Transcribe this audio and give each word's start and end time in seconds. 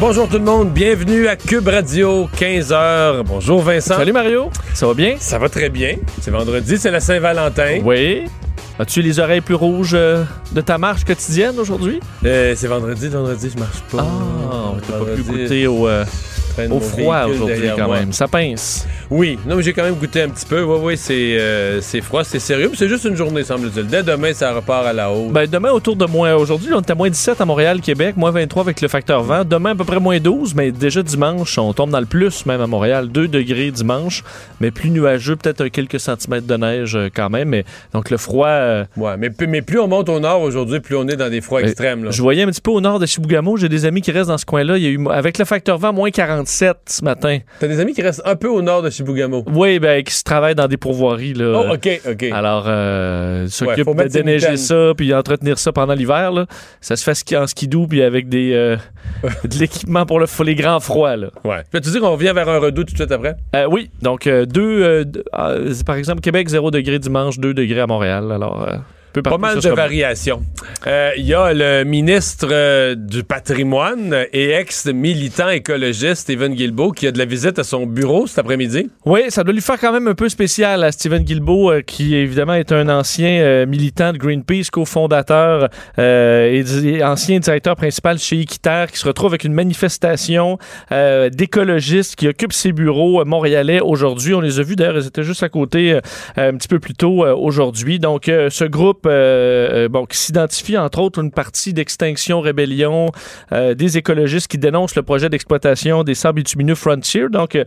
Bonjour 0.00 0.28
tout 0.28 0.38
le 0.38 0.44
monde, 0.44 0.70
bienvenue 0.72 1.28
à 1.28 1.36
Cube 1.36 1.68
Radio, 1.68 2.28
15h. 2.36 3.22
Bonjour 3.24 3.60
Vincent. 3.62 3.96
Salut 3.96 4.12
Mario, 4.12 4.50
ça 4.74 4.86
va 4.86 4.94
bien? 4.94 5.14
Ça 5.18 5.38
va 5.38 5.48
très 5.48 5.68
bien. 5.70 5.96
C'est 6.20 6.30
vendredi, 6.30 6.76
c'est 6.78 6.90
la 6.90 7.00
Saint-Valentin. 7.00 7.78
Oui. 7.84 8.24
As-tu 8.78 9.02
les 9.02 9.20
oreilles 9.20 9.40
plus 9.40 9.54
rouges 9.54 9.92
euh, 9.94 10.24
de 10.52 10.60
ta 10.60 10.78
marche 10.78 11.04
quotidienne 11.04 11.56
aujourd'hui? 11.60 12.00
Euh, 12.24 12.54
c'est 12.56 12.66
vendredi, 12.66 13.08
vendredi, 13.08 13.50
je 13.54 13.58
marche 13.60 13.80
pas. 13.92 14.04
Ah, 14.04 14.72
t'as 14.86 14.98
pas 14.98 15.04
pu 15.14 15.22
goûter 15.22 15.66
au, 15.68 15.86
euh, 15.86 16.04
au 16.70 16.80
froid 16.80 17.26
aujourd'hui 17.26 17.68
quand 17.76 17.88
même. 17.92 18.12
Ça 18.12 18.26
pince. 18.26 18.86
Oui, 19.10 19.38
non, 19.46 19.56
mais 19.56 19.62
j'ai 19.62 19.72
quand 19.72 19.82
même 19.82 19.94
goûté 19.94 20.22
un 20.22 20.28
petit 20.28 20.46
peu. 20.46 20.62
Oui, 20.62 20.78
oui, 20.82 20.96
c'est 20.96 21.38
euh, 21.38 21.80
c'est 21.80 22.00
froid, 22.00 22.24
c'est 22.24 22.38
sérieux, 22.38 22.68
mais 22.70 22.76
c'est 22.76 22.88
juste 22.88 23.04
une 23.04 23.16
journée, 23.16 23.44
semble-t-il. 23.44 23.86
Dès 23.86 24.02
demain, 24.02 24.32
ça 24.32 24.52
repart 24.52 24.86
à 24.86 24.92
la 24.92 25.10
hausse. 25.10 25.32
Ben, 25.32 25.46
demain, 25.46 25.70
autour 25.70 25.96
de 25.96 26.06
moins. 26.06 26.34
Aujourd'hui, 26.34 26.70
on 26.74 26.80
est 26.80 26.90
à 26.90 26.94
moins 26.94 27.10
17 27.10 27.40
à 27.40 27.44
Montréal, 27.44 27.80
Québec, 27.80 28.16
moins 28.16 28.30
23 28.30 28.62
avec 28.62 28.80
le 28.80 28.88
facteur 28.88 29.22
vent. 29.22 29.44
Demain, 29.44 29.70
à 29.72 29.74
peu 29.74 29.84
près 29.84 30.00
moins 30.00 30.18
12, 30.18 30.54
mais 30.54 30.72
déjà 30.72 31.02
dimanche, 31.02 31.58
on 31.58 31.72
tombe 31.72 31.90
dans 31.90 32.00
le 32.00 32.06
plus, 32.06 32.46
même 32.46 32.60
à 32.60 32.66
Montréal. 32.66 33.08
2 33.08 33.28
degrés 33.28 33.70
dimanche, 33.70 34.22
mais 34.60 34.70
plus 34.70 34.90
nuageux, 34.90 35.36
peut-être 35.36 35.66
quelques 35.68 36.00
centimètres 36.00 36.46
de 36.46 36.56
neige 36.56 36.96
euh, 36.96 37.08
quand 37.14 37.30
même. 37.30 37.48
Mais, 37.50 37.64
donc, 37.92 38.10
le 38.10 38.16
froid. 38.16 38.48
euh, 38.48 38.84
Ouais, 38.96 39.16
mais, 39.18 39.30
mais 39.48 39.60
plus 39.62 39.80
on 39.80 39.88
monte 39.88 40.08
au 40.08 40.20
nord 40.20 40.40
aujourd'hui, 40.42 40.80
plus 40.80 40.96
on 40.96 41.06
est 41.08 41.16
dans 41.16 41.30
des 41.30 41.40
froids 41.40 41.60
extrêmes. 41.62 42.04
Là. 42.04 42.10
Je 42.10 42.22
voyais 42.22 42.42
un 42.42 42.46
petit 42.46 42.60
peu 42.60 42.70
au 42.70 42.80
nord 42.80 42.98
de 42.98 43.06
Chibougamau, 43.06 43.56
j'ai 43.56 43.68
des 43.68 43.84
amis 43.84 44.00
qui 44.02 44.12
restent 44.12 44.28
dans 44.30 44.38
ce 44.38 44.46
coin-là. 44.46 44.78
Il 44.78 44.82
y 44.84 44.86
a 44.86 44.90
eu, 44.90 45.08
avec 45.10 45.38
le 45.38 45.44
facteur 45.44 45.78
vent, 45.78 45.92
moins 45.92 46.10
47 46.10 46.76
ce 46.86 47.04
matin. 47.04 47.38
T'as 47.60 47.66
des 47.68 47.80
amis 47.80 47.92
qui 47.94 48.02
restent 48.02 48.22
un 48.24 48.36
peu 48.36 48.48
au 48.48 48.62
nord 48.62 48.82
de 48.82 48.90
Chibougamau. 48.94 49.44
Oui, 49.54 49.78
ben, 49.78 50.02
qui 50.02 50.14
se 50.14 50.22
travaillent 50.22 50.54
dans 50.54 50.68
des 50.68 50.76
pourvoiries. 50.76 51.34
Là. 51.34 51.52
Oh, 51.68 51.74
OK, 51.74 52.00
OK. 52.10 52.22
Alors, 52.32 52.64
euh, 52.66 53.46
s'occupe 53.48 53.86
de 53.96 54.08
déneiger 54.08 54.56
ça, 54.56 54.92
puis 54.96 55.12
entretenir 55.14 55.58
ça 55.58 55.72
pendant 55.72 55.94
l'hiver. 55.94 56.32
là. 56.32 56.46
Ça 56.80 56.96
se 56.96 57.04
fait 57.04 57.14
ski- 57.14 57.36
en 57.36 57.46
skidoo, 57.46 57.86
puis 57.86 58.02
avec 58.02 58.28
des, 58.28 58.52
euh, 58.52 58.76
de 59.44 59.58
l'équipement 59.58 60.06
pour, 60.06 60.20
le, 60.20 60.26
pour 60.26 60.44
les 60.44 60.54
grands 60.54 60.80
froids. 60.80 61.16
Là. 61.16 61.28
Ouais. 61.44 61.62
Peux-tu 61.70 61.90
dire 61.90 62.00
qu'on 62.00 62.12
revient 62.12 62.32
vers 62.34 62.48
un 62.48 62.58
redout 62.58 62.84
tout 62.84 62.92
de 62.92 62.98
suite 62.98 63.12
après? 63.12 63.34
Euh, 63.54 63.66
oui, 63.70 63.90
donc 64.02 64.26
euh, 64.26 64.46
deux, 64.46 64.82
euh, 64.82 65.04
par 65.84 65.96
exemple, 65.96 66.20
Québec, 66.20 66.48
0 66.48 66.70
degré 66.70 66.98
dimanche, 66.98 67.38
2 67.38 67.52
degrés 67.54 67.80
à 67.80 67.86
Montréal. 67.86 68.30
Alors, 68.32 68.66
Pas 69.22 69.38
mal 69.38 69.54
de 69.60 69.68
variations. 69.76 70.42
Euh, 70.86 71.10
Il 71.16 71.24
y 71.26 71.34
a 71.34 71.52
le 71.52 71.84
ministre 71.84 72.48
euh, 72.50 72.94
du 72.94 73.22
patrimoine 73.22 74.26
et 74.32 74.50
ex-militant 74.50 75.48
écologiste 75.50 76.22
Stephen 76.22 76.54
Guilbeault 76.54 76.92
qui 76.92 77.06
a 77.06 77.12
de 77.12 77.18
la 77.18 77.24
visite 77.24 77.58
à 77.58 77.64
son 77.64 77.86
bureau 77.86 78.26
cet 78.26 78.38
après-midi. 78.40 78.90
Oui, 79.06 79.20
ça 79.28 79.44
doit 79.44 79.52
lui 79.54 79.60
faire 79.60 79.78
quand 79.78 79.92
même 79.92 80.08
un 80.08 80.14
peu 80.14 80.28
spécial 80.28 80.82
à 80.84 80.90
Steven 80.92 81.22
Guilbeault, 81.22 81.70
euh, 81.70 81.80
qui 81.82 82.14
évidemment 82.16 82.54
est 82.54 82.72
un 82.72 82.88
ancien 82.88 83.66
militant 83.66 84.12
de 84.12 84.18
Greenpeace, 84.18 84.70
cofondateur 84.70 85.68
euh, 85.98 86.52
et 86.52 86.62
di- 86.62 87.02
ancien 87.02 87.38
directeur 87.38 87.76
principal 87.76 88.18
chez 88.18 88.40
Équiterre, 88.40 88.90
qui 88.90 88.98
se 88.98 89.06
retrouve 89.06 89.30
avec 89.32 89.44
une 89.44 89.54
manifestation 89.54 90.58
d'écologistes 91.32 92.16
qui 92.16 92.28
occupent 92.28 92.52
ses 92.52 92.72
bureaux 92.72 93.24
montréalais 93.24 93.80
aujourd'hui. 93.80 94.34
On 94.34 94.40
les 94.40 94.60
a 94.60 94.62
vus 94.62 94.76
d'ailleurs, 94.76 94.98
ils 94.98 95.06
étaient 95.06 95.22
juste 95.22 95.42
à 95.42 95.48
côté 95.48 95.98
un 96.36 96.54
petit 96.56 96.68
peu 96.68 96.78
plus 96.78 96.94
tôt 96.94 97.24
aujourd'hui. 97.26 97.98
Donc, 97.98 98.24
ce 98.26 98.64
groupe 98.64 99.03
euh, 99.06 99.88
euh, 99.88 100.06
qui 100.06 100.16
s'identifie 100.16 100.76
entre 100.78 101.00
autres 101.00 101.20
une 101.22 101.30
partie 101.30 101.72
d'Extinction 101.72 102.40
Rébellion, 102.40 103.10
euh, 103.52 103.74
des 103.74 103.98
écologistes 103.98 104.48
qui 104.48 104.58
dénoncent 104.58 104.96
le 104.96 105.02
projet 105.02 105.28
d'exploitation 105.28 106.04
des 106.04 106.14
sables 106.14 106.36
bitumineux 106.36 106.74
Frontier. 106.74 107.28
Donc, 107.30 107.58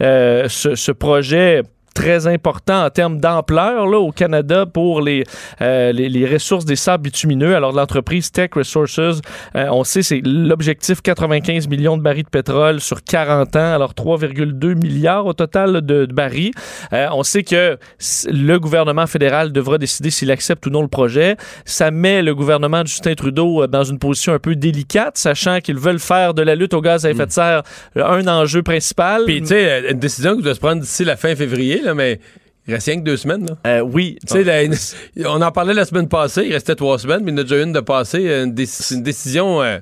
ce 0.00 0.92
projet 0.92 1.62
très 1.96 2.26
important 2.26 2.84
en 2.84 2.90
termes 2.90 3.18
d'ampleur 3.18 3.86
là, 3.86 3.98
au 3.98 4.12
Canada 4.12 4.66
pour 4.66 5.00
les, 5.00 5.24
euh, 5.62 5.92
les, 5.92 6.10
les 6.10 6.26
ressources 6.26 6.66
des 6.66 6.76
sables 6.76 7.04
bitumineux. 7.04 7.56
Alors, 7.56 7.72
l'entreprise 7.72 8.30
Tech 8.30 8.50
Resources, 8.54 8.98
euh, 8.98 9.68
on 9.70 9.82
sait, 9.82 10.02
c'est 10.02 10.20
l'objectif 10.22 11.00
95 11.00 11.68
millions 11.68 11.96
de 11.96 12.02
barils 12.02 12.24
de 12.24 12.28
pétrole 12.28 12.80
sur 12.80 13.02
40 13.02 13.56
ans, 13.56 13.74
alors 13.74 13.94
3,2 13.94 14.74
milliards 14.74 15.24
au 15.24 15.32
total 15.32 15.80
de, 15.80 16.04
de 16.04 16.12
barils. 16.12 16.52
Euh, 16.92 17.08
on 17.12 17.22
sait 17.22 17.42
que 17.42 17.78
le 18.28 18.58
gouvernement 18.58 19.06
fédéral 19.06 19.52
devra 19.52 19.78
décider 19.78 20.10
s'il 20.10 20.30
accepte 20.30 20.66
ou 20.66 20.70
non 20.70 20.82
le 20.82 20.88
projet. 20.88 21.36
Ça 21.64 21.90
met 21.90 22.22
le 22.22 22.34
gouvernement 22.34 22.82
de 22.82 22.88
Justin 22.88 23.14
Trudeau 23.14 23.62
euh, 23.62 23.66
dans 23.66 23.84
une 23.84 23.98
position 23.98 24.34
un 24.34 24.38
peu 24.38 24.54
délicate, 24.54 25.16
sachant 25.16 25.60
qu'ils 25.60 25.78
veulent 25.78 25.98
faire 25.98 26.34
de 26.34 26.42
la 26.42 26.54
lutte 26.54 26.74
au 26.74 26.82
gaz 26.82 27.06
à 27.06 27.10
effet 27.10 27.26
de 27.26 27.32
serre 27.32 27.62
euh, 27.96 28.04
un 28.04 28.26
enjeu 28.28 28.62
principal. 28.62 29.24
Puis, 29.24 29.40
tu 29.40 29.48
sais, 29.48 29.90
une 29.90 29.98
décision 29.98 30.36
qui 30.36 30.42
doit 30.42 30.54
se 30.54 30.60
prendre 30.60 30.80
d'ici 30.82 31.04
la 31.04 31.16
fin 31.16 31.34
février, 31.34 31.80
là, 31.86 31.94
mais 31.94 32.20
il 32.68 32.74
reste 32.74 32.86
rien 32.86 32.98
que 32.98 33.04
deux 33.04 33.16
semaines. 33.16 33.46
Là. 33.46 33.56
Euh, 33.66 33.80
oui. 33.80 34.18
Tu 34.26 34.34
sais, 34.34 34.44
la- 34.44 34.62
on 35.30 35.40
en 35.40 35.52
parlait 35.52 35.74
la 35.74 35.84
semaine 35.84 36.08
passée, 36.08 36.44
il 36.46 36.52
restait 36.52 36.74
trois 36.74 36.98
semaines, 36.98 37.20
mais 37.24 37.30
il 37.32 37.34
y 37.34 37.38
en 37.38 37.40
a 37.40 37.42
déjà 37.44 37.62
une 37.62 37.72
de 37.72 37.80
passée. 37.80 38.22
Une, 38.22 38.54
une 38.90 39.02
décision, 39.02 39.62
euh, 39.62 39.78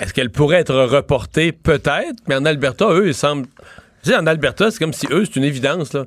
est-ce 0.00 0.12
qu'elle 0.14 0.30
pourrait 0.30 0.58
être 0.60 0.74
reportée? 0.74 1.52
Peut-être, 1.52 2.16
mais 2.28 2.34
en 2.36 2.44
Alberta, 2.44 2.86
eux, 2.90 3.08
ils 3.08 3.14
semblent. 3.14 3.46
Tu 4.04 4.10
sais, 4.10 4.16
en 4.16 4.26
Alberta, 4.26 4.70
c'est 4.70 4.78
comme 4.80 4.92
si 4.92 5.06
eux, 5.12 5.24
c'est 5.24 5.36
une 5.36 5.44
évidence. 5.44 5.92
Là. 5.92 6.06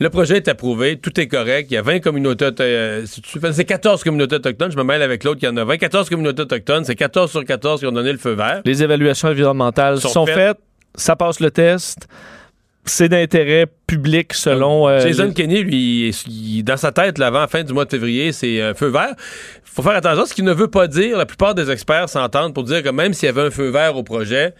Le 0.00 0.10
projet 0.10 0.36
est 0.38 0.48
approuvé, 0.48 0.98
tout 0.98 1.18
est 1.20 1.28
correct. 1.28 1.68
Il 1.70 1.74
y 1.74 1.76
a 1.76 1.82
20 1.82 2.00
communautés. 2.00 2.46
auto- 2.46 2.62
euh, 2.64 3.04
c'est- 3.06 3.52
c'est 3.52 3.64
14 3.64 4.02
communautés 4.02 4.36
autochtones. 4.36 4.72
Je 4.72 4.76
me 4.76 4.82
mêle 4.82 5.02
avec 5.02 5.22
l'autre 5.24 5.38
qui 5.40 5.46
en 5.46 5.56
a 5.56 5.64
20. 5.64 5.76
14 5.76 6.08
communautés 6.08 6.42
autochtones. 6.42 6.84
C'est 6.84 6.96
14 6.96 7.30
sur 7.30 7.44
14 7.44 7.80
qui 7.80 7.86
ont 7.86 7.92
donné 7.92 8.10
le 8.12 8.18
feu 8.18 8.32
vert. 8.32 8.60
Les 8.64 8.82
évaluations 8.82 9.28
environnementales 9.28 10.00
Sont 10.00 10.08
sont, 10.08 10.26
faites. 10.26 10.34
faites. 10.34 10.58
ça 10.96 11.14
passe 11.16 11.38
le 11.40 11.50
test, 11.52 12.08
c'est 12.90 13.08
d'intérêt 13.08 13.66
public 13.86 14.34
selon... 14.34 14.88
euh, 14.88 15.00
Jason 15.00 15.26
les- 15.26 15.34
Kenney, 15.34 15.62
lui, 15.62 16.08
il- 16.08 16.14
il- 16.58 16.62
dans 16.64 16.76
sa 16.76 16.92
tête, 16.92 17.18
là, 17.18 17.28
avant 17.28 17.40
la 17.40 17.46
fin 17.48 17.62
du 17.62 17.72
mois 17.72 17.84
de 17.84 17.90
février, 17.90 18.32
c'est 18.32 18.60
un 18.62 18.74
feu 18.74 18.88
vert. 18.88 19.14
faut 19.64 19.82
faire 19.82 19.92
attention, 19.96 20.26
ce 20.26 20.34
qui 20.34 20.42
ne 20.42 20.52
veut 20.52 20.68
pas 20.68 20.88
dire, 20.88 21.16
la 21.16 21.26
plupart 21.26 21.54
des 21.54 21.70
experts 21.70 22.08
s'entendent 22.08 22.54
pour 22.54 22.64
dire 22.64 22.82
que 22.82 22.88
même 22.90 23.12
s'il 23.14 23.26
y 23.26 23.30
avait 23.30 23.42
un 23.42 23.50
feu 23.50 23.68
vert 23.68 23.96
au 23.96 24.02
projet, 24.02 24.54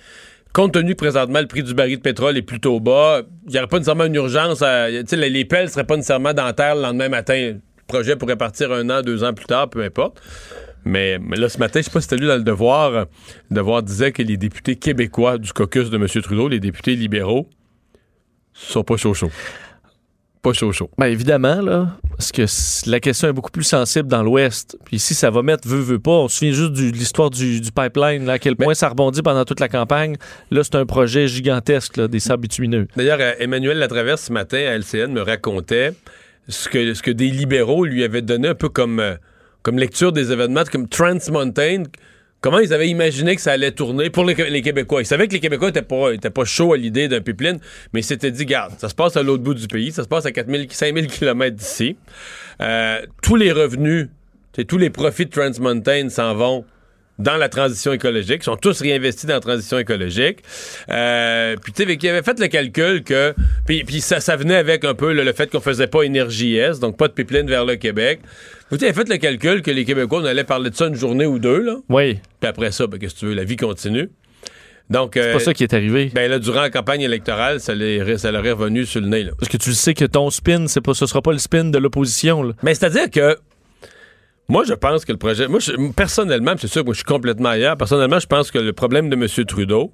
compte 0.52 0.72
tenu 0.72 0.92
que 0.92 0.98
présentement 0.98 1.40
le 1.40 1.46
prix 1.46 1.62
du 1.62 1.74
baril 1.74 1.96
de 1.96 2.02
pétrole 2.02 2.36
est 2.36 2.42
plutôt 2.42 2.80
bas, 2.80 3.22
il 3.46 3.52
n'y 3.52 3.58
aurait 3.58 3.66
pas 3.66 3.78
nécessairement 3.78 4.04
une 4.04 4.14
urgence 4.14 4.62
à. 4.62 4.88
les, 4.90 5.02
les 5.30 5.44
pelles 5.44 5.66
ne 5.66 5.70
seraient 5.70 5.84
pas 5.84 5.96
nécessairement 5.96 6.32
dans 6.34 6.44
la 6.44 6.52
terre 6.52 6.74
le 6.76 6.82
lendemain 6.82 7.08
matin. 7.08 7.34
Le 7.54 7.60
projet 7.86 8.16
pourrait 8.16 8.36
partir 8.36 8.70
un 8.72 8.88
an, 8.90 9.02
deux 9.02 9.24
ans 9.24 9.32
plus 9.34 9.46
tard, 9.46 9.68
peu 9.70 9.82
importe. 9.82 10.20
Mais, 10.84 11.18
mais 11.18 11.36
là, 11.36 11.48
ce 11.48 11.58
matin, 11.58 11.80
je 11.80 11.86
sais 11.86 11.90
pas 11.90 12.00
si 12.00 12.08
tu 12.08 12.14
as 12.14 12.16
lu 12.18 12.26
dans 12.26 12.36
le 12.36 12.42
Devoir, 12.44 12.90
le 12.92 13.06
Devoir 13.50 13.82
disait 13.82 14.12
que 14.12 14.22
les 14.22 14.36
députés 14.36 14.76
québécois 14.76 15.36
du 15.38 15.52
caucus 15.52 15.90
de 15.90 15.96
M. 15.96 16.06
Trudeau, 16.22 16.48
les 16.48 16.60
députés 16.60 16.94
libéraux, 16.94 17.48
sont 18.66 18.84
pas 18.84 18.96
chaud 18.96 19.14
chaud. 19.14 19.30
Pas 20.42 20.52
chaud 20.52 20.72
chaud. 20.72 20.90
Ben 20.98 21.06
évidemment, 21.06 21.60
là, 21.60 21.96
parce 22.10 22.32
que 22.32 22.42
la 22.90 23.00
question 23.00 23.28
est 23.28 23.32
beaucoup 23.32 23.50
plus 23.50 23.64
sensible 23.64 24.08
dans 24.08 24.22
l'Ouest. 24.22 24.78
Puis 24.84 24.96
ici, 24.96 25.14
ça 25.14 25.30
va 25.30 25.42
mettre 25.42 25.66
veut, 25.68 25.80
veut 25.80 25.98
pas. 25.98 26.12
On 26.12 26.28
se 26.28 26.38
souvient 26.38 26.52
juste 26.52 26.72
de 26.72 26.90
l'histoire 26.90 27.30
du, 27.30 27.60
du 27.60 27.72
pipeline, 27.72 28.24
là, 28.24 28.34
à 28.34 28.38
quel 28.38 28.54
point 28.54 28.74
ça 28.74 28.88
rebondit 28.88 29.22
pendant 29.22 29.44
toute 29.44 29.60
la 29.60 29.68
campagne. 29.68 30.16
Là, 30.50 30.62
c'est 30.62 30.76
un 30.76 30.86
projet 30.86 31.26
gigantesque, 31.26 31.96
là, 31.96 32.08
des 32.08 32.20
sables 32.20 32.42
bitumineux. 32.42 32.86
D'ailleurs, 32.96 33.18
euh, 33.20 33.32
Emmanuel 33.40 33.78
Latraverse, 33.78 34.22
ce 34.22 34.32
matin, 34.32 34.58
à 34.58 34.78
LCN, 34.78 35.12
me 35.12 35.22
racontait 35.22 35.92
ce 36.48 36.68
que, 36.68 36.94
ce 36.94 37.02
que 37.02 37.10
des 37.10 37.30
libéraux 37.30 37.84
lui 37.84 38.04
avaient 38.04 38.22
donné 38.22 38.48
un 38.48 38.54
peu 38.54 38.68
comme, 38.68 39.00
euh, 39.00 39.16
comme 39.62 39.78
lecture 39.78 40.12
des 40.12 40.30
événements, 40.32 40.64
comme 40.70 40.88
Trans 40.88 41.18
Mountain. 41.30 41.84
Comment 42.40 42.60
ils 42.60 42.72
avaient 42.72 42.88
imaginé 42.88 43.34
que 43.34 43.42
ça 43.42 43.52
allait 43.52 43.72
tourner 43.72 44.10
pour 44.10 44.24
les, 44.24 44.34
Québécois? 44.62 45.02
Ils 45.02 45.06
savaient 45.06 45.26
que 45.26 45.32
les 45.32 45.40
Québécois 45.40 45.68
n'étaient 45.68 45.82
pas, 45.82 46.12
étaient 46.12 46.30
pas 46.30 46.44
chauds 46.44 46.72
à 46.72 46.76
l'idée 46.76 47.08
d'un 47.08 47.20
pipeline, 47.20 47.58
mais 47.92 48.00
ils 48.00 48.04
s'étaient 48.04 48.30
dit, 48.30 48.46
garde, 48.46 48.74
ça 48.78 48.88
se 48.88 48.94
passe 48.94 49.16
à 49.16 49.24
l'autre 49.24 49.42
bout 49.42 49.54
du 49.54 49.66
pays, 49.66 49.90
ça 49.90 50.04
se 50.04 50.08
passe 50.08 50.24
à 50.24 50.30
4000, 50.30 50.68
5000 50.70 51.08
km 51.08 51.56
d'ici. 51.56 51.96
Euh, 52.60 53.00
tous 53.22 53.34
les 53.34 53.50
revenus, 53.50 54.08
tous 54.68 54.78
les 54.78 54.90
profits 54.90 55.26
de 55.26 55.30
Trans 55.30 55.60
Mountain 55.60 56.10
s'en 56.10 56.34
vont 56.34 56.64
dans 57.18 57.36
la 57.36 57.48
transition 57.48 57.92
écologique, 57.92 58.44
sont 58.44 58.56
tous 58.56 58.80
réinvestis 58.80 59.26
dans 59.26 59.34
la 59.34 59.40
transition 59.40 59.78
écologique. 59.78 60.38
Euh, 60.88 61.56
puis 61.62 61.72
tu 61.72 61.84
sais, 61.84 61.98
il 62.00 62.08
avait 62.08 62.22
fait 62.22 62.38
le 62.38 62.46
calcul 62.46 63.02
que, 63.02 63.34
puis, 63.66 63.84
puis 63.84 64.00
ça, 64.00 64.20
ça 64.20 64.36
venait 64.36 64.56
avec 64.56 64.84
un 64.84 64.94
peu 64.94 65.12
le, 65.12 65.24
le 65.24 65.32
fait 65.32 65.50
qu'on 65.50 65.60
faisait 65.60 65.88
pas 65.88 66.02
énergie 66.02 66.56
S, 66.56 66.78
donc 66.80 66.96
pas 66.96 67.08
de 67.08 67.12
pipeline 67.12 67.48
vers 67.48 67.64
le 67.64 67.76
Québec. 67.76 68.20
Vous 68.70 68.82
avez 68.82 68.92
fait 68.92 69.08
le 69.08 69.16
calcul 69.16 69.62
que 69.62 69.70
les 69.70 69.84
Québécois, 69.84 70.20
on 70.20 70.24
allait 70.24 70.44
parler 70.44 70.70
de 70.70 70.76
ça 70.76 70.86
une 70.86 70.94
journée 70.94 71.26
ou 71.26 71.38
deux, 71.38 71.60
là. 71.60 71.76
Oui, 71.88 72.18
Puis 72.40 72.48
après 72.48 72.70
ça, 72.70 72.86
ben, 72.86 72.98
qu'est-ce 72.98 73.14
que 73.14 73.20
tu 73.20 73.26
veux, 73.26 73.34
la 73.34 73.44
vie 73.44 73.56
continue. 73.56 74.10
Donc, 74.90 75.12
c'est 75.14 75.20
euh, 75.28 75.32
pas 75.34 75.40
ça 75.40 75.52
qui 75.52 75.64
est 75.64 75.74
arrivé. 75.74 76.10
ben 76.14 76.30
là, 76.30 76.38
durant 76.38 76.62
la 76.62 76.70
campagne 76.70 77.02
électorale, 77.02 77.60
ça, 77.60 77.74
les, 77.74 78.16
ça 78.16 78.30
leur 78.30 78.44
est 78.46 78.52
revenu 78.52 78.86
sur 78.86 79.00
le 79.00 79.08
nez, 79.08 79.22
là. 79.24 79.32
Parce 79.38 79.50
que 79.50 79.58
tu 79.58 79.72
sais 79.74 79.92
que 79.92 80.04
ton 80.06 80.30
spin, 80.30 80.66
c'est 80.66 80.80
pas, 80.80 80.94
ce 80.94 81.04
sera 81.06 81.20
pas 81.20 81.32
le 81.32 81.38
spin 81.38 81.64
de 81.64 81.78
l'opposition. 81.78 82.42
là. 82.42 82.54
Mais 82.62 82.74
c'est-à-dire 82.74 83.10
que 83.10 83.36
moi, 84.48 84.64
je 84.66 84.72
pense 84.74 85.04
que 85.04 85.12
le 85.12 85.18
projet. 85.18 85.46
Moi, 85.48 85.60
je- 85.60 85.72
personnellement, 85.92 86.54
c'est 86.58 86.68
sûr 86.68 86.80
que 86.82 86.86
moi, 86.86 86.94
je 86.94 86.98
suis 86.98 87.04
complètement 87.04 87.50
ailleurs. 87.50 87.76
Personnellement, 87.76 88.18
je 88.18 88.26
pense 88.26 88.50
que 88.50 88.58
le 88.58 88.72
problème 88.72 89.10
de 89.10 89.14
M. 89.14 89.26
Trudeau, 89.46 89.92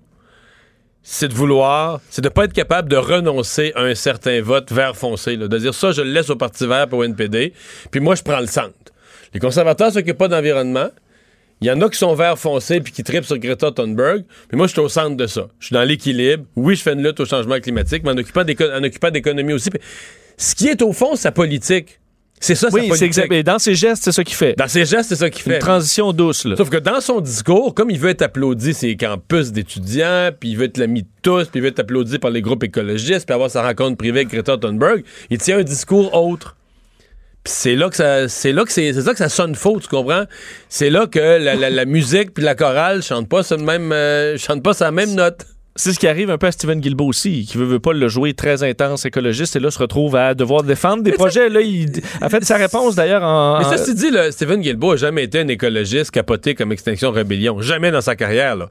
c'est 1.02 1.28
de 1.28 1.34
vouloir, 1.34 2.00
c'est 2.08 2.22
de 2.22 2.28
pas 2.28 2.44
être 2.44 2.52
capable 2.52 2.88
de 2.88 2.96
renoncer 2.96 3.72
à 3.74 3.82
un 3.82 3.94
certain 3.94 4.40
vote 4.40 4.72
vert 4.72 4.96
foncé, 4.96 5.36
de 5.36 5.46
dire 5.58 5.74
ça, 5.74 5.92
je 5.92 6.02
le 6.02 6.10
laisse 6.10 6.30
au 6.30 6.36
Parti 6.36 6.66
vert 6.66 6.88
pour 6.88 7.00
au 7.00 7.04
NPD, 7.04 7.52
puis 7.90 8.00
moi, 8.00 8.14
je 8.14 8.22
prends 8.22 8.40
le 8.40 8.46
centre. 8.46 8.72
Les 9.34 9.40
conservateurs 9.40 9.92
s'occupent 9.92 10.16
pas 10.18 10.28
d'environnement. 10.28 10.88
Il 11.60 11.66
y 11.66 11.70
en 11.70 11.80
a 11.80 11.88
qui 11.88 11.98
sont 11.98 12.14
vert 12.14 12.38
foncé 12.38 12.80
puis 12.80 12.92
qui 12.92 13.02
tripent 13.02 13.24
sur 13.24 13.38
Greta 13.38 13.70
Thunberg. 13.72 14.24
Mais 14.52 14.56
moi, 14.56 14.66
je 14.66 14.72
suis 14.72 14.80
au 14.80 14.88
centre 14.88 15.16
de 15.16 15.26
ça. 15.26 15.48
Je 15.58 15.66
suis 15.66 15.74
dans 15.74 15.82
l'équilibre. 15.82 16.44
Oui, 16.56 16.76
je 16.76 16.82
fais 16.82 16.92
une 16.92 17.02
lutte 17.02 17.18
au 17.20 17.24
changement 17.24 17.58
climatique, 17.58 18.02
mais 18.04 18.10
en 18.10 18.16
occupant 18.18 18.42
en 18.42 18.84
occupant 18.84 19.10
d'économie 19.10 19.52
aussi. 19.52 19.70
Ce 20.36 20.54
qui 20.54 20.68
est 20.68 20.82
au 20.82 20.92
fond, 20.92 21.16
sa 21.16 21.32
politique. 21.32 22.00
C'est 22.40 22.54
ça, 22.56 22.68
sa 22.70 22.76
Oui, 22.76 22.90
c'est 22.94 23.06
exact. 23.06 23.32
Dans 23.44 23.58
ses 23.58 23.74
gestes, 23.74 24.04
c'est 24.04 24.12
ça 24.12 24.22
qu'il 24.22 24.36
fait. 24.36 24.54
Dans 24.58 24.68
ses 24.68 24.84
gestes, 24.84 25.08
c'est 25.08 25.16
ça 25.16 25.30
qu'il 25.30 25.46
Une 25.46 25.52
fait. 25.54 25.58
transition 25.60 26.12
douce, 26.12 26.44
là. 26.44 26.56
Sauf 26.56 26.68
que 26.68 26.76
dans 26.76 27.00
son 27.00 27.20
discours, 27.20 27.74
comme 27.74 27.90
il 27.90 27.98
veut 27.98 28.10
être 28.10 28.20
applaudi 28.22 28.74
ses 28.74 28.96
campus 28.96 29.50
d'étudiants, 29.50 30.30
puis 30.38 30.50
il 30.50 30.58
veut 30.58 30.64
être 30.64 30.76
l'ami 30.76 31.02
de 31.04 31.08
tous, 31.22 31.44
puis 31.44 31.60
il 31.60 31.62
veut 31.62 31.68
être 31.68 31.80
applaudi 31.80 32.18
par 32.18 32.30
les 32.30 32.42
groupes 32.42 32.62
écologistes, 32.64 33.24
puis 33.26 33.34
avoir 33.34 33.50
sa 33.50 33.62
rencontre 33.62 33.96
privée 33.96 34.20
avec 34.20 34.28
Greta 34.28 34.58
Thunberg, 34.58 35.04
il 35.30 35.38
tient 35.38 35.58
un 35.58 35.62
discours 35.62 36.12
autre. 36.14 36.56
Puis 37.44 37.52
c'est 37.56 37.76
là 37.76 37.88
que 37.88 37.96
ça, 37.96 38.28
c'est 38.28 38.52
là 38.52 38.64
que 38.64 38.72
c'est, 38.72 38.92
c'est 38.92 39.02
ça 39.02 39.12
que 39.12 39.18
ça 39.18 39.28
sonne 39.28 39.54
faux, 39.54 39.78
tu 39.80 39.88
comprends? 39.88 40.24
C'est 40.68 40.90
là 40.90 41.06
que 41.06 41.18
la, 41.18 41.54
la- 41.54 41.70
la 41.70 41.84
musique 41.84 42.32
puis 42.34 42.42
la 42.44 42.54
chorale 42.54 43.02
chantent 43.02 43.28
pas 43.28 43.42
sur 43.42 43.56
le 43.56 43.64
même, 43.64 43.92
euh, 43.92 44.36
chantent 44.38 44.62
pas 44.62 44.72
la 44.80 44.90
même 44.90 45.14
note. 45.14 45.46
C'est 45.76 45.92
ce 45.92 45.98
qui 45.98 46.06
arrive 46.06 46.30
un 46.30 46.38
peu 46.38 46.46
à 46.46 46.52
Steven 46.52 46.78
Guilbeault 46.78 47.08
aussi, 47.08 47.46
qui 47.46 47.58
veut, 47.58 47.64
veut 47.64 47.80
pas 47.80 47.92
le 47.92 48.06
jouer 48.06 48.32
très 48.32 48.62
intense 48.62 49.06
écologiste 49.06 49.56
et 49.56 49.58
là 49.58 49.72
se 49.72 49.78
retrouve 49.80 50.14
à 50.14 50.34
devoir 50.34 50.62
défendre 50.62 51.02
des 51.02 51.10
projets. 51.10 51.48
Là, 51.48 51.62
il 51.62 51.90
a 52.20 52.28
fait 52.28 52.44
sa 52.44 52.56
réponse 52.56 52.94
d'ailleurs 52.94 53.24
en. 53.24 53.58
Mais 53.58 53.64
ça, 53.64 53.78
c'est 53.78 53.94
dit, 53.94 54.12
là, 54.12 54.30
Stephen 54.30 54.60
Guilbeault 54.60 54.92
a 54.92 54.96
jamais 54.96 55.24
été 55.24 55.40
un 55.40 55.48
écologiste 55.48 56.12
capoté 56.12 56.54
comme 56.54 56.70
Extinction 56.70 57.10
Rébellion. 57.10 57.60
Jamais 57.60 57.90
dans 57.90 58.00
sa 58.00 58.14
carrière, 58.14 58.54
là. 58.54 58.70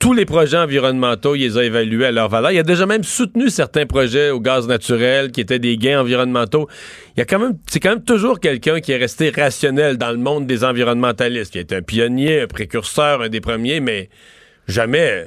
Tous 0.00 0.14
les 0.14 0.24
projets 0.24 0.56
environnementaux, 0.56 1.34
il 1.34 1.42
les 1.42 1.58
a 1.58 1.62
évalués 1.62 2.06
à 2.06 2.10
leur 2.10 2.30
valeur. 2.30 2.52
Il 2.52 2.58
a 2.58 2.62
déjà 2.62 2.86
même 2.86 3.04
soutenu 3.04 3.50
certains 3.50 3.84
projets 3.84 4.30
au 4.30 4.40
gaz 4.40 4.66
naturel 4.66 5.30
qui 5.30 5.42
étaient 5.42 5.58
des 5.58 5.76
gains 5.76 6.00
environnementaux. 6.00 6.68
Il 7.16 7.18
y 7.18 7.22
a 7.22 7.26
quand 7.26 7.38
même, 7.38 7.58
c'est 7.66 7.80
quand 7.80 7.90
même 7.90 8.04
toujours 8.04 8.40
quelqu'un 8.40 8.80
qui 8.80 8.92
est 8.92 8.96
resté 8.96 9.28
rationnel 9.28 9.98
dans 9.98 10.10
le 10.10 10.16
monde 10.16 10.46
des 10.46 10.64
environnementalistes, 10.64 11.52
qui 11.52 11.58
a 11.58 11.60
été 11.60 11.76
un 11.76 11.82
pionnier, 11.82 12.40
un 12.40 12.46
précurseur, 12.46 13.20
un 13.20 13.28
des 13.28 13.42
premiers, 13.42 13.80
mais 13.80 14.08
jamais, 14.68 15.26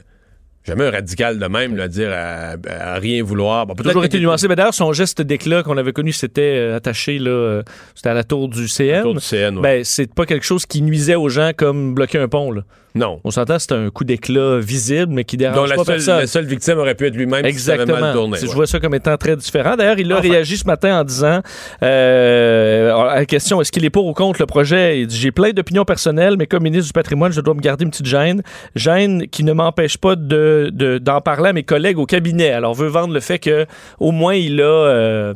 jamais 0.63 0.85
un 0.85 0.91
radical 0.91 1.39
de 1.39 1.45
même, 1.47 1.75
là, 1.75 1.87
dire 1.87 2.09
à, 2.13 2.55
à 2.69 2.95
rien 2.99 3.23
vouloir. 3.23 3.65
Bon, 3.67 3.73
peut-être 3.75 3.89
toujours 3.89 4.05
été 4.05 4.19
nuancé. 4.19 4.47
Mais 4.47 4.55
d'ailleurs, 4.55 4.73
son 4.73 4.93
geste 4.93 5.21
d'éclat 5.21 5.63
qu'on 5.63 5.77
avait 5.77 5.93
connu, 5.93 6.11
c'était 6.11 6.55
euh, 6.57 6.75
attaché, 6.77 7.19
là, 7.19 7.29
euh, 7.31 7.63
c'était 7.95 8.09
à 8.09 8.13
la 8.13 8.23
tour 8.23 8.47
du 8.49 8.67
CN. 8.67 8.99
Autour 9.01 9.15
du 9.15 9.19
CN, 9.21 9.55
ouais. 9.57 9.61
Ben, 9.61 9.83
c'est 9.83 10.13
pas 10.13 10.25
quelque 10.25 10.45
chose 10.45 10.65
qui 10.65 10.81
nuisait 10.81 11.15
aux 11.15 11.29
gens 11.29 11.51
comme 11.55 11.93
bloquer 11.93 12.19
un 12.19 12.27
pont, 12.27 12.51
là. 12.51 12.61
Non. 12.95 13.19
On 13.23 13.31
s'entend, 13.31 13.57
c'est 13.57 13.71
un 13.71 13.89
coup 13.89 14.03
d'éclat 14.03 14.59
visible, 14.59 15.11
mais 15.11 15.23
qui 15.23 15.35
dérange 15.35 15.55
Donc 15.55 15.67
la 15.67 15.77
pas 15.77 15.83
seule, 15.83 15.95
personne. 15.95 16.19
la 16.19 16.27
seule 16.27 16.45
victime 16.45 16.77
aurait 16.77 16.93
pu 16.93 17.07
être 17.07 17.15
lui-même 17.15 17.41
si 17.41 17.47
Exactement. 17.49 17.99
mal 17.99 18.13
tourné. 18.13 18.37
Si 18.37 18.45
Je 18.45 18.51
vois 18.51 18.67
ça 18.67 18.79
comme 18.79 18.93
étant 18.93 19.17
très 19.17 19.35
différent. 19.35 19.75
D'ailleurs, 19.75 19.97
il 19.97 20.11
a 20.13 20.19
Enfin. 20.19 20.29
réagi 20.29 20.57
ce 20.57 20.67
matin 20.67 20.99
en 20.99 21.03
disant 21.03 21.41
euh, 21.81 22.93
à 22.95 23.15
la 23.15 23.25
question 23.25 23.59
est-ce 23.61 23.71
qu'il 23.71 23.83
est 23.83 23.89
pour 23.89 24.05
ou 24.05 24.13
contre 24.13 24.39
le 24.41 24.45
projet? 24.45 25.01
Il 25.01 25.07
dit 25.07 25.17
J'ai 25.17 25.31
plein 25.31 25.49
d'opinions 25.51 25.85
personnelles, 25.85 26.35
mais 26.37 26.45
comme 26.45 26.61
ministre 26.61 26.85
du 26.87 26.93
patrimoine, 26.93 27.31
je 27.31 27.41
dois 27.41 27.55
me 27.55 27.61
garder 27.61 27.83
une 27.83 27.89
petite 27.89 28.05
gêne. 28.05 28.43
Gêne 28.75 29.27
qui 29.27 29.43
ne 29.43 29.53
m'empêche 29.53 29.97
pas 29.97 30.15
de, 30.15 30.52
de- 30.71 30.97
d'en 30.97 31.21
parler 31.21 31.49
à 31.49 31.53
mes 31.53 31.63
collègues 31.63 31.97
au 31.99 32.05
cabinet. 32.05 32.51
Alors, 32.51 32.73
veut 32.73 32.87
vendre 32.87 33.13
le 33.13 33.19
fait 33.19 33.39
que 33.39 33.65
au 33.99 34.11
moins 34.11 34.35
il 34.35 34.61
a. 34.61 34.63
euh, 34.65 35.33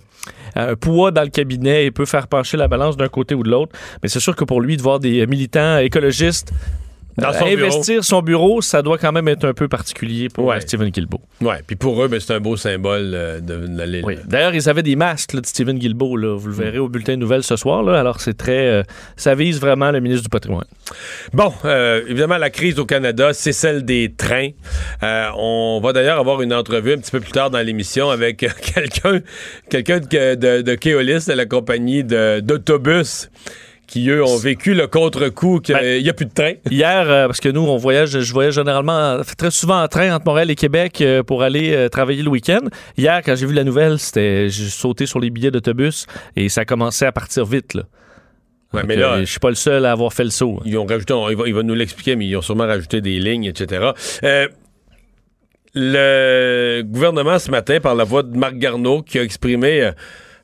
un 0.56 0.76
poids 0.76 1.12
dans 1.12 1.22
le 1.22 1.30
cabinet 1.30 1.86
et 1.86 1.92
peut 1.92 2.06
faire 2.06 2.28
pencher 2.28 2.58
la 2.58 2.68
balance 2.68 2.98
d'un 2.98 3.10
côté 3.10 3.36
ou 3.36 3.44
de 3.44 3.50
l'autre. 3.50 3.74
Mais 4.02 4.10
c'est 4.10 4.20
sûr 4.20 4.36
que 4.36 4.44
pour 4.44 4.60
lui, 4.60 4.76
de 4.76 4.82
voir 4.82 5.00
des 5.00 5.26
militants 5.28 5.78
écologistes 5.78 6.52
Dans 7.18 7.30
euh, 7.30 7.56
bureau. 7.56 7.66
investir 7.66 8.04
son 8.04 8.22
bureau, 8.22 8.62
ça 8.62 8.82
doit 8.82 8.98
quand 8.98 9.12
même 9.12 9.28
être 9.28 9.46
un 9.46 9.54
peu 9.54 9.68
particulier 9.68 10.30
pour 10.30 10.46
Ouais. 10.46 10.58
euh, 10.58 10.60
Stephen 10.60 10.90
Guilbeault. 10.90 11.22
Ouais, 11.42 11.62
puis 11.66 11.76
pour 11.76 12.04
eux, 12.04 12.08
ben, 12.08 12.20
c'est 12.20 12.34
un 12.34 12.40
beau 12.40 12.56
symbole 12.58 13.12
euh, 13.14 13.40
de, 13.40 13.68
d'aller. 13.68 14.02
Oui. 14.04 14.18
D'ailleurs, 14.28 14.54
ils 14.54 14.70
avaient 14.70 14.84
des 14.84 14.96
masques 14.96 15.34
là, 15.34 15.42
de 15.42 15.46
Stephen 15.46 15.78
Guilbeault. 15.80 16.16
Là. 16.18 16.36
Vous 16.38 16.48
le 16.48 16.54
verrez 16.54 16.80
au 16.80 16.90
bulletin 16.90 17.14
de 17.14 17.20
nouvelles 17.20 17.44
ce 17.44 17.56
soir. 17.56 17.82
Là. 17.84 18.00
Alors, 18.00 18.22
c'est 18.22 18.38
très. 18.38 18.68
euh, 18.68 18.84
ça 19.16 19.34
vise 19.36 19.60
vraiment 19.60 19.92
le 19.92 20.00
ministre 20.00 20.24
du 20.24 20.30
Patrimoine. 20.30 20.68
Bon, 21.34 21.52
euh, 21.66 22.02
évidemment, 22.08 22.38
la 22.38 22.50
crise 22.50 22.78
au 22.80 22.86
Canada, 22.86 23.34
c'est 23.34 23.52
celle 23.54 23.84
des 23.84 24.14
trains. 24.16 24.50
On 25.02 25.80
va 25.84 25.94
d'ailleurs 25.94 26.20
avoir 26.20 26.42
une 26.42 26.54
entrevue 26.54 26.94
un 26.94 26.98
petit 26.98 27.12
peu 27.12 27.20
plus 27.20 27.32
tard 27.32 27.50
dans 27.50 27.60
l'émission 27.60 28.10
avec 28.10 28.38
quelqu'un 28.74 29.20
quelqu'un 29.70 30.00
de, 30.00 30.36
de, 30.36 30.62
de 30.62 30.76
Keolis, 30.76 31.26
de 31.28 31.34
la 31.34 31.46
compagnie 31.46 32.04
de- 32.04 32.40
d'autobus, 32.42 33.30
qui, 33.88 34.10
eux, 34.10 34.24
ont 34.24 34.38
vécu 34.38 34.74
le 34.74 34.86
contre-coup 34.88 35.60
qu'il 35.62 35.74
Ben, 35.74 36.04
n'y 36.04 36.10
a 36.10 36.14
plus 36.14 36.26
de 36.26 36.34
train. 36.34 36.54
Hier, 36.70 37.10
euh, 37.10 37.26
parce 37.28 37.40
que 37.40 37.48
nous, 37.50 37.62
on 37.62 37.78
voyage, 37.78 38.20
je 38.20 38.34
voyage 38.34 38.56
généralement 38.56 39.20
très 39.38 39.50
souvent 39.50 39.82
en 39.82 39.88
train 39.88 40.14
entre 40.14 40.26
Montréal 40.26 40.52
et 40.52 40.56
Québec 40.56 41.00
euh, 41.02 41.24
pour 41.24 41.42
aller 41.42 41.74
euh, 41.74 41.88
travailler 41.90 42.22
le 42.22 42.30
week-end. 42.30 42.60
Hier, 42.98 43.22
quand 43.26 43.36
j'ai 43.36 43.46
vu 43.46 43.54
la 43.54 43.64
nouvelle, 43.64 43.98
c'était 43.98 44.50
j'ai 44.50 44.70
sauté 44.70 45.06
sur 45.06 45.20
les 45.20 45.30
billets 45.30 45.52
d'autobus 45.52 46.06
et 46.36 46.50
ça 46.50 46.66
commençait 46.66 47.06
à 47.06 47.12
partir 47.14 47.46
vite. 47.46 47.74
Là. 47.76 47.84
Ouais, 48.74 48.82
Donc, 48.82 48.90
mais 48.90 48.96
là, 48.98 49.20
je 49.22 49.26
suis 49.26 49.40
pas 49.40 49.48
le 49.50 49.56
seul 49.56 49.86
à 49.86 49.94
avoir 49.94 50.12
fait 50.12 50.26
le 50.26 50.30
saut. 50.32 50.60
Ils 50.66 50.78
ont 50.78 50.86
rajouté, 50.86 51.14
on- 51.14 51.30
il, 51.30 51.38
va, 51.38 51.48
il 51.48 51.54
va 51.54 51.64
nous 51.64 51.74
l'expliquer, 51.74 52.18
mais 52.18 52.26
ils 52.28 52.36
ont 52.36 52.42
sûrement 52.42 52.68
rajouté 52.68 53.00
des 53.00 53.18
lignes, 53.20 53.46
etc. 53.46 53.92
Le 55.74 56.82
gouvernement 56.84 57.40
ce 57.40 57.52
matin, 57.52 57.80
par 57.80 57.96
la 57.96 58.04
voix 58.04 58.24
de 58.24 58.36
Marc 58.36 58.56
Garneau, 58.56 59.02
qui 59.04 59.20
a 59.20 59.24
exprimé 59.24 59.92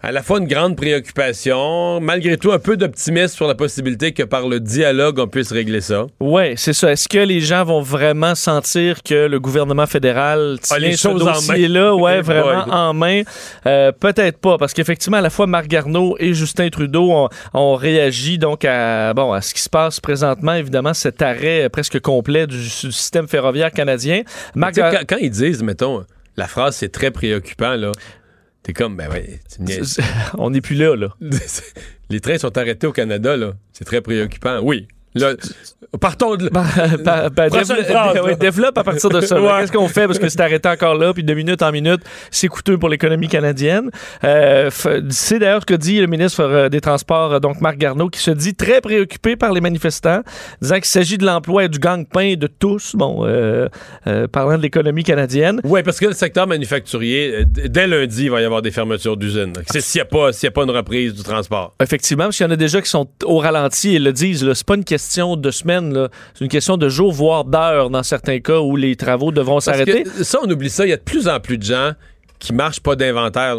à 0.06 0.12
la 0.12 0.22
fois 0.22 0.40
une 0.40 0.48
grande 0.48 0.76
préoccupation, 0.76 2.02
malgré 2.02 2.36
tout 2.36 2.52
un 2.52 2.60
peu 2.60 2.76
d'optimisme 2.76 3.34
sur 3.34 3.48
la 3.48 3.56
possibilité 3.56 4.12
que 4.12 4.24
par 4.24 4.50
le 4.50 4.60
dialogue, 4.60 5.18
on 5.18 5.28
puisse 5.28 5.50
régler 5.54 5.80
ça. 5.80 6.08
Oui, 6.20 6.56
c'est 6.58 6.74
ça. 6.74 6.92
Est-ce 6.92 7.08
que 7.08 7.20
les 7.20 7.40
gens 7.40 7.64
vont 7.64 7.80
vraiment 7.82 8.36
sentir 8.36 9.02
que 9.02 9.28
le 9.28 9.40
gouvernement 9.40 9.86
fédéral 9.86 10.60
tient 10.62 10.76
Ah, 10.76 10.80
les 10.80 10.98
ce 10.98 11.08
choses 11.08 11.22
en 11.22 11.26
main. 11.28 11.32
dossier-là, 11.32 11.96
ouais, 11.96 12.22
vraiment 12.22 12.66
en 12.70 12.94
main? 12.94 13.22
Euh, 13.66 13.94
Peut-être 13.98 14.40
pas, 14.40 14.58
parce 14.58 14.74
qu'effectivement, 14.74 15.18
à 15.18 15.22
la 15.22 15.30
fois 15.30 15.48
Marc 15.48 15.68
Garneau 15.68 16.18
et 16.20 16.34
Justin 16.34 16.68
Trudeau 16.68 17.30
ont, 17.54 17.76
réagi 17.76 18.38
donc 18.38 18.66
à, 18.66 19.14
bon, 19.14 19.32
à 19.32 19.40
ce 19.40 19.54
qui 19.54 19.62
se 19.62 19.70
passe 19.70 20.02
présentement, 20.02 20.54
évidemment, 20.54 20.94
cet 20.94 21.22
arrêt 21.22 21.70
presque 21.70 22.02
complet 22.02 22.46
du, 22.46 22.58
du 22.58 22.70
système 22.92 23.30
ferroviaire 23.30 23.72
canadien. 23.72 24.24
Marc 24.54 24.76
quand, 24.76 24.92
quand 25.08 25.18
ils 25.22 25.30
disent, 25.30 25.64
mettons, 25.64 26.04
la 26.36 26.48
phrase 26.48 26.76
c'est 26.76 26.92
très 26.92 27.10
préoccupant, 27.12 27.76
là, 27.76 27.92
t'es 28.64 28.74
comme, 28.74 28.96
ben 28.96 29.10
ouais, 29.12 29.40
on 30.38 30.50
n'est 30.50 30.62
plus 30.62 30.76
là, 30.76 30.96
là. 30.96 31.16
les 32.10 32.20
trains 32.20 32.38
sont 32.38 32.58
arrêtés 32.58 32.88
au 32.88 32.92
Canada, 32.94 33.38
là. 33.38 33.54
C'est 33.74 33.86
très 33.86 34.02
préoccupant. 34.02 34.60
Oui. 34.62 34.88
Là, 35.16 35.36
partons 36.00 36.36
de 36.36 36.50
phrase, 36.50 37.72
ouais, 37.72 37.94
là. 37.94 38.36
développe 38.40 38.78
à 38.78 38.84
partir 38.84 39.10
de 39.10 39.22
ça. 39.22 39.42
Ouais. 39.42 39.50
Qu'est-ce 39.62 39.72
qu'on 39.72 39.88
fait? 39.88 40.08
Parce 40.08 40.20
que 40.20 40.30
c'est 40.30 40.42
arrêté 40.42 40.68
encore 40.70 40.96
là, 40.96 41.14
puis 41.14 41.24
de 41.24 41.34
minute 41.34 41.62
en 41.62 41.72
minute, 41.72 42.02
c'est 42.32 42.48
coûteux 42.48 42.78
pour 42.78 42.90
l'économie 42.90 43.28
canadienne. 43.28 43.90
Euh, 44.24 44.70
c'est 45.10 45.40
d'ailleurs 45.40 45.62
ce 45.62 45.66
que 45.66 45.74
dit 45.74 46.00
le 46.00 46.08
ministre 46.08 46.42
euh, 46.44 46.70
des 46.70 46.82
Transports, 46.82 47.34
euh, 47.34 47.40
donc 47.40 47.62
Marc 47.62 47.78
Garneau, 47.78 48.10
qui 48.10 48.20
se 48.20 48.32
dit 48.32 48.56
très 48.56 48.82
préoccupé 48.82 49.36
par 49.36 49.54
les 49.54 49.62
manifestants, 49.62 50.22
disant 50.62 50.76
qu'il 50.76 50.86
s'agit 50.86 51.18
de 51.18 51.26
l'emploi 51.26 51.66
et 51.66 51.70
du 51.70 51.80
gang-pain 51.80 52.36
de 52.36 52.48
tous, 52.48 52.96
bon, 52.96 53.26
euh, 53.26 53.68
euh, 54.08 54.28
parlant 54.28 54.58
de 54.58 54.64
l'économie 54.64 55.04
canadienne. 55.04 55.60
Oui, 55.64 55.84
parce 55.84 56.00
que 56.00 56.06
le 56.08 56.14
secteur 56.14 56.48
manufacturier, 56.48 57.34
euh, 57.42 57.44
dès 57.48 57.88
lundi, 57.88 58.26
il 58.26 58.32
va 58.32 58.42
y 58.42 58.46
avoir 58.46 58.62
des 58.62 58.72
fermetures 58.72 59.18
d'usines. 59.18 59.54
C'est 59.72 59.82
s'il 59.82 60.00
n'y 60.00 60.04
a, 60.04 60.06
pas- 60.06 60.30
y 60.42 60.48
a 60.48 60.52
pas 60.52 60.64
une 60.64 60.72
reprise 60.72 61.14
du 61.14 61.24
transport. 61.24 61.74
Effectivement, 61.82 62.26
parce 62.26 62.38
qu'il 62.38 62.46
y 62.46 62.50
en 62.50 62.52
a 62.52 62.56
déjà 62.56 62.82
qui 62.82 62.90
sont 62.90 63.08
au 63.26 63.38
ralenti 63.40 63.96
et 63.96 64.00
le 64.00 64.12
disent. 64.14 64.52
C'est 64.54 64.66
pas 64.66 64.76
une 64.76 64.84
question 64.84 65.36
de 65.36 65.52
semaines, 65.52 65.83
c'est 66.34 66.44
une 66.44 66.50
question 66.50 66.78
de 66.78 66.90
jours, 66.90 67.12
voire 67.12 67.46
d'heures 67.46 67.90
dans 67.90 68.04
certains 68.04 68.40
cas 68.40 68.60
où 68.60 68.76
les 68.76 68.96
travaux 68.96 69.32
devront 69.32 69.60
s'arrêter. 69.60 70.06
ça, 70.22 70.40
on 70.44 70.50
oublie 70.50 70.70
ça. 70.70 70.86
Il 70.86 70.90
y 70.90 70.94
a 70.94 70.98
de 70.98 71.02
plus 71.02 71.28
en 71.28 71.40
plus 71.40 71.58
de 71.58 71.64
gens 71.64 71.92
qui 72.40 72.54
marchent 72.54 72.82
pas 72.82 72.96
d'inventaire. 72.96 73.58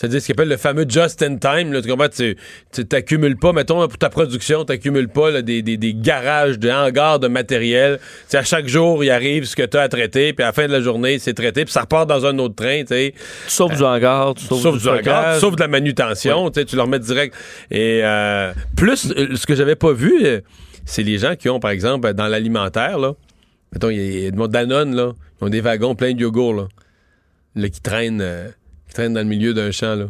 C'est-à-dire 0.00 0.22
ce 0.22 0.28
qu'on 0.28 0.32
appelle 0.32 0.48
le 0.48 0.56
fameux 0.56 0.86
just 0.88 1.22
in 1.22 1.36
time. 1.36 1.74
Là, 1.74 1.82
tu 1.82 1.88
comprends? 1.90 2.08
Tu 2.08 2.34
tu 2.72 2.86
t'accumules 2.86 3.36
pas, 3.36 3.52
mettons, 3.52 3.86
pour 3.86 3.98
ta 3.98 4.08
production, 4.08 4.64
tu 4.64 4.72
n'accumules 4.72 5.08
pas 5.08 5.30
là, 5.30 5.42
des, 5.42 5.60
des- 5.60 5.76
des 5.76 5.92
garages, 5.92 6.58
des 6.58 6.72
hangars 6.72 7.18
de 7.18 7.28
matériel. 7.28 7.98
Tu 7.98 8.06
sais, 8.28 8.38
à 8.38 8.42
chaque 8.42 8.66
jour, 8.66 9.04
il 9.04 9.10
arrive 9.10 9.44
ce 9.44 9.54
que 9.54 9.62
tu 9.66 9.76
as 9.76 9.82
à 9.82 9.88
traiter, 9.90 10.32
puis 10.32 10.42
à 10.42 10.46
la 10.46 10.52
fin 10.54 10.66
de 10.66 10.72
la 10.72 10.80
journée, 10.80 11.18
c'est 11.18 11.34
traité, 11.34 11.64
puis 11.66 11.72
ça 11.72 11.82
repart 11.82 12.08
dans 12.08 12.24
un 12.24 12.38
autre 12.38 12.54
train. 12.54 12.80
tu 12.80 12.86
sais. 12.86 13.12
Tu 13.14 13.50
sauves 13.52 13.76
du 13.76 13.82
hangar, 13.82 14.32
tu 14.32 14.46
sauves 14.46 14.62
Sauf 14.62 14.80
du 14.80 14.88
hangar, 14.88 15.02
stockage. 15.02 15.40
sauf 15.40 15.54
de 15.56 15.60
la 15.60 15.68
manutention, 15.68 16.50
tu 16.50 16.60
sais, 16.60 16.64
tu 16.64 16.76
le 16.76 16.82
remets 16.82 16.98
direct. 16.98 17.34
Et 17.70 18.00
euh, 18.02 18.54
plus, 18.78 19.12
euh, 19.14 19.36
ce 19.36 19.44
que 19.44 19.54
j'avais 19.54 19.76
pas 19.76 19.92
vu, 19.92 20.24
euh, 20.24 20.40
c'est 20.86 21.02
les 21.02 21.18
gens 21.18 21.36
qui 21.36 21.50
ont, 21.50 21.60
par 21.60 21.72
exemple, 21.72 22.10
dans 22.14 22.26
l'alimentaire, 22.26 22.98
là, 22.98 23.12
mettons, 23.74 23.90
il 23.90 23.98
y 23.98 24.00
a- 24.00 24.30
y 24.30 24.42
a 24.42 24.46
Danone, 24.48 24.96
là, 24.96 25.12
ils 25.40 25.44
ont 25.44 25.50
des 25.50 25.60
wagons 25.60 25.94
pleins 25.94 26.14
de 26.14 26.20
yogourt, 26.20 26.54
là, 26.54 26.68
là, 27.54 27.68
qui 27.68 27.82
traînent, 27.82 28.22
euh, 28.22 28.48
qui 28.90 28.94
traînent 28.94 29.14
dans 29.14 29.20
le 29.20 29.26
milieu 29.26 29.54
d'un 29.54 29.70
champ, 29.70 29.94
là, 29.94 30.06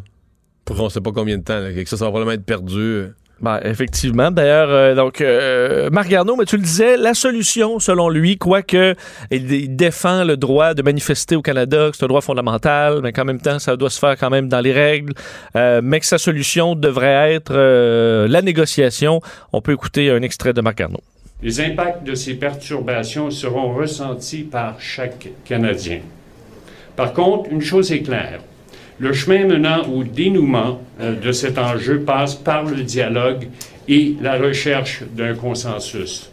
pour 0.65 0.81
on 0.81 0.89
sait 0.89 1.01
pas 1.01 1.13
combien 1.13 1.37
de 1.39 1.45
temps, 1.45 1.61
là, 1.61 1.73
que 1.73 1.85
ça, 1.89 1.97
ça 1.97 2.05
va 2.07 2.11
probablement 2.11 2.35
être 2.35 2.45
perdu. 2.45 2.79
euh. 2.81 3.15
Ben, 3.43 3.59
effectivement. 3.65 4.31
D'ailleurs, 4.31 4.69
euh, 4.71 4.95
donc, 4.95 5.23
euh, 5.23 5.89
Marc 5.91 6.09
Garneau, 6.09 6.37
mais 6.37 6.45
tu 6.45 6.57
le 6.57 6.63
disais, 6.63 6.99
la 6.99 7.15
solution, 7.15 7.79
selon 7.79 8.11
lui, 8.11 8.37
quoique 8.37 8.95
il, 9.31 9.51
il 9.51 9.77
défend 9.77 10.25
le 10.25 10.37
droit 10.37 10.75
de 10.75 10.83
manifester 10.83 11.37
au 11.37 11.43
Canada, 11.43 11.89
que 11.91 11.97
c'est 11.97 12.05
un 12.05 12.09
droit 12.09 12.21
fondamental, 12.21 13.01
mais 13.03 13.13
qu'en 13.13 13.25
même 13.25 13.41
temps, 13.41 13.59
ça 13.59 13.77
doit 13.77 13.89
se 13.89 13.99
faire 13.99 14.17
quand 14.19 14.29
même 14.29 14.49
dans 14.49 14.61
les 14.61 14.73
règles, 14.73 15.15
euh, 15.57 15.81
mais 15.83 16.01
que 16.01 16.07
sa 16.07 16.19
solution 16.19 16.75
devrait 16.75 17.33
être 17.33 17.53
euh, 17.55 18.29
la 18.29 18.43
négociation. 18.43 19.23
On 19.55 19.63
peut 19.63 19.73
écouter 19.73 20.11
un 20.11 20.21
extrait 20.21 20.53
de 20.53 20.61
Marc 20.61 20.77
Garneau. 20.77 21.01
Les 21.43 21.63
impacts 21.63 22.05
de 22.05 22.15
ces 22.15 22.35
perturbations 22.35 23.31
seront 23.31 23.73
ressentis 23.75 24.43
par 24.43 24.79
chaque 24.83 25.29
Canadien. 25.47 26.01
Par 26.95 27.15
contre, 27.15 27.51
une 27.51 27.63
chose 27.63 27.91
est 27.91 28.03
claire. 28.03 28.41
Le 29.01 29.13
chemin 29.15 29.47
menant 29.47 29.83
au 29.89 30.05
dénouement 30.05 30.83
euh, 31.01 31.17
de 31.19 31.33
cet 31.33 31.57
enjeu 31.59 32.01
passe 32.01 32.35
par 32.35 32.65
le 32.65 32.83
dialogue 32.83 33.49
et 33.89 34.15
la 34.21 34.37
recherche 34.39 35.03
d'un 35.17 35.35
consensus. 35.35 36.31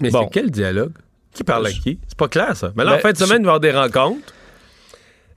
Mais 0.00 0.10
Bon. 0.10 0.22
c'est 0.24 0.30
quel 0.32 0.50
dialogue? 0.50 0.92
Qui 1.32 1.44
parle 1.44 1.66
à 1.66 1.70
qui? 1.72 1.98
C'est 2.08 2.16
pas 2.16 2.28
clair, 2.28 2.56
ça. 2.56 2.72
Mais 2.76 2.84
là, 2.84 2.92
en 2.92 2.94
Ben, 2.94 3.00
fin 3.02 3.12
de 3.12 3.16
semaine, 3.18 3.42
il 3.42 3.44
va 3.44 3.52
y 3.52 3.56
avoir 3.56 3.60
des 3.60 3.72
rencontres. 3.72 4.32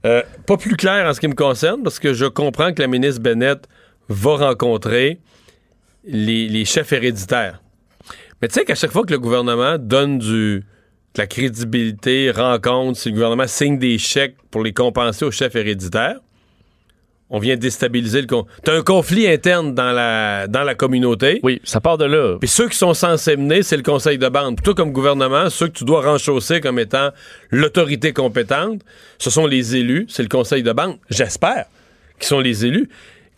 Euh, 0.06 0.22
pas 0.46 0.56
plus 0.56 0.76
clair 0.76 1.06
en 1.06 1.12
ce 1.12 1.20
qui 1.20 1.28
me 1.28 1.34
concerne, 1.34 1.82
parce 1.82 1.98
que 1.98 2.14
je 2.14 2.24
comprends 2.24 2.72
que 2.72 2.80
la 2.80 2.88
ministre 2.88 3.20
Bennett 3.20 3.68
va 4.08 4.36
rencontrer 4.36 5.18
les, 6.04 6.48
les 6.48 6.64
chefs 6.64 6.92
héréditaires. 6.92 7.60
Mais 8.40 8.48
tu 8.48 8.54
sais 8.54 8.64
qu'à 8.64 8.76
chaque 8.76 8.92
fois 8.92 9.04
que 9.04 9.10
le 9.12 9.18
gouvernement 9.18 9.76
donne 9.78 10.18
du, 10.18 10.64
la 11.18 11.26
crédibilité, 11.26 12.30
rencontre, 12.30 12.98
si 12.98 13.10
le 13.10 13.14
gouvernement 13.14 13.46
signe 13.46 13.78
des 13.78 13.98
chèques 13.98 14.36
pour 14.50 14.62
les 14.62 14.72
compenser 14.72 15.24
aux 15.24 15.30
chefs 15.30 15.56
héréditaires, 15.56 16.20
on 17.30 17.38
vient 17.38 17.56
déstabiliser 17.56 18.22
le... 18.22 18.26
Con... 18.26 18.46
T'as 18.64 18.74
un 18.74 18.82
conflit 18.82 19.28
interne 19.28 19.74
dans 19.74 19.92
la, 19.92 20.46
dans 20.46 20.62
la 20.62 20.74
communauté. 20.74 21.40
Oui, 21.42 21.60
ça 21.62 21.80
part 21.80 21.98
de 21.98 22.06
là. 22.06 22.38
Puis 22.38 22.48
ceux 22.48 22.68
qui 22.68 22.78
sont 22.78 22.94
censés 22.94 23.36
mener, 23.36 23.62
c'est 23.62 23.76
le 23.76 23.82
conseil 23.82 24.16
de 24.16 24.28
bande. 24.28 24.62
Toi, 24.62 24.74
comme 24.74 24.92
gouvernement, 24.92 25.50
ceux 25.50 25.68
que 25.68 25.78
tu 25.78 25.84
dois 25.84 26.02
renchausser 26.02 26.60
comme 26.60 26.78
étant 26.78 27.10
l'autorité 27.50 28.14
compétente, 28.14 28.80
ce 29.18 29.28
sont 29.28 29.46
les 29.46 29.76
élus, 29.76 30.06
c'est 30.08 30.22
le 30.22 30.28
conseil 30.28 30.62
de 30.62 30.72
bande. 30.72 30.96
J'espère 31.10 31.66
qu'ils 32.18 32.28
sont 32.28 32.40
les 32.40 32.64
élus. 32.64 32.88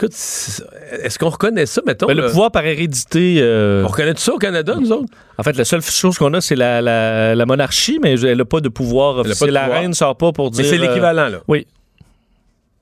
Écoute, 0.02 0.14
est-ce 0.14 1.18
qu'on 1.18 1.28
reconnaît 1.28 1.66
ça, 1.66 1.82
mettons? 1.86 2.06
Ben, 2.06 2.16
le 2.16 2.26
pouvoir 2.28 2.50
par 2.50 2.64
hérédité. 2.64 3.36
euh, 3.40 3.82
On 3.84 3.88
reconnaît 3.88 4.14
tout 4.14 4.22
ça 4.22 4.32
au 4.32 4.38
Canada, 4.38 4.74
nous 4.80 4.90
autres? 4.92 5.12
En 5.36 5.42
fait, 5.42 5.54
la 5.58 5.64
seule 5.66 5.82
chose 5.82 6.16
qu'on 6.16 6.32
a, 6.32 6.40
c'est 6.40 6.56
la, 6.56 6.80
la- 6.80 7.34
la 7.34 7.46
monarchie, 7.46 7.98
mais 8.02 8.18
elle 8.18 8.38
n'a 8.38 8.44
pas 8.46 8.60
de 8.60 8.70
pouvoir 8.70 9.18
officiel. 9.18 9.50
La 9.50 9.64
pouvoir. 9.64 9.80
reine 9.80 9.90
ne 9.90 9.94
sort 9.94 10.16
pas 10.16 10.32
pour 10.32 10.50
dire. 10.50 10.64
Mais 10.64 10.70
c'est 10.70 10.78
euh, 10.82 10.88
l'équivalent, 10.88 11.28
là. 11.28 11.40
oui. 11.48 11.66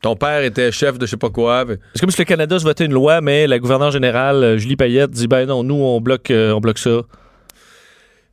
Ton 0.01 0.15
père 0.15 0.45
était 0.45 0.71
chef 0.71 0.97
de 0.97 1.07
je 1.07 1.11
sais 1.11 1.17
pas 1.17 1.31
quoi. 1.31 1.67
puis- 1.67 1.75
C'est 1.95 2.01
comme 2.03 2.13
si 2.13 2.21
le 2.21 2.25
Canada 2.25 2.57
se 2.57 2.63
votait 2.63 2.85
une 2.85 2.93
loi, 2.93 3.21
mais 3.21 3.49
la 3.49 3.59
gouverneure 3.59 3.91
générale, 3.91 4.37
euh, 4.45 4.57
Julie 4.57 4.77
Payette, 4.77 5.11
dit 5.11 5.27
ben 5.27 5.45
non, 5.47 5.65
nous, 5.65 5.75
on 5.75 6.01
bloque, 6.01 6.31
euh, 6.31 6.53
on 6.53 6.61
bloque 6.61 6.79
ça. 6.79 7.01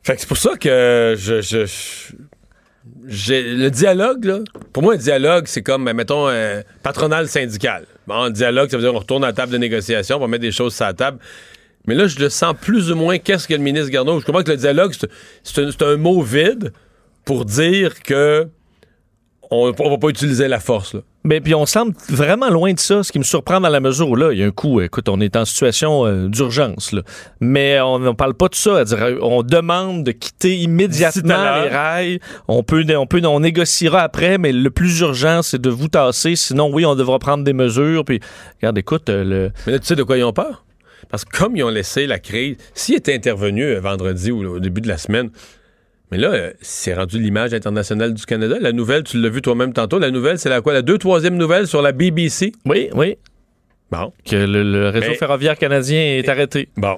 Fait 0.04 0.14
que 0.14 0.22
c'est 0.22 0.28
pour 0.28 0.38
ça 0.38 0.52
que 0.60 1.16
je, 1.18 1.42
je- 1.42 2.14
le 3.64 3.70
dialogue 3.70 4.26
là. 4.26 4.40
Pour 4.74 4.84
moi, 4.84 4.94
un 4.94 4.98
dialogue, 4.98 5.46
c'est 5.48 5.64
comme 5.64 5.86
ben, 5.86 5.94
mettons 5.96 6.30
euh, 6.30 6.62
patronal 6.84 7.28
syndical. 7.28 7.88
Bon, 8.08 8.30
dialogue, 8.30 8.70
ça 8.70 8.78
veut 8.78 8.84
dire 8.84 8.94
on 8.94 9.00
retourne 9.00 9.24
à 9.24 9.28
la 9.28 9.34
table 9.34 9.52
de 9.52 9.58
négociation, 9.58 10.18
on 10.18 10.20
va 10.20 10.28
mettre 10.28 10.42
des 10.42 10.52
choses 10.52 10.76
sur 10.76 10.86
la 10.86 10.94
table. 10.94 11.20
Mais 11.88 11.96
là, 11.96 12.08
je 12.08 12.20
le 12.20 12.30
sens 12.30 12.56
plus 12.60 12.92
ou 12.92 12.96
moins 12.96 13.18
qu'est-ce 13.18 13.48
que 13.48 13.54
le 13.54 13.60
ministre 13.60 13.90
Garneau. 13.90 14.20
Je 14.20 14.26
comprends 14.26 14.44
que 14.44 14.52
le 14.52 14.58
dialogue, 14.58 14.94
c'est 15.44 15.82
un 15.82 15.98
mot 15.98 16.22
vide 16.22 16.72
pour 17.26 17.46
dire 17.46 18.02
que 18.02 18.48
on, 19.52 19.74
on 19.78 19.90
va 19.90 19.98
pas 19.98 20.10
utiliser 20.10 20.48
la 20.48 20.60
force. 20.60 20.94
Là. 20.94 21.02
Mais 21.26 21.42
puis 21.42 21.56
on 21.56 21.66
semble 21.66 21.96
vraiment 22.08 22.52
loin 22.52 22.72
de 22.72 22.80
ça, 22.80 23.02
ce 23.02 23.12
qui 23.12 23.18
me 23.18 23.24
surprend 23.24 23.60
dans 23.60 23.70
la 23.70 23.80
mesure 23.80 24.08
où 24.10 24.16
là, 24.16 24.32
il 24.32 24.38
y 24.38 24.44
a 24.44 24.46
un 24.46 24.52
coup, 24.52 24.80
écoute, 24.80 25.10
on 25.10 25.20
est 25.20 25.36
en 25.36 25.44
situation 25.44 26.06
euh, 26.06 26.28
d'urgence, 26.28 26.92
là. 26.92 27.02
mais 27.40 27.82
on 27.82 27.98
ne 27.98 28.12
parle 28.12 28.36
pas 28.36 28.48
de 28.48 28.54
ça. 28.54 28.84
dire, 28.84 29.02
euh, 29.02 29.18
on 29.24 29.42
demande 29.42 30.04
de 30.04 30.12
quitter 30.12 30.56
immédiatement 30.56 31.64
les 31.64 31.70
rails. 31.70 32.20
On 32.48 32.62
peut, 32.62 32.86
on 32.96 33.08
peut, 33.08 33.22
on 33.26 33.40
négociera 33.40 34.02
après, 34.02 34.38
mais 34.38 34.52
le 34.52 34.70
plus 34.70 35.00
urgent, 35.00 35.42
c'est 35.42 35.60
de 35.60 35.70
vous 35.72 35.88
tasser. 35.88 36.36
Sinon, 36.36 36.70
oui, 36.72 36.86
on 36.86 36.94
devra 36.94 37.18
prendre 37.18 37.44
des 37.44 37.54
mesures. 37.54 38.06
Puis, 38.06 38.20
regarde, 38.62 38.78
écoute, 38.78 39.10
euh, 39.10 39.24
le, 39.24 39.52
Mais 39.66 39.74
là, 39.74 39.80
tu 39.80 39.88
sais 39.88 39.96
de 39.96 40.04
quoi 40.04 40.20
ils 40.20 40.24
ont 40.24 40.34
peur? 40.34 40.64
Parce 41.10 41.26
que 41.26 41.38
comme 41.38 41.56
ils 41.56 41.64
ont 41.64 41.70
laissé 41.70 42.08
la 42.08 42.20
crise, 42.20 42.58
s'ils 42.74 42.96
étaient 42.96 43.14
intervenus 43.14 43.66
euh, 43.66 43.80
vendredi 43.80 44.32
ou 44.32 44.46
au 44.46 44.60
début 44.60 44.82
de 44.82 44.88
la 44.88 44.98
semaine, 44.98 45.30
mais 46.12 46.18
là, 46.18 46.30
euh, 46.34 46.54
c'est 46.62 46.94
rendu 46.94 47.20
l'image 47.20 47.54
internationale 47.54 48.14
du 48.14 48.26
Canada. 48.26 48.58
La 48.60 48.72
nouvelle, 48.72 49.04
tu 49.04 49.20
l'as 49.22 49.30
vu 49.30 49.42
toi-même 49.42 49.74
tantôt, 49.74 50.00
la 50.00 50.12
nouvelle, 50.12 50.38
c'est 50.40 50.50
la 50.50 50.62
quoi? 50.62 50.74
La 50.74 50.82
deux, 50.82 50.98
troisième 50.98 51.36
nouvelle 51.38 51.68
sur 51.68 51.82
la 51.82 51.92
BBC? 51.92 52.52
oui, 52.66 52.90
oui, 52.94 53.18
Bon. 53.92 54.12
que 54.26 54.36
le, 54.36 54.64
le 54.64 54.90
réseau 54.90 55.10
Mais- 55.10 55.16
ferroviaire 55.16 55.58
canadien 55.58 56.00
est 56.00 56.28
arrêté. 56.30 56.70
Bon. 56.78 56.98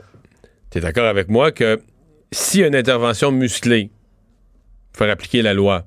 Tu 0.72 0.78
es 0.78 0.82
d'accord 0.82 1.06
avec 1.06 1.30
moi 1.30 1.52
que 1.52 1.80
s'il 2.32 2.62
y 2.62 2.64
a 2.64 2.68
une 2.68 2.76
intervention 2.76 3.32
musclée 3.32 3.90
pour 4.94 5.00
faire 5.06 5.14
appliquer 5.14 5.42
la 5.42 5.54
loi, 5.54 5.86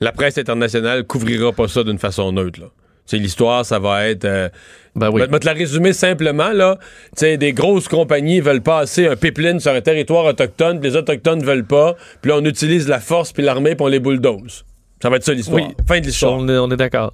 la 0.00 0.12
presse 0.12 0.38
internationale 0.38 1.04
couvrira 1.04 1.52
pas 1.52 1.68
ça 1.68 1.84
d'une 1.84 1.98
façon 1.98 2.32
neutre. 2.32 2.60
Là. 2.60 2.66
Sais, 3.06 3.18
l'histoire, 3.18 3.66
ça 3.66 3.78
va 3.78 4.08
être... 4.08 4.24
euh, 4.24 4.48
Ben 4.96 5.10
oui. 5.10 5.22
Te 5.28 5.44
la 5.46 5.52
résumer 5.52 5.92
simplement, 5.92 6.52
là. 6.52 6.78
Tu 7.16 7.20
sais, 7.20 7.36
des 7.36 7.52
grosses 7.52 7.86
compagnies 7.88 8.40
veulent 8.40 8.62
passer 8.62 9.06
un 9.06 9.16
pipeline 9.16 9.60
sur 9.60 9.72
un 9.72 9.80
territoire 9.80 10.24
autochtone, 10.24 10.80
puis 10.80 10.90
les 10.90 10.96
Autochtones 10.96 11.44
veulent 11.44 11.66
pas, 11.66 11.96
puis 12.22 12.30
là, 12.30 12.38
on 12.38 12.44
utilise 12.44 12.88
la 12.88 13.00
force 13.00 13.32
puis 13.32 13.42
l'armée, 13.42 13.74
puis 13.74 13.84
on 13.84 13.88
les 13.88 14.00
bulldoze. 14.00 14.64
Ça 15.02 15.10
va 15.10 15.16
être 15.16 15.24
ça, 15.24 15.34
l'histoire. 15.34 15.62
Oui. 15.62 15.74
Fin 15.86 16.00
de 16.00 16.06
l'histoire. 16.06 16.32
On 16.34 16.48
est, 16.48 16.56
on 16.56 16.70
est 16.70 16.76
d'accord. 16.76 17.12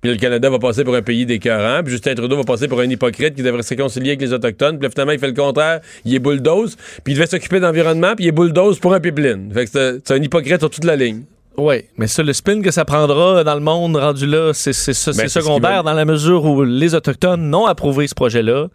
Puis 0.00 0.10
le 0.12 0.16
Canada 0.16 0.48
va 0.48 0.58
passer 0.60 0.84
pour 0.84 0.94
un 0.94 1.02
pays 1.02 1.26
d'écœurant, 1.26 1.82
puis 1.82 1.92
Justin 1.92 2.14
Trudeau 2.14 2.36
va 2.36 2.44
passer 2.44 2.66
pour 2.68 2.80
un 2.80 2.88
hypocrite 2.88 3.34
qui 3.34 3.42
devrait 3.42 3.62
se 3.62 3.70
réconcilier 3.70 4.10
avec 4.10 4.20
les 4.20 4.32
Autochtones, 4.32 4.78
puis 4.78 4.86
là, 4.86 4.90
finalement, 4.90 5.12
il 5.12 5.18
fait 5.18 5.26
le 5.28 5.32
contraire, 5.32 5.80
il 6.04 6.14
est 6.14 6.18
bulldoze, 6.20 6.76
puis 7.04 7.12
il 7.12 7.16
devait 7.16 7.26
s'occuper 7.26 7.60
d'environnement, 7.60 8.14
puis 8.16 8.24
il 8.24 8.28
est 8.28 8.32
bulldoze 8.32 8.78
pour 8.80 8.94
un 8.94 9.00
pipeline. 9.00 9.52
Fait 9.52 9.64
que 9.64 9.70
c'est 9.72 10.00
c'est 10.04 10.14
un 10.14 10.22
hypocrite 10.22 10.58
sur 10.60 10.70
toute 10.70 10.84
la 10.84 10.96
ligne. 10.96 11.22
Oui, 11.58 11.84
mais 11.96 12.06
ça, 12.06 12.22
le 12.22 12.32
spin 12.32 12.62
que 12.62 12.70
ça 12.70 12.84
prendra 12.84 13.42
dans 13.42 13.54
le 13.54 13.60
monde 13.60 13.96
rendu 13.96 14.26
là, 14.26 14.52
c'est 14.54 14.70
Ben, 15.16 15.28
secondaire 15.28 15.82
dans 15.82 15.92
la 15.92 16.04
mesure 16.04 16.44
où 16.44 16.62
les 16.62 16.94
Autochtones 16.94 17.50
n'ont 17.50 17.66
approuvé 17.66 18.06
ce 18.06 18.14
projet-là. 18.14 18.68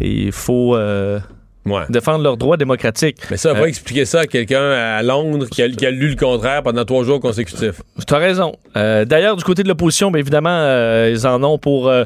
Et 0.00 0.24
il 0.24 0.32
faut 0.32 0.74
euh, 0.74 1.20
Ouais. 1.66 1.82
défendre 1.88 2.22
leurs 2.22 2.36
droits 2.36 2.56
démocratiques. 2.58 3.16
Mais 3.30 3.36
ça, 3.38 3.52
va 3.54 3.60
Euh, 3.62 3.66
expliquer 3.66 4.04
ça 4.04 4.20
à 4.20 4.26
quelqu'un 4.26 4.70
à 4.70 5.02
Londres 5.02 5.46
qui 5.50 5.62
a, 5.62 5.68
qui 5.68 5.86
a 5.86 5.90
lu 5.90 6.08
le 6.10 6.16
contraire 6.16 6.62
pendant 6.62 6.84
trois 6.84 7.04
jours 7.04 7.20
consécutifs. 7.20 7.80
Tu 8.06 8.14
as 8.14 8.18
raison. 8.18 8.52
Euh, 8.76 9.04
D'ailleurs, 9.04 9.36
du 9.36 9.44
côté 9.44 9.62
de 9.62 9.68
l'opposition, 9.68 10.10
bien 10.10 10.20
évidemment, 10.20 10.50
euh, 10.50 11.10
ils 11.12 11.26
en 11.26 11.42
ont 11.42 11.56
pour, 11.58 11.88
euh, 11.88 12.04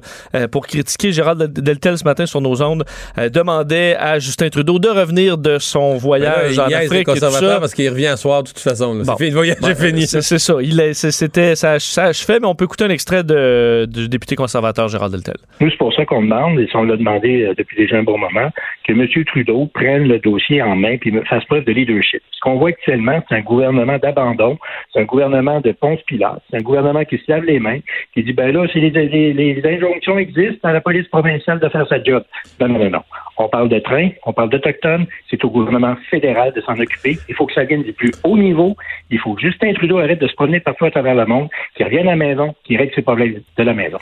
pour 0.52 0.66
critiquer. 0.66 1.10
Gérald 1.12 1.40
Del- 1.42 1.64
Deltel, 1.64 1.98
ce 1.98 2.04
matin, 2.04 2.26
sur 2.26 2.40
nos 2.40 2.62
ondes, 2.62 2.84
euh, 3.18 3.28
demandait 3.30 3.96
à 3.96 4.18
Justin 4.18 4.48
Trudeau 4.48 4.78
de 4.78 4.88
revenir 4.88 5.38
de 5.38 5.58
son 5.58 5.96
voyage 5.96 6.58
en 6.58 6.62
là, 6.62 6.68
les 6.68 6.74
Afrique. 6.74 6.92
et 7.00 7.04
tout 7.04 7.10
conservateurs 7.12 7.54
ça. 7.54 7.60
parce 7.60 7.74
qu'il 7.74 7.88
revient 7.88 8.06
à 8.06 8.16
soir 8.16 8.42
de 8.44 8.48
toute 8.48 8.58
façon. 8.60 8.94
Bon. 8.94 9.02
C'est 9.04 9.16
fini, 9.16 9.30
le 9.30 9.36
voyage 9.36 9.56
est 9.68 9.74
fini. 9.74 10.06
C'est 10.06 10.38
ça. 10.38 10.54
Il 10.60 10.94
C'était, 10.94 11.56
ça, 11.56 11.78
ça 11.80 12.04
achevait, 12.04 12.38
mais 12.40 12.46
on 12.46 12.54
peut 12.54 12.64
écouter 12.66 12.84
un 12.84 12.90
extrait 12.90 13.24
de, 13.24 13.86
du 13.90 14.08
député 14.08 14.36
conservateur 14.36 14.88
Gérald 14.88 15.12
Deltel. 15.12 15.36
Nous, 15.60 15.70
c'est 15.70 15.78
pour 15.78 15.92
ça 15.94 16.04
qu'on 16.04 16.22
demande, 16.22 16.60
et 16.60 16.68
on 16.74 16.82
l'a 16.84 16.96
demandé 16.96 17.50
depuis 17.58 17.76
déjà 17.76 17.96
un 17.96 18.02
bon 18.04 18.18
moment, 18.18 18.50
que 18.86 18.92
M. 18.92 19.06
Trudeau 19.26 19.47
prenne 19.66 20.08
le 20.08 20.18
dossier 20.18 20.62
en 20.62 20.76
main 20.76 20.96
et 21.02 21.24
fasse 21.24 21.44
preuve 21.44 21.64
de 21.64 21.72
leadership. 21.72 22.22
Ce 22.32 22.40
qu'on 22.40 22.56
voit 22.56 22.70
actuellement, 22.70 23.20
c'est 23.28 23.36
un 23.36 23.40
gouvernement 23.40 23.98
d'abandon, 23.98 24.58
c'est 24.92 25.00
un 25.00 25.04
gouvernement 25.04 25.60
de 25.60 25.72
ponce 25.72 26.00
pilates, 26.02 26.42
c'est 26.50 26.58
un 26.58 26.62
gouvernement 26.62 27.04
qui 27.04 27.18
se 27.18 27.24
lave 27.28 27.44
les 27.44 27.58
mains, 27.58 27.80
qui 28.14 28.22
dit, 28.22 28.32
ben 28.32 28.52
là, 28.52 28.66
les, 28.74 29.62
injonctions 29.64 30.18
existent 30.18 30.68
à 30.68 30.72
la 30.72 30.80
police 30.80 31.08
provinciale 31.08 31.60
de 31.60 31.68
faire 31.68 31.86
sa 31.88 32.02
job. 32.02 32.24
Non, 32.60 32.68
non, 32.68 32.78
non, 32.78 32.90
non. 32.90 33.02
On 33.38 33.48
parle 33.48 33.68
de 33.68 33.78
train, 33.78 34.10
on 34.26 34.32
parle 34.32 34.50
d'Autochtones, 34.50 35.06
c'est 35.30 35.44
au 35.44 35.50
gouvernement 35.50 35.96
fédéral 36.10 36.52
de 36.52 36.60
s'en 36.60 36.78
occuper. 36.78 37.18
Il 37.28 37.34
faut 37.34 37.46
que 37.46 37.54
ça 37.54 37.64
vienne 37.64 37.82
du 37.82 37.92
plus 37.92 38.12
haut 38.24 38.36
niveau. 38.36 38.76
Il 39.10 39.18
faut 39.18 39.34
que 39.34 39.40
Justin 39.40 39.72
Trudeau 39.74 39.98
arrête 39.98 40.20
de 40.20 40.28
se 40.28 40.34
promener 40.34 40.60
parfois 40.60 40.88
à 40.88 40.90
travers 40.90 41.14
le 41.14 41.26
monde, 41.26 41.48
qu'il 41.74 41.86
revienne 41.86 42.08
à 42.08 42.12
la 42.12 42.16
maison, 42.16 42.54
qu'il 42.64 42.76
règle 42.76 42.94
ses 42.94 43.02
problèmes 43.02 43.40
de 43.56 43.62
la 43.62 43.74
maison. 43.74 43.98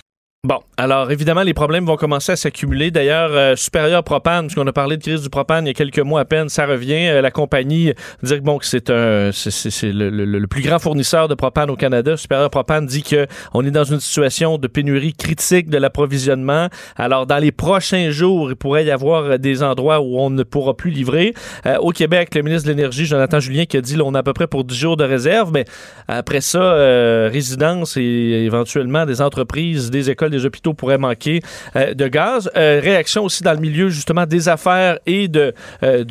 Bon, 0.46 0.60
alors 0.76 1.10
évidemment, 1.10 1.42
les 1.42 1.54
problèmes 1.54 1.84
vont 1.86 1.96
commencer 1.96 2.30
à 2.30 2.36
s'accumuler. 2.36 2.92
D'ailleurs, 2.92 3.30
euh, 3.32 3.56
Supérieur 3.56 4.04
Propane, 4.04 4.46
puisqu'on 4.46 4.68
a 4.68 4.72
parlé 4.72 4.96
de 4.96 5.02
crise 5.02 5.22
du 5.22 5.28
propane 5.28 5.64
il 5.64 5.68
y 5.68 5.70
a 5.70 5.74
quelques 5.74 5.98
mois 5.98 6.20
à 6.20 6.24
peine, 6.24 6.48
ça 6.48 6.66
revient. 6.66 7.08
Euh, 7.08 7.20
la 7.20 7.32
compagnie 7.32 7.92
dit 8.22 8.40
bon, 8.40 8.58
que 8.58 8.64
c'est 8.64 8.88
un, 8.90 9.30
c'est- 9.32 9.82
le, 9.90 10.08
le- 10.08 10.24
le 10.24 10.46
plus 10.46 10.62
grand 10.62 10.78
fournisseur 10.78 11.26
de 11.26 11.34
propane 11.34 11.68
au 11.68 11.74
Canada. 11.74 12.16
Supérieur 12.16 12.48
Propane 12.48 12.86
dit 12.86 13.02
que 13.02 13.26
on 13.54 13.66
est 13.66 13.72
dans 13.72 13.82
une 13.82 13.98
situation 13.98 14.56
de 14.56 14.68
pénurie 14.68 15.14
critique 15.14 15.68
de 15.68 15.78
l'approvisionnement. 15.78 16.68
Alors, 16.94 17.26
dans 17.26 17.38
les 17.38 17.50
prochains 17.50 18.10
jours, 18.10 18.50
il 18.50 18.56
pourrait 18.56 18.84
y 18.84 18.92
avoir 18.92 19.24
euh, 19.24 19.38
des 19.38 19.64
endroits 19.64 19.98
où 20.00 20.16
on 20.20 20.30
ne 20.30 20.44
pourra 20.44 20.76
plus 20.76 20.92
livrer. 20.92 21.34
Euh, 21.66 21.76
au 21.78 21.90
Québec, 21.90 22.36
le 22.36 22.42
ministre 22.42 22.68
de 22.68 22.72
l'Énergie, 22.72 23.04
Jonathan 23.04 23.40
Julien, 23.40 23.64
qui 23.64 23.78
a 23.78 23.80
dit, 23.80 23.96
là, 23.96 24.04
on 24.06 24.14
a 24.14 24.20
à 24.20 24.22
peu 24.22 24.32
près 24.32 24.46
pour 24.46 24.62
10 24.62 24.76
jours 24.76 24.96
de 24.96 25.02
réserve, 25.02 25.50
mais 25.52 25.64
après 26.06 26.40
ça, 26.40 26.62
euh, 26.62 27.28
résidence 27.32 27.96
et 27.96 28.00
éventuellement 28.44 29.06
des 29.06 29.20
entreprises, 29.20 29.90
des 29.90 30.08
écoles, 30.08 30.35
des 30.36 30.46
hôpitaux 30.46 30.74
pourraient 30.74 30.98
manquer 30.98 31.40
euh, 31.74 31.94
de 31.94 32.08
gaz. 32.08 32.50
Euh, 32.56 32.80
réaction 32.82 33.24
aussi 33.24 33.42
dans 33.42 33.52
le 33.52 33.60
milieu 33.60 33.88
justement 33.88 34.26
des 34.26 34.48
affaires 34.48 34.98
et 35.06 35.28
de, 35.28 35.54
euh, 35.82 36.04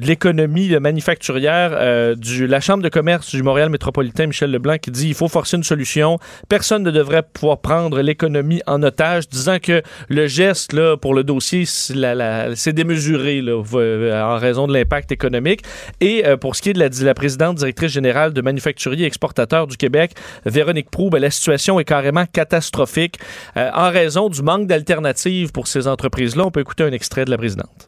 l'économie 0.00 0.70
manufacturière 0.78 2.16
du 2.16 2.46
la 2.46 2.60
Chambre 2.60 2.82
de 2.82 2.88
commerce 2.88 3.34
du 3.34 3.42
Montréal 3.42 3.70
métropolitain, 3.70 4.26
Michel 4.26 4.50
Leblanc, 4.50 4.78
qui 4.78 4.90
dit 4.90 5.08
il 5.08 5.14
faut 5.14 5.28
forcer 5.28 5.56
une 5.56 5.62
solution. 5.62 6.18
Personne 6.48 6.82
ne 6.82 6.90
devrait 6.90 7.22
pouvoir 7.22 7.58
prendre 7.58 8.00
l'économie 8.00 8.62
en 8.66 8.82
otage, 8.82 9.28
disant 9.28 9.58
que 9.60 9.82
le 10.08 10.26
geste 10.26 10.72
là, 10.72 10.96
pour 10.96 11.14
le 11.14 11.24
dossier, 11.24 11.64
c'est 11.66 12.72
démesuré 12.72 13.42
en 13.42 14.36
raison 14.36 14.66
de 14.66 14.72
l'impact 14.72 15.12
économique. 15.12 15.62
Et 16.00 16.24
pour 16.40 16.56
ce 16.56 16.62
qui 16.62 16.70
est 16.70 16.74
de 16.74 16.78
la, 16.78 16.88
de 16.88 17.04
la 17.04 17.14
présidente 17.14 17.56
directrice 17.56 17.92
générale 17.92 18.32
de 18.32 18.40
Manufacturiers 18.40 19.04
et 19.04 19.06
Exportateurs 19.06 19.66
du 19.66 19.76
Québec, 19.76 20.12
Véronique 20.44 20.90
Proux, 20.90 21.10
ben, 21.10 21.20
la 21.20 21.30
situation 21.30 21.78
est 21.80 21.84
carrément 21.84 22.26
catastrophique 22.26 23.18
en 23.56 23.90
raison 23.90 24.28
du 24.28 24.42
manque 24.42 24.66
d'alternatives 24.66 25.52
pour 25.52 25.66
ces 25.66 25.88
entreprises-là. 25.88 26.44
On 26.46 26.50
peut 26.50 26.60
écouter 26.60 26.84
un 26.84 26.92
extrait 26.92 27.24
de 27.24 27.30
la 27.30 27.38
présidente. 27.38 27.85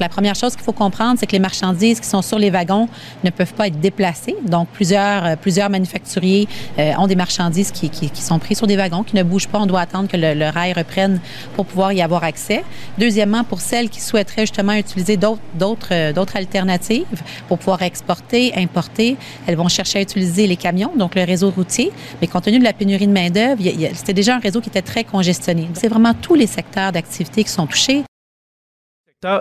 La 0.00 0.08
première 0.08 0.34
chose 0.34 0.56
qu'il 0.56 0.64
faut 0.64 0.72
comprendre, 0.72 1.18
c'est 1.20 1.26
que 1.26 1.32
les 1.32 1.38
marchandises 1.38 2.00
qui 2.00 2.08
sont 2.08 2.22
sur 2.22 2.38
les 2.38 2.48
wagons 2.48 2.88
ne 3.24 3.30
peuvent 3.30 3.52
pas 3.52 3.66
être 3.66 3.78
déplacées. 3.78 4.34
Donc, 4.46 4.68
plusieurs, 4.68 5.24
euh, 5.24 5.36
plusieurs 5.36 5.68
manufacturiers 5.68 6.48
euh, 6.78 6.92
ont 6.98 7.06
des 7.06 7.14
marchandises 7.14 7.70
qui, 7.70 7.90
qui, 7.90 8.10
sont 8.22 8.38
prises 8.38 8.56
sur 8.56 8.66
des 8.66 8.76
wagons, 8.76 9.02
qui 9.02 9.14
ne 9.14 9.22
bougent 9.22 9.48
pas. 9.48 9.60
On 9.60 9.66
doit 9.66 9.80
attendre 9.80 10.08
que 10.08 10.16
le, 10.16 10.32
le, 10.32 10.48
rail 10.48 10.72
reprenne 10.72 11.20
pour 11.54 11.66
pouvoir 11.66 11.92
y 11.92 12.00
avoir 12.00 12.24
accès. 12.24 12.64
Deuxièmement, 12.96 13.44
pour 13.44 13.60
celles 13.60 13.90
qui 13.90 14.00
souhaiteraient 14.00 14.42
justement 14.42 14.72
utiliser 14.72 15.18
d'autres, 15.18 15.42
d'autres, 15.54 15.92
euh, 15.92 16.34
alternatives 16.34 17.04
pour 17.46 17.58
pouvoir 17.58 17.82
exporter, 17.82 18.54
importer, 18.56 19.18
elles 19.46 19.56
vont 19.56 19.68
chercher 19.68 19.98
à 19.98 20.02
utiliser 20.02 20.46
les 20.46 20.56
camions, 20.56 20.92
donc 20.96 21.14
le 21.14 21.24
réseau 21.24 21.50
routier. 21.50 21.92
Mais 22.20 22.28
compte 22.28 22.44
tenu 22.44 22.58
de 22.58 22.64
la 22.64 22.72
pénurie 22.72 23.06
de 23.06 23.12
main-d'œuvre, 23.12 23.62
c'était 23.94 24.14
déjà 24.14 24.36
un 24.36 24.40
réseau 24.40 24.62
qui 24.62 24.70
était 24.70 24.82
très 24.82 25.04
congestionné. 25.04 25.68
C'est 25.74 25.88
vraiment 25.88 26.14
tous 26.14 26.34
les 26.34 26.46
secteurs 26.46 26.92
d'activité 26.92 27.44
qui 27.44 27.50
sont 27.50 27.66
touchés. 27.66 28.04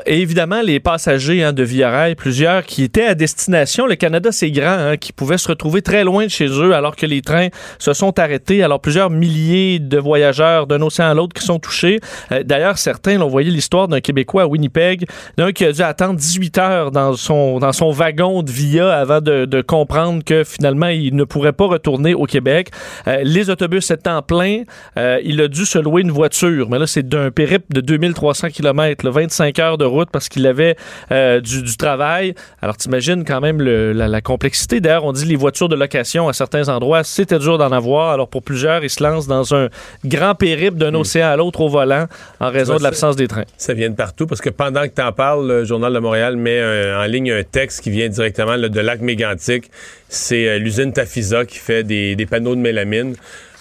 Et 0.05 0.21
évidemment, 0.21 0.61
les 0.61 0.79
passagers 0.79 1.43
hein, 1.43 1.53
de 1.53 1.63
Via 1.63 1.89
Rail, 1.89 2.13
plusieurs 2.13 2.63
qui 2.67 2.83
étaient 2.83 3.07
à 3.07 3.15
destination. 3.15 3.87
Le 3.87 3.95
Canada, 3.95 4.31
c'est 4.31 4.51
grand, 4.51 4.77
hein, 4.77 4.95
qui 4.95 5.11
pouvaient 5.11 5.39
se 5.39 5.47
retrouver 5.47 5.81
très 5.81 6.03
loin 6.03 6.25
de 6.25 6.29
chez 6.29 6.45
eux 6.45 6.75
alors 6.75 6.95
que 6.95 7.07
les 7.07 7.23
trains 7.23 7.47
se 7.79 7.91
sont 7.93 8.19
arrêtés. 8.19 8.61
Alors, 8.61 8.79
plusieurs 8.79 9.09
milliers 9.09 9.79
de 9.79 9.97
voyageurs 9.97 10.67
d'un 10.67 10.83
océan 10.83 11.07
à 11.07 11.13
l'autre 11.15 11.33
qui 11.33 11.43
sont 11.43 11.57
touchés. 11.57 11.99
Euh, 12.31 12.43
D'ailleurs, 12.43 12.77
certains 12.77 13.17
l'ont 13.17 13.27
voyé 13.27 13.49
l'histoire 13.49 13.87
d'un 13.87 14.01
Québécois 14.01 14.43
à 14.43 14.45
Winnipeg, 14.45 15.07
d'un 15.37 15.51
qui 15.51 15.65
a 15.65 15.71
dû 15.71 15.81
attendre 15.81 16.13
18 16.13 16.59
heures 16.59 16.91
dans 16.91 17.13
son, 17.13 17.57
dans 17.57 17.73
son 17.73 17.89
wagon 17.89 18.43
de 18.43 18.51
Via 18.51 18.95
avant 18.95 19.19
de, 19.19 19.45
de 19.45 19.61
comprendre 19.61 20.23
que 20.23 20.43
finalement, 20.43 20.89
il 20.89 21.15
ne 21.15 21.23
pourrait 21.23 21.53
pas 21.53 21.65
retourner 21.65 22.13
au 22.13 22.25
Québec. 22.25 22.69
Euh, 23.07 23.21
les 23.23 23.49
autobus 23.49 23.89
étant 23.89 24.21
pleins, 24.21 24.61
euh, 24.97 25.19
il 25.23 25.41
a 25.41 25.47
dû 25.47 25.65
se 25.65 25.79
louer 25.79 26.03
une 26.03 26.11
voiture. 26.11 26.69
Mais 26.69 26.77
là, 26.77 26.85
c'est 26.85 27.07
d'un 27.07 27.31
périple 27.31 27.65
de 27.73 27.81
2300 27.81 28.49
km, 28.49 29.05
là, 29.05 29.11
25 29.11 29.57
heures 29.57 29.70
de 29.77 29.85
route 29.85 30.09
parce 30.11 30.29
qu'il 30.29 30.45
avait 30.47 30.75
euh, 31.11 31.41
du, 31.41 31.63
du, 31.63 31.77
travail. 31.77 32.33
Alors, 32.61 32.77
t'imagines 32.77 33.23
quand 33.25 33.41
même 33.41 33.61
le, 33.61 33.93
la, 33.93 34.07
la, 34.07 34.21
complexité. 34.21 34.79
D'ailleurs, 34.79 35.05
on 35.05 35.11
dit 35.11 35.25
les 35.25 35.35
voitures 35.35 35.69
de 35.69 35.75
location 35.75 36.27
à 36.27 36.33
certains 36.33 36.69
endroits, 36.69 37.03
c'était 37.03 37.39
dur 37.39 37.57
d'en 37.57 37.71
avoir. 37.71 38.11
Alors, 38.11 38.27
pour 38.27 38.43
plusieurs, 38.43 38.83
ils 38.83 38.89
se 38.89 39.03
lancent 39.03 39.27
dans 39.27 39.55
un 39.55 39.69
grand 40.05 40.35
périple 40.35 40.77
d'un 40.77 40.91
mmh. 40.91 40.95
océan 40.95 41.27
à 41.27 41.35
l'autre 41.35 41.61
au 41.61 41.69
volant 41.69 42.07
en 42.39 42.49
raison 42.49 42.77
de 42.77 42.83
l'absence 42.83 43.15
des 43.15 43.27
trains. 43.27 43.45
Ça 43.57 43.73
vient 43.73 43.89
de 43.89 43.95
partout 43.95 44.27
parce 44.27 44.41
que 44.41 44.49
pendant 44.49 44.83
que 44.83 44.93
tu 44.95 45.01
en 45.01 45.11
parles, 45.11 45.47
le 45.47 45.65
Journal 45.65 45.93
de 45.93 45.99
Montréal 45.99 46.37
met 46.37 46.59
un, 46.59 47.01
en 47.01 47.05
ligne 47.05 47.31
un 47.31 47.43
texte 47.43 47.81
qui 47.81 47.89
vient 47.89 48.09
directement 48.09 48.55
là, 48.55 48.69
de 48.69 48.79
Lac 48.79 49.01
Mégantic. 49.01 49.69
C'est 50.09 50.47
euh, 50.47 50.57
l'usine 50.57 50.93
Tafisa 50.93 51.45
qui 51.45 51.57
fait 51.57 51.83
des, 51.83 52.15
des 52.15 52.25
panneaux 52.25 52.55
de 52.55 52.61
mélamine. 52.61 53.15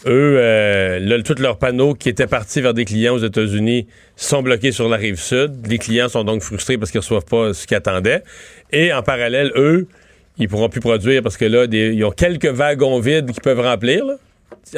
Eux, 0.07 0.37
euh, 0.39 0.99
là, 0.99 1.23
tous 1.23 1.41
leurs 1.41 1.59
panneaux 1.59 1.95
qui 1.95 2.09
étaient 2.09 2.27
partis 2.27 2.61
vers 2.61 2.73
des 2.73 2.85
clients 2.85 3.15
aux 3.15 3.25
États-Unis 3.25 3.87
sont 4.17 4.43
bloqués 4.43 4.73
sur 4.73 4.89
la 4.89 4.97
rive 4.97 5.21
sud. 5.21 5.67
Les 5.69 5.79
clients 5.79 6.09
sont 6.09 6.25
donc 6.25 6.43
frustrés 6.43 6.79
parce 6.79 6.91
qu'ils 6.91 6.99
ne 6.99 7.03
reçoivent 7.03 7.27
pas 7.27 7.53
ce 7.53 7.67
qu'ils 7.67 7.77
attendaient. 7.77 8.23
Et 8.73 8.93
en 8.93 9.03
parallèle, 9.03 9.53
eux, 9.57 9.87
ils 10.39 10.49
pourront 10.49 10.71
plus 10.71 10.81
produire 10.81 11.23
parce 11.23 11.37
que 11.37 11.45
là, 11.45 11.67
des, 11.67 11.93
ils 11.93 12.05
ont 12.05 12.13
quelques 12.13 12.47
wagons 12.47 12.99
vides 12.99 13.31
qu'ils 13.31 13.43
peuvent 13.43 13.61
remplir. 13.61 14.07
Là, 14.07 14.15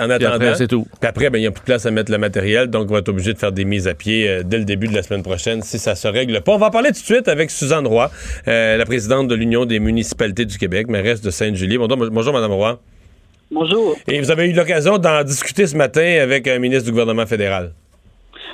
en 0.01 0.11
attendant. 0.11 0.55
c'est 0.55 0.69
tout. 0.69 0.87
Puis 1.01 1.09
après, 1.09 1.31
ben, 1.31 1.39
il 1.39 1.43
n'y 1.43 1.47
a 1.47 1.51
plus 1.51 1.61
de 1.61 1.67
place 1.67 1.87
à 1.87 1.91
mettre 1.91 2.11
le 2.11 2.19
matériel, 2.19 2.69
donc 2.69 2.91
on 2.91 2.93
va 2.93 3.01
être 3.01 3.09
obligé 3.09 3.33
de 3.33 3.39
faire 3.39 3.53
des 3.53 3.65
mises 3.65 3.89
à 3.89 3.95
pied 3.95 4.29
euh, 4.29 4.43
dès 4.45 4.59
le 4.59 4.65
début 4.65 4.89
de 4.89 4.95
la 4.95 5.03
semaine 5.03 5.23
prochaine 5.23 5.63
si 5.63 5.79
ça 5.79 5.95
se 5.95 6.09
règle 6.09 6.41
pas. 6.41 6.53
On 6.53 6.59
va 6.59 6.67
en 6.67 6.71
parler 6.71 6.89
tout 6.91 7.01
de 7.01 7.05
suite 7.05 7.29
avec 7.29 7.51
Suzanne 7.51 7.87
Roy, 7.87 8.11
euh, 8.49 8.77
la 8.77 8.85
présidente 8.85 9.29
de 9.29 9.35
l'Union 9.35 9.65
des 9.67 9.81
municipalités 9.81 10.45
du 10.45 10.59
Québec, 10.59 10.89
mairesse 10.89 11.21
de 11.21 11.31
Sainte-Julie. 11.31 11.79
Bonjour, 11.79 12.11
bonjour 12.11 12.33
Mme 12.33 12.53
Roy. 12.53 12.81
Bonjour. 13.53 13.97
Et 14.09 14.19
vous 14.19 14.31
avez 14.31 14.49
eu 14.49 14.55
l'occasion 14.55 14.97
d'en 14.97 15.23
discuter 15.25 15.67
ce 15.67 15.77
matin 15.77 16.21
avec 16.23 16.49
un 16.49 16.59
ministre 16.59 16.87
du 16.87 16.91
gouvernement 16.91 17.27
fédéral. 17.27 17.75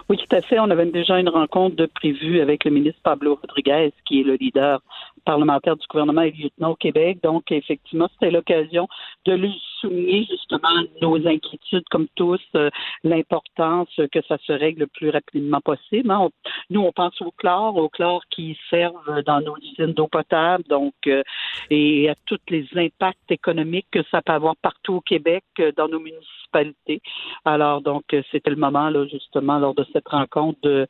Oui, 0.09 0.17
tout 0.17 0.35
à 0.35 0.40
fait. 0.40 0.59
On 0.59 0.71
avait 0.71 0.87
déjà 0.87 1.21
une 1.21 1.28
rencontre 1.28 1.76
de 1.76 1.87
prévue 1.87 2.40
avec 2.40 2.64
le 2.64 2.73
ministre 2.73 2.99
Pablo 3.05 3.38
Rodriguez, 3.40 3.93
qui 4.05 4.23
est 4.23 4.25
le 4.25 4.35
leader 4.35 4.83
parlementaire 5.25 5.76
du 5.76 5.87
gouvernement 5.87 6.23
et 6.23 6.33
lieutenant 6.33 6.71
au 6.71 6.75
Québec. 6.75 7.19
Donc, 7.23 7.52
effectivement, 7.52 8.09
c'était 8.14 8.33
l'occasion 8.33 8.88
de 9.25 9.33
lui 9.35 9.61
souligner 9.81 10.27
justement 10.31 10.69
nos 11.01 11.16
inquiétudes, 11.27 11.85
comme 11.90 12.09
tous, 12.14 12.40
euh, 12.55 12.71
l'importance 13.05 13.88
que 14.12 14.21
ça 14.27 14.38
se 14.38 14.53
règle 14.53 14.81
le 14.81 14.87
plus 14.87 15.11
rapidement 15.11 15.61
possible. 15.61 16.11
Hein. 16.11 16.29
Nous, 16.71 16.81
on 16.81 16.92
pense 16.92 17.21
au 17.21 17.31
chlore, 17.33 17.77
au 17.77 17.88
chlore 17.88 18.23
qui 18.31 18.59
servent 18.71 19.23
dans 19.27 19.40
nos 19.40 19.57
usines 19.59 19.92
d'eau 19.92 20.09
potable, 20.09 20.64
donc, 20.69 20.95
euh, 21.07 21.23
et 21.71 22.09
à 22.09 22.14
tous 22.27 22.38
les 22.49 22.66
impacts 22.77 23.31
économiques 23.31 23.88
que 23.90 24.03
ça 24.11 24.23
peut 24.23 24.33
avoir 24.33 24.57
partout 24.57 24.95
au 24.95 25.01
Québec, 25.01 25.45
euh, 25.61 25.73
dans 25.77 25.88
nos 25.88 26.01
municipalités. 26.01 27.01
Alors, 27.45 27.83
donc, 27.83 28.05
c'était 28.31 28.51
le 28.51 28.57
moment, 28.57 28.88
là, 28.88 29.07
justement, 29.07 29.59
lors 29.59 29.75
de 29.75 29.85
cette 29.92 30.09
rencontre, 30.09 30.59
de 30.62 30.87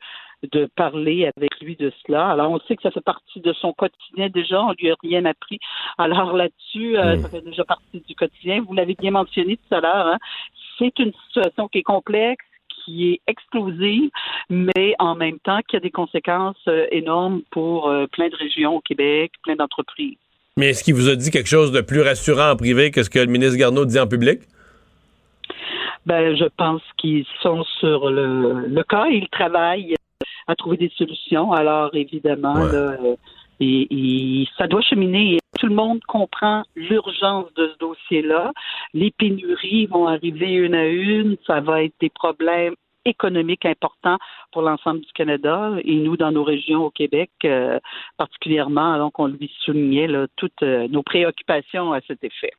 de 0.51 0.69
parler 0.75 1.29
avec 1.35 1.59
lui 1.61 1.75
de 1.75 1.91
cela. 2.05 2.29
Alors, 2.29 2.51
on 2.51 2.59
sait 2.67 2.75
que 2.75 2.81
ça 2.81 2.91
fait 2.91 3.01
partie 3.01 3.39
de 3.39 3.53
son 3.53 3.73
quotidien 3.73 4.29
déjà, 4.29 4.61
on 4.61 4.73
lui 4.73 4.89
a 4.91 4.95
rien 5.01 5.25
appris. 5.25 5.59
Alors 5.97 6.33
là-dessus, 6.35 6.97
euh, 6.97 7.15
mmh. 7.15 7.21
ça 7.21 7.29
fait 7.29 7.41
déjà 7.41 7.65
partie 7.65 8.01
du 8.07 8.15
quotidien. 8.15 8.63
Vous 8.65 8.73
l'avez 8.73 8.95
bien 8.95 9.11
mentionné 9.11 9.57
tout 9.57 9.75
à 9.75 9.81
l'heure, 9.81 10.07
hein? 10.07 10.17
c'est 10.77 10.97
une 10.99 11.11
situation 11.27 11.67
qui 11.67 11.79
est 11.79 11.83
complexe, 11.83 12.45
qui 12.83 13.11
est 13.11 13.21
explosive, 13.27 14.09
mais 14.49 14.95
en 14.99 15.15
même 15.15 15.39
temps 15.39 15.59
qui 15.67 15.75
a 15.75 15.79
des 15.79 15.91
conséquences 15.91 16.57
euh, 16.67 16.87
énormes 16.91 17.41
pour 17.51 17.89
euh, 17.89 18.07
plein 18.07 18.29
de 18.29 18.35
régions 18.35 18.77
au 18.77 18.81
Québec, 18.81 19.33
plein 19.43 19.55
d'entreprises. 19.55 20.17
Mais 20.57 20.69
est-ce 20.69 20.83
qu'il 20.83 20.95
vous 20.95 21.09
a 21.09 21.15
dit 21.15 21.29
quelque 21.31 21.49
chose 21.49 21.71
de 21.71 21.81
plus 21.81 22.01
rassurant 22.01 22.51
en 22.51 22.55
privé 22.55 22.91
que 22.91 23.03
ce 23.03 23.09
que 23.09 23.19
le 23.19 23.27
ministre 23.27 23.57
Garneau 23.57 23.85
dit 23.85 23.99
en 23.99 24.07
public? 24.07 24.39
Ben, 26.05 26.35
je 26.35 26.45
pense 26.57 26.81
qu'ils 26.97 27.25
sont 27.41 27.63
sur 27.79 28.09
le, 28.09 28.65
le 28.67 28.83
cas. 28.83 29.05
Ils 29.07 29.29
travaillent 29.29 29.95
à 30.49 30.55
trouver 30.55 30.77
des 30.77 30.91
solutions. 30.97 31.51
Alors, 31.53 31.93
évidemment, 31.93 32.55
ouais. 32.55 32.71
là, 32.71 32.97
et, 33.59 33.87
et, 33.91 34.47
ça 34.57 34.67
doit 34.67 34.81
cheminer. 34.81 35.37
Tout 35.59 35.67
le 35.67 35.75
monde 35.75 35.99
comprend 36.07 36.63
l'urgence 36.75 37.53
de 37.55 37.69
ce 37.73 37.77
dossier-là. 37.77 38.51
Les 38.93 39.11
pénuries 39.11 39.85
vont 39.85 40.07
arriver 40.07 40.53
une 40.53 40.73
à 40.73 40.87
une. 40.87 41.37
Ça 41.45 41.59
va 41.59 41.83
être 41.83 41.93
des 42.01 42.09
problèmes 42.09 42.73
économiques 43.05 43.65
importants 43.65 44.17
pour 44.51 44.61
l'ensemble 44.61 45.01
du 45.01 45.11
Canada 45.13 45.71
et 45.83 45.95
nous 45.95 46.17
dans 46.17 46.31
nos 46.31 46.43
régions 46.43 46.83
au 46.85 46.91
Québec 46.91 47.31
euh, 47.45 47.79
particulièrement 48.17 48.97
donc 48.97 49.19
on 49.19 49.27
lui 49.27 49.51
soulignait 49.63 50.07
toutes 50.35 50.63
euh, 50.63 50.87
nos 50.89 51.03
préoccupations 51.03 51.93
à 51.93 51.99
cet 52.07 52.23
effet. 52.23 52.51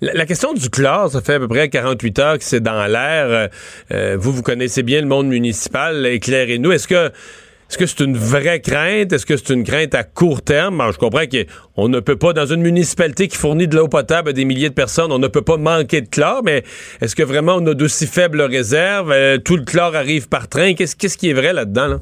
La, 0.00 0.26
question 0.26 0.52
du 0.52 0.70
chlore, 0.70 1.08
ça 1.08 1.20
fait 1.20 1.34
à 1.34 1.38
peu 1.40 1.48
près 1.48 1.68
48 1.68 2.18
heures 2.20 2.38
que 2.38 2.44
c'est 2.44 2.60
dans 2.60 2.86
l'air. 2.86 3.50
Euh, 3.90 4.16
vous, 4.16 4.32
vous 4.32 4.42
connaissez 4.42 4.84
bien 4.84 5.00
le 5.00 5.08
monde 5.08 5.26
municipal. 5.26 6.06
Éclairez-nous. 6.06 6.70
Est-ce 6.70 6.86
que 6.86 7.10
est-ce 7.68 7.76
que 7.76 7.84
c'est 7.84 8.02
une 8.02 8.16
vraie 8.16 8.62
crainte? 8.62 9.12
Est-ce 9.12 9.26
que 9.26 9.36
c'est 9.36 9.52
une 9.52 9.62
crainte 9.62 9.94
à 9.94 10.02
court 10.02 10.40
terme? 10.40 10.80
Alors, 10.80 10.94
je 10.94 10.98
comprends 10.98 11.24
qu'on 11.26 11.88
ne 11.88 12.00
peut 12.00 12.16
pas, 12.16 12.32
dans 12.32 12.46
une 12.46 12.62
municipalité 12.62 13.28
qui 13.28 13.36
fournit 13.36 13.68
de 13.68 13.76
l'eau 13.76 13.88
potable 13.88 14.30
à 14.30 14.32
des 14.32 14.46
milliers 14.46 14.70
de 14.70 14.74
personnes, 14.74 15.12
on 15.12 15.18
ne 15.18 15.28
peut 15.28 15.42
pas 15.42 15.58
manquer 15.58 16.00
de 16.00 16.08
chlore, 16.08 16.40
mais 16.42 16.62
est-ce 17.02 17.14
que 17.14 17.22
vraiment 17.22 17.56
on 17.56 17.66
a 17.66 17.74
d'aussi 17.74 18.06
faibles 18.06 18.40
réserves? 18.40 19.12
Euh, 19.12 19.36
tout 19.36 19.56
le 19.56 19.64
chlore 19.64 19.94
arrive 19.94 20.30
par 20.30 20.48
train. 20.48 20.72
Qu'est-ce, 20.72 21.18
qui 21.18 21.28
est 21.28 21.34
vrai 21.34 21.52
là-dedans? 21.52 21.88
Là? 21.88 21.96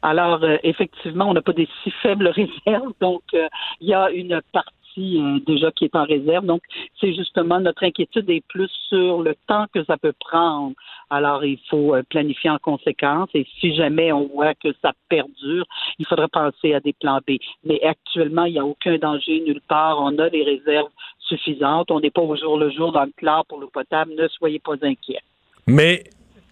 Alors, 0.00 0.42
euh, 0.42 0.56
effectivement, 0.62 1.28
on 1.28 1.34
n'a 1.34 1.42
pas 1.42 1.52
des 1.52 1.68
si 1.84 1.92
faibles 2.02 2.28
réserves, 2.34 2.92
donc 2.98 3.20
il 3.34 3.40
euh, 3.40 3.48
y 3.82 3.92
a 3.92 4.08
une 4.10 4.40
partie 4.54 4.72
euh, 4.98 5.40
déjà 5.46 5.70
qui 5.70 5.84
est 5.84 5.96
en 5.96 6.04
réserve. 6.04 6.44
Donc, 6.44 6.62
c'est 7.00 7.14
justement 7.14 7.60
notre 7.60 7.84
inquiétude 7.84 8.28
est 8.30 8.44
plus 8.48 8.70
sur 8.88 9.22
le 9.22 9.34
temps 9.46 9.66
que 9.72 9.84
ça 9.84 9.96
peut 9.96 10.14
prendre. 10.18 10.74
Alors, 11.10 11.44
il 11.44 11.58
faut 11.70 11.94
euh, 11.94 12.02
planifier 12.08 12.50
en 12.50 12.58
conséquence. 12.58 13.28
Et 13.34 13.46
si 13.60 13.74
jamais 13.74 14.12
on 14.12 14.28
voit 14.28 14.54
que 14.54 14.68
ça 14.82 14.92
perdure, 15.08 15.64
il 15.98 16.06
faudrait 16.06 16.28
penser 16.28 16.74
à 16.74 16.80
des 16.80 16.92
plans 16.92 17.20
B. 17.26 17.32
Mais 17.64 17.80
actuellement, 17.82 18.44
il 18.44 18.52
n'y 18.54 18.58
a 18.58 18.64
aucun 18.64 18.98
danger 18.98 19.40
nulle 19.40 19.62
part. 19.68 20.00
On 20.00 20.18
a 20.18 20.30
des 20.30 20.42
réserves 20.42 20.90
suffisantes. 21.20 21.90
On 21.90 22.00
n'est 22.00 22.10
pas 22.10 22.22
au 22.22 22.36
jour 22.36 22.58
le 22.58 22.70
jour 22.70 22.92
dans 22.92 23.04
le 23.04 23.12
chlore 23.16 23.44
pour 23.46 23.58
l'eau 23.60 23.70
potable. 23.72 24.12
Ne 24.16 24.28
soyez 24.28 24.58
pas 24.58 24.74
inquiets. 24.82 25.20
Mais 25.66 26.04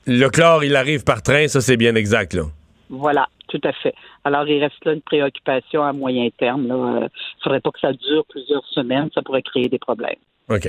le 0.07 0.29
chlore, 0.29 0.65
il 0.65 0.77
arrive 0.77 1.05
par 1.05 1.23
train, 1.23 1.49
ça 1.49 1.61
c'est 1.61 1.77
bien 1.77 1.95
exact, 1.95 2.35
là. 2.35 2.45
Voilà, 2.89 3.29
tout 3.49 3.61
à 3.65 3.73
fait. 3.73 3.95
Alors, 4.25 4.47
il 4.49 4.63
reste 4.63 4.85
là 4.85 4.93
une 4.93 5.03
préoccupation 5.03 5.83
à 5.83 5.93
moyen 5.93 6.29
terme. 6.31 6.65
Il 6.67 6.73
euh, 6.73 7.09
faudrait 7.43 7.61
pas 7.61 7.71
que 7.71 7.81
ça 7.81 7.93
dure 7.93 8.25
plusieurs 8.27 8.65
semaines, 8.67 9.09
ça 9.15 9.23
pourrait 9.23 9.43
créer 9.43 9.69
des 9.69 9.79
problèmes. 9.79 10.17
OK. 10.49 10.69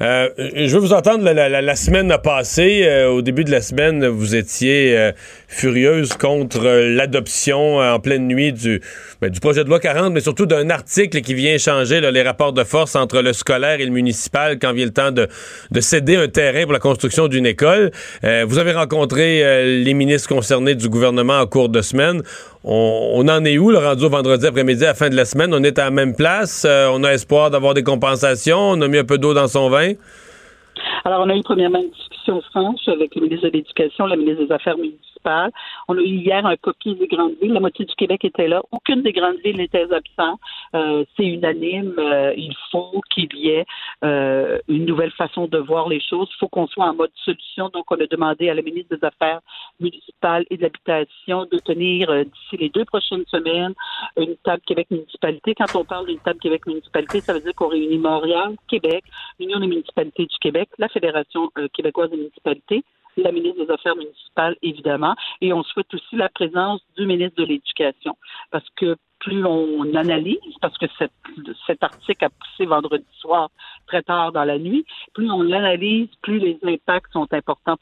Euh, 0.00 0.30
je 0.38 0.72
veux 0.72 0.80
vous 0.80 0.94
entendre, 0.94 1.22
la, 1.22 1.50
la, 1.50 1.60
la 1.60 1.76
semaine 1.76 2.10
a 2.10 2.16
passé. 2.16 2.84
Euh, 2.84 3.10
au 3.10 3.20
début 3.20 3.44
de 3.44 3.50
la 3.50 3.60
semaine, 3.60 4.06
vous 4.06 4.34
étiez 4.34 4.96
euh, 4.96 5.12
furieuse 5.48 6.14
contre 6.14 6.64
l'adoption 6.64 7.76
en 7.76 8.00
pleine 8.00 8.26
nuit 8.26 8.54
du, 8.54 8.80
ben, 9.20 9.28
du 9.28 9.38
projet 9.38 9.64
de 9.64 9.68
loi 9.68 9.80
40, 9.80 10.14
mais 10.14 10.20
surtout 10.20 10.46
d'un 10.46 10.70
article 10.70 11.20
qui 11.20 11.34
vient 11.34 11.58
changer 11.58 12.00
là, 12.00 12.10
les 12.10 12.22
rapports 12.22 12.54
de 12.54 12.64
force 12.64 12.96
entre 12.96 13.20
le 13.20 13.34
scolaire 13.34 13.80
et 13.80 13.84
le 13.84 13.90
municipal 13.90 14.58
quand 14.58 14.72
vient 14.72 14.86
le 14.86 14.94
temps 14.94 15.12
de, 15.12 15.28
de 15.72 15.80
céder 15.82 16.16
un 16.16 16.28
terrain 16.28 16.62
pour 16.62 16.72
la 16.72 16.78
construction 16.78 17.28
d'une 17.28 17.44
école. 17.44 17.90
vous 18.22 18.56
avez 18.56 18.72
rencontré 18.72 19.84
les 19.84 19.92
ministres 19.92 20.28
concernés 20.28 20.74
du 20.74 20.88
gouvernement 20.88 21.38
en 21.38 21.46
cours 21.46 21.68
de 21.68 21.82
semaine. 21.82 22.22
On, 22.64 23.12
on 23.14 23.28
en 23.28 23.44
est 23.44 23.58
où, 23.58 23.70
le 23.70 23.78
rendu 23.78 24.04
au 24.04 24.08
vendredi 24.08 24.46
après-midi 24.46 24.84
à 24.84 24.88
la 24.88 24.94
fin 24.94 25.08
de 25.08 25.16
la 25.16 25.24
semaine? 25.24 25.54
On 25.54 25.62
est 25.62 25.78
à 25.78 25.84
la 25.84 25.90
même 25.90 26.14
place. 26.14 26.66
on 26.66 27.04
a 27.04 27.12
espoir 27.12 27.50
d'avoir 27.50 27.74
des 27.74 27.82
compensations. 27.82 28.58
On 28.58 28.80
a 28.80 28.88
mis 28.88 28.98
un 28.98 29.04
peu 29.04 29.18
d'eau 29.18 29.34
dans 29.34 29.48
son 29.48 29.68
vin? 29.68 29.92
Alors, 31.04 31.20
on 31.24 31.30
a 31.30 31.36
eu 31.36 31.42
premièrement 31.42 31.80
une 31.80 31.90
discussion 31.90 32.40
franche 32.50 32.86
avec 32.88 33.14
le 33.14 33.22
ministre 33.22 33.48
de 33.48 33.52
l'Éducation, 33.52 34.06
le 34.06 34.16
ministre 34.16 34.44
des 34.44 34.52
Affaires 34.52 34.76
municipales 34.76 35.17
On 35.88 35.96
a 35.96 36.00
eu 36.00 36.04
hier 36.04 36.44
un 36.44 36.56
copie 36.56 36.94
des 36.94 37.06
grandes 37.06 37.34
villes. 37.40 37.52
La 37.52 37.60
moitié 37.60 37.84
du 37.84 37.94
Québec 37.94 38.24
était 38.24 38.48
là. 38.48 38.62
Aucune 38.70 39.02
des 39.02 39.12
grandes 39.12 39.38
villes 39.44 39.56
n'était 39.56 39.92
absente. 39.92 40.40
Euh, 40.74 41.04
c'est 41.16 41.24
unanime. 41.24 41.94
Euh, 41.98 42.32
il 42.36 42.54
faut 42.70 43.00
qu'il 43.10 43.28
y 43.34 43.50
ait 43.50 43.66
euh, 44.04 44.58
une 44.68 44.84
nouvelle 44.84 45.10
façon 45.12 45.46
de 45.46 45.58
voir 45.58 45.88
les 45.88 46.00
choses. 46.00 46.28
Il 46.34 46.38
faut 46.38 46.48
qu'on 46.48 46.66
soit 46.66 46.86
en 46.86 46.94
mode 46.94 47.10
solution. 47.24 47.68
Donc, 47.68 47.90
on 47.90 48.00
a 48.00 48.06
demandé 48.06 48.48
à 48.48 48.54
la 48.54 48.62
ministre 48.62 48.96
des 48.96 49.04
Affaires 49.04 49.40
municipales 49.80 50.44
et 50.50 50.56
de 50.56 50.62
l'Habitation 50.62 51.46
de 51.50 51.58
tenir 51.58 52.12
d'ici 52.24 52.56
les 52.56 52.68
deux 52.68 52.84
prochaines 52.84 53.24
semaines 53.26 53.74
une 54.16 54.36
table 54.44 54.62
Québec 54.66 54.88
municipalité. 54.90 55.54
Quand 55.54 55.74
on 55.76 55.84
parle 55.84 56.06
d'une 56.06 56.18
table 56.18 56.40
Québec 56.40 56.66
municipalité, 56.66 57.20
ça 57.20 57.32
veut 57.32 57.40
dire 57.40 57.54
qu'on 57.54 57.68
réunit 57.68 57.98
Montréal, 57.98 58.56
Québec, 58.68 59.04
l'Union 59.38 59.60
des 59.60 59.66
municipalités 59.66 60.26
du 60.26 60.36
Québec, 60.40 60.68
la 60.78 60.88
Fédération 60.88 61.50
québécoise 61.72 62.10
des 62.10 62.16
municipalités, 62.16 62.84
la 63.22 63.32
ministre 63.32 63.64
des 63.64 63.70
Affaires 63.72 63.96
municipales, 63.96 64.56
évidemment, 64.62 65.14
et 65.40 65.52
on 65.52 65.62
souhaite 65.62 65.92
aussi 65.94 66.16
la 66.16 66.28
présence 66.28 66.80
du 66.96 67.06
ministre 67.06 67.42
de 67.42 67.48
l'Éducation. 67.48 68.16
Parce 68.50 68.68
que 68.76 68.96
plus 69.20 69.44
on 69.44 69.94
analyse, 69.94 70.38
parce 70.60 70.76
que 70.78 70.86
cet 71.66 71.82
article 71.82 72.24
a 72.24 72.30
poussé 72.30 72.66
vendredi 72.66 73.06
soir 73.18 73.50
très 73.86 74.02
tard 74.02 74.32
dans 74.32 74.44
la 74.44 74.58
nuit, 74.58 74.84
plus 75.14 75.30
on 75.30 75.42
l'analyse, 75.42 76.08
plus 76.22 76.38
les 76.38 76.58
impacts 76.62 77.12
sont 77.12 77.26
importants 77.32 77.76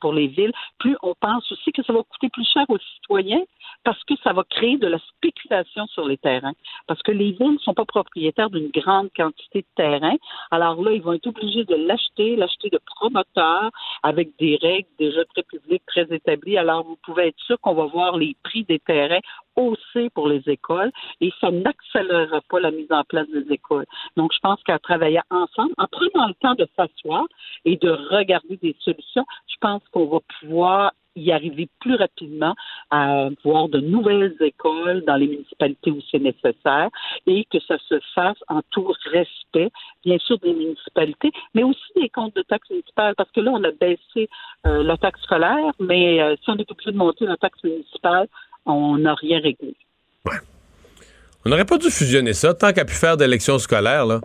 pour, 0.00 0.12
les 0.12 0.26
villes, 0.26 0.52
plus 0.78 0.96
on 1.02 1.14
pense 1.14 1.50
aussi 1.52 1.72
que 1.72 1.82
ça 1.82 1.92
va 1.92 2.02
coûter 2.02 2.28
plus 2.30 2.48
cher 2.50 2.64
aux 2.68 2.78
citoyens 2.78 3.42
parce 3.84 4.02
que 4.04 4.14
ça 4.22 4.32
va 4.32 4.44
créer 4.44 4.76
de 4.76 4.86
la 4.86 4.98
spéculation 4.98 5.86
sur 5.86 6.06
les 6.06 6.18
terrains. 6.18 6.52
Parce 6.86 7.02
que 7.02 7.12
les 7.12 7.32
villes 7.32 7.54
ne 7.54 7.58
sont 7.58 7.74
pas 7.74 7.84
propriétaires 7.84 8.50
d'une 8.50 8.70
grande 8.70 9.08
quantité 9.16 9.60
de 9.60 9.66
terrain. 9.74 10.16
Alors 10.50 10.82
là, 10.82 10.92
ils 10.92 11.02
vont 11.02 11.14
être 11.14 11.26
obligés 11.26 11.64
de 11.64 11.74
l'acheter, 11.74 12.36
l'acheter 12.36 12.68
de 12.70 12.80
promoteurs 12.84 13.70
avec 14.02 14.30
des 14.38 14.58
règles 14.60 14.88
déjà 14.98 15.24
très 15.26 15.42
publiques, 15.42 15.84
très 15.86 16.06
établies. 16.14 16.58
Alors, 16.58 16.84
vous 16.84 16.98
pouvez 17.04 17.28
être 17.28 17.40
sûr 17.40 17.58
qu'on 17.60 17.74
va 17.74 17.86
voir 17.86 18.16
les 18.18 18.36
prix 18.42 18.64
des 18.64 18.78
terrains 18.78 19.20
hausser 19.56 20.10
pour 20.10 20.28
les 20.28 20.42
écoles 20.46 20.92
et 21.20 21.30
ça 21.40 21.50
n'accélérera 21.50 22.40
pas 22.48 22.60
la 22.60 22.70
mise 22.70 22.90
en 22.90 23.04
place 23.04 23.28
des 23.28 23.52
écoles. 23.52 23.86
Donc, 24.16 24.32
je 24.32 24.38
pense 24.40 24.62
qu'à 24.62 24.78
travailler 24.78 25.20
ensemble, 25.30 25.72
en 25.78 25.86
prenant 25.86 26.28
le 26.28 26.34
temps 26.34 26.54
de 26.54 26.66
s'asseoir 26.76 27.26
et 27.64 27.76
de 27.76 27.90
regarder 27.90 28.56
des 28.56 28.76
solutions, 28.80 29.24
je 29.46 29.56
pense 29.60 29.82
qu'on 29.92 30.06
va 30.06 30.18
pouvoir 30.40 30.92
y 31.16 31.32
arriver 31.32 31.68
plus 31.80 31.94
rapidement 31.96 32.54
à 32.90 33.28
voir 33.44 33.68
de 33.68 33.80
nouvelles 33.80 34.36
écoles 34.40 35.04
dans 35.04 35.16
les 35.16 35.26
municipalités 35.26 35.90
où 35.90 36.00
c'est 36.10 36.20
nécessaire 36.20 36.88
et 37.26 37.44
que 37.50 37.58
ça 37.60 37.78
se 37.88 37.98
fasse 38.14 38.38
en 38.48 38.60
tout 38.70 38.92
respect, 39.06 39.70
bien 40.04 40.18
sûr, 40.18 40.38
des 40.38 40.54
municipalités, 40.54 41.32
mais 41.54 41.62
aussi 41.64 41.80
des 41.96 42.08
comptes 42.08 42.36
de 42.36 42.42
taxes 42.42 42.70
municipales, 42.70 43.14
parce 43.16 43.30
que 43.32 43.40
là, 43.40 43.50
on 43.52 43.64
a 43.64 43.72
baissé 43.72 44.28
euh, 44.66 44.82
la 44.82 44.96
taxe 44.96 45.20
scolaire, 45.22 45.72
mais 45.78 46.20
euh, 46.22 46.36
si 46.42 46.50
on 46.50 46.56
est 46.56 46.70
obligé 46.70 46.92
de 46.92 46.96
monter 46.96 47.26
la 47.26 47.36
taxe 47.36 47.62
municipale, 47.64 48.28
on 48.66 48.98
n'a 48.98 49.14
rien 49.14 49.40
réglé. 49.40 49.74
On 51.44 51.48
n'aurait 51.48 51.64
pas 51.64 51.78
dû 51.78 51.90
fusionner 51.90 52.34
ça 52.34 52.52
tant 52.52 52.72
qu'à 52.72 52.84
pu 52.84 52.94
faire 52.94 53.16
d'élections 53.16 53.58
scolaires. 53.58 54.20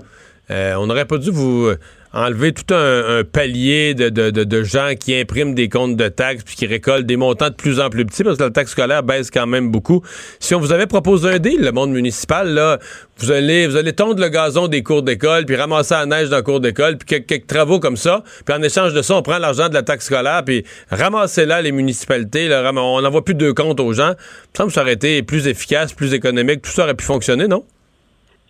Euh, 0.52 0.76
on 0.76 0.86
n'aurait 0.86 1.06
pas 1.06 1.18
dû 1.18 1.32
vous 1.32 1.72
enlever 2.16 2.54
tout 2.54 2.74
un, 2.74 3.24
palier 3.24 3.94
de, 3.94 4.64
gens 4.64 4.94
qui 4.98 5.14
impriment 5.14 5.54
des 5.54 5.68
comptes 5.68 5.98
de 5.98 6.08
taxes 6.08 6.44
puis 6.44 6.56
qui 6.56 6.66
récoltent 6.66 7.06
des 7.06 7.18
montants 7.18 7.50
de 7.50 7.56
plus 7.56 7.80
en 7.80 7.90
plus 7.90 8.06
petits 8.06 8.24
parce 8.24 8.38
que 8.38 8.44
la 8.44 8.50
taxe 8.50 8.72
scolaire 8.72 9.04
baisse 9.04 9.30
quand 9.30 9.46
même 9.46 9.70
beaucoup. 9.70 10.02
Si 10.40 10.56
on 10.56 10.60
vous 10.60 10.72
avait 10.72 10.88
proposé 10.88 11.30
un 11.30 11.40
deal, 11.40 11.60
le 11.62 11.72
monde 11.74 11.92
municipal, 11.92 12.54
là, 12.54 12.80
vous 13.18 13.32
allez, 13.32 13.68
vous 13.68 13.76
allez 13.76 13.92
tondre 13.92 14.22
le 14.22 14.30
gazon 14.30 14.68
des 14.68 14.82
cours 14.82 15.04
d'école 15.04 15.46
puis 15.46 15.58
ramasser 15.58 15.94
la 15.94 16.06
neige 16.06 16.30
dans 16.30 16.42
cours 16.42 16.62
d'école 16.62 16.98
puis 16.98 17.22
quelques, 17.22 17.48
travaux 17.48 17.80
comme 17.80 17.98
ça. 17.98 18.24
Puis 18.46 18.56
en 18.56 18.62
échange 18.64 18.94
de 18.94 19.02
ça, 19.02 19.16
on 19.16 19.22
prend 19.22 19.38
l'argent 19.38 19.68
de 19.68 19.74
la 19.74 19.84
taxe 19.84 20.06
scolaire 20.06 20.44
puis 20.46 20.64
ramassez 20.90 21.46
là 21.46 21.62
les 21.62 21.74
municipalités. 21.74 22.48
Là, 22.48 22.72
on 22.74 23.02
n'envoie 23.02 23.26
plus 23.26 23.36
de 23.36 23.52
comptes 23.52 23.82
aux 23.82 23.92
gens. 23.92 24.12
Il 24.12 24.52
me 24.54 24.58
semble 24.58 24.72
ça 24.72 24.82
aurait 24.82 24.94
été 24.94 25.22
plus 25.22 25.48
efficace, 25.48 25.92
plus 25.92 26.14
économique. 26.14 26.62
Tout 26.62 26.72
ça 26.72 26.84
aurait 26.84 26.94
pu 26.94 27.06
fonctionner, 27.06 27.48
non? 27.48 27.66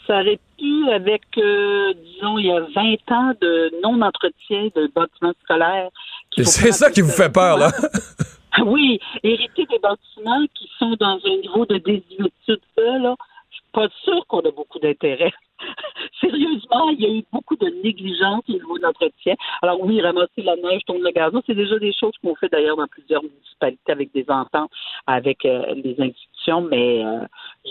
Ça 0.08 0.22
aurait 0.22 0.40
pu, 0.58 0.90
avec, 0.90 1.24
euh, 1.38 1.94
disons, 1.94 2.38
il 2.38 2.46
y 2.48 2.52
a 2.52 2.62
20 2.62 3.12
ans 3.12 3.34
de 3.42 3.72
non-entretien 3.84 4.70
de 4.76 4.90
bâtiments 4.94 5.34
scolaires. 5.44 5.90
C'est 6.38 6.72
ça 6.72 6.92
qui 6.92 7.02
vous 7.02 7.12
fait 7.12 7.32
peur, 7.32 7.58
là? 7.58 7.72
oui, 8.66 9.00
hériter 9.24 9.66
des 9.66 9.80
bâtiments 9.80 10.46
qui 10.54 10.70
sont 10.80 10.96
dans 11.00 11.20
un 11.26 11.38
niveau 11.42 11.66
de 11.66 11.78
désuétude, 11.78 12.62
là, 12.78 13.16
je 13.50 13.56
suis 13.56 13.66
pas 13.74 13.88
sûre 14.04 14.26
qu'on 14.28 14.42
a 14.42 14.52
beaucoup 14.52 14.80
d'intérêt. 14.80 15.34
Sérieusement, 16.22 16.90
il 16.90 17.02
y 17.02 17.06
a 17.06 17.10
eu 17.10 17.24
beaucoup 17.32 17.56
de 17.56 17.68
négligence 17.84 18.44
au 18.50 18.54
niveau 18.54 18.78
de 18.78 18.84
l'entretien. 18.84 19.36
Alors 19.62 19.80
oui, 19.82 20.02
ramasser 20.02 20.42
la 20.44 20.56
neige, 20.56 20.82
tourner 20.86 21.02
le 21.04 21.12
gazon, 21.12 21.42
c'est 21.46 21.56
déjà 21.56 21.78
des 21.80 21.94
choses 21.94 22.14
qu'on 22.22 22.36
fait 22.36 22.50
d'ailleurs 22.50 22.78
dans 22.78 22.88
plusieurs 22.88 23.24
municipalités 23.24 23.92
avec 23.92 24.12
des 24.14 24.26
ententes 24.28 24.72
avec 25.08 25.46
euh, 25.46 25.74
les 25.76 25.96
institutions, 26.00 26.35
mais 26.72 27.04
euh, 27.04 27.20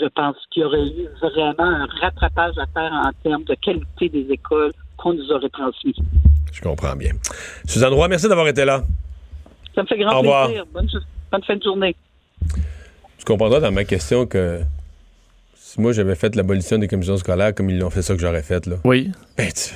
je 0.01 0.07
pense 0.09 0.37
qu'il 0.51 0.63
y 0.63 0.65
aurait 0.65 0.87
eu 0.87 1.07
vraiment 1.21 1.65
un 1.65 1.87
rattrapage 2.01 2.55
à 2.59 2.67
faire 2.67 2.93
en 2.93 3.11
termes 3.23 3.45
de 3.45 3.55
qualité 3.55 4.09
des 4.09 4.27
écoles 4.33 4.73
qu'on 4.97 5.15
nous 5.15 5.31
aurait 5.31 5.49
transmis. 5.49 5.95
Je 6.53 6.61
comprends 6.61 6.95
bien. 6.97 7.13
Suzanne 7.67 7.93
Roy, 7.93 8.09
merci 8.09 8.29
d'avoir 8.29 8.49
été 8.49 8.65
là. 8.65 8.83
Ça 9.75 9.83
me 9.83 9.87
fait 9.87 9.99
grand 9.99 10.15
Au 10.17 10.19
revoir. 10.21 10.47
plaisir. 10.47 10.65
Bonne, 10.73 10.89
bonne 11.33 11.43
fin 11.43 11.57
de 11.57 11.63
journée. 11.63 11.97
Tu 13.19 13.25
comprendras 13.27 13.61
dans 13.61 13.73
ma 13.73 13.85
question 13.85 14.27
que 14.27 14.61
si 15.55 15.81
moi 15.81 15.93
j'avais 15.93 16.15
fait 16.15 16.37
l'abolition 16.37 16.79
des 16.79 16.87
commissions 16.89 17.17
scolaires 17.17 17.55
comme 17.55 17.71
ils 17.71 17.79
l'ont 17.79 17.91
fait 17.91 18.03
ça 18.03 18.15
que 18.15 18.21
j'aurais 18.21 18.43
fait, 18.43 18.67
là. 18.67 18.77
Oui. 18.85 19.11
Ben, 19.37 19.51
tu 19.53 19.75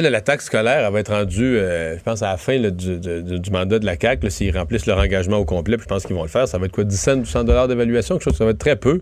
sais, 0.00 0.10
la 0.10 0.20
taxe 0.20 0.46
scolaire, 0.46 0.84
elle 0.86 0.92
va 0.92 1.00
être 1.00 1.12
rendue, 1.12 1.56
euh, 1.56 1.96
je 1.96 2.02
pense, 2.02 2.22
à 2.22 2.30
la 2.30 2.36
fin 2.36 2.58
là, 2.58 2.70
du, 2.70 2.98
du, 2.98 3.40
du, 3.40 3.50
mandat 3.50 3.78
de 3.78 3.86
la 3.86 3.96
CAQ, 4.00 4.30
s'ils 4.30 4.56
remplissent 4.56 4.86
leur 4.86 4.98
engagement 4.98 5.38
au 5.38 5.44
complet, 5.44 5.76
puis 5.76 5.84
je 5.84 5.88
pense 5.88 6.04
qu'ils 6.04 6.16
vont 6.16 6.22
le 6.22 6.28
faire. 6.28 6.48
Ça 6.48 6.58
va 6.58 6.66
être 6.66 6.72
quoi, 6.72 6.84
10 6.84 6.96
cents, 6.96 7.16
200 7.16 7.44
dollars 7.44 7.68
d'évaluation, 7.68 8.16
quelque 8.16 8.24
chose, 8.24 8.36
ça 8.36 8.44
va 8.44 8.50
être 8.50 8.58
très 8.58 8.76
peu. 8.76 9.00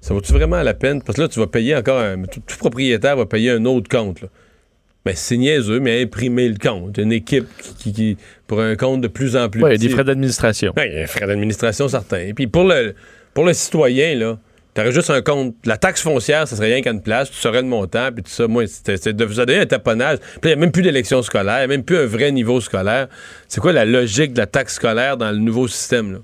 Ça 0.00 0.14
vaut-tu 0.14 0.32
vraiment 0.32 0.60
la 0.62 0.74
peine? 0.74 1.00
Parce 1.02 1.16
que 1.16 1.22
là, 1.22 1.28
tu 1.28 1.38
vas 1.38 1.46
payer 1.46 1.76
encore 1.76 2.00
un. 2.00 2.22
Tout, 2.24 2.40
tout 2.40 2.58
propriétaire 2.58 3.16
va 3.16 3.24
payer 3.24 3.50
un 3.52 3.64
autre 3.64 3.88
compte. 3.88 4.20
Là. 4.20 4.28
Ben, 5.04 5.14
c'est 5.16 5.36
niaiseux, 5.36 5.80
mais 5.80 6.02
imprimer 6.02 6.48
le 6.48 6.56
compte. 6.58 6.96
Une 6.98 7.12
équipe 7.12 7.46
qui, 7.78 7.92
qui 7.92 8.16
pour 8.46 8.60
un 8.60 8.76
compte 8.76 9.00
de 9.00 9.08
plus 9.08 9.36
en 9.36 9.48
plus 9.48 9.62
Oui, 9.62 9.70
petit. 9.70 9.86
des 9.86 9.92
frais 9.92 10.04
d'administration. 10.04 10.72
Ben, 10.76 10.84
il 10.86 10.92
y 10.92 10.96
a 10.96 11.00
des 11.02 11.06
frais 11.06 11.26
d'administration 11.26 11.88
certains. 11.88 12.20
Et 12.20 12.34
puis 12.34 12.46
pour 12.46 12.64
le, 12.64 12.94
pour 13.34 13.44
le 13.44 13.52
citoyen, 13.52 14.14
là, 14.16 14.38
T'aurais 14.74 14.92
juste 14.92 15.10
un 15.10 15.20
compte. 15.20 15.54
La 15.66 15.76
taxe 15.76 16.00
foncière, 16.00 16.48
ça 16.48 16.56
serait 16.56 16.72
rien 16.72 16.80
qu'à 16.82 16.90
une 16.92 17.02
place. 17.02 17.30
Tu 17.30 17.36
saurais 17.36 17.60
le 17.60 17.68
montant, 17.68 18.10
puis 18.12 18.22
tout 18.22 18.30
ça. 18.30 18.46
Moi, 18.48 18.64
c'est 18.66 19.08
de 19.14 19.24
vous 19.24 19.34
donner 19.34 19.58
un 19.58 19.66
taponnage. 19.66 20.18
Puis 20.18 20.38
il 20.44 20.46
n'y 20.48 20.52
a 20.54 20.56
même 20.56 20.72
plus 20.72 20.82
d'élection 20.82 21.20
scolaire, 21.22 21.56
il 21.56 21.68
n'y 21.68 21.74
a 21.74 21.76
même 21.76 21.84
plus 21.84 21.98
un 21.98 22.06
vrai 22.06 22.32
niveau 22.32 22.58
scolaire. 22.60 23.08
C'est 23.48 23.60
quoi 23.60 23.72
la 23.72 23.84
logique 23.84 24.32
de 24.32 24.38
la 24.38 24.46
taxe 24.46 24.74
scolaire 24.76 25.16
dans 25.18 25.30
le 25.30 25.36
nouveau 25.38 25.68
système, 25.68 26.12
là? 26.14 26.18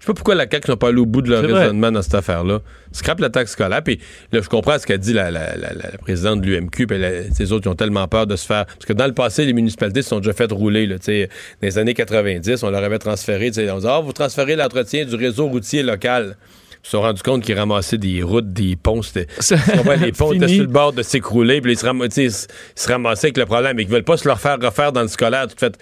Je 0.00 0.06
sais 0.08 0.12
pas 0.12 0.16
pourquoi 0.16 0.34
la 0.34 0.44
CAQ 0.50 0.70
n'a 0.70 0.76
pas 0.76 0.88
allé 0.88 0.98
au 0.98 1.06
bout 1.06 1.22
de 1.22 1.30
leur 1.30 1.42
vrai. 1.42 1.60
raisonnement 1.60 1.90
dans 1.90 2.02
cette 2.02 2.14
affaire-là. 2.14 2.60
Scrape 2.92 3.20
la 3.20 3.30
taxe 3.30 3.52
scolaire. 3.52 3.82
Puis 3.82 3.98
là, 4.32 4.40
je 4.42 4.48
comprends 4.50 4.78
ce 4.78 4.86
qu'a 4.86 4.98
dit 4.98 5.14
la, 5.14 5.30
la- 5.30 5.56
la- 5.56 5.72
la 5.72 5.96
présidente 5.96 6.42
de 6.42 6.46
l'UMQ. 6.46 6.86
Puis 6.86 6.98
ces 7.32 7.52
autres, 7.52 7.66
ils 7.66 7.70
ont 7.70 7.74
tellement 7.74 8.06
peur 8.06 8.26
de 8.26 8.36
se 8.36 8.44
faire. 8.46 8.66
Parce 8.66 8.84
que 8.84 8.92
dans 8.92 9.06
le 9.06 9.14
passé, 9.14 9.46
les 9.46 9.54
municipalités 9.54 10.02
se 10.02 10.10
sont 10.10 10.18
déjà 10.20 10.34
fait 10.34 10.52
rouler. 10.52 10.86
Là, 10.86 10.98
tu 10.98 11.06
sais. 11.06 11.30
dans 11.62 11.66
les 11.68 11.78
années 11.78 11.94
90, 11.94 12.62
on 12.64 12.70
leur 12.70 12.84
avait 12.84 12.98
transféré. 12.98 13.46
tu 13.50 13.54
sais, 13.64 13.70
On 13.70 13.76
disait 13.76 13.88
Ah, 13.90 14.00
vous 14.00 14.12
transférez 14.12 14.56
l'entretien 14.56 15.06
du 15.06 15.14
réseau 15.14 15.46
routier 15.46 15.82
local. 15.82 16.36
Ils 16.84 16.86
se 16.86 16.90
sont 16.90 17.00
rendus 17.00 17.22
compte 17.22 17.42
qu'ils 17.42 17.58
ramassaient 17.58 17.96
des 17.96 18.22
routes, 18.22 18.52
des 18.52 18.76
ponts. 18.76 19.00
C'était, 19.00 19.26
les 20.04 20.12
ponts 20.12 20.32
étaient 20.34 20.48
sur 20.48 20.62
le 20.64 20.68
bord 20.68 20.92
de 20.92 21.02
s'écrouler. 21.02 21.62
Puis 21.62 21.72
ils 21.72 21.78
se, 21.78 21.86
ram- 21.86 22.06
ils 22.16 22.30
se- 22.30 22.46
ramassaient 22.86 23.28
avec 23.28 23.38
le 23.38 23.46
problème. 23.46 23.78
Et 23.80 23.84
qu'ils 23.84 23.92
veulent 23.94 24.04
pas 24.04 24.18
se 24.18 24.28
leur 24.28 24.38
faire 24.38 24.58
refaire 24.60 24.92
dans 24.92 25.00
le 25.00 25.08
scolaire. 25.08 25.46
Tout 25.48 25.54
fait. 25.58 25.78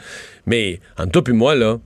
Mais 0.46 0.78
entre 0.96 1.10
toi 1.20 1.22
et 1.28 1.32
moi, 1.36 1.54
là, 1.56 1.78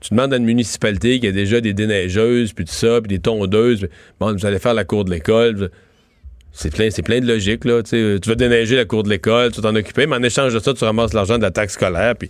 tu 0.00 0.10
demandes 0.14 0.34
à 0.34 0.36
une 0.36 0.44
municipalité 0.44 1.20
qui 1.20 1.26
a 1.26 1.32
déjà 1.32 1.60
des 1.62 1.72
déneigeuses, 1.72 2.52
puis 2.52 2.66
tout 2.66 2.72
ça, 2.72 3.00
puis 3.00 3.08
des 3.08 3.18
tondeuses. 3.18 3.88
Bon, 4.20 4.32
vous 4.34 4.44
allez 4.46 4.58
faire 4.58 4.74
la 4.74 4.84
cour 4.84 5.04
de 5.06 5.10
l'école. 5.10 5.70
C'est 6.52 6.70
plein, 6.74 6.90
c'est 6.90 7.02
plein 7.02 7.20
de 7.20 7.26
logique, 7.26 7.64
là. 7.64 7.82
Tu 7.82 8.18
vas 8.26 8.34
déneiger 8.34 8.76
la 8.76 8.84
cour 8.84 9.04
de 9.04 9.08
l'école, 9.08 9.52
tu 9.52 9.60
t'en 9.62 9.74
occuper, 9.74 10.06
mais 10.06 10.16
en 10.16 10.22
échange 10.22 10.52
de 10.52 10.58
ça, 10.58 10.74
tu 10.74 10.84
ramasses 10.84 11.14
l'argent 11.14 11.38
de 11.38 11.42
la 11.42 11.50
taxe 11.50 11.74
scolaire, 11.74 12.14
puis 12.18 12.28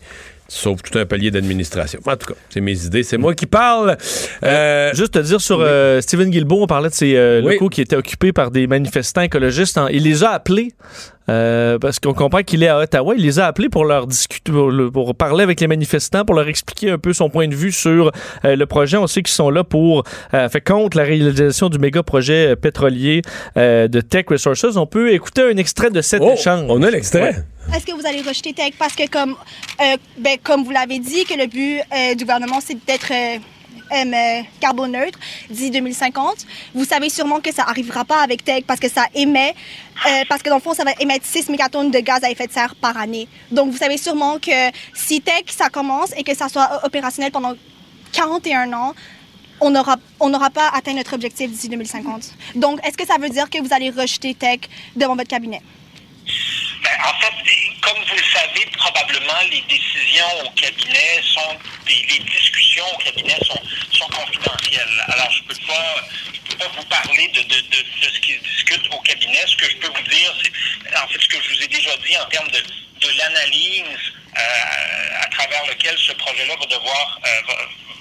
sauves 0.52 0.82
tout 0.82 0.98
un 0.98 1.06
palier 1.06 1.30
d'administration. 1.30 2.00
En 2.06 2.16
tout 2.16 2.28
cas, 2.28 2.34
c'est 2.50 2.60
mes 2.60 2.84
idées, 2.84 3.02
c'est 3.02 3.18
moi 3.18 3.34
qui 3.34 3.46
parle. 3.46 3.96
Euh, 4.42 4.90
Juste 4.94 5.12
te 5.14 5.18
dire 5.20 5.40
sur 5.40 5.58
euh, 5.60 6.00
Stephen 6.00 6.30
Guilbeault, 6.30 6.62
on 6.62 6.66
parlait 6.66 6.88
de 6.88 6.94
ces 6.94 7.14
euh, 7.16 7.40
Oui. 7.44 7.52
locaux 7.54 7.68
qui 7.68 7.80
étaient 7.80 7.96
occupés 7.96 8.32
par 8.32 8.50
des 8.50 8.66
manifestants 8.66 9.22
écologistes. 9.22 9.78
En- 9.78 9.88
il 9.88 10.02
les 10.04 10.24
a 10.24 10.30
appelés 10.30 10.72
euh, 11.28 11.78
parce 11.78 12.00
qu'on 12.00 12.12
comprend 12.14 12.42
qu'il 12.42 12.62
est 12.64 12.68
à 12.68 12.78
Ottawa. 12.78 13.14
Il 13.16 13.22
les 13.22 13.38
a 13.38 13.46
appelés 13.46 13.68
pour 13.68 13.84
leur 13.84 14.06
discuter, 14.08 14.50
pour, 14.50 14.70
le- 14.70 14.90
pour 14.90 15.14
parler 15.14 15.44
avec 15.44 15.60
les 15.60 15.68
manifestants, 15.68 16.24
pour 16.24 16.34
leur 16.34 16.48
expliquer 16.48 16.90
un 16.90 16.98
peu 16.98 17.12
son 17.12 17.30
point 17.30 17.46
de 17.46 17.54
vue 17.54 17.70
sur 17.72 18.10
euh, 18.44 18.56
le 18.56 18.66
projet. 18.66 18.96
On 18.96 19.06
sait 19.06 19.22
qu'ils 19.22 19.34
sont 19.34 19.50
là 19.50 19.62
pour 19.62 20.02
euh, 20.34 20.48
faire 20.48 20.64
contre 20.64 20.96
la 20.96 21.04
réalisation 21.04 21.68
du 21.68 21.78
méga 21.78 22.02
projet 22.02 22.48
euh, 22.52 22.56
pétrolier 22.56 23.22
euh, 23.56 23.86
de 23.86 24.00
Tech 24.00 24.24
Resources. 24.28 24.76
On 24.76 24.86
peut 24.86 25.12
écouter 25.12 25.42
un 25.42 25.56
extrait 25.56 25.90
de 25.90 26.00
cet 26.00 26.22
oh, 26.24 26.32
échange. 26.32 26.64
on 26.68 26.82
a 26.82 26.90
l'extrait. 26.90 27.22
Ouais. 27.22 27.36
Est-ce 27.72 27.87
que 27.87 27.92
vous 27.92 28.04
allez 28.04 28.20
rejeter 28.20 28.52
Tech? 28.52 28.72
Parce 28.78 28.94
que, 28.94 29.09
comme, 29.09 29.37
euh, 29.80 29.96
ben, 30.18 30.37
comme 30.42 30.64
vous 30.64 30.72
l'avez 30.72 30.98
dit, 30.98 31.24
que 31.24 31.35
le 31.35 31.46
but 31.46 31.80
euh, 31.92 32.14
du 32.14 32.24
gouvernement, 32.24 32.61
c'est 32.61 32.85
d'être 32.85 33.12
euh, 33.12 34.42
carboneutre 34.61 35.18
d'ici 35.48 35.70
2050. 35.70 36.46
Vous 36.74 36.85
savez 36.85 37.11
sûrement 37.11 37.40
que 37.40 37.52
ça 37.52 37.64
n'arrivera 37.64 38.04
pas 38.04 38.22
avec 38.22 38.44
Tech 38.44 38.64
parce 38.66 38.80
que 38.80 38.88
ça 38.88 39.06
émet, 39.14 39.54
euh, 40.06 40.24
parce 40.28 40.42
que 40.42 40.48
dans 40.48 40.56
le 40.56 40.61
fond, 40.61 40.74
ça 40.74 40.83
va 40.83 40.92
émettre 40.98 41.24
6 41.24 41.48
mégatonnes 41.48 41.92
de 41.92 42.00
gaz 42.00 42.24
à 42.24 42.30
effet 42.30 42.48
de 42.48 42.52
serre 42.52 42.74
par 42.74 42.96
année. 42.96 43.28
Donc, 43.52 43.70
vous 43.70 43.78
savez 43.78 43.98
sûrement 43.98 44.38
que 44.38 44.70
si 44.92 45.20
Tech, 45.20 45.44
ça 45.46 45.68
commence 45.68 46.12
et 46.16 46.24
que 46.24 46.35
ça 46.35 46.48
soit 46.48 46.85
opérationnel 46.85 47.30
pendant 47.30 47.54
41 48.12 48.72
ans, 48.72 48.94
on 49.61 49.70
n'aura 49.70 49.96
on 50.18 50.30
n'aura 50.30 50.50
pas 50.50 50.68
atteint 50.72 50.94
notre 50.94 51.14
objectif 51.14 51.50
d'ici 51.50 51.68
2050. 51.68 52.33
Donc, 52.56 52.80
est-ce 52.85 52.96
que 52.96 53.06
ça 53.06 53.16
veut 53.20 53.28
dire 53.28 53.48
que 53.48 53.62
vous 53.62 53.72
allez 53.72 53.90
rejeter 53.90 54.35
Tech 54.35 54.61
devant 54.96 55.14
votre 55.14 55.28
cabinet? 55.28 55.62
Ben, 56.82 56.96
en 57.04 57.20
fait, 57.20 57.34
comme 57.80 57.98
vous 58.04 58.16
le 58.16 58.24
savez, 58.32 58.66
probablement 58.76 59.40
les 59.50 59.60
décisions 59.62 60.46
au 60.46 60.50
cabinet 60.50 61.22
sont, 61.22 61.58
les, 61.86 62.18
discussions 62.20 62.86
au 62.94 62.98
cabinet 62.98 63.36
sont 63.46 63.60
confidentielles. 64.08 65.04
Alors, 65.08 65.30
je 65.30 65.42
peux 65.42 65.66
pas, 65.66 65.96
je 66.32 66.40
peux 66.50 66.56
pas 66.56 66.68
vous 66.76 66.84
parler 66.84 67.28
de, 67.28 67.42
de, 67.42 67.60
de, 67.60 67.80
de 68.02 68.12
ce 68.14 68.20
qui 68.20 68.32
se 68.34 68.40
discute 68.40 68.82
au 68.92 69.00
cabinet. 69.00 69.44
Ce 69.46 69.56
que 69.56 69.70
je 69.70 69.76
peux 69.76 69.88
vous 69.88 70.08
dire, 70.08 70.34
c'est, 70.42 70.96
en 70.96 71.06
fait, 71.08 71.20
ce 71.20 71.28
que 71.28 71.42
je 71.42 71.54
vous 71.54 71.62
ai 71.62 71.68
déjà 71.68 71.96
dit 71.98 72.16
en 72.16 72.26
termes 72.26 72.48
de, 72.48 72.58
de 72.60 73.18
l'analyse 73.18 74.12
euh, 74.36 75.22
à 75.22 75.26
travers 75.26 75.66
lequel 75.66 75.96
ce 75.98 76.12
projet-là 76.12 76.54
va 76.56 76.66
devoir, 76.66 77.20
euh, 77.26 77.40
va, 77.48 77.54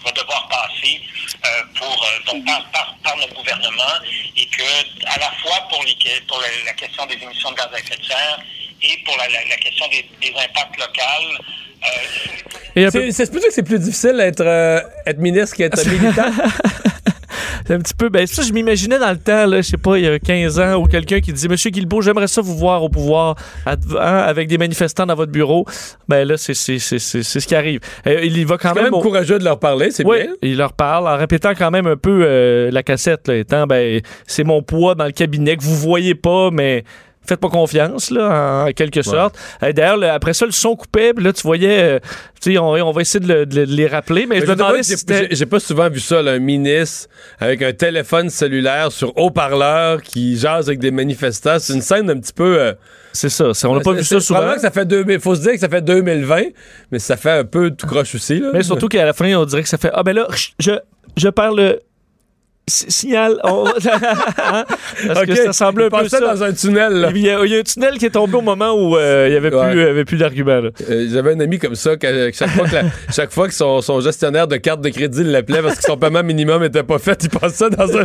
va 0.05 0.11
devoir 0.11 0.47
passer 0.47 1.01
euh, 1.45 1.63
pour, 1.75 2.05
euh, 2.05 2.19
donc, 2.25 2.45
par, 2.45 2.63
par, 2.71 2.95
par 3.03 3.17
notre 3.17 3.33
gouvernement 3.33 3.95
et 4.35 4.45
que, 4.47 4.63
à 5.05 5.17
la 5.19 5.31
fois 5.41 5.67
pour, 5.69 5.83
les, 5.83 5.95
pour 6.27 6.39
la, 6.39 6.47
la 6.65 6.73
question 6.73 7.05
des 7.07 7.15
émissions 7.15 7.51
de 7.51 7.55
gaz 7.55 7.69
à 7.73 7.79
effet 7.79 7.97
de 7.97 8.05
serre 8.05 8.39
et 8.81 8.97
pour 9.05 9.17
la, 9.17 9.27
la, 9.27 9.43
la 9.45 9.57
question 9.57 9.87
des, 9.89 10.05
des, 10.21 10.33
impacts 10.35 10.77
locaux. 10.77 11.43
Euh, 12.85 12.89
c'est, 12.91 13.11
c'est 13.11 13.31
plutôt 13.31 13.47
que 13.47 13.53
c'est 13.53 13.63
plus 13.63 13.79
difficile 13.79 14.15
d'être 14.17 14.41
euh, 14.41 14.79
être 15.05 15.19
ministre 15.19 15.55
qu'être 15.55 15.83
militant. 15.91 16.31
c'est 17.65 17.73
un 17.73 17.79
petit 17.79 17.93
peu. 17.93 18.09
Ben, 18.09 18.25
ça, 18.25 18.41
je 18.41 18.51
m'imaginais 18.53 18.97
dans 18.99 19.11
le 19.11 19.17
temps, 19.17 19.45
là, 19.45 19.57
je 19.57 19.67
sais 19.69 19.77
pas, 19.77 19.97
il 19.97 20.05
y 20.05 20.07
a 20.07 20.17
15 20.19 20.59
ans, 20.59 20.75
ou 20.75 20.85
quelqu'un 20.85 21.19
qui 21.19 21.31
disait 21.33 21.47
Monsieur 21.47 21.69
Guilbeault, 21.69 22.01
j'aimerais 22.01 22.27
ça 22.27 22.41
vous 22.41 22.57
voir 22.57 22.83
au 22.83 22.89
pouvoir 22.89 23.35
hein, 23.65 23.75
avec 23.99 24.47
des 24.47 24.57
manifestants 24.57 25.05
dans 25.05 25.15
votre 25.15 25.31
bureau. 25.31 25.65
Ben 26.07 26.27
là, 26.27 26.37
c'est, 26.37 26.53
ce 26.53 27.45
qui 27.47 27.55
arrive. 27.55 27.79
Euh, 28.07 28.21
il 28.23 28.37
y 28.37 28.43
va 28.43 28.57
quand 28.57 28.69
même. 28.69 28.77
quand 28.77 28.83
même 28.83 28.93
au- 28.93 29.01
courageux 29.01 29.39
de 29.39 29.43
leur 29.43 29.59
parler, 29.59 29.91
c'est 29.91 30.05
Oui, 30.05 30.17
bien. 30.23 30.33
il 30.41 30.57
leur 30.57 30.73
parle 30.73 31.07
en 31.07 31.17
répétant 31.17 31.51
quand 31.57 31.71
même 31.71 31.87
un 31.87 31.97
peu 31.97 32.23
euh, 32.25 32.71
la 32.71 32.83
cassette, 32.83 33.27
là, 33.27 33.35
étant 33.35 33.67
ben 33.67 34.01
c'est 34.27 34.43
mon 34.43 34.61
poids 34.61 34.95
dans 34.95 35.05
le 35.05 35.11
cabinet 35.11 35.57
que 35.57 35.63
vous 35.63 35.75
voyez 35.75 36.15
pas, 36.15 36.49
mais 36.51 36.83
faites 37.29 37.39
pas 37.39 37.49
confiance 37.49 38.11
là, 38.11 38.65
en 38.67 38.71
quelque 38.73 39.01
sorte. 39.01 39.37
D'ailleurs, 39.61 39.97
le- 39.97 40.09
après 40.09 40.33
ça, 40.33 40.45
le 40.45 40.51
son 40.51 40.75
coupait, 40.75 41.13
là 41.17 41.31
tu 41.33 41.43
voyais, 41.43 41.79
euh, 41.81 41.99
tu 42.41 42.51
sais, 42.53 42.57
on, 42.57 42.69
on 42.71 42.91
va 42.91 43.01
essayer 43.01 43.19
de, 43.25 43.31
le- 43.33 43.45
de 43.45 43.55
le- 43.61 43.65
de 43.67 43.71
les 43.73 43.87
rappeler, 43.87 44.25
mais, 44.25 44.35
Mais 44.35 44.41
je 44.41 44.51
me 44.51 44.55
demandais 44.55 44.83
si 44.83 44.95
j'ai- 45.31 45.45
pas 45.45 45.59
souvent 45.59 45.89
vu 45.89 45.99
ça, 45.99 46.21
là, 46.21 46.31
un 46.31 46.39
ministre 46.39 47.07
avec 47.39 47.61
un 47.61 47.71
téléphone 47.73 48.29
cellulaire 48.29 48.91
sur 48.91 49.17
haut-parleur 49.17 50.01
qui 50.01 50.37
jase 50.37 50.67
avec 50.67 50.79
des 50.79 50.91
manifestants. 50.91 51.59
C'est 51.59 51.73
une 51.73 51.81
scène 51.81 52.09
un 52.09 52.19
petit 52.19 52.33
peu. 52.33 52.59
euh, 52.59 52.73
c'est 53.13 53.29
ça, 53.29 53.45
on 53.65 53.75
n'a 53.75 53.81
pas 53.81 53.93
vu 53.93 54.03
ça 54.03 54.19
souvent. 54.19 54.53
que 54.53 54.61
ça 54.61 54.71
fait 54.71 54.85
2000. 54.85 55.19
Faut 55.19 55.33
se 55.35 55.41
dire 55.41 55.53
que 55.53 55.59
ça 55.59 55.69
fait 55.69 55.81
2020, 55.81 56.43
mais 56.91 56.99
ça 56.99 57.17
fait 57.17 57.31
un 57.31 57.43
peu 57.45 57.71
tout 57.71 57.87
croche 57.87 58.13
aussi. 58.15 58.39
Là. 58.39 58.49
Mais 58.53 58.63
surtout 58.63 58.87
qu'à 58.87 59.03
la 59.05 59.13
fin, 59.13 59.33
on 59.35 59.45
dirait 59.45 59.63
que 59.63 59.69
ça 59.69 59.77
fait 59.77 59.91
ah 59.93 60.03
ben 60.03 60.13
là, 60.15 60.27
je 60.59 60.71
je 61.17 61.29
perds 61.29 61.53
le 61.53 61.79
si- 61.79 61.88
signal. 62.69 63.39
On-? 63.43 63.65
Parce 65.07 65.25
que 65.25 65.35
ça 65.35 65.53
semblait 65.53 65.87
il 65.91 65.95
un 65.95 66.01
peu 66.03 66.09
ça. 66.09 66.19
dans 66.19 66.43
un 66.43 66.53
tunnel. 66.53 66.93
là. 66.93 67.11
Il 67.13 67.21
y, 67.21 67.29
a, 67.29 67.43
il 67.45 67.51
y 67.51 67.55
a 67.55 67.59
un 67.59 67.63
tunnel 67.63 67.97
qui 67.97 68.05
est 68.05 68.09
tombé 68.11 68.35
au 68.35 68.41
moment 68.41 68.71
où 68.73 68.95
euh, 68.97 69.25
il 69.29 69.33
y 69.33 69.37
avait 69.37 69.49
Ouais. 69.53 69.71
plus, 69.71 69.81
avait 69.83 70.05
plus 70.05 70.17
là. 70.17 70.29
Euh, 70.89 71.07
J'avais 71.11 71.33
un 71.33 71.39
ami 71.39 71.57
comme 71.59 71.75
ça, 71.75 71.97
que, 71.97 72.29
que 72.29 72.35
chaque 72.35 72.49
fois 72.51 72.67
que, 72.67 72.75
la- 72.75 72.83
chaque 73.13 73.31
fois 73.31 73.47
que 73.47 73.53
son, 73.53 73.81
son 73.81 73.99
gestionnaire 73.99 74.47
de 74.47 74.57
carte 74.57 74.81
de 74.81 74.89
crédit 74.89 75.23
l'appelait 75.23 75.61
parce 75.61 75.77
que 75.77 75.83
son 75.83 75.97
paiement 75.97 76.23
minimum 76.23 76.63
était 76.63 76.83
pas 76.83 76.99
fait, 76.99 77.19
il 77.23 77.29
passait 77.29 77.69
dans 77.71 77.97
un, 77.97 78.03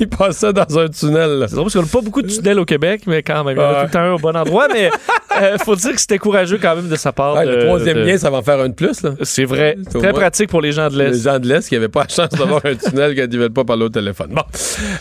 il 0.00 0.08
passait 0.08 0.52
dans 0.52 0.78
un 0.78 0.88
tunnel. 0.88 1.44
C'est 1.48 1.54
drôle 1.54 1.64
parce 1.66 1.74
qu'on 1.74 1.82
n'a 1.82 1.88
pas 1.92 2.00
beaucoup 2.00 2.22
de 2.22 2.28
tunnels 2.28 2.58
au 2.58 2.64
Québec, 2.64 3.02
mais 3.06 3.22
quand 3.22 3.44
même, 3.44 3.56
il 3.56 3.60
y 3.60 3.64
en 3.64 3.68
a 3.70 3.74
tout 3.80 3.86
le 3.86 3.90
temps 3.90 4.00
un 4.00 4.12
au 4.12 4.18
bon 4.18 4.34
endroit. 4.36 4.68
Mais 4.72 4.90
euh, 5.42 5.58
faut 5.64 5.76
dire 5.76 5.92
que 5.92 6.00
c'était 6.00 6.18
courageux 6.18 6.58
quand 6.60 6.74
même 6.76 6.88
de 6.88 6.96
sa 6.96 7.12
part. 7.12 7.34
Ouais, 7.36 7.44
de- 7.46 7.50
le 7.50 7.64
troisième 7.66 7.98
de- 7.98 8.02
lien, 8.04 8.16
ça 8.18 8.30
va 8.30 8.38
en 8.38 8.42
faire 8.42 8.58
un 8.60 8.68
de 8.70 8.74
plus. 8.74 9.02
C'est 9.22 9.44
vrai. 9.44 9.76
Très 9.92 10.12
pratique 10.12 10.48
pour 10.48 10.60
les 10.62 10.72
gens 10.72 10.88
de 10.88 10.98
Les 10.98 11.10
l'Est. 11.10 11.22
gens 11.22 11.38
de 11.38 11.46
l'Est 11.46 11.68
qui 11.68 11.74
n'avaient 11.74 11.88
pas 11.88 12.02
la 12.04 12.08
chance 12.08 12.30
d'avoir 12.30 12.62
un 12.64 12.74
tunnel 12.74 13.14
quand 13.14 13.26
ils 13.30 13.36
ne 13.36 13.42
veulent 13.42 13.52
pas 13.52 13.64
parler 13.64 13.84
au 13.84 13.89
téléphone. 13.90 14.30
Bon. 14.34 14.42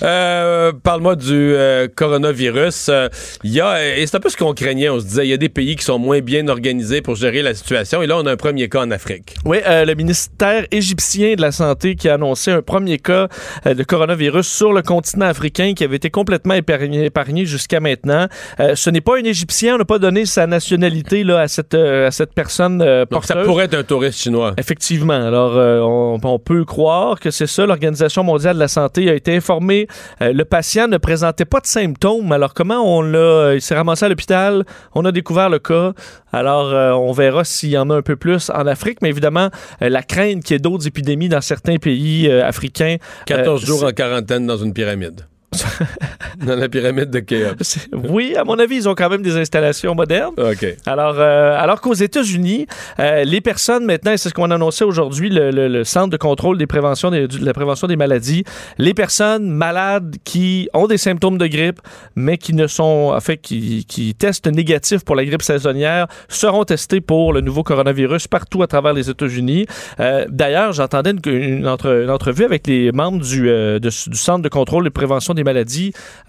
Euh, 0.04 0.71
Parle-moi 0.84 1.15
du 1.15 1.54
euh, 1.54 1.88
coronavirus. 1.93 2.88
Euh, 2.89 3.10
Il 3.43 3.52
y 3.52 3.62
a, 3.62 3.97
et 3.97 4.06
c'est 4.06 4.17
un 4.17 4.19
peu 4.19 4.30
ce 4.30 4.38
qu'on 4.38 4.54
craignait. 4.54 4.89
On 4.89 4.99
se 4.99 5.06
disait, 5.06 5.25
il 5.25 5.30
y 5.30 5.34
a 5.34 5.38
des 5.38 5.49
pays 5.49 5.75
qui 5.75 5.84
sont 5.84 5.99
moins 5.99 6.19
bien 6.19 6.47
organisés 6.47 7.02
pour 7.02 7.15
gérer 7.15 7.41
la 7.41 7.54
situation. 7.54 8.02
Et 8.02 8.08
là, 8.08 8.17
on 8.17 8.25
a 8.25 8.32
un 8.32 8.38
premier 8.38 8.69
cas 8.69 8.82
en 8.82 8.91
Afrique. 8.91 9.36
Oui, 9.45 9.58
le 9.65 9.93
ministère 9.93 10.65
égyptien 10.71 11.36
de 11.36 11.41
la 11.41 11.52
Santé 11.52 11.95
qui 11.95 12.10
a 12.10 12.15
annoncé 12.15 12.52
un 12.52 12.62
premier 12.62 12.97
cas 12.97 13.28
de 13.65 13.84
coronavirus 13.84 14.47
sur 14.47 14.73
le 14.73 14.82
continent 14.82 15.28
africain 15.28 15.73
qui 15.75 15.84
avait 15.84 15.97
été 15.97 16.10
complètement 16.10 16.56
épargné, 16.56 17.06
épargné 17.06 17.45
jusqu'à 17.45 17.80
maintenant. 17.80 18.28
Ce 18.75 18.89
n'est 18.89 19.02
pas 19.02 19.17
un 19.17 19.23
Égyptien, 19.23 19.75
on 19.75 19.78
n'a 19.78 19.86
pas 19.86 19.99
donné 19.99 20.25
sa 20.25 20.47
nationalité 20.47 21.23
là, 21.23 21.41
à, 21.41 21.47
cette, 21.47 21.75
à 21.75 22.12
cette 22.12 22.34
personne 22.34 22.80
Donc, 23.12 23.25
ça 23.25 23.36
pourrait 23.38 23.65
être 23.65 23.75
un 23.75 23.84
touriste 23.84 24.19
chinois. 24.21 24.54
Effectivement. 24.58 25.13
Alors, 25.13 25.54
on, 25.56 26.19
on 26.23 26.39
peut 26.39 26.65
croire 26.65 27.19
que 27.19 27.32
c'est 27.32 27.47
ça. 27.47 27.65
L'Organisation 27.65 28.23
mondiale 28.23 28.56
de 28.56 28.60
la 28.60 28.67
santé 28.67 28.78
a 28.85 29.13
été 29.13 29.35
informée. 29.35 29.87
Euh, 30.21 30.33
le 30.33 30.45
patient 30.45 30.87
ne 30.87 30.97
présentait 30.97 31.45
pas 31.45 31.59
de 31.59 31.67
symptômes. 31.67 32.31
Alors, 32.31 32.53
comment 32.53 32.97
on 32.97 33.01
l'a... 33.01 33.53
Il 33.55 33.61
s'est 33.61 33.75
ramassé 33.75 34.05
à 34.05 34.09
l'hôpital. 34.09 34.65
On 34.93 35.05
a 35.05 35.11
découvert 35.11 35.49
le 35.49 35.59
cas. 35.59 35.93
Alors, 36.31 36.67
euh, 36.67 36.91
on 36.91 37.11
verra 37.11 37.43
s'il 37.43 37.69
y 37.69 37.77
en 37.77 37.89
a 37.89 37.95
un 37.95 38.01
peu 38.01 38.15
plus 38.15 38.49
en 38.49 38.67
Afrique. 38.67 38.99
Mais 39.01 39.09
évidemment, 39.09 39.49
euh, 39.81 39.89
la 39.89 40.03
crainte 40.03 40.43
qu'il 40.43 40.53
y 40.53 40.55
ait 40.55 40.59
d'autres 40.59 40.87
épidémies 40.87 41.29
dans 41.29 41.41
certains 41.41 41.77
pays 41.77 42.27
euh, 42.29 42.45
africains. 42.45 42.97
14 43.25 43.63
euh, 43.63 43.65
jours 43.65 43.83
en 43.83 43.91
quarantaine 43.91 44.45
dans 44.45 44.57
une 44.57 44.73
pyramide. 44.73 45.21
dans 46.45 46.55
la 46.55 46.69
pyramide 46.69 47.09
de 47.09 47.19
Khéops. 47.19 47.87
Oui, 47.93 48.35
à 48.35 48.43
mon 48.43 48.57
avis, 48.59 48.75
ils 48.77 48.89
ont 48.89 48.95
quand 48.95 49.09
même 49.09 49.21
des 49.21 49.37
installations 49.37 49.95
modernes. 49.95 50.33
OK. 50.37 50.65
Alors, 50.85 51.15
euh, 51.17 51.55
alors 51.59 51.81
qu'aux 51.81 51.93
États-Unis, 51.93 52.67
euh, 52.99 53.23
les 53.23 53.41
personnes 53.41 53.85
maintenant, 53.85 54.11
et 54.11 54.17
c'est 54.17 54.29
ce 54.29 54.33
qu'on 54.33 54.51
a 54.51 54.55
annoncé 54.55 54.83
aujourd'hui, 54.83 55.29
le, 55.29 55.51
le- 55.51 55.67
le 55.67 55.83
Centre 55.83 56.09
de 56.09 56.17
contrôle 56.17 56.57
des 56.57 56.67
préventions 56.67 57.11
des- 57.11 57.27
de 57.27 57.45
la 57.45 57.53
prévention 57.53 57.87
des 57.87 57.95
maladies, 57.95 58.43
les 58.77 58.93
personnes 58.93 59.49
malades 59.49 60.15
qui 60.23 60.69
ont 60.73 60.87
des 60.87 60.97
symptômes 60.97 61.37
de 61.37 61.47
grippe, 61.47 61.79
mais 62.15 62.37
qui 62.37 62.53
ne 62.53 62.67
sont, 62.67 63.11
en 63.15 63.19
fait, 63.19 63.37
qui, 63.37 63.85
qui 63.85 64.15
testent 64.15 64.47
négatif 64.47 65.03
pour 65.03 65.15
la 65.15 65.25
grippe 65.25 65.41
saisonnière, 65.41 66.07
seront 66.27 66.63
testés 66.63 67.01
pour 67.01 67.33
le 67.33 67.41
nouveau 67.41 67.63
coronavirus 67.63 68.27
partout 68.27 68.63
à 68.63 68.67
travers 68.67 68.93
les 68.93 69.09
États-Unis. 69.09 69.65
Euh, 69.99 70.25
D'ailleurs, 70.29 70.71
j'entendais 70.73 71.11
une, 71.11 71.19
une 71.33 71.67
entre- 71.67 72.03
une 72.03 72.09
entrevue 72.09 72.43
avec 72.45 72.67
les 72.67 72.91
membres 72.91 73.19
du, 73.19 73.41
de- 73.47 73.79
du 73.79 74.17
Centre 74.17 74.41
de 74.41 74.49
contrôle 74.49 74.83
des 74.83 74.89
préventions 74.89 75.33
des 75.33 75.43
maladies 75.43 75.48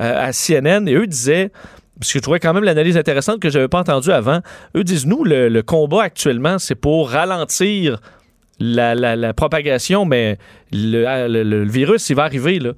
euh, 0.01 0.29
à 0.29 0.33
CNN, 0.33 0.87
et 0.89 0.95
eux 0.95 1.07
disaient 1.07 1.51
parce 1.99 2.13
que 2.13 2.19
je 2.19 2.23
trouvais 2.23 2.41
quand 2.41 2.55
même 2.55 2.65
l'analyse 2.65 2.97
intéressante 2.97 3.41
que 3.41 3.51
je 3.51 3.59
n'avais 3.59 3.69
pas 3.69 3.81
entendue 3.81 4.11
avant. 4.11 4.41
Eux 4.75 4.85
disent, 4.85 5.07
nous, 5.07 5.23
le, 5.23 5.61
combat 5.61 6.05
actuellement, 6.05 6.59
c'est 6.59 6.75
pour 6.75 7.11
ralentir 7.11 8.01
la- 8.59 8.95
la 8.95 9.35
propagation, 9.35 10.07
mais 10.07 10.39
le, 10.73 11.05
ah, 11.07 11.29
le- 11.29 11.43
le- 11.43 11.65
virus, 11.65 12.09
il 12.11 12.17
va 12.17 12.25
arriver. 12.25 12.59
Là. 12.59 12.73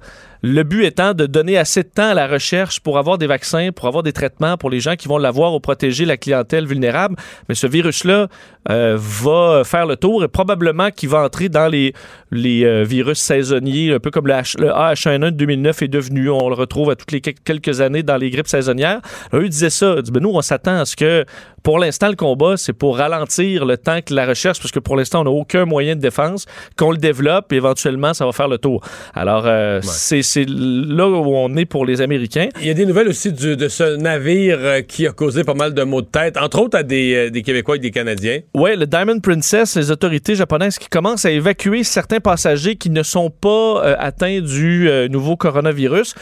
Le 0.45 0.63
but 0.63 0.83
étant 0.83 1.13
de 1.13 1.25
donner 1.25 1.57
assez 1.57 1.83
de 1.83 1.87
temps 1.87 2.09
à 2.09 2.13
la 2.13 2.27
recherche 2.27 2.81
pour 2.81 2.97
avoir 2.97 3.17
des 3.17 3.27
vaccins, 3.27 3.69
pour 3.73 3.87
avoir 3.87 4.03
des 4.03 4.11
traitements 4.11 4.57
pour 4.57 4.69
les 4.69 4.81
gens 4.81 4.95
qui 4.97 5.07
vont 5.07 5.17
l'avoir 5.17 5.53
ou 5.53 5.61
protéger 5.61 6.03
la 6.03 6.17
clientèle 6.17 6.65
vulnérable. 6.65 7.15
Mais 7.47 7.55
ce 7.55 7.65
virus-là 7.65 8.27
euh, 8.69 8.97
va 8.99 9.63
faire 9.63 9.85
le 9.85 9.95
tour 9.95 10.21
et 10.23 10.27
probablement 10.27 10.89
qu'il 10.91 11.07
va 11.09 11.23
entrer 11.23 11.47
dans 11.47 11.67
les, 11.69 11.93
les 12.31 12.65
euh, 12.65 12.83
virus 12.83 13.19
saisonniers, 13.19 13.93
un 13.93 13.99
peu 13.99 14.11
comme 14.11 14.27
le, 14.27 14.33
H- 14.33 14.59
le 14.59 14.67
AH1N1 14.67 15.25
de 15.31 15.37
2009 15.37 15.81
est 15.83 15.87
devenu. 15.87 16.29
On 16.29 16.49
le 16.49 16.55
retrouve 16.55 16.89
à 16.89 16.95
toutes 16.97 17.13
les 17.13 17.21
quel- 17.21 17.35
quelques 17.35 17.79
années 17.79 18.03
dans 18.03 18.17
les 18.17 18.29
grippes 18.29 18.47
saisonnières. 18.47 18.99
Alors, 19.31 19.45
eux 19.45 19.49
disaient 19.49 19.69
ça. 19.69 19.93
Ils 19.97 20.01
disaient, 20.01 20.11
ben, 20.13 20.23
nous, 20.23 20.31
on 20.33 20.41
s'attend 20.41 20.79
à 20.79 20.85
ce 20.85 20.97
que, 20.97 21.25
pour 21.61 21.79
l'instant, 21.79 22.09
le 22.09 22.15
combat, 22.15 22.57
c'est 22.57 22.73
pour 22.73 22.97
ralentir 22.97 23.65
le 23.65 23.77
temps 23.77 23.99
que 24.05 24.13
la 24.13 24.25
recherche, 24.25 24.59
parce 24.59 24.71
que 24.71 24.79
pour 24.79 24.97
l'instant, 24.97 25.21
on 25.21 25.23
n'a 25.23 25.29
aucun 25.29 25.63
moyen 25.63 25.95
de 25.95 26.01
défense, 26.01 26.45
qu'on 26.77 26.91
le 26.91 26.97
développe 26.97 27.53
et 27.53 27.55
éventuellement, 27.57 27.82
ça 28.13 28.25
va 28.25 28.31
faire 28.31 28.47
le 28.47 28.57
tour. 28.57 28.81
Alors, 29.13 29.43
euh, 29.45 29.79
c'est 29.81 30.21
c'est 30.21 30.45
là 30.47 31.07
où 31.07 31.35
on 31.35 31.55
est 31.55 31.65
pour 31.65 31.85
les 31.85 32.01
Américains. 32.01 32.49
Il 32.61 32.67
y 32.67 32.69
a 32.69 32.73
des 32.73 32.85
nouvelles 32.85 33.07
aussi 33.07 33.31
du- 33.31 33.55
de 33.57 33.67
ce 33.67 33.95
navire 33.97 34.57
euh, 34.59 34.81
qui 34.81 35.07
a 35.07 35.11
causé 35.11 35.43
pas 35.43 35.53
mal 35.53 35.73
de 35.73 35.83
maux 35.83 36.01
de 36.01 36.07
tête, 36.07 36.37
entre 36.37 36.59
autres 36.61 36.77
à 36.77 36.83
des, 36.83 37.15
euh, 37.15 37.29
des 37.29 37.41
Québécois 37.41 37.75
et 37.75 37.79
des 37.79 37.91
Canadiens. 37.91 38.39
Oui, 38.53 38.75
le 38.77 38.85
Diamond 38.85 39.19
Princess, 39.19 39.75
les 39.75 39.91
autorités 39.91 40.35
japonaises 40.35 40.77
qui 40.77 40.89
commencent 40.89 41.25
à 41.25 41.31
évacuer 41.31 41.83
certains 41.83 42.19
passagers 42.19 42.75
qui 42.75 42.89
ne 42.89 43.03
sont 43.03 43.29
pas 43.29 43.83
euh, 43.83 43.95
atteints 43.99 44.41
du 44.41 44.89
euh, 44.89 45.07
nouveau 45.07 45.35
coronavirus, 45.35 46.15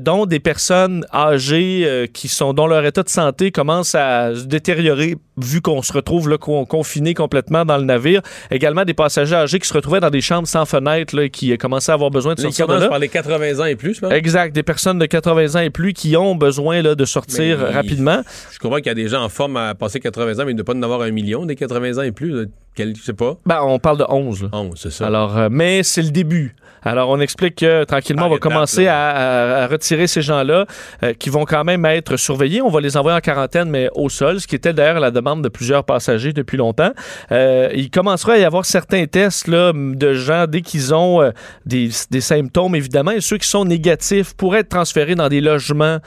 dont 0.00 0.26
des 0.26 0.40
personnes 0.40 1.04
âgées 1.12 2.08
qui 2.12 2.28
sont 2.28 2.52
dont 2.52 2.66
leur 2.66 2.84
état 2.84 3.02
de 3.02 3.08
santé 3.08 3.50
commence 3.50 3.94
à 3.94 4.34
se 4.34 4.44
détériorer 4.44 5.16
vu 5.38 5.60
qu'on 5.62 5.80
se 5.82 5.92
retrouve 5.92 6.28
là, 6.28 6.36
con- 6.36 6.66
confinés 6.66 7.14
complètement 7.14 7.64
dans 7.64 7.78
le 7.78 7.84
navire. 7.84 8.20
Également 8.50 8.84
des 8.84 8.92
passagers 8.94 9.34
âgés 9.34 9.58
qui 9.58 9.66
se 9.66 9.72
retrouvaient 9.72 10.00
dans 10.00 10.10
des 10.10 10.20
chambres 10.20 10.46
sans 10.46 10.66
fenêtre 10.66 11.01
là, 11.12 11.28
qui 11.28 11.52
euh, 11.52 11.56
commençaient 11.56 11.90
à 11.90 11.94
avoir 11.94 12.10
besoin 12.10 12.34
de 12.34 12.40
sortir 12.40 12.66
de 12.68 12.74
là. 12.74 12.88
par 12.88 12.98
les 12.98 13.08
80 13.08 13.60
ans 13.60 13.64
et 13.64 13.76
plus, 13.76 14.00
je. 14.00 14.06
Exact, 14.14 14.54
des 14.54 14.62
personnes 14.62 14.98
de 14.98 15.06
80 15.06 15.56
ans 15.56 15.62
et 15.62 15.70
plus 15.70 15.92
qui 15.92 16.16
ont 16.16 16.34
besoin 16.36 16.80
là, 16.82 16.94
de 16.94 17.04
sortir 17.04 17.58
Mais- 17.58 17.74
rapidement. 17.74 18.22
Je 18.52 18.58
comprends 18.58 18.76
qu'il 18.78 18.86
y 18.86 18.90
a 18.90 18.94
des 18.94 19.08
gens 19.08 19.22
en 19.24 19.28
forme 19.28 19.56
à 19.56 19.74
passer 19.74 19.98
80 20.00 20.38
ans, 20.40 20.44
mais 20.46 20.52
il 20.52 20.56
ne 20.56 20.62
pas 20.62 20.74
en 20.74 20.82
avoir 20.82 21.02
un 21.02 21.10
million 21.10 21.44
des 21.46 21.56
80 21.56 21.98
ans 21.98 22.02
et 22.02 22.12
plus. 22.12 22.46
Quel, 22.74 22.96
je 22.96 23.02
sais 23.02 23.12
pas. 23.12 23.36
Ben, 23.44 23.60
on 23.62 23.78
parle 23.78 23.98
de 23.98 24.04
11. 24.08 24.44
là. 24.44 24.48
11, 24.52 24.78
c'est 24.80 24.90
ça. 24.90 25.06
Alors, 25.06 25.36
euh, 25.36 25.48
mais 25.50 25.82
c'est 25.82 26.02
le 26.02 26.10
début. 26.10 26.54
Alors, 26.84 27.10
on 27.10 27.20
explique 27.20 27.56
que 27.56 27.84
tranquillement, 27.84 28.26
on 28.26 28.30
va 28.30 28.38
commencer 28.38 28.88
à, 28.88 29.66
retirer 29.70 30.06
ces 30.06 30.22
gens-là 30.22 30.66
euh, 31.02 31.12
qui 31.14 31.30
vont 31.30 31.44
quand 31.44 31.64
même 31.64 31.84
être 31.86 32.16
surveillés. 32.16 32.60
On 32.60 32.70
va 32.70 32.80
les 32.80 32.96
envoyer 32.96 33.16
en 33.16 33.20
quarantaine, 33.20 33.70
mais 33.70 33.88
au 33.94 34.08
sol, 34.08 34.40
ce 34.40 34.46
qui 34.46 34.56
était 34.56 34.72
d'ailleurs 34.72 35.00
la 35.00 35.10
demande 35.10 35.42
de 35.42 35.48
plusieurs 35.48 35.84
passagers 35.84 36.32
depuis 36.32 36.56
longtemps. 36.56 36.90
Euh, 37.30 37.68
il 37.74 37.90
commencera 37.90 38.32
à 38.32 38.38
y 38.38 38.44
avoir 38.44 38.64
certains 38.64 39.06
tests 39.06 39.46
là, 39.46 39.72
de 39.74 40.12
gens 40.14 40.46
dès 40.48 40.62
qu'ils 40.62 40.94
ont 40.94 41.22
euh, 41.22 41.30
des, 41.66 41.90
des 42.10 42.20
symptômes, 42.20 42.74
évidemment, 42.74 43.12
et 43.12 43.20
ceux 43.20 43.38
qui 43.38 43.48
sont 43.48 43.64
négatifs 43.64 44.34
pourraient 44.34 44.60
être 44.60 44.68
transférés 44.68 45.14
dans 45.14 45.28
des 45.28 45.40
logements 45.40 45.98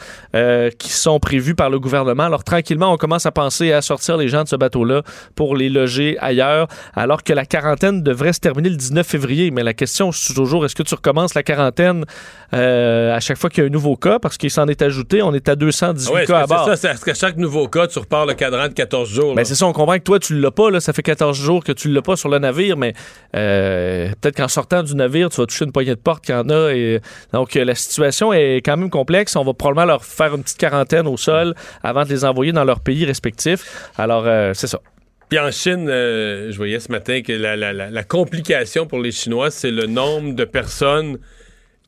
qui 0.77 0.89
sont 0.89 1.19
prévus 1.19 1.55
par 1.55 1.69
le 1.69 1.79
gouvernement. 1.79 2.23
Alors, 2.23 2.43
tranquillement, 2.43 2.91
on 2.91 2.97
commence 2.97 3.25
à 3.25 3.31
penser 3.31 3.71
à 3.71 3.81
sortir 3.81 4.17
les 4.17 4.27
gens 4.27 4.43
de 4.43 4.47
ce 4.47 4.55
bateau-là 4.55 5.03
pour 5.35 5.55
les 5.55 5.69
loger 5.69 6.17
ailleurs, 6.19 6.67
alors 6.93 7.23
que 7.23 7.33
la 7.33 7.45
quarantaine 7.45 8.03
devrait 8.03 8.33
se 8.33 8.39
terminer 8.39 8.69
le 8.69 8.75
19 8.75 9.05
février. 9.05 9.51
Mais 9.51 9.63
la 9.63 9.73
question, 9.73 10.11
c'est 10.11 10.33
est-ce 10.65 10.75
que 10.75 10.84
tu 10.84 10.93
recommences 10.95 11.34
la 11.34 11.43
quarantaine 11.43 12.06
euh, 12.54 13.15
à 13.15 13.19
chaque 13.19 13.38
fois 13.38 13.49
qu'il 13.49 13.63
y 13.63 13.65
a 13.65 13.67
un 13.67 13.71
nouveau 13.71 13.95
cas? 13.95 14.19
Parce 14.19 14.38
qu'il 14.38 14.49
s'en 14.51 14.67
est 14.67 14.82
ajouté. 14.82 15.21
On 15.21 15.34
est 15.34 15.47
à 15.49 15.56
218 15.56 16.10
Ah 16.10 16.13
ouais, 16.13 16.23
est-ce 16.23 16.32
cas 16.32 16.38
à 16.39 16.41
que 16.43 16.47
c'est 16.49 16.56
bord. 16.56 16.65
ça? 16.67 16.75
C'est- 16.75 16.88
Est-ce 16.89 17.06
qu'à 17.06 17.13
chaque 17.13 17.38
nouveau 17.38 17.67
cas, 17.67 17.88
tu 17.88 17.99
repars 17.99 18.25
le 18.25 18.34
cadran 18.34 18.67
de 18.67 18.73
14 18.73 19.10
jours? 19.10 19.36
Ben, 19.36 19.43
c'est 19.45 19.56
ça, 19.56 19.65
on 19.65 19.73
comprend 19.73 19.97
que 19.97 20.04
toi, 20.04 20.19
tu 20.19 20.39
l'as 20.39 20.51
pas. 20.51 20.69
Là, 20.69 20.80
ça 20.80 20.93
fait 20.93 21.01
14 21.04 21.38
jours 21.38 21.63
que 21.63 21.71
tu 21.71 21.89
l'as 21.89 22.01
pas 22.01 22.15
sur 22.15 22.30
le 22.30 22.39
navire, 22.39 22.78
mais 22.78 22.93
euh, 23.36 24.10
peut-être 24.21 24.38
qu'en 24.38 24.47
sortant 24.47 24.84
du 24.84 24.95
navire, 24.95 25.30
tu 25.30 25.41
vas 25.41 25.47
toucher 25.47 25.65
une 25.65 25.71
poignée 25.71 25.91
de 25.95 25.99
porte 25.99 26.23
qu'il 26.25 26.36
y 26.36 26.38
en 26.38 26.49
a. 26.49 26.71
Et, 26.73 27.01
donc, 27.34 27.56
euh, 27.56 27.63
la 27.65 27.75
situation 27.75 28.34
est 28.34 28.58
quand 28.58 28.78
même 28.78 28.89
complexe. 28.89 29.36
On 29.36 29.43
va 29.43 29.54
probablement 29.54 29.86
leur 29.86 30.06
faire 30.06 30.36
une 30.36 30.43
petite 30.43 30.58
quarantaine 30.58 31.08
au 31.08 31.17
sol 31.17 31.54
avant 31.84 32.04
de 32.04 32.10
les 32.10 32.25
envoyer 32.25 32.51
dans 32.51 32.63
leur 32.63 32.80
pays 32.80 33.06
respectif. 33.06 33.89
Alors, 33.97 34.23
euh, 34.25 34.51
c'est 34.54 34.67
ça. 34.67 34.80
Puis 35.29 35.39
en 35.39 35.49
Chine, 35.51 35.88
euh, 35.89 36.51
je 36.51 36.57
voyais 36.57 36.79
ce 36.79 36.91
matin 36.91 37.21
que 37.21 37.31
la, 37.33 37.55
la- 37.55 37.73
la- 37.73 37.89
la 37.89 38.03
complication 38.03 38.85
pour 38.85 38.99
les 38.99 39.11
Chinois, 39.11 39.49
c'est 39.51 39.71
le 39.71 39.88
nombre 39.88 40.33
de 40.35 40.45
personnes 40.45 41.17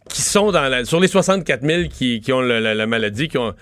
qui 0.09 0.21
sont 0.21 0.51
dans 0.51 0.67
la... 0.69 0.85
Sur 0.85 0.99
les 0.99 1.07
64 1.07 1.63
000 1.65 1.83
qui, 1.89 2.21
qui 2.21 2.33
ont 2.33 2.41
la 2.41 2.85
maladie, 2.87 3.27
qui 3.27 3.37
ont, 3.37 3.53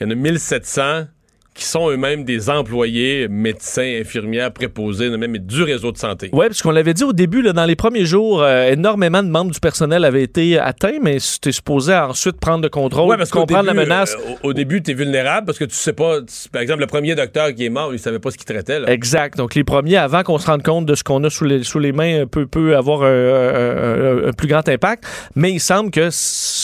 il 0.00 0.04
y 0.04 0.06
en 0.06 0.10
a 0.10 0.14
1700 0.14 1.06
qui 1.54 1.64
sont 1.64 1.90
eux-mêmes 1.90 2.24
des 2.24 2.48
employés, 2.48 3.28
médecins, 3.28 3.98
infirmières, 4.00 4.52
préposés, 4.52 5.10
même 5.10 5.36
du 5.36 5.62
réseau 5.62 5.92
de 5.92 5.98
santé. 5.98 6.30
Oui, 6.32 6.46
parce 6.46 6.62
qu'on 6.62 6.70
l'avait 6.70 6.94
dit 6.94 7.04
au 7.04 7.12
début, 7.12 7.42
là, 7.42 7.52
dans 7.52 7.66
les 7.66 7.76
premiers 7.76 8.06
jours, 8.06 8.42
euh, 8.42 8.70
énormément 8.70 9.22
de 9.22 9.28
membres 9.28 9.50
du 9.50 9.60
personnel 9.60 10.04
avaient 10.04 10.22
été 10.22 10.58
atteints, 10.58 10.98
mais 11.02 11.18
c'était 11.18 11.52
supposé 11.52 11.94
ensuite 11.94 12.40
prendre 12.40 12.62
le 12.62 12.70
contrôle, 12.70 13.10
Ouais, 13.10 13.16
parce 13.18 13.30
comprendre 13.30 13.64
début, 13.66 13.76
la 13.76 13.82
menace. 13.84 14.14
euh, 14.14 14.34
au, 14.42 14.48
au 14.48 14.52
début, 14.54 14.82
tu 14.82 14.92
es 14.92 14.94
vulnérable 14.94 15.44
parce 15.46 15.58
que 15.58 15.64
tu 15.66 15.74
sais 15.74 15.92
pas. 15.92 16.20
tu- 16.20 16.48
par 16.50 16.62
exemple, 16.62 16.80
le 16.80 16.86
premier 16.86 17.14
docteur 17.14 17.52
qui 17.54 17.66
est 17.66 17.70
mort, 17.70 17.92
il 17.92 17.98
savait 17.98 18.18
pas 18.18 18.30
ce 18.30 18.38
qu'il 18.38 18.46
traitait. 18.46 18.80
Là. 18.80 18.90
Exact. 18.90 19.36
Donc, 19.36 19.54
les 19.54 19.64
premiers, 19.64 19.98
avant 19.98 20.22
qu'on 20.22 20.38
se 20.38 20.46
rende 20.46 20.62
compte 20.62 20.86
de 20.86 20.94
ce 20.94 21.04
qu'on 21.04 21.22
a 21.24 21.28
sous 21.30 21.44
les, 21.44 21.64
sous 21.64 21.78
les 21.78 21.92
mains, 21.92 22.24
peut, 22.26 22.46
peut 22.46 22.76
avoir 22.76 23.02
un, 23.02 23.06
un- 23.08 24.24
un- 24.24 24.28
un 24.28 24.32
plus 24.32 24.48
grand 24.48 24.66
impact. 24.68 25.04
Mais 25.36 25.52
il 25.52 25.60
semble 25.60 25.90
que 25.90 26.08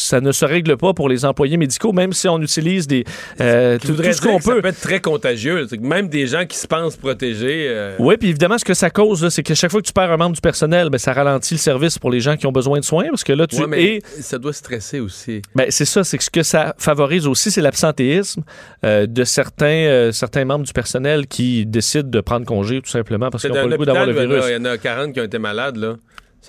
ça 0.08 0.20
ne 0.20 0.32
se 0.32 0.44
règle 0.44 0.76
pas 0.76 0.94
pour 0.94 1.08
les 1.08 1.24
employés 1.24 1.56
médicaux, 1.56 1.92
même 1.92 2.12
si 2.12 2.28
on 2.28 2.40
utilise 2.40 2.86
des, 2.86 3.04
euh, 3.40 3.78
tout, 3.78 3.88
ce 3.88 4.20
qu'on 4.20 4.38
que 4.38 4.42
ça 4.42 4.54
peut. 4.54 4.62
peut 4.62 4.68
être 4.68 4.80
très 4.80 5.00
contagieux. 5.00 5.66
Même 5.80 6.08
des 6.08 6.26
gens 6.26 6.46
qui 6.46 6.56
se 6.56 6.66
pensent 6.66 6.96
protégés. 6.96 7.66
euh, 7.68 7.96
Oui, 7.98 8.16
puis 8.16 8.28
évidemment, 8.30 8.58
ce 8.58 8.64
que 8.64 8.74
ça 8.74 8.90
cause, 8.90 9.28
c'est 9.28 9.42
que 9.42 9.54
chaque 9.54 9.70
fois 9.70 9.80
que 9.80 9.86
tu 9.86 9.92
perds 9.92 10.10
un 10.10 10.16
membre 10.16 10.34
du 10.34 10.40
personnel, 10.40 10.88
ben, 10.90 10.98
ça 10.98 11.12
ralentit 11.12 11.54
le 11.54 11.58
service 11.58 11.98
pour 11.98 12.10
les 12.10 12.20
gens 12.20 12.36
qui 12.36 12.46
ont 12.46 12.52
besoin 12.52 12.80
de 12.80 12.84
soins, 12.84 13.08
parce 13.10 13.24
que 13.24 13.32
là, 13.32 13.46
tu 13.46 13.56
ouais, 13.60 13.66
mais 13.66 13.96
es 13.96 14.02
ça 14.20 14.38
doit 14.38 14.52
stresser 14.52 15.00
aussi. 15.00 15.42
Ben, 15.54 15.66
c'est 15.70 15.84
ça, 15.84 16.04
c'est 16.04 16.18
que 16.18 16.24
ce 16.24 16.30
que 16.30 16.42
ça 16.42 16.74
favorise 16.78 17.26
aussi, 17.26 17.50
c'est 17.50 17.60
l'absentéisme 17.62 18.42
euh, 18.84 19.06
de 19.06 19.24
certains, 19.24 20.10
certains 20.12 20.44
membres 20.44 20.64
du 20.64 20.72
personnel 20.72 21.26
qui 21.26 21.66
décident 21.66 22.08
de 22.08 22.20
prendre 22.20 22.46
congé 22.46 22.80
tout 22.80 22.90
simplement 22.90 23.30
parce 23.30 23.42
qu'ils 23.42 23.52
n'ont 23.52 23.62
pas 23.62 23.68
le 23.68 23.76
goût 23.76 23.84
d'avoir 23.84 24.06
le 24.06 24.12
virus. 24.12 24.44
Il 24.48 24.54
y 24.54 24.56
en 24.56 24.64
a 24.64 24.78
40 24.78 25.12
qui 25.12 25.20
ont 25.20 25.24
été 25.24 25.38
malades. 25.38 25.76
Là. 25.76 25.94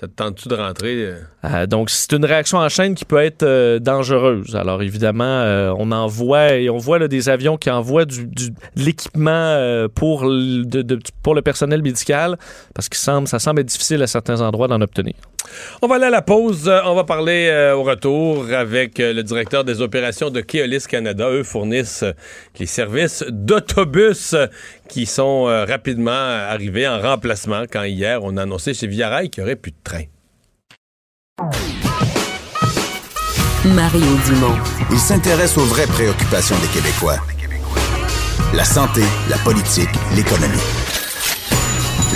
Ça 0.00 0.08
te 0.08 0.12
tente-tu 0.14 0.48
de 0.48 0.54
rentrer? 0.54 0.94
euh? 1.04 1.18
Euh, 1.44 1.66
donc, 1.66 1.90
c'est 1.90 2.12
une 2.14 2.24
réaction 2.24 2.56
en 2.56 2.70
chaîne 2.70 2.94
qui 2.94 3.04
peut 3.04 3.18
être 3.18 3.42
euh, 3.42 3.78
dangereuse. 3.78 4.56
Alors, 4.56 4.80
évidemment, 4.82 5.24
euh, 5.24 5.74
on 5.76 5.92
envoie 5.92 6.54
et 6.54 6.70
on 6.70 6.78
voit 6.78 6.98
là, 6.98 7.06
des 7.06 7.28
avions 7.28 7.58
qui 7.58 7.68
envoient 7.70 8.06
du, 8.06 8.26
du- 8.26 8.48
de 8.50 8.56
l'équipement 8.76 9.86
pour, 9.94 10.24
le- 10.24 10.64
de- 10.64 10.80
de- 10.80 10.98
pour 11.22 11.34
le 11.34 11.42
personnel 11.42 11.82
médical 11.82 12.38
parce 12.74 12.88
que 12.88 12.96
semble, 12.96 13.28
ça 13.28 13.38
semble 13.38 13.60
être 13.60 13.66
difficile 13.66 14.02
à 14.02 14.06
certains 14.06 14.40
endroits 14.40 14.68
d'en 14.68 14.80
obtenir. 14.80 15.12
On 15.82 15.86
va 15.88 15.96
aller 15.96 16.04
à 16.06 16.10
la 16.10 16.22
pause. 16.22 16.70
On 16.86 16.94
va 16.94 17.04
parler 17.04 17.72
au 17.74 17.82
retour 17.82 18.46
avec 18.54 18.98
le 18.98 19.20
directeur 19.22 19.64
des 19.64 19.82
opérations 19.82 20.30
de 20.30 20.40
Keolis 20.40 20.84
Canada. 20.88 21.28
Eux 21.30 21.42
fournissent 21.42 22.04
les 22.58 22.66
services 22.66 23.24
d'autobus 23.28 24.34
qui 24.90 25.06
sont 25.06 25.46
euh, 25.46 25.64
rapidement 25.64 26.10
arrivés 26.10 26.86
en 26.86 27.00
remplacement 27.00 27.62
quand 27.70 27.84
hier 27.84 28.22
on 28.22 28.36
a 28.36 28.42
annoncé 28.42 28.74
chez 28.74 28.86
Via 28.86 29.08
Rail 29.08 29.30
qu'il 29.30 29.42
n'y 29.42 29.48
aurait 29.48 29.56
plus 29.56 29.70
de 29.70 29.76
train. 29.82 30.04
Mario 33.64 34.06
Dumont. 34.26 34.56
Il 34.90 34.98
s'intéresse 34.98 35.56
aux 35.56 35.64
vraies 35.64 35.86
préoccupations 35.86 36.56
des 36.58 36.68
Québécois. 36.68 37.18
La 38.54 38.64
santé, 38.64 39.02
la 39.28 39.38
politique, 39.38 39.90
l'économie. 40.16 40.58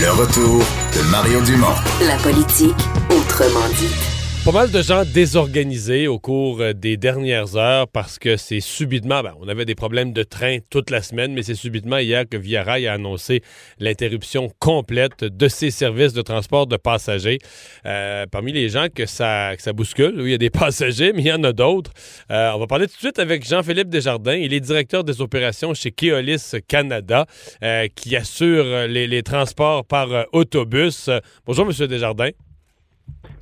Le 0.01 0.11
retour 0.11 0.59
de 0.97 1.11
Mario 1.11 1.41
Dumont. 1.43 1.77
La 2.07 2.17
politique, 2.17 2.75
autrement 3.11 3.69
dit. 3.79 4.24
Pas 4.45 4.53
mal 4.53 4.71
de 4.71 4.83
gens 4.83 5.05
désorganisés 5.07 6.07
au 6.07 6.19
cours 6.19 6.61
euh, 6.61 6.75
des 6.75 6.99
dernières 6.99 7.57
heures 7.57 7.89
parce 7.89 8.19
que 8.19 8.37
c'est 8.37 8.61
subitement, 8.61 9.23
ben, 9.23 9.33
on 9.41 9.49
avait 9.49 9.65
des 9.65 9.75
problèmes 9.75 10.13
de 10.13 10.23
train 10.23 10.59
toute 10.69 10.91
la 10.91 11.01
semaine, 11.01 11.33
mais 11.33 11.43
c'est 11.43 11.55
subitement 11.55 11.97
hier 11.97 12.29
que 12.29 12.37
Via 12.37 12.63
Rail 12.63 12.87
a 12.87 12.93
annoncé 12.93 13.41
l'interruption 13.79 14.51
complète 14.59 15.25
de 15.25 15.49
ses 15.49 15.71
services 15.71 16.13
de 16.13 16.21
transport 16.21 16.67
de 16.67 16.77
passagers. 16.77 17.39
Euh, 17.87 18.27
parmi 18.31 18.53
les 18.53 18.69
gens 18.69 18.89
que 18.95 19.07
ça, 19.07 19.57
que 19.57 19.63
ça 19.63 19.73
bouscule, 19.73 20.13
oui, 20.19 20.25
il 20.25 20.31
y 20.33 20.35
a 20.35 20.39
des 20.39 20.51
passagers, 20.65 21.15
mais 21.15 21.23
il 21.23 21.29
y 21.29 21.33
en 21.33 21.43
a 21.43 21.55
d'autres. 21.55 21.93
Euh, 22.31 22.53
on 22.55 22.59
va 22.59 22.67
parler 22.67 22.87
tout 22.87 22.97
de 22.97 23.01
suite 23.01 23.19
avec 23.19 23.49
Jean-Philippe 23.49 23.89
Desjardins. 23.89 24.35
Il 24.35 24.53
est 24.53 24.61
directeur 24.61 25.05
des 25.05 25.23
opérations 25.23 25.73
chez 25.73 25.91
Keolis 25.91 26.53
Canada, 26.69 27.25
euh, 27.63 27.87
qui 27.95 28.15
assure 28.15 28.89
les, 28.89 29.07
les 29.07 29.23
transports 29.23 29.87
par 29.87 30.13
euh, 30.13 30.25
autobus. 30.33 31.09
Bonjour, 31.47 31.65
Monsieur 31.65 31.89
Desjardins. 31.89 32.33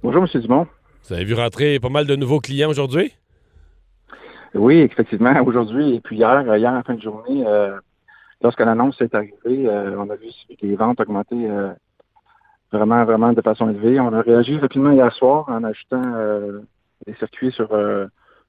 Bonjour, 0.05 0.23
M. 0.23 0.41
Dumont. 0.41 0.69
Vous 1.05 1.15
avez 1.15 1.25
vu 1.25 1.35
rentrer 1.35 1.81
pas 1.81 1.89
mal 1.89 2.07
de 2.07 2.15
nouveaux 2.17 2.41
clients 2.41 2.71
aujourd'hui? 2.71 3.13
Oui, 4.55 4.79
effectivement, 4.79 5.35
aujourd'hui 5.45 5.97
et 5.97 6.01
puis 6.01 6.17
hier, 6.17 6.57
hier 6.57 6.73
en 6.73 6.83
fin 6.83 6.95
de 6.95 7.03
journée, 7.03 7.45
euh, 7.47 7.79
lorsque 8.43 8.61
l'annonce 8.61 9.01
est 9.01 9.15
arrivée, 9.15 9.67
euh, 9.67 9.97
on 9.99 10.11
a 10.11 10.17
vu 10.17 10.29
les 10.61 10.77
ventes 10.77 11.01
augmenter 11.01 11.35
euh, 11.51 11.73
vraiment, 12.71 13.05
vraiment 13.05 13.33
de 13.33 13.41
façon 13.41 13.71
élevée. 13.71 13.99
On 13.99 14.13
a 14.13 14.21
réagi 14.21 14.59
rapidement 14.59 14.93
hier 14.93 15.13
soir 15.15 15.47
en 15.49 15.65
ajoutant 15.65 16.03
des 17.07 17.15
circuits 17.15 17.53
sur, 17.53 17.69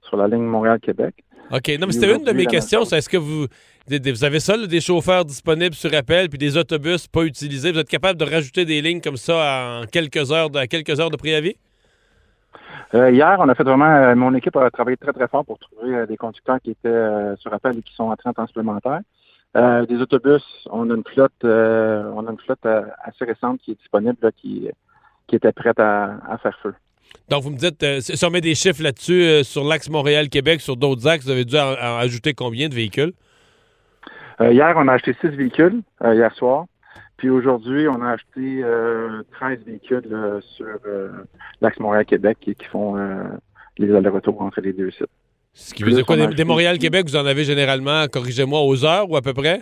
sur 0.01 0.17
la 0.17 0.27
ligne 0.27 0.43
Montréal-Québec. 0.43 1.15
OK. 1.51 1.71
Non, 1.79 1.87
mais 1.87 1.93
c'était 1.93 2.15
une 2.15 2.23
de 2.23 2.31
mes 2.31 2.45
questions. 2.45 2.85
c'est 2.85 2.97
Est-ce 2.97 3.09
que 3.09 3.17
vous, 3.17 3.47
vous 3.87 4.23
avez 4.23 4.39
ça, 4.39 4.55
là, 4.57 4.67
des 4.67 4.81
chauffeurs 4.81 5.25
disponibles 5.25 5.75
sur 5.75 5.93
appel 5.93 6.29
puis 6.29 6.37
des 6.37 6.57
autobus 6.57 7.07
pas 7.07 7.23
utilisés? 7.23 7.71
Vous 7.71 7.79
êtes 7.79 7.89
capable 7.89 8.19
de 8.19 8.25
rajouter 8.25 8.65
des 8.65 8.81
lignes 8.81 9.01
comme 9.01 9.17
ça 9.17 9.81
en 9.81 9.85
quelques 9.85 10.31
heures 10.31 10.49
de, 10.49 10.59
à 10.59 10.67
quelques 10.67 10.99
heures 10.99 11.09
de 11.09 11.17
préavis? 11.17 11.55
Euh, 12.95 13.09
hier, 13.11 13.37
on 13.39 13.49
a 13.49 13.55
fait 13.55 13.63
vraiment, 13.63 13.89
euh, 13.89 14.15
mon 14.15 14.35
équipe 14.35 14.55
a 14.55 14.69
travaillé 14.69 14.97
très, 14.97 15.13
très 15.13 15.27
fort 15.27 15.43
pour 15.43 15.57
trouver 15.57 15.95
euh, 15.95 16.05
des 16.05 16.15
conducteurs 16.15 16.59
qui 16.61 16.71
étaient 16.71 17.35
sur 17.39 17.51
appel 17.53 17.79
et 17.79 17.81
qui 17.81 17.93
sont 17.95 18.03
entrés 18.03 18.29
en 18.29 18.33
temps 18.33 18.47
supplémentaire. 18.47 19.01
Des 19.55 20.01
autobus, 20.01 20.43
on 20.71 20.89
a 20.89 20.95
une 20.95 21.03
flotte, 21.03 21.31
on 21.43 22.27
a 22.27 22.31
une 22.31 22.39
flotte 22.39 22.65
assez 23.03 23.23
récente 23.23 23.59
qui 23.61 23.71
est 23.71 23.75
disponible, 23.75 24.17
là, 24.23 24.31
qui, 24.31 24.67
qui 25.27 25.35
était 25.35 25.51
prête 25.51 25.79
à, 25.79 26.17
à 26.27 26.39
faire 26.39 26.57
feu. 26.63 26.73
Donc, 27.29 27.43
vous 27.43 27.51
me 27.51 27.57
dites, 27.57 27.85
si 28.01 28.25
on 28.25 28.31
met 28.31 28.41
des 28.41 28.55
chiffres 28.55 28.81
là-dessus 28.81 29.43
sur 29.43 29.63
l'axe 29.63 29.91
Montréal-Québec, 29.91 30.59
sur 30.59 30.75
d'autres 30.75 31.07
axes, 31.07 31.25
vous 31.25 31.31
avez 31.31 31.45
dû 31.45 31.55
en, 31.55 31.73
en 31.73 31.97
ajouter 31.97 32.33
combien 32.33 32.67
de 32.67 32.73
véhicules? 32.73 33.13
Hier, 34.39 34.73
on 34.75 34.87
a 34.87 34.93
acheté 34.93 35.15
six 35.21 35.27
véhicules, 35.27 35.83
hier 36.03 36.33
soir. 36.33 36.65
Puis 37.23 37.29
aujourd'hui, 37.29 37.87
on 37.87 38.01
a 38.01 38.09
acheté 38.09 38.61
euh, 38.65 39.23
13 39.31 39.59
véhicules 39.65 40.03
là, 40.09 40.41
sur 40.57 40.65
euh, 40.85 41.09
l'axe 41.61 41.79
Montréal-Québec 41.79 42.37
qui, 42.41 42.53
qui 42.53 42.65
font 42.65 42.97
euh, 42.97 43.23
les 43.77 43.95
allers-retours 43.95 44.41
entre 44.41 44.59
les 44.59 44.73
deux 44.73 44.91
sites. 44.91 45.05
Ce 45.53 45.73
qui 45.73 45.83
veut 45.83 45.91
dire 45.91 46.05
quoi? 46.05 46.17
Des, 46.17 46.27
des 46.27 46.43
Montréal-Québec, 46.43 47.05
vous 47.07 47.15
en 47.15 47.25
avez 47.25 47.45
généralement, 47.45 48.05
corrigez-moi, 48.07 48.59
aux 48.63 48.83
heures 48.83 49.09
ou 49.09 49.15
à 49.15 49.21
peu 49.21 49.33
près? 49.33 49.61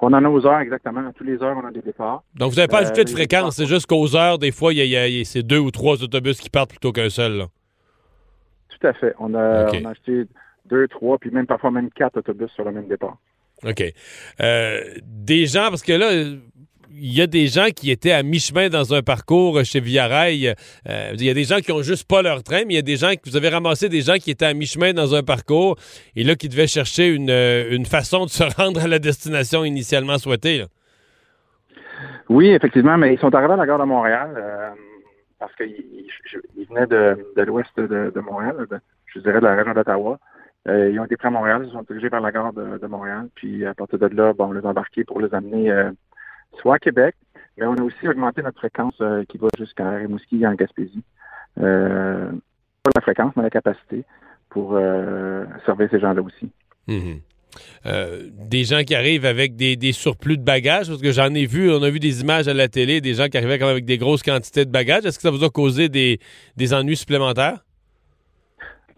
On 0.00 0.10
en 0.14 0.24
a 0.24 0.28
aux 0.30 0.46
heures 0.46 0.60
exactement. 0.60 1.06
À 1.06 1.12
tous 1.12 1.24
les 1.24 1.42
heures, 1.42 1.58
on 1.62 1.66
a 1.66 1.70
des 1.70 1.82
départs. 1.82 2.22
Donc, 2.36 2.52
vous 2.52 2.56
n'avez 2.56 2.68
pas 2.68 2.78
Euh, 2.78 2.84
ajouté 2.84 3.04
de 3.04 3.10
fréquence, 3.10 3.56
c'est 3.56 3.66
juste 3.66 3.84
qu'aux 3.86 4.16
heures, 4.16 4.38
des 4.38 4.50
fois, 4.50 4.72
il 4.72 4.78
y 4.86 4.96
a, 4.96 5.02
a- 5.02 5.24
c'est 5.26 5.42
deux 5.42 5.58
ou 5.58 5.70
trois 5.70 6.02
autobus 6.02 6.40
qui 6.40 6.48
partent 6.48 6.70
plutôt 6.70 6.90
qu'un 6.92 7.10
seul. 7.10 7.32
là. 7.36 7.46
Tout 8.70 8.86
à 8.86 8.94
fait. 8.94 9.14
On 9.18 9.34
a, 9.34 9.66
OK. 9.68 9.76
on 9.82 9.84
a 9.84 9.90
acheté 9.90 10.24
deux, 10.64 10.88
trois, 10.88 11.18
puis 11.18 11.30
même 11.30 11.46
parfois 11.46 11.70
même 11.70 11.90
quatre 11.90 12.16
autobus 12.16 12.48
sur 12.52 12.64
le 12.64 12.72
même 12.72 12.88
départ. 12.88 13.18
OK. 13.64 13.82
Euh, 14.42 14.80
des 15.02 15.46
gens, 15.46 15.70
parce 15.70 15.82
que 15.82 15.94
là, 15.94 16.10
il 16.98 17.12
y 17.16 17.20
a 17.20 17.26
des 17.26 17.46
gens 17.46 17.66
qui 17.74 17.90
étaient 17.90 18.12
à 18.12 18.22
mi-chemin 18.22 18.68
dans 18.68 18.94
un 18.94 19.02
parcours 19.02 19.62
chez 19.64 19.80
Via 19.80 20.06
Rail. 20.08 20.54
Euh, 20.88 21.10
il 21.14 21.24
y 21.24 21.30
a 21.30 21.34
des 21.34 21.44
gens 21.44 21.58
qui 21.58 21.70
ont 21.72 21.82
juste 21.82 22.08
pas 22.08 22.22
leur 22.22 22.42
train, 22.42 22.62
mais 22.66 22.72
il 22.74 22.76
y 22.76 22.78
a 22.78 22.82
des 22.82 22.96
gens 22.96 23.10
que 23.14 23.28
vous 23.28 23.36
avez 23.36 23.48
ramassé 23.50 23.88
des 23.88 24.00
gens 24.00 24.14
qui 24.16 24.30
étaient 24.30 24.46
à 24.46 24.54
mi-chemin 24.54 24.92
dans 24.94 25.14
un 25.14 25.22
parcours 25.22 25.76
et 26.14 26.24
là 26.24 26.34
qui 26.34 26.48
devaient 26.48 26.66
chercher 26.66 27.08
une, 27.08 27.30
euh, 27.30 27.70
une 27.70 27.84
façon 27.86 28.24
de 28.24 28.30
se 28.30 28.42
rendre 28.60 28.82
à 28.82 28.88
la 28.88 28.98
destination 28.98 29.64
initialement 29.64 30.18
souhaitée. 30.18 30.64
Oui, 32.28 32.48
effectivement, 32.48 32.96
mais 32.98 33.14
ils 33.14 33.18
sont 33.20 33.34
arrivés 33.34 33.54
à 33.54 33.56
la 33.56 33.66
gare 33.66 33.78
de 33.78 33.84
Montréal 33.84 34.30
euh, 34.36 34.70
parce 35.38 35.54
qu'ils 35.56 35.66
ils- 35.68 36.06
ils 36.56 36.66
venaient 36.66 36.86
de, 36.86 37.32
de 37.36 37.42
l'ouest 37.42 37.70
de, 37.78 38.20
Montréal, 38.20 38.56
je 39.14 39.20
dirais 39.20 39.40
de 39.40 39.44
la 39.44 39.54
région 39.54 39.72
d'Ottawa. 39.74 40.18
Euh, 40.68 40.90
ils 40.90 40.98
ont 40.98 41.04
été 41.04 41.16
pris 41.16 41.28
à 41.28 41.30
Montréal, 41.30 41.62
ils 41.64 41.70
sont 41.72 41.82
dirigés 41.88 42.08
vers 42.08 42.20
la 42.20 42.32
gare 42.32 42.52
de, 42.52 42.86
Montréal, 42.88 43.28
puis 43.36 43.64
à 43.64 43.72
partir 43.74 43.98
de 44.00 44.06
là, 44.08 44.32
bon, 44.32 44.46
on 44.46 44.52
les 44.52 44.64
a 44.66 44.68
embarqués 44.68 45.04
pour 45.04 45.20
les 45.20 45.32
amener 45.32 45.70
euh, 45.70 45.90
soit 46.60 46.76
à 46.76 46.78
Québec, 46.78 47.14
mais 47.56 47.66
on 47.66 47.74
a 47.74 47.82
aussi 47.82 48.08
augmenté 48.08 48.42
notre 48.42 48.58
fréquence 48.58 48.94
euh, 49.00 49.24
qui 49.28 49.38
va 49.38 49.48
jusqu'à 49.58 49.90
Rimouski 49.90 50.46
en 50.46 50.54
Gaspésie. 50.54 51.02
Euh, 51.58 52.30
pas 52.82 52.90
la 52.94 53.00
fréquence, 53.00 53.32
mais 53.36 53.42
la 53.42 53.50
capacité 53.50 54.04
pour 54.50 54.74
euh, 54.74 55.44
servir 55.64 55.88
ces 55.90 56.00
gens-là 56.00 56.22
aussi. 56.22 56.50
Mhm. 56.86 57.20
Euh, 57.86 58.28
des 58.32 58.64
gens 58.64 58.82
qui 58.82 58.94
arrivent 58.94 59.24
avec 59.24 59.56
des, 59.56 59.76
des 59.76 59.92
surplus 59.92 60.36
de 60.36 60.44
bagages, 60.44 60.88
parce 60.88 61.00
que 61.00 61.12
j'en 61.12 61.32
ai 61.34 61.46
vu, 61.46 61.70
on 61.70 61.82
a 61.82 61.90
vu 61.90 62.00
des 62.00 62.20
images 62.20 62.48
à 62.48 62.54
la 62.54 62.68
télé, 62.68 63.00
des 63.00 63.14
gens 63.14 63.28
qui 63.28 63.38
arrivaient 63.38 63.58
quand 63.58 63.66
même 63.66 63.72
avec 63.72 63.86
des 63.86 63.98
grosses 63.98 64.22
quantités 64.22 64.64
de 64.64 64.70
bagages. 64.70 65.06
Est-ce 65.06 65.18
que 65.18 65.22
ça 65.22 65.30
vous 65.30 65.44
a 65.44 65.50
causé 65.50 65.88
des, 65.88 66.20
des 66.56 66.74
ennuis 66.74 66.96
supplémentaires? 66.96 67.64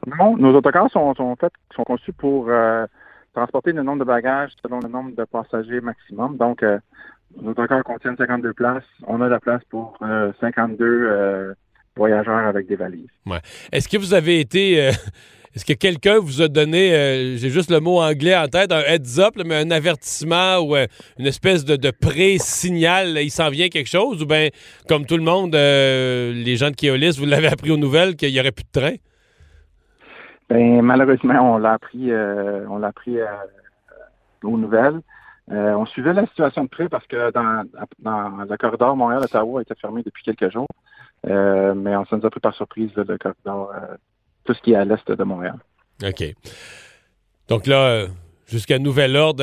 Non, 0.06 0.36
nos 0.36 0.54
autocars 0.54 0.90
sont, 0.90 1.14
sont 1.14 1.36
faits, 1.36 1.52
sont 1.74 1.84
conçus 1.84 2.12
pour 2.12 2.48
euh, 2.48 2.86
transporter 3.34 3.72
le 3.72 3.82
nombre 3.82 4.00
de 4.00 4.04
bagages 4.04 4.52
selon 4.62 4.80
le 4.80 4.88
nombre 4.88 5.14
de 5.14 5.24
passagers 5.24 5.80
maximum. 5.80 6.36
Donc, 6.36 6.62
euh, 6.62 6.78
nos 7.40 7.50
autocars 7.50 7.84
contiennent 7.84 8.16
52 8.16 8.52
places. 8.54 8.84
On 9.06 9.20
a 9.20 9.26
de 9.26 9.30
la 9.30 9.40
place 9.40 9.62
pour 9.70 9.96
euh, 10.02 10.32
52 10.40 10.84
euh, 10.84 11.54
voyageurs 11.96 12.46
avec 12.46 12.66
des 12.66 12.76
valises. 12.76 13.08
Ouais. 13.26 13.40
Est-ce 13.72 13.88
que 13.88 13.96
vous 13.96 14.14
avez 14.14 14.40
été. 14.40 14.80
euh, 14.88 14.92
Est-ce 15.56 15.64
que 15.64 15.72
quelqu'un 15.72 16.18
vous 16.20 16.42
a 16.42 16.46
donné, 16.46 16.94
euh, 16.94 17.36
j'ai 17.36 17.48
juste 17.48 17.70
le 17.70 17.80
mot 17.80 17.98
anglais 18.00 18.36
en 18.36 18.46
tête, 18.46 18.70
un 18.70 18.82
heads 18.82 19.18
up, 19.18 19.34
là, 19.34 19.44
mais 19.44 19.56
un 19.56 19.70
avertissement 19.70 20.58
ou 20.58 20.76
euh, 20.76 20.86
une 21.18 21.26
espèce 21.26 21.64
de, 21.64 21.74
de 21.74 21.90
pré-signal, 21.90 23.18
il 23.20 23.30
s'en 23.30 23.48
vient 23.48 23.68
quelque 23.68 23.88
chose? 23.88 24.22
Ou 24.22 24.26
bien, 24.26 24.50
comme 24.88 25.06
tout 25.06 25.16
le 25.16 25.22
monde, 25.24 25.54
euh, 25.56 26.32
les 26.32 26.56
gens 26.56 26.70
de 26.70 26.76
Keolis, 26.76 27.16
vous 27.18 27.24
l'avez 27.24 27.48
appris 27.48 27.70
aux 27.70 27.76
nouvelles 27.78 28.14
qu'il 28.14 28.30
n'y 28.32 28.38
aurait 28.38 28.52
plus 28.52 28.64
de 28.72 28.80
train? 28.80 28.94
Ben, 30.50 30.82
malheureusement, 30.82 31.54
on 31.54 31.58
l'a 31.58 31.72
appris, 31.72 32.12
euh, 32.12 32.64
on 32.68 32.78
l'a 32.78 32.88
appris 32.88 33.18
euh, 33.18 33.26
aux 34.44 34.58
nouvelles. 34.58 35.00
Euh, 35.50 35.72
on 35.74 35.86
suivait 35.86 36.12
la 36.12 36.26
situation 36.26 36.64
de 36.64 36.68
près 36.68 36.88
parce 36.88 37.06
que 37.06 37.30
dans, 37.32 37.64
le 38.04 38.56
corridor 38.56 38.96
Montréal-Ottawa 38.96 39.62
était 39.62 39.74
fermé 39.80 40.02
depuis 40.02 40.22
quelques 40.22 40.52
jours. 40.52 40.68
Euh, 41.26 41.74
mais 41.74 41.96
on, 41.96 42.04
ça 42.06 42.16
nous 42.16 42.26
a 42.26 42.30
pris 42.30 42.40
par 42.40 42.54
surprise, 42.54 42.90
là, 42.96 43.04
le 43.08 43.18
corridor, 43.18 43.72
euh, 43.74 43.96
tout 44.44 44.54
ce 44.54 44.60
qui 44.60 44.72
est 44.72 44.76
à 44.76 44.84
l'est 44.84 45.10
de 45.10 45.24
Montréal. 45.24 45.56
OK. 46.04 46.22
Donc 47.48 47.66
là, 47.66 48.06
jusqu'à 48.46 48.78
nouvel 48.78 49.16
ordre, 49.16 49.42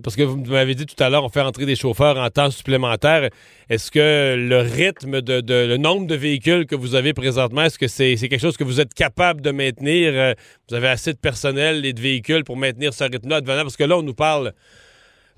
parce 0.00 0.14
que 0.14 0.22
vous 0.22 0.38
m'avez 0.44 0.76
dit 0.76 0.86
tout 0.86 1.02
à 1.02 1.10
l'heure, 1.10 1.24
on 1.24 1.28
fait 1.28 1.40
entrer 1.40 1.66
des 1.66 1.74
chauffeurs 1.74 2.16
en 2.16 2.30
temps 2.30 2.50
supplémentaire. 2.50 3.28
Est-ce 3.68 3.90
que 3.90 4.36
le 4.36 4.60
rythme, 4.60 5.20
de, 5.20 5.42
le 5.66 5.76
nombre 5.76 6.06
de 6.06 6.14
véhicules 6.14 6.66
que 6.66 6.76
vous 6.76 6.94
avez 6.94 7.12
présentement, 7.12 7.62
est-ce 7.62 7.78
que 7.78 7.88
c'est 7.88 8.16
quelque 8.16 8.40
chose 8.40 8.56
que 8.56 8.64
vous 8.64 8.80
êtes 8.80 8.94
capable 8.94 9.40
de 9.40 9.50
maintenir? 9.50 10.36
Vous 10.68 10.76
avez 10.76 10.88
assez 10.88 11.12
de 11.12 11.18
personnel 11.18 11.84
et 11.84 11.92
de 11.92 12.00
véhicules 12.00 12.44
pour 12.44 12.56
maintenir 12.56 12.94
ce 12.94 13.04
rythme-là? 13.04 13.42
Parce 13.42 13.76
que 13.76 13.84
là, 13.84 13.98
on 13.98 14.02
nous 14.02 14.14
parle 14.14 14.52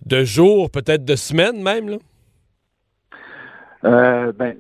de 0.07 0.25
jours, 0.25 0.71
peut-être 0.71 1.05
de 1.05 1.17
semaines 1.17 1.63
même. 1.63 1.99
Euh, 3.85 4.33
ben, 4.33 4.57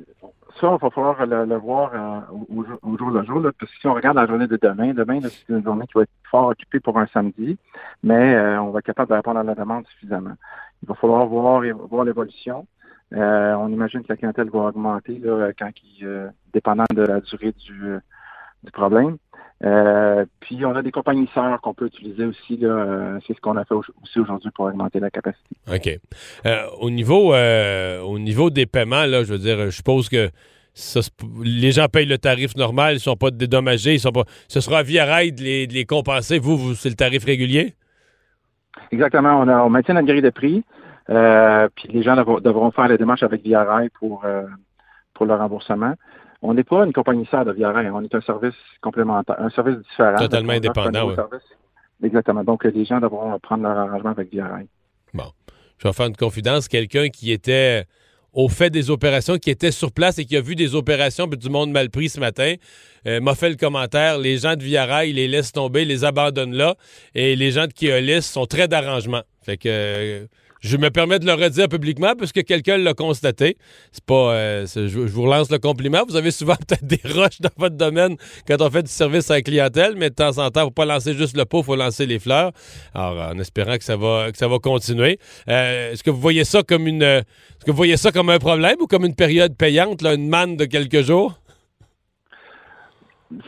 ça, 0.60 0.76
il 0.76 0.78
va 0.82 0.90
falloir 0.90 1.26
le, 1.26 1.56
voir 1.56 1.90
euh, 1.94 2.20
au, 2.82 2.96
jour- 2.96 3.10
le 3.10 3.24
jour. 3.24 3.42
Parce 3.58 3.70
que 3.72 3.78
si 3.80 3.86
on 3.86 3.94
regarde 3.94 4.16
la 4.16 4.26
journée 4.26 4.46
de 4.46 4.58
demain, 4.60 4.92
demain, 4.92 5.20
c'est 5.22 5.48
une 5.48 5.62
journée 5.64 5.86
qui 5.86 5.94
va 5.94 6.02
être 6.02 6.10
fort 6.30 6.48
occupée 6.48 6.80
pour 6.80 6.98
un 6.98 7.06
samedi, 7.06 7.56
mais 8.02 8.34
euh, 8.34 8.60
on 8.60 8.70
va 8.70 8.80
être 8.80 8.86
capable 8.86 9.10
de 9.10 9.14
répondre 9.14 9.40
à 9.40 9.42
la 9.44 9.54
demande 9.54 9.86
suffisamment. 9.86 10.34
Il 10.82 10.88
va 10.88 10.94
falloir 10.94 11.26
voir, 11.26 11.62
voir 11.88 12.04
l'évolution. 12.04 12.66
On 13.14 13.68
imagine 13.68 14.02
que 14.02 14.08
la 14.08 14.16
clientèle 14.16 14.48
va 14.50 14.60
augmenter 14.60 15.20
quand 15.58 15.70
il, 15.84 16.32
dépendant 16.52 16.84
de 16.94 17.02
la 17.02 17.20
durée 17.20 17.52
du, 17.52 17.98
du 18.64 18.70
problème. 18.72 19.18
Euh, 19.64 20.24
puis 20.40 20.64
on 20.66 20.74
a 20.74 20.82
des 20.82 20.90
compagnies 20.90 21.28
sœurs 21.34 21.60
qu'on 21.60 21.72
peut 21.72 21.86
utiliser 21.86 22.24
aussi. 22.24 22.56
Là, 22.56 22.68
euh, 22.68 23.18
c'est 23.26 23.34
ce 23.36 23.40
qu'on 23.40 23.56
a 23.56 23.64
fait 23.64 23.74
au- 23.74 23.84
aussi 24.02 24.18
aujourd'hui 24.18 24.50
pour 24.52 24.64
augmenter 24.64 24.98
la 24.98 25.10
capacité. 25.10 25.54
OK. 25.72 26.00
Euh, 26.46 26.56
au, 26.80 26.90
niveau, 26.90 27.32
euh, 27.32 28.00
au 28.00 28.18
niveau 28.18 28.50
des 28.50 28.66
paiements, 28.66 29.04
là, 29.06 29.22
je 29.22 29.32
veux 29.32 29.38
dire, 29.38 29.58
je 29.66 29.70
suppose 29.70 30.08
que 30.08 30.30
ça 30.74 31.00
les 31.44 31.70
gens 31.70 31.86
payent 31.86 32.06
le 32.06 32.18
tarif 32.18 32.56
normal, 32.56 32.94
ils 32.94 32.96
ne 32.96 33.00
sont 33.00 33.16
pas 33.16 33.30
dédommagés, 33.30 33.94
ils 33.94 34.00
sont 34.00 34.10
pas. 34.10 34.24
Ce 34.48 34.60
sera 34.60 34.78
à 34.78 34.82
Via 34.82 35.04
Rail 35.04 35.32
de 35.32 35.42
les, 35.42 35.66
de 35.68 35.74
les 35.74 35.84
compenser. 35.84 36.38
Vous, 36.40 36.56
vous 36.56 36.74
c'est 36.74 36.88
le 36.88 36.96
tarif 36.96 37.24
régulier? 37.24 37.74
Exactement. 38.90 39.40
On, 39.40 39.48
a, 39.48 39.62
on 39.62 39.70
maintient 39.70 39.94
notre 39.94 40.08
grille 40.08 40.22
de 40.22 40.30
prix. 40.30 40.64
Puis 41.06 41.88
les 41.90 42.02
gens 42.02 42.16
devront, 42.16 42.40
devront 42.40 42.70
faire 42.70 42.88
les 42.88 42.96
démarches 42.98 43.22
avec 43.22 43.42
Via 43.42 43.62
Rail 43.64 43.90
pour, 43.90 44.24
pour 45.14 45.26
le 45.26 45.34
remboursement. 45.34 45.94
On 46.42 46.54
n'est 46.54 46.64
pas 46.64 46.84
une 46.84 46.92
compagnie 46.92 47.26
sœur 47.30 47.44
de 47.44 47.52
Via 47.52 47.70
Rail. 47.70 47.88
On 47.90 48.02
est 48.02 48.14
un 48.14 48.20
service 48.20 48.54
complémentaire, 48.80 49.36
un 49.38 49.50
service 49.50 49.78
différent. 49.78 50.16
Totalement 50.18 50.52
indépendant, 50.52 51.08
oui. 51.08 51.14
Exactement. 52.02 52.42
Donc, 52.42 52.64
les 52.64 52.84
gens 52.84 53.00
devront 53.00 53.38
prendre 53.38 53.62
leur 53.62 53.78
arrangement 53.78 54.10
avec 54.10 54.30
Via 54.30 54.48
Rail. 54.48 54.66
Bon. 55.14 55.30
Je 55.78 55.88
vais 55.88 55.94
faire 55.94 56.06
une 56.06 56.16
confidence. 56.16 56.68
Quelqu'un 56.68 57.08
qui 57.08 57.32
était 57.32 57.86
au 58.32 58.48
fait 58.48 58.70
des 58.70 58.90
opérations, 58.90 59.36
qui 59.36 59.50
était 59.50 59.70
sur 59.70 59.92
place 59.92 60.18
et 60.18 60.24
qui 60.24 60.36
a 60.36 60.40
vu 60.40 60.54
des 60.54 60.74
opérations 60.74 61.26
du 61.26 61.50
monde 61.50 61.70
mal 61.70 61.90
pris 61.90 62.08
ce 62.08 62.18
matin, 62.18 62.54
euh, 63.06 63.20
m'a 63.20 63.34
fait 63.34 63.50
le 63.50 63.56
commentaire. 63.56 64.18
Les 64.18 64.38
gens 64.38 64.56
de 64.56 64.62
Via 64.62 64.86
Rail, 64.86 65.10
ils 65.10 65.16
les 65.16 65.28
laissent 65.28 65.52
tomber, 65.52 65.82
ils 65.82 65.88
les 65.88 66.04
abandonnent 66.04 66.54
là. 66.54 66.76
Et 67.14 67.36
les 67.36 67.50
gens 67.50 67.66
de 67.66 67.72
Keolis 67.72 68.22
sont 68.22 68.46
très 68.46 68.68
d'arrangement. 68.68 69.22
Fait 69.42 69.56
que 69.56 69.68
euh, 69.68 70.26
je 70.62 70.76
me 70.76 70.90
permets 70.90 71.18
de 71.18 71.26
le 71.26 71.32
redire 71.34 71.68
publiquement 71.68 72.14
puisque 72.16 72.44
quelqu'un 72.44 72.78
l'a 72.78 72.94
constaté. 72.94 73.56
C'est 73.90 74.04
pas. 74.04 74.32
euh, 74.34 74.66
je, 74.66 74.98
vous 75.00 75.22
relance 75.22 75.50
le 75.50 75.58
compliment. 75.58 76.04
Vous 76.08 76.16
avez 76.16 76.30
souvent 76.30 76.54
peut-être 76.68 76.84
des 76.86 77.00
rushs 77.04 77.40
dans 77.40 77.50
votre 77.56 77.76
domaine 77.76 78.16
quand 78.46 78.62
on 78.62 78.70
fait 78.70 78.82
du 78.84 78.90
service 78.90 79.30
à 79.30 79.34
la 79.34 79.42
clientèle, 79.42 79.94
mais 79.96 80.10
de 80.10 80.14
temps 80.14 80.38
en 80.38 80.50
temps, 80.50 80.62
faut 80.64 80.70
pas 80.70 80.84
lancer 80.84 81.14
juste 81.14 81.36
le 81.36 81.44
pot, 81.44 81.62
faut 81.62 81.76
lancer 81.76 82.06
les 82.06 82.18
fleurs. 82.20 82.52
Alors, 82.94 83.30
en 83.32 83.38
espérant 83.38 83.76
que 83.76 83.84
ça 83.84 83.96
va, 83.96 84.30
que 84.30 84.38
ça 84.38 84.46
va 84.48 84.58
continuer. 84.58 85.18
Euh, 85.48 85.92
est-ce 85.92 86.02
que 86.02 86.10
vous 86.10 86.20
voyez 86.20 86.44
ça 86.44 86.62
comme 86.62 86.86
une. 86.86 87.02
euh, 87.02 87.18
Est-ce 87.18 87.64
que 87.66 87.70
vous 87.72 87.76
voyez 87.76 87.96
ça 87.96 88.12
comme 88.12 88.30
un 88.30 88.38
problème 88.38 88.76
ou 88.80 88.86
comme 88.86 89.04
une 89.04 89.16
période 89.16 89.56
payante, 89.56 90.00
là, 90.02 90.14
une 90.14 90.28
manne 90.28 90.56
de 90.56 90.64
quelques 90.64 91.02
jours? 91.02 91.38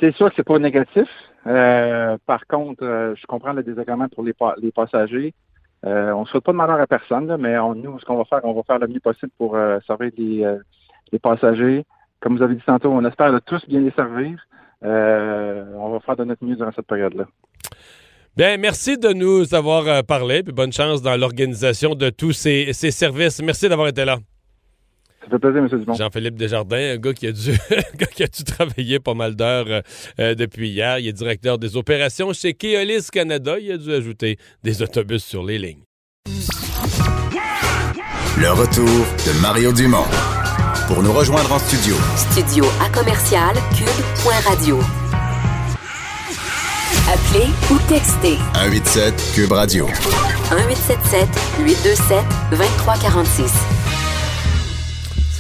C'est 0.01 0.15
sûr 0.17 0.29
que 0.31 0.35
c'est 0.37 0.47
pas 0.47 0.59
négatif. 0.59 1.09
Euh, 1.47 2.17
par 2.27 2.47
contre, 2.47 2.85
euh, 2.85 3.15
je 3.21 3.27
comprends 3.27 3.53
le 3.53 3.63
désagrément 3.63 4.09
pour 4.09 4.25
les 4.25 4.73
passagers. 4.73 5.35
Euh, 5.87 6.13
on 6.13 6.23
ne 6.23 6.27
souhaite 6.27 6.45
pas 6.45 6.53
de 6.53 6.57
malheur 6.57 6.81
à 6.81 6.87
personne, 6.87 7.37
mais 7.39 7.57
nous, 7.77 7.99
ce 7.99 8.05
qu'on 8.05 8.17
va 8.17 8.25
faire, 8.25 8.41
on 8.45 8.55
va 8.55 8.63
faire 8.63 8.79
le 8.79 8.87
mieux 8.87 9.01
possible 9.01 9.33
pour 9.37 9.55
euh, 9.57 9.79
servir 9.87 10.11
les, 10.17 10.45
euh, 10.45 10.59
les 11.13 11.19
passagers. 11.19 11.85
Comme 12.21 12.37
vous 12.37 12.43
avez 12.43 12.55
dit 12.55 12.63
tantôt, 12.65 12.91
on 12.91 13.05
espère 13.05 13.33
de 13.33 13.39
tous 13.39 13.67
bien 13.69 13.81
les 13.81 13.91
servir. 13.91 14.47
On 14.83 15.91
va 15.93 16.01
faire 16.01 16.17
de 16.17 16.25
notre 16.25 16.45
mieux 16.45 16.57
durant 16.57 16.73
cette 16.73 16.87
période-là. 16.87 17.25
Bien, 18.37 18.57
merci 18.57 18.99
de 18.99 19.13
nous 19.13 19.55
avoir 19.55 20.03
parlé, 20.05 20.43
puis 20.43 20.53
bonne 20.53 20.73
chance 20.73 21.03
dans 21.03 21.19
l'organisation 21.19 21.95
de 21.95 22.11
tous 22.11 22.33
ces 22.33 22.73
services. 22.73 23.41
Merci 23.43 23.69
d'avoir 23.69 23.89
été 23.89 24.05
là. 24.05 24.17
Ça 25.25 25.31
fait 25.31 25.39
plaisir, 25.39 25.61
M. 25.63 25.69
Dumont. 25.69 25.95
Jean-Philippe 25.95 26.37
Desjardins, 26.37 26.95
un 26.95 26.97
gars 26.97 27.15
qui 27.15 27.27
a 27.27 27.33
dû, 27.33 27.51
un 27.71 27.97
gars 27.97 28.07
qui 28.07 28.23
a 28.23 28.27
dû 28.27 28.45
travailler 28.45 29.01
pas 29.01 29.15
mal 29.15 29.35
d'heures 29.35 29.67
euh, 29.69 29.81
euh, 30.21 30.35
depuis 30.35 30.69
hier. 30.69 30.99
Il 30.99 31.09
est 31.09 31.13
directeur 31.13 31.59
des 31.59 31.77
opérations 31.77 32.33
chez 32.33 32.55
Keolis 32.55 33.09
Canada. 33.11 33.59
Il 33.59 33.73
a 33.73 33.79
dû 33.79 33.93
ajouter 33.93 34.39
des 34.63 34.83
autobus 34.83 35.25
sur 35.25 35.45
les 35.45 35.59
lignes. 35.59 35.83
Le 38.37 38.51
retour 38.51 38.85
de 38.85 39.41
Mario 39.41 39.73
Dumont. 39.73 40.05
Pour 40.89 41.03
nous 41.03 41.13
rejoindre 41.13 41.51
en 41.53 41.59
studio, 41.59 41.95
Studio 42.17 42.65
à 42.83 42.91
commercial 42.91 43.55
cube.radio. 43.77 44.81
Appelez 47.09 47.49
ou 47.71 47.79
textez 47.89 48.37
187 48.55 49.33
Cube 49.35 49.53
Radio. 49.53 49.87
1877 49.87 51.29
827 51.61 52.25
2346. 52.51 53.84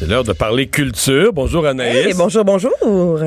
C'est 0.05 0.11
l'heure 0.11 0.22
de 0.22 0.34
parler 0.34 0.66
culture. 0.66 1.32
Bonjour 1.32 1.64
Anaïs. 1.64 2.09
Hey, 2.09 2.12
bonjour, 2.12 2.44
bonjour. 2.44 2.72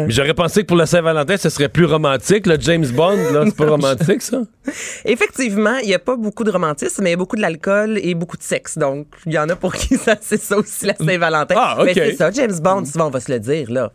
J'aurais 0.09 0.35
pensé 0.35 0.61
que 0.61 0.67
pour 0.67 0.77
la 0.77 0.85
Saint-Valentin, 0.85 1.35
ce 1.35 1.49
serait 1.49 1.69
plus 1.69 1.85
romantique. 1.85 2.45
Le 2.45 2.55
James 2.59 2.85
Bond, 2.85 3.17
là, 3.33 3.45
c'est 3.45 3.55
pas 3.55 3.65
romantique, 3.71 4.21
ça? 4.21 4.41
Effectivement, 5.05 5.77
il 5.81 5.87
n'y 5.87 5.95
a 5.95 5.99
pas 5.99 6.15
beaucoup 6.15 6.43
de 6.43 6.51
romantisme, 6.51 7.01
mais 7.01 7.09
il 7.09 7.13
y 7.13 7.15
a 7.15 7.17
beaucoup 7.17 7.35
de 7.35 7.41
l'alcool 7.41 7.97
et 8.03 8.13
beaucoup 8.13 8.37
de 8.37 8.43
sexe. 8.43 8.77
Donc, 8.77 9.07
il 9.25 9.33
y 9.33 9.39
en 9.39 9.49
a 9.49 9.55
pour 9.55 9.73
qui 9.73 9.95
ça, 9.97 10.17
c'est 10.21 10.39
ça 10.39 10.55
aussi, 10.55 10.85
la 10.85 10.93
Saint-Valentin. 10.93 11.55
Ah, 11.57 11.77
OK. 11.79 11.85
Mais 11.87 11.93
c'est 11.95 12.15
ça, 12.15 12.29
James 12.29 12.59
Bond, 12.61 12.85
souvent, 12.85 13.07
on 13.07 13.09
va 13.09 13.21
se 13.21 13.31
le 13.31 13.39
dire, 13.39 13.71
là. 13.71 13.91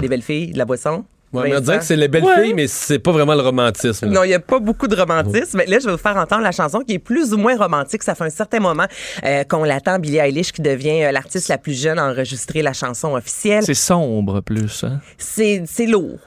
Les 0.00 0.08
belles 0.08 0.22
filles, 0.22 0.50
de 0.50 0.58
la 0.58 0.64
boisson. 0.64 1.04
Ouais, 1.32 1.50
mais 1.50 1.56
on 1.56 1.60
dirait 1.60 1.78
que 1.78 1.84
c'est 1.84 1.96
les 1.96 2.08
belles 2.08 2.24
Ouais. 2.24 2.42
filles, 2.42 2.54
mais 2.54 2.66
c'est 2.66 2.98
pas 2.98 3.12
vraiment 3.12 3.34
le 3.34 3.42
romantisme. 3.42 4.06
là. 4.06 4.12
Non, 4.12 4.24
il 4.24 4.28
n'y 4.28 4.34
a 4.34 4.40
pas 4.40 4.58
beaucoup 4.60 4.86
de 4.88 4.96
romantisme. 4.96 5.58
Mais 5.58 5.66
là, 5.66 5.78
je 5.78 5.84
vais 5.86 5.92
vous 5.92 5.98
faire 5.98 6.16
entendre 6.16 6.42
la 6.42 6.52
chanson 6.52 6.80
qui 6.80 6.94
est 6.94 6.98
plus 6.98 7.34
ou 7.34 7.36
moins 7.36 7.56
romantique. 7.56 8.02
Ça 8.02 8.14
fait 8.14 8.24
un 8.24 8.30
certain 8.30 8.60
moment 8.60 8.86
euh, 9.24 9.44
qu'on 9.44 9.64
l'attend. 9.64 9.98
Billie 9.98 10.16
Eilish 10.18 10.52
qui 10.52 10.62
devient 10.62 11.04
euh, 11.04 11.12
l'artiste 11.12 11.48
la 11.48 11.58
plus 11.58 11.78
jeune 11.78 11.98
à 11.98 12.08
enregistrer 12.10 12.62
la 12.62 12.72
chanson 12.72 13.14
officielle. 13.14 13.62
C'est 13.62 13.74
sombre 13.74 14.40
plus. 14.40 14.84
Hein? 14.84 15.00
C'est 15.18 15.64
c'est 15.66 15.86
lourd. 15.86 16.18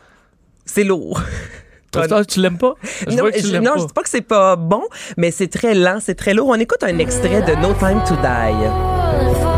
C'est 0.66 0.84
lourd. 0.84 1.20
Toi, 1.92 2.24
tu 2.24 2.40
l'aimes 2.40 2.58
pas? 2.58 2.76
Je 3.06 3.10
non, 3.16 3.18
vois 3.24 3.32
que 3.34 3.40
tu 3.40 3.48
je, 3.48 3.58
non, 3.58 3.74
pas. 3.74 3.80
je 3.82 3.86
dis 3.88 3.94
pas 3.94 4.02
que 4.04 4.10
c'est 4.10 4.22
pas 4.22 4.56
bon, 4.56 4.84
mais 5.18 5.30
c'est 5.32 5.50
très 5.50 5.74
lent, 5.74 5.98
c'est 6.00 6.16
très 6.16 6.34
lourd. 6.34 6.48
On 6.48 6.56
écoute 6.56 6.84
un 6.84 6.98
extrait 7.00 7.42
de 7.42 7.54
No 7.56 7.74
Time 7.74 8.02
to 8.08 8.16
Die. 8.16 9.51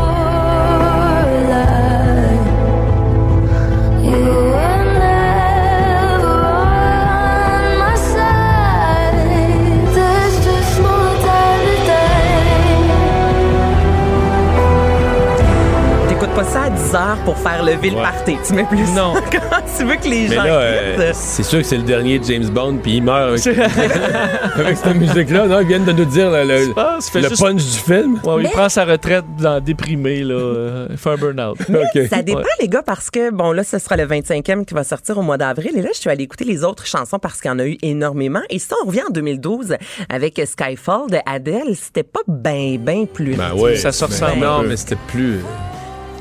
Deux 16.38 16.94
heures 16.96 17.16
pour 17.24 17.36
faire 17.38 17.62
lever 17.62 17.90
le 17.90 17.96
Ouais. 17.96 18.02
party. 18.02 18.36
Tu 18.46 18.54
mets 18.54 18.64
plus 18.64 18.90
Non. 18.92 19.14
Quand 19.32 19.40
tu 19.78 19.84
veux 19.84 19.94
que 19.96 20.08
les 20.08 20.28
Mais 20.28 20.34
gens 20.34 20.42
là, 20.44 20.50
euh, 20.58 21.06
quittent. 21.06 21.14
c'est 21.14 21.42
sûr 21.44 21.58
que 21.60 21.64
c'est 21.64 21.76
le 21.76 21.82
dernier 21.84 22.20
James 22.24 22.48
Bond, 22.48 22.78
puis 22.82 22.96
il 22.96 23.02
meurt 23.02 23.30
avec, 23.30 23.46
avec 24.56 24.76
cette 24.76 24.94
musique-là. 24.96 25.46
Non, 25.46 25.60
ils 25.60 25.66
viennent 25.66 25.84
de 25.84 25.92
nous 25.92 26.04
dire 26.04 26.30
le, 26.30 26.44
le- 26.44 26.74
ça 26.74 26.98
fait 27.12 27.20
le 27.20 27.28
juste- 27.28 27.40
punch 27.42 27.62
du 27.64 27.78
film. 27.78 28.20
Ouais, 28.24 28.36
Mais- 28.38 28.42
Il 28.44 28.50
prend 28.50 28.68
sa 28.68 28.84
retraite 28.84 29.24
dans 29.38 29.60
déprimé, 29.60 30.22
là. 30.24 30.34
euh, 30.34 30.86
il 30.90 30.96
fait 30.96 31.10
un 31.10 31.16
burn-out. 31.16 31.56
Ça 32.10 32.22
dépend, 32.22 32.38
Ouais. 32.40 32.44
les 32.60 32.68
gars, 32.68 32.82
parce 32.82 33.10
que, 33.10 33.30
bon, 33.30 33.52
là, 33.52 33.62
ce 33.64 33.78
sera 33.78 33.96
le 33.96 34.04
25e 34.06 34.64
qui 34.64 34.74
va 34.74 34.82
sortir 34.84 35.16
au 35.18 35.22
mois 35.22 35.36
d'avril. 35.38 35.72
Et 35.76 35.82
là, 35.82 35.90
je 35.94 36.00
suis 36.00 36.10
allée 36.10 36.24
écouter 36.24 36.44
les 36.44 36.64
autres 36.64 36.86
chansons 36.86 37.18
parce 37.18 37.40
qu'il 37.40 37.50
y 37.50 37.54
en 37.54 37.58
a 37.60 37.66
eu 37.66 37.78
énormément. 37.82 38.40
Et 38.50 38.58
si 38.58 38.68
on 38.82 38.86
revient 38.86 39.02
en 39.08 39.12
2012 39.12 39.76
avec 40.08 40.40
Skyfall 40.44 41.10
de 41.10 41.18
Adele, 41.26 41.74
c'était 41.80 42.02
pas 42.02 42.20
bien, 42.26 42.76
bien 42.78 43.04
plus. 43.06 43.34
Ben 43.36 43.52
ouais. 43.54 43.76
Ça 43.76 43.92
se 43.92 44.04
Ben 44.04 44.10
ressemble 44.12 44.40
Non, 44.44 44.56
un 44.58 44.60
peu. 44.62 44.68
mais 44.68 44.76
c'était 44.76 44.98
plus. 45.08 45.38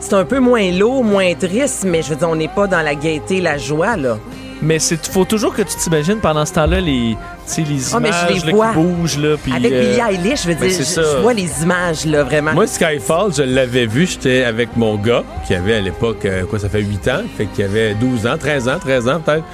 C'est 0.06 0.16
un 0.16 0.26
peu 0.26 0.40
moins 0.40 0.70
lourd, 0.72 1.02
moins 1.02 1.34
triste, 1.34 1.86
mais 1.86 2.02
je 2.02 2.10
veux 2.10 2.18
dire, 2.18 2.28
on 2.30 2.36
n'est 2.36 2.50
pas 2.50 2.68
dans 2.68 2.82
la 2.82 2.94
gaieté, 2.94 3.40
la 3.40 3.58
joie, 3.58 3.96
là. 3.96 4.18
Mais 4.62 4.78
c'est 4.78 5.04
faut 5.08 5.24
toujours 5.24 5.56
que 5.56 5.62
tu 5.62 5.78
t'imagines 5.78 6.20
pendant 6.20 6.46
ce 6.46 6.54
temps-là 6.54 6.82
les, 6.82 7.16
Ah, 7.16 8.00
mais 8.02 8.12
je 8.12 8.34
images 8.34 8.46
les 8.46 8.52
là, 8.52 8.72
qui 8.74 8.80
bougent. 8.80 9.18
Là, 9.18 9.38
puis, 9.42 9.54
Avec 9.56 9.72
euh, 9.72 9.82
Billie 9.82 10.02
Eilish, 10.28 10.44
je 10.44 10.50
veux 10.50 10.56
ben, 10.56 10.68
dire, 10.68 10.78
je, 10.78 11.02
je 11.02 11.22
vois 11.22 11.34
les 11.34 11.64
images, 11.64 12.06
là, 12.06 12.24
vraiment. 12.24 12.52
Moi, 12.52 12.68
Skyfall, 12.68 13.34
je 13.34 13.44
l'avais 13.44 13.86
vu, 13.86 14.06
j'étais 14.06 14.44
avec 14.44 14.76
mon 14.76 14.96
gars, 14.98 15.24
qui 15.48 15.56
avait 15.56 15.76
à 15.76 15.82
l'époque, 15.82 16.26
euh, 16.26 16.44
quoi, 16.46 16.60
ça 16.60 16.68
fait 16.68 16.82
8 16.82 17.08
ans, 17.08 17.22
fait 17.38 17.46
qu'il 17.46 17.64
avait 17.64 17.94
12 17.94 18.28
ans, 18.28 18.38
13 18.38 18.68
ans, 18.68 18.80
13 18.80 19.08
ans 19.08 19.22
peut-être. 19.22 19.46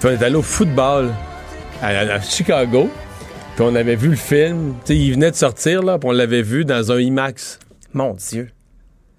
Puis 0.00 0.08
on 0.08 0.20
est 0.20 0.24
allé 0.24 0.34
au 0.34 0.42
football 0.42 1.12
à, 1.80 1.86
à- 1.88 2.14
à 2.14 2.20
Chicago, 2.20 2.90
puis 3.54 3.64
on 3.64 3.74
avait 3.76 3.96
vu 3.96 4.08
le 4.08 4.16
film, 4.16 4.74
tu 4.84 4.92
sais, 4.94 4.98
il 4.98 5.12
venait 5.12 5.30
de 5.30 5.36
sortir, 5.36 5.84
là, 5.84 5.96
puis 5.98 6.08
on 6.08 6.12
l'avait 6.12 6.42
vu 6.42 6.64
dans 6.64 6.90
un 6.90 6.98
IMAX. 6.98 7.60
Mon 7.94 8.14
Dieu. 8.14 8.48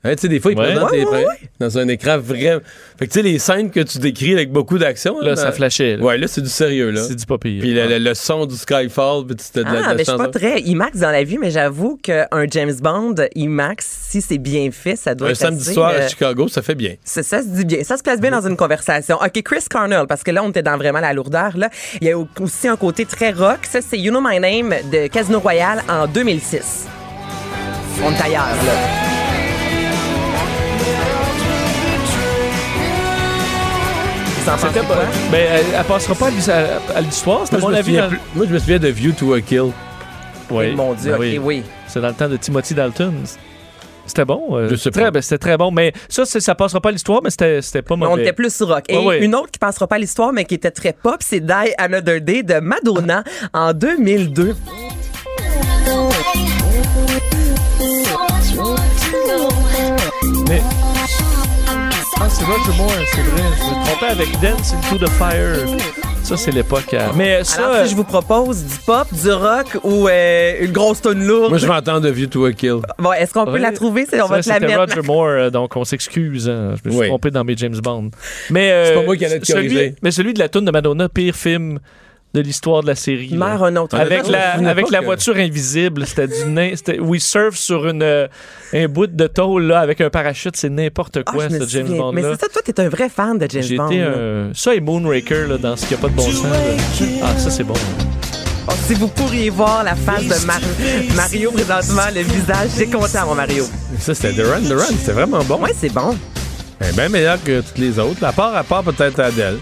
Hein, 0.07 0.15
tu 0.15 0.21
sais, 0.21 0.27
des 0.29 0.39
fois, 0.39 0.51
ils 0.51 0.57
Ouais. 0.57 0.65
présentent 0.71 0.91
Ouais, 0.91 0.97
les- 0.99 1.05
ouais, 1.05 1.25
dans 1.59 1.77
un 1.77 1.87
écran 1.87 2.17
vraiment. 2.17 2.59
Fait 2.97 3.07
que, 3.07 3.11
tu 3.13 3.19
sais, 3.19 3.21
les 3.23 3.39
scènes 3.39 3.69
que 3.71 3.79
tu 3.81 3.99
décris 3.99 4.33
avec 4.33 4.51
beaucoup 4.51 4.77
d'action. 4.77 5.19
Là, 5.21 5.35
ça 5.35 5.45
dans- 5.45 5.51
flashait. 5.51 5.97
là. 5.97 6.03
Ouais, 6.03 6.17
là, 6.17 6.27
c'est 6.27 6.41
du 6.41 6.49
sérieux, 6.49 6.91
là. 6.91 7.01
C'est 7.07 7.15
du 7.15 7.25
pas 7.25 7.37
pire. 7.37 7.59
Puis 7.61 7.73
le, 7.73 7.87
le- 7.87 7.97
le 7.99 8.13
son 8.13 8.45
du 8.45 8.55
Skyfall, 8.55 9.25
puis 9.25 9.35
c'était 9.39 9.61
de 9.61 9.65
la, 9.65 9.71
de 9.71 9.77
Ah, 9.77 9.81
la 9.89 9.93
mais 9.95 10.03
je 10.05 10.09
suis 10.11 10.17
pas 10.17 10.27
très 10.27 10.61
IMAX 10.61 10.97
dans 10.99 11.11
la 11.11 11.23
vie, 11.23 11.37
mais 11.37 11.51
j'avoue 11.51 11.97
qu'un 12.01 12.27
James 12.49 12.73
Bond 12.81 13.15
IMAX, 13.35 13.85
si 14.09 14.21
c'est 14.21 14.37
bien 14.37 14.69
fait, 14.71 14.95
ça 14.95 15.13
doit 15.15 15.27
Un 15.27 15.31
être 15.31 15.37
samedi 15.37 15.61
assez, 15.61 15.73
soir 15.73 15.91
euh, 15.93 16.05
à 16.05 16.07
Chicago, 16.07 16.47
ça 16.47 16.61
fait 16.61 16.75
bien. 16.75 16.95
Ça, 17.03 17.21
ça 17.23 17.41
se 17.41 17.47
dit 17.47 17.65
bien. 17.65 17.83
Ça 17.83 17.97
se 17.97 18.03
place 18.03 18.19
bien 18.21 18.31
dans 18.31 18.47
une 18.47 18.55
conversation. 18.57 19.17
OK, 19.17 19.41
Chris 19.43 19.65
Cornell, 19.69 20.05
parce 20.07 20.23
que 20.23 20.31
là, 20.31 20.43
on 20.43 20.49
était 20.49 20.63
dans 20.63 20.77
vraiment 20.77 20.99
la 20.99 21.13
lourdeur. 21.13 21.57
Là. 21.57 21.69
Il 22.01 22.07
y 22.07 22.11
a 22.11 22.17
aussi 22.39 22.67
un 22.67 22.75
côté 22.77 23.05
très 23.05 23.31
rock. 23.31 23.59
Ça, 23.69 23.79
c'est 23.81 23.97
You 23.99 24.11
Know 24.11 24.21
My 24.23 24.39
Name 24.39 24.73
de 24.91 25.07
Casino 25.07 25.39
Royale 25.39 25.83
en 25.89 26.07
2006. 26.07 26.85
On 28.03 28.11
est 28.11 28.21
ailleurs, 28.21 28.45
là. 28.65 29.26
Vous 34.47 34.53
en 34.53 34.55
pensez 34.55 34.67
C'était 34.73 34.85
quoi? 34.85 34.95
pas. 34.95 35.01
Ben, 35.29 35.45
elle, 35.51 35.65
elle 35.77 35.83
passera 35.83 36.15
pas 36.15 36.27
à 36.27 36.29
l'his- 36.29 36.49
à, 36.49 36.79
à 36.95 37.01
l'histoire, 37.01 37.41
c'était 37.43 37.57
Moi, 37.57 37.71
mon 37.71 37.77
je 37.83 37.91
me 37.91 37.97
avis. 37.99 38.07
plus- 38.15 38.19
moi, 38.33 38.45
je 38.47 38.53
me 38.53 38.59
souviens 38.59 38.79
de 38.79 38.87
View 38.87 39.11
to 39.11 39.33
a 39.33 39.41
Kill. 39.41 39.71
Oui. 40.49 40.73
Mon 40.73 40.93
Dieu, 40.93 41.11
Ben 41.11 41.19
oui. 41.19 41.37
oui. 41.37 41.63
C'est 41.87 41.99
dans 41.99 42.07
le 42.07 42.13
temps 42.13 42.29
de 42.29 42.37
Timothy 42.37 42.73
Dalton. 42.73 43.13
C'était 44.05 44.23
bon. 44.23 44.55
euh, 44.55 44.69
Je 44.69 44.75
sais 44.77 44.89
très, 44.89 45.03
pas. 45.03 45.11
ben, 45.11 45.21
c'était 45.21 45.37
très 45.37 45.57
bon. 45.57 45.69
Mais 45.71 45.91
ça, 46.07 46.25
ça 46.25 46.55
passera 46.55 46.79
pas 46.79 46.89
à 46.89 46.91
l'histoire, 46.93 47.19
mais 47.21 47.29
c'était 47.29 47.61
c'était 47.61 47.81
pas 47.81 47.97
mauvais. 47.97 48.11
on 48.13 48.17
était 48.17 48.31
plus 48.31 48.55
sur 48.55 48.69
rock. 48.69 48.85
Et 48.87 48.97
Ouais, 48.97 49.05
ouais. 49.05 49.25
une 49.25 49.35
autre 49.35 49.51
qui 49.51 49.59
passera 49.59 49.85
pas 49.85 49.95
à 49.95 49.99
l'histoire, 49.99 50.31
mais 50.31 50.45
qui 50.45 50.55
était 50.55 50.71
très 50.71 50.93
pop, 50.93 51.17
c'est 51.19 51.41
Die 51.41 51.73
Another 51.77 52.21
Day 52.21 52.43
de 52.43 52.61
Madonna 52.61 53.25
en 53.53 53.73
2002. 53.73 54.55
Mais- 60.47 60.61
Ah, 62.19 62.27
c'est 62.29 62.43
Roger 62.45 62.77
Moore, 62.77 62.91
c'est 63.13 63.21
vrai. 63.21 63.41
Je 63.59 63.65
me 63.79 63.85
trompais 63.85 64.11
avec 64.11 64.31
Dance 64.41 64.73
into 64.73 65.05
the 65.05 65.09
Fire. 65.11 65.57
Ça, 66.23 66.35
c'est 66.35 66.51
l'époque. 66.51 66.93
à- 66.93 67.11
Mais 67.15 67.43
ça. 67.43 67.67
Alors, 67.69 67.85
si 67.85 67.91
je 67.91 67.95
vous 67.95 68.03
propose 68.03 68.63
du 68.65 68.75
pop, 68.85 69.07
du 69.13 69.31
rock 69.31 69.77
ou 69.83 70.07
euh, 70.09 70.55
une 70.61 70.71
grosse 70.71 71.01
tonne 71.01 71.25
lourde, 71.25 71.49
Moi, 71.49 71.57
je 71.57 71.65
vais 71.67 71.73
entendre 71.73 72.09
View 72.09 72.27
to 72.27 72.45
a 72.45 72.51
Kill. 72.51 72.77
bon, 72.99 73.13
est-ce 73.13 73.33
qu'on 73.33 73.45
peut 73.45 73.51
Ouais. 73.53 73.59
la 73.59 73.71
trouver? 73.71 74.05
C'est- 74.09 74.19
On 74.21 74.27
va 74.27 74.41
te 74.41 74.49
la 74.49 74.55
C'était 74.55 74.67
mettre. 74.67 74.79
Roger 74.95 75.01
Moore, 75.07 75.27
euh, 75.27 75.49
donc 75.49 75.75
on 75.77 75.85
s'excuse. 75.85 76.49
hein. 76.49 76.73
Je 76.83 76.89
me 76.89 76.91
suis 76.93 77.01
Oui. 77.01 77.07
trompé 77.07 77.31
dans 77.31 77.43
mes 77.45 77.55
James 77.55 77.77
Bond. 77.81 78.09
Mais 78.49 78.71
euh, 78.71 78.85
C'est 78.87 78.93
pas 78.95 79.03
moi 79.05 79.15
qui 79.15 79.25
allais 79.25 79.39
te 79.39 79.45
celui, 79.45 79.67
corriger. 79.69 79.95
Mais 80.01 80.11
celui 80.11 80.33
de 80.33 80.39
la 80.39 80.49
tune 80.49 80.65
de 80.65 80.71
Madonna, 80.71 81.07
pire 81.07 81.35
film 81.35 81.79
de 82.37 82.47
l'histoire 82.47 82.81
de 82.81 82.87
la 82.87 82.95
série. 82.95 83.33
Meurs 83.33 83.63
un 83.63 83.75
autre. 83.77 83.97
Avec 83.97 84.27
la, 84.27 84.53
avec 84.69 84.89
la 84.91 85.01
voiture 85.01 85.35
invisible, 85.37 86.05
c'était 86.05 86.27
du 86.27 86.45
nain- 86.45 86.73
We 86.99 87.21
surf 87.21 87.55
sur 87.57 87.87
une, 87.87 88.03
euh, 88.03 88.27
un 88.73 88.87
bout 88.87 89.07
de 89.07 89.27
tôle 89.27 89.63
là, 89.63 89.79
avec 89.79 90.01
un 90.01 90.09
parachute, 90.09 90.55
c'est 90.55 90.69
n'importe 90.69 91.17
Ah, 91.17 91.23
quoi 91.23 91.49
ce 91.49 91.67
James. 91.67 91.87
Bond 91.97 92.11
Mais 92.13 92.21
c'est 92.21 92.41
ça, 92.41 92.47
toi, 92.51 92.61
t'es 92.63 92.79
un 92.79 92.89
vrai 92.89 93.09
fan 93.09 93.37
de 93.37 93.47
James 93.49 93.63
J'ai 93.63 93.77
Bond. 93.77 93.89
un. 93.91 94.49
Ça 94.53 94.73
et 94.75 94.79
Moonraker 94.79 95.47
là, 95.47 95.57
dans 95.57 95.75
ce 95.75 95.85
qui 95.85 95.93
a 95.93 95.97
pas 95.97 96.07
de 96.09 96.13
bon 96.13 96.23
sens. 96.23 96.43
là. 96.43 96.49
Ah, 97.23 97.37
ça 97.37 97.49
c'est 97.49 97.63
bon. 97.63 97.73
Oh, 98.69 98.73
si 98.85 98.93
vous 98.95 99.07
pourriez 99.07 99.49
voir 99.49 99.83
la 99.83 99.95
face 99.95 100.25
de 100.27 100.45
Mar- 100.45 100.59
Mario 101.15 101.51
présentement, 101.51 102.01
le 102.13 102.21
visage, 102.21 102.69
j'ai 102.77 102.87
content, 102.87 103.25
mon 103.25 103.35
Mario. 103.35 103.63
Ça, 103.97 104.13
c'était 104.13 104.33
The 104.33 104.45
Run, 104.45 104.61
The 104.63 104.73
Run. 104.77 104.85
C'était 104.99 105.13
vraiment 105.13 105.43
bon. 105.45 105.61
Ouais, 105.61 105.71
c'est 105.79 105.93
bon. 105.93 106.17
Ben, 106.79 106.93
bien 106.93 107.07
meilleur 107.09 107.41
que 107.43 107.61
toutes 107.61 107.77
les 107.77 107.97
autres. 107.97 108.23
À 108.23 108.33
part, 108.33 108.53
à 108.55 108.63
part 108.63 108.83
peut-être 108.83 109.19
Adèle. 109.21 109.57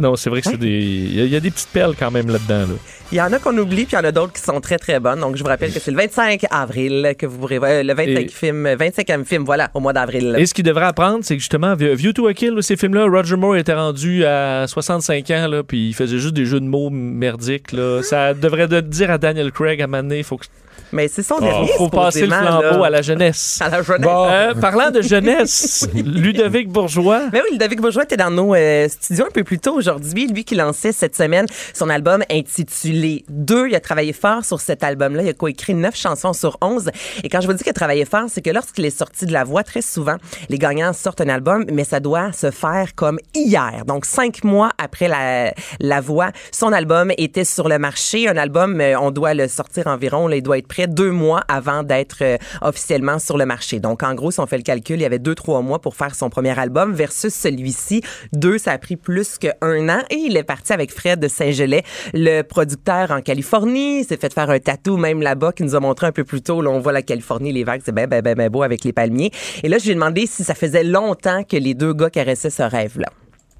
Non, 0.00 0.16
c'est 0.16 0.30
vrai 0.30 0.40
que 0.40 0.48
c'est 0.50 0.56
des. 0.56 0.68
Il 0.68 1.14
y, 1.14 1.20
a- 1.20 1.24
il 1.24 1.30
y 1.30 1.36
a 1.36 1.40
des 1.40 1.50
petites 1.50 1.68
perles 1.68 1.94
quand 1.98 2.10
même 2.10 2.28
là-dedans. 2.28 2.60
Là. 2.72 2.74
Il 3.12 3.18
y 3.18 3.20
en 3.20 3.32
a 3.32 3.38
qu'on 3.38 3.56
oublie, 3.58 3.84
puis 3.84 3.92
il 3.92 3.96
y 3.96 3.98
en 3.98 4.04
a 4.04 4.12
d'autres 4.12 4.32
qui 4.32 4.40
sont 4.40 4.60
très, 4.60 4.78
très 4.78 4.98
bonnes. 5.00 5.20
Donc, 5.20 5.36
je 5.36 5.42
vous 5.42 5.48
rappelle 5.48 5.72
que 5.72 5.78
c'est 5.80 5.90
le 5.90 5.96
25 5.96 6.44
avril 6.50 7.14
que 7.18 7.26
vous 7.26 7.38
pourrez 7.38 7.58
voir 7.58 7.70
euh, 7.72 7.82
le 7.82 7.92
25 7.94 8.08
Et- 8.20 8.28
film, 8.28 8.66
25e 8.68 9.24
film, 9.24 9.44
voilà, 9.44 9.70
au 9.74 9.80
mois 9.80 9.92
d'avril. 9.92 10.34
Et 10.38 10.46
ce 10.46 10.54
qu'il 10.54 10.64
devrait 10.64 10.86
apprendre, 10.86 11.18
c'est 11.22 11.34
que 11.34 11.40
justement, 11.40 11.74
View 11.76 12.12
to 12.12 12.26
a 12.28 12.34
Kill, 12.34 12.54
là, 12.54 12.62
ces 12.62 12.76
films-là, 12.76 13.06
Roger 13.06 13.36
Moore 13.36 13.56
était 13.56 13.74
rendu 13.74 14.24
à 14.24 14.66
65 14.66 15.30
ans, 15.32 15.48
là, 15.48 15.62
puis 15.62 15.88
il 15.88 15.94
faisait 15.94 16.18
juste 16.18 16.34
des 16.34 16.46
jeux 16.46 16.60
de 16.60 16.66
mots 16.66 16.88
merdiques. 16.90 17.72
Là. 17.72 18.02
Ça 18.02 18.32
devrait 18.34 18.68
de 18.68 18.80
dire 18.80 19.10
à 19.10 19.18
Daniel 19.18 19.52
Craig 19.52 19.80
à 19.80 19.84
un 19.84 19.86
moment 19.86 20.02
donné, 20.02 20.18
il 20.18 20.24
faut, 20.24 20.36
que- 20.38 20.46
Mais 20.92 21.08
c'est 21.08 21.22
son 21.22 21.36
faut, 21.36 21.40
dernier, 21.42 21.72
faut 21.76 21.88
passer 21.88 22.22
le 22.22 22.28
flambeau 22.28 22.80
là. 22.80 22.86
à 22.86 22.90
la 22.90 23.02
jeunesse. 23.02 23.58
À 23.60 23.68
la 23.68 23.82
jeunesse. 23.82 24.08
Euh, 24.10 24.54
parlant 24.60 24.90
de 24.90 25.02
jeunesse, 25.02 25.88
Ludovic 25.94 26.68
Bourgeois. 26.68 27.22
Mais 27.32 27.40
oui, 27.42 27.48
Ludovic 27.52 27.80
Bourgeois 27.80 28.04
était 28.04 28.16
dans 28.16 28.30
nos 28.30 28.54
euh, 28.54 28.88
studios 28.88 29.26
un 29.26 29.30
peu 29.30 29.44
plus 29.44 29.58
tôt 29.58 29.74
aujourd'hui. 29.74 30.26
Lui 30.26 30.44
qui 30.44 30.54
lançait 30.54 30.92
cette 30.92 31.16
semaine 31.16 31.46
son 31.74 31.88
album 31.88 32.22
intitulé 32.30 33.24
2. 33.28 33.68
Il 33.68 33.74
a 33.74 33.80
travaillé 33.80 34.12
fort 34.12 34.44
sur 34.44 34.60
cet 34.60 34.82
album-là. 34.82 35.22
Il 35.22 35.28
a 35.28 35.32
coécrit 35.32 35.74
neuf 35.74 35.96
chansons 35.96 36.32
sur 36.32 36.56
11. 36.60 36.90
Et 37.22 37.28
quand 37.28 37.40
je 37.40 37.46
vous 37.46 37.52
dis 37.52 37.62
qu'il 37.62 37.70
a 37.70 37.74
travaillé 37.74 38.04
fort, 38.04 38.24
c'est 38.28 38.42
que 38.42 38.50
lorsqu'il 38.50 38.84
est 38.84 38.96
sorti 38.96 39.26
de 39.26 39.32
la 39.32 39.44
voix, 39.44 39.62
très 39.62 39.82
souvent, 39.82 40.16
les 40.48 40.58
gagnants 40.58 40.92
sortent 40.92 41.20
un 41.20 41.28
album, 41.28 41.64
mais 41.72 41.84
ça 41.84 42.00
doit 42.00 42.32
se 42.32 42.50
faire 42.50 42.94
comme 42.94 43.18
hier. 43.34 43.84
Donc, 43.86 44.04
cinq 44.04 44.44
mois 44.44 44.70
après 44.78 45.08
la, 45.08 45.52
la 45.80 46.00
voix, 46.00 46.30
son 46.52 46.72
album 46.72 47.12
était 47.18 47.44
sur 47.44 47.68
le 47.68 47.78
marché. 47.78 48.28
Un 48.28 48.36
album, 48.36 48.80
euh, 48.80 48.98
on 48.98 49.10
doit 49.10 49.34
le 49.34 49.48
sortir 49.48 49.86
environ, 49.86 50.28
là, 50.28 50.36
il 50.36 50.42
doit 50.42 50.58
être 50.58 50.68
prêt 50.68 50.79
deux 50.86 51.10
mois 51.10 51.42
avant 51.48 51.82
d'être 51.82 52.18
euh, 52.22 52.36
officiellement 52.62 53.18
sur 53.18 53.36
le 53.36 53.46
marché. 53.46 53.80
Donc, 53.80 54.02
en 54.02 54.14
gros, 54.14 54.30
si 54.30 54.40
on 54.40 54.46
fait 54.46 54.56
le 54.56 54.62
calcul, 54.62 54.96
il 54.96 55.02
y 55.02 55.06
avait 55.06 55.18
deux, 55.18 55.34
trois 55.34 55.62
mois 55.62 55.80
pour 55.80 55.96
faire 55.96 56.14
son 56.14 56.30
premier 56.30 56.58
album 56.58 56.92
versus 56.92 57.34
celui-ci. 57.34 58.02
Deux, 58.32 58.58
ça 58.58 58.72
a 58.72 58.78
pris 58.78 58.96
plus 58.96 59.38
qu'un 59.38 59.88
an 59.88 60.02
et 60.10 60.16
il 60.16 60.36
est 60.36 60.44
parti 60.44 60.72
avec 60.72 60.92
Fred 60.92 61.20
de 61.20 61.28
Saint-Gelais, 61.28 61.82
le 62.14 62.42
producteur 62.42 63.10
en 63.10 63.20
Californie. 63.20 64.00
Il 64.00 64.04
s'est 64.04 64.16
fait 64.16 64.32
faire 64.32 64.50
un 64.50 64.58
tatou 64.58 64.96
même 64.96 65.22
là-bas 65.22 65.52
qui 65.52 65.62
nous 65.62 65.74
a 65.74 65.80
montré 65.80 66.06
un 66.06 66.12
peu 66.12 66.24
plus 66.24 66.42
tôt. 66.42 66.62
Là, 66.62 66.70
on 66.70 66.80
voit 66.80 66.92
la 66.92 67.02
Californie, 67.02 67.52
les 67.52 67.64
vagues, 67.64 67.82
c'est 67.84 67.92
ben, 67.92 68.06
ben, 68.06 68.22
ben, 68.22 68.34
ben 68.34 68.48
beau 68.48 68.62
avec 68.62 68.84
les 68.84 68.92
palmiers. 68.92 69.30
Et 69.62 69.68
là, 69.68 69.78
je 69.78 69.84
lui 69.84 69.90
ai 69.92 69.94
demandé 69.94 70.26
si 70.26 70.44
ça 70.44 70.54
faisait 70.54 70.84
longtemps 70.84 71.42
que 71.44 71.56
les 71.56 71.74
deux 71.74 71.92
gars 71.92 72.10
caressaient 72.10 72.50
ce 72.50 72.62
rêve-là. 72.62 73.08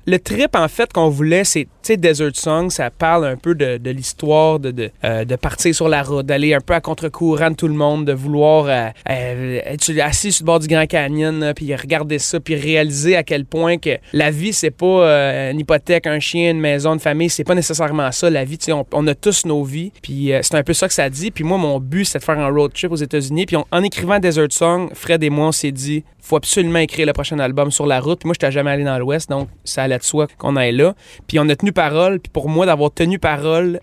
Le 0.07 0.18
trip, 0.18 0.57
en 0.57 0.66
fait, 0.66 0.92
qu'on 0.92 1.11
voulait, 1.11 1.44
c'est, 1.44 1.64
tu 1.64 1.68
sais, 1.82 1.96
Desert 1.98 2.34
Song, 2.34 2.70
ça 2.70 2.90
parle 2.90 3.26
un 3.26 3.36
peu 3.36 3.55
de, 3.55 3.90
l'histoire, 3.90 4.59
de, 4.59 4.90
euh, 5.05 5.24
de 5.26 5.36
partir 5.36 5.74
sur 5.74 5.88
la 5.88 6.03
route, 6.03 6.24
d'aller 6.24 6.55
un 6.55 6.61
peu 6.61 6.72
à 6.72 6.80
contre-courant 6.80 7.51
de 7.51 7.55
tout 7.57 7.68
le 7.68 7.74
monde, 7.74 8.07
de 8.07 8.12
vouloir 8.14 8.64
euh, 8.66 8.88
euh, 9.11 9.61
être 9.64 9.90
assis 10.01 10.32
sur 10.32 10.44
le 10.44 10.46
bord 10.46 10.59
du 10.59 10.68
Grand 10.68 10.86
Canyon, 10.86 11.53
puis 11.55 11.74
regarder 11.76 12.18
ça, 12.18 12.40
puis 12.40 12.55
réaliser 12.55 13.14
à 13.14 13.22
quel 13.22 13.44
point 13.44 13.76
que 13.76 13.98
la 14.14 14.30
vie, 14.30 14.55
c'est 14.55 14.70
pas 14.70 15.51
une 15.51 15.61
hypothèque, 15.61 16.07
un 16.07 16.18
chien, 16.18 16.51
une 16.53 16.61
maison, 16.61 16.94
une 16.94 17.01
famille, 17.01 17.28
c'est 17.28 17.44
pas 17.44 17.55
nécessairement 17.55 18.11
ça. 18.11 18.30
La 18.30 18.44
vie, 18.44 18.57
tu 18.57 18.72
on, 18.72 19.07
a 19.07 19.14
tous 19.14 19.44
nos 19.44 19.64
vies, 19.64 19.92
puis 20.03 20.32
c'est 20.42 20.55
un 20.55 20.62
peu 20.62 20.72
ça 20.72 20.88
que 20.88 20.94
ça 20.94 21.11
dit. 21.11 21.30
Puis 21.30 21.44
moi, 21.44 21.59
mon 21.59 21.78
but, 21.78 22.07
c'était 22.07 22.20
de 22.20 22.24
faire 22.24 22.38
un 22.38 22.48
road 22.48 22.72
trip 22.72 22.90
aux 22.90 22.96
États-Unis. 22.96 23.46
Puis 23.46 23.57
on- 23.57 23.66
en 23.70 23.82
écrivant 23.82 24.18
Desert 24.18 24.51
Song, 24.51 24.88
Fred 24.94 25.22
et 25.22 25.30
moi, 25.30 25.48
on 25.48 25.53
s'est 25.53 25.72
dit, 25.72 26.05
faut 26.22 26.36
absolument 26.36 26.78
écrire 26.78 27.07
le 27.07 27.12
prochain 27.12 27.38
album 27.38 27.70
sur 27.70 27.86
la 27.86 28.01
route. 28.01 28.20
Puis 28.20 28.26
moi, 28.28 28.34
je 28.38 28.44
n'étais 28.46 28.53
jamais 28.53 28.70
allé 28.70 28.84
dans 28.84 28.98
l'Ouest, 28.98 29.28
donc 29.28 29.48
ça 29.64 29.88
de 29.99 30.05
soi 30.05 30.26
qu'on 30.38 30.57
aille 30.57 30.76
là. 30.76 30.95
Puis 31.26 31.38
on 31.38 31.49
a 31.49 31.57
tenu 31.57 31.72
parole. 31.72 32.20
Puis 32.20 32.30
pour 32.30 32.49
moi, 32.49 32.66
d'avoir 32.66 32.93
tenu 32.93 33.18
parole 33.18 33.80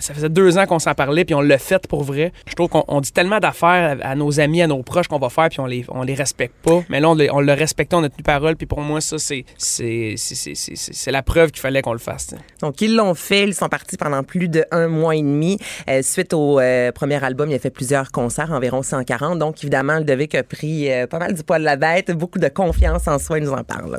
ça 0.00 0.14
faisait 0.14 0.28
deux 0.28 0.58
ans 0.58 0.66
qu'on 0.66 0.78
s'en 0.78 0.94
parlait, 0.94 1.24
puis 1.24 1.34
on 1.34 1.40
l'a 1.40 1.58
fait 1.58 1.86
pour 1.86 2.02
vrai. 2.02 2.32
Je 2.46 2.54
trouve 2.54 2.68
qu'on 2.68 2.84
on 2.88 3.00
dit 3.00 3.12
tellement 3.12 3.38
d'affaires 3.38 3.96
à, 4.02 4.14
nos 4.14 4.40
amis, 4.40 4.62
à 4.62 4.66
nos 4.66 4.82
proches 4.82 5.08
qu'on 5.08 5.18
va 5.18 5.28
faire, 5.28 5.48
puis 5.48 5.60
on 5.60 5.66
les, 5.66 5.84
les 6.04 6.14
respecte 6.14 6.54
pas. 6.62 6.82
Mais 6.88 7.00
là, 7.00 7.10
on, 7.10 7.18
on 7.32 7.40
l'a 7.40 7.54
respecté, 7.54 7.94
on 7.94 8.02
a 8.02 8.08
tenu 8.08 8.22
parole, 8.22 8.56
puis 8.56 8.66
pour 8.66 8.80
moi, 8.80 9.00
ça, 9.00 9.16
c'est, 9.18 9.44
la 11.06 11.22
preuve 11.22 11.50
qu'il 11.50 11.60
fallait 11.60 11.82
qu'on 11.82 11.92
le 11.92 11.98
fasse. 11.98 12.34
Donc, 12.60 12.80
ils 12.80 12.94
l'ont 12.94 13.14
fait. 13.14 13.44
Ils 13.44 13.54
sont 13.54 13.68
partis 13.68 13.96
pendant 13.96 14.22
plus 14.22 14.48
de 14.48 14.64
un 14.70 14.88
mois 14.88 15.14
et 15.14 15.22
demi. 15.22 15.58
Euh, 15.88 16.02
suite 16.02 16.34
au 16.34 16.58
euh, 16.58 16.92
premier 16.92 17.22
album, 17.22 17.50
il 17.50 17.54
a 17.54 17.58
fait 17.58 17.70
plusieurs 17.70 18.10
concerts, 18.10 18.52
environ 18.52 18.82
140. 18.82 19.38
Donc, 19.38 19.62
évidemment, 19.62 19.98
Ludovic 19.98 20.34
a 20.34 20.42
pris 20.42 20.90
euh, 20.90 21.06
pas 21.06 21.18
mal 21.18 21.34
du 21.34 21.42
poil 21.42 21.60
de 21.60 21.64
la 21.64 21.76
bête, 21.76 22.10
beaucoup 22.10 22.38
de 22.38 22.48
confiance 22.48 23.06
en 23.06 23.18
soi. 23.18 23.38
Il 23.38 23.44
nous 23.44 23.52
en 23.52 23.64
parle. 23.64 23.98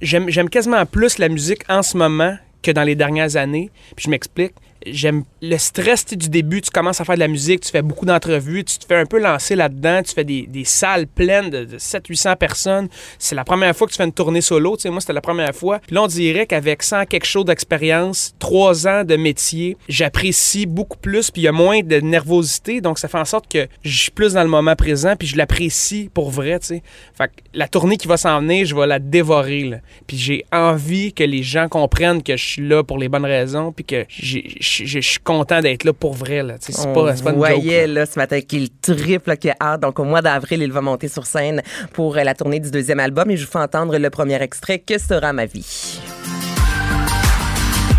J'aime, 0.00 0.48
quasiment 0.48 0.86
plus 0.86 1.18
la 1.18 1.28
musique 1.28 1.62
en 1.68 1.82
ce 1.82 1.96
moment 1.96 2.36
que 2.62 2.70
dans 2.70 2.82
les 2.82 2.94
dernières 2.94 3.36
années. 3.36 3.70
Puis 3.96 4.04
je 4.04 4.10
m'explique. 4.10 4.54
J'aime 4.86 5.24
le 5.42 5.56
stress 5.58 6.06
du 6.06 6.28
début. 6.28 6.60
Tu 6.62 6.70
commences 6.70 7.00
à 7.00 7.04
faire 7.04 7.14
de 7.16 7.20
la 7.20 7.28
musique, 7.28 7.60
tu 7.60 7.70
fais 7.70 7.82
beaucoup 7.82 8.06
d'entrevues, 8.06 8.64
tu 8.64 8.78
te 8.78 8.86
fais 8.86 8.96
un 8.96 9.04
peu 9.06 9.18
lancer 9.20 9.54
là-dedans, 9.54 10.02
tu 10.02 10.12
fais 10.14 10.24
des, 10.24 10.46
des 10.46 10.64
salles 10.64 11.06
pleines 11.06 11.50
de, 11.50 11.64
de 11.64 11.78
700-800 11.78 12.36
personnes. 12.36 12.88
C'est 13.18 13.34
la 13.34 13.44
première 13.44 13.76
fois 13.76 13.86
que 13.86 13.92
tu 13.92 13.98
fais 13.98 14.04
une 14.04 14.12
tournée 14.12 14.40
solo. 14.40 14.76
Tu 14.76 14.82
sais, 14.82 14.90
moi, 14.90 15.00
c'était 15.00 15.12
la 15.12 15.20
première 15.20 15.54
fois. 15.54 15.80
Puis 15.80 15.94
là, 15.94 16.02
on 16.02 16.06
dirait 16.06 16.46
qu'avec 16.46 16.82
100 16.82 17.06
quelque 17.06 17.26
chose 17.26 17.44
d'expérience, 17.44 18.34
trois 18.38 18.86
ans 18.88 19.04
de 19.04 19.16
métier, 19.16 19.76
j'apprécie 19.88 20.64
beaucoup 20.66 20.98
plus, 20.98 21.30
puis 21.30 21.42
il 21.42 21.44
y 21.44 21.48
a 21.48 21.52
moins 21.52 21.80
de 21.80 21.96
nervosité. 22.00 22.80
Donc, 22.80 22.98
ça 22.98 23.08
fait 23.08 23.18
en 23.18 23.24
sorte 23.24 23.50
que 23.52 23.68
je 23.82 23.96
suis 24.02 24.10
plus 24.10 24.32
dans 24.34 24.42
le 24.42 24.48
moment 24.48 24.76
présent, 24.76 25.14
puis 25.16 25.28
je 25.28 25.36
l'apprécie 25.36 26.10
pour 26.12 26.30
vrai. 26.30 26.58
Tu 26.58 26.66
sais. 26.66 26.82
Fait 27.16 27.28
que 27.28 27.32
la 27.52 27.68
tournée 27.68 27.96
qui 27.98 28.08
va 28.08 28.16
s'en 28.16 28.40
venir, 28.40 28.64
je 28.66 28.74
vais 28.74 28.86
la 28.86 28.98
dévorer. 28.98 29.80
Puis 30.06 30.16
j'ai 30.16 30.44
envie 30.52 31.12
que 31.12 31.24
les 31.24 31.42
gens 31.42 31.68
comprennent 31.68 32.22
que 32.22 32.36
je 32.36 32.44
suis 32.44 32.66
là 32.66 32.82
pour 32.82 32.96
les 32.98 33.08
bonnes 33.08 33.26
raisons, 33.26 33.72
puis 33.72 33.84
que 33.84 34.06
j'ai- 34.08 34.56
je 34.70 34.84
je- 34.84 35.00
je 35.00 35.08
suis 35.08 35.18
content 35.20 35.60
d'être 35.60 35.84
là 35.84 35.92
pour 35.92 36.14
vrai. 36.14 36.42
Là. 36.42 36.54
C'est 36.60 36.78
On 36.86 36.92
pas, 36.92 37.16
c'est 37.16 37.22
pas 37.24 37.30
une 37.30 37.36
joke. 37.36 37.46
voyait 37.46 37.86
là, 37.86 38.06
ce 38.06 38.18
matin 38.18 38.40
qu'il 38.40 38.70
triple, 38.70 39.36
qu'il 39.36 39.50
a 39.50 39.56
hâte. 39.60 39.80
Donc, 39.80 39.98
au 39.98 40.04
mois 40.04 40.22
d'avril, 40.22 40.62
il 40.62 40.72
va 40.72 40.80
monter 40.80 41.08
sur 41.08 41.26
scène 41.26 41.62
pour 41.92 42.16
euh, 42.16 42.22
la 42.22 42.34
tournée 42.34 42.60
du 42.60 42.70
deuxième 42.70 43.00
album. 43.00 43.30
Et 43.30 43.36
je 43.36 43.44
vous 43.46 43.50
fais 43.52 43.58
entendre 43.58 43.96
le 43.98 44.10
premier 44.10 44.40
extrait, 44.42 44.78
Que 44.78 44.98
sera 44.98 45.32
ma 45.32 45.46
vie? 45.46 46.00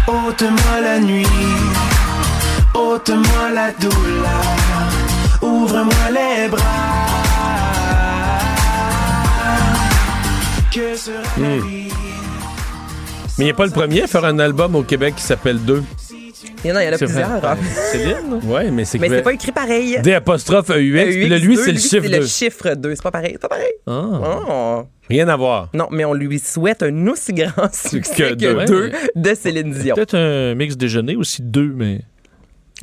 Ôte-moi 0.08 0.82
la 0.84 1.00
nuit, 1.00 1.26
ôte-moi 2.74 3.50
la 3.54 3.72
douleur, 3.74 4.46
ouvre-moi 5.42 6.10
les 6.12 6.48
bras. 6.50 6.62
Que 10.74 10.96
sera 10.96 11.18
la 11.38 11.48
Hmm. 11.48 11.60
vie? 11.68 11.88
Mais 13.38 13.46
il 13.46 13.48
n'est 13.48 13.54
pas 13.54 13.66
le 13.66 13.72
premier 13.72 14.04
à 14.04 14.08
faire 14.08 14.26
un 14.26 14.40
album 14.40 14.76
au 14.76 14.84
Québec 14.84 15.16
qui 15.16 15.24
s'appelle 15.24 15.60
Deux. 15.60 15.84
Il 16.64 16.70
y 16.70 16.74
en 16.74 16.76
a, 16.76 16.84
il 16.84 16.88
y 16.88 16.90
en 16.90 16.94
a 16.94 16.98
plusieurs. 16.98 17.46
hein. 17.46 17.58
Céline? 17.92 18.40
Ouais, 18.46 18.70
mais 18.70 18.86
c'est 18.86 19.00
Mais 19.00 19.10
que- 19.10 19.16
c'est 19.16 19.22
pas 19.24 19.34
écrit 19.34 19.52
pareil. 19.52 20.00
D 20.04 20.14
apostrophe 20.14 20.70
EUX, 20.70 21.06
puis 21.12 21.28
là, 21.30 21.38
lui, 21.40 21.56
EUX2, 21.56 21.64
c'est 21.64 21.72
le 21.72 21.80
chiffre 21.80 21.90
C'est 22.04 22.10
le 22.10 22.20
2. 22.20 22.26
chiffre 22.28 22.74
2. 22.76 22.96
C'est 22.96 23.02
pas 23.04 23.12
pareil. 23.12 23.32
C'est 23.34 23.42
pas 23.42 23.50
pareil. 23.50 23.72
Oh. 23.88 24.84
Rien 25.10 25.28
à 25.28 25.36
voir. 25.36 25.70
Non, 25.74 25.88
mais 25.92 26.06
on 26.06 26.14
lui 26.14 26.38
souhaite 26.40 26.84
un 26.84 27.08
aussi 27.08 27.34
grand 27.34 27.74
succès 27.74 28.14
que, 28.16 28.34
deux. 28.36 28.66
deux 28.66 28.92
de 29.16 29.34
Céline 29.36 29.72
Dion. 29.72 29.96
Peut-être 29.96 30.16
un 30.18 30.56
mix 30.56 30.78
déjeuner 30.78 31.16
aussi 31.16 31.42
deux, 31.42 31.74
mais. 31.76 32.02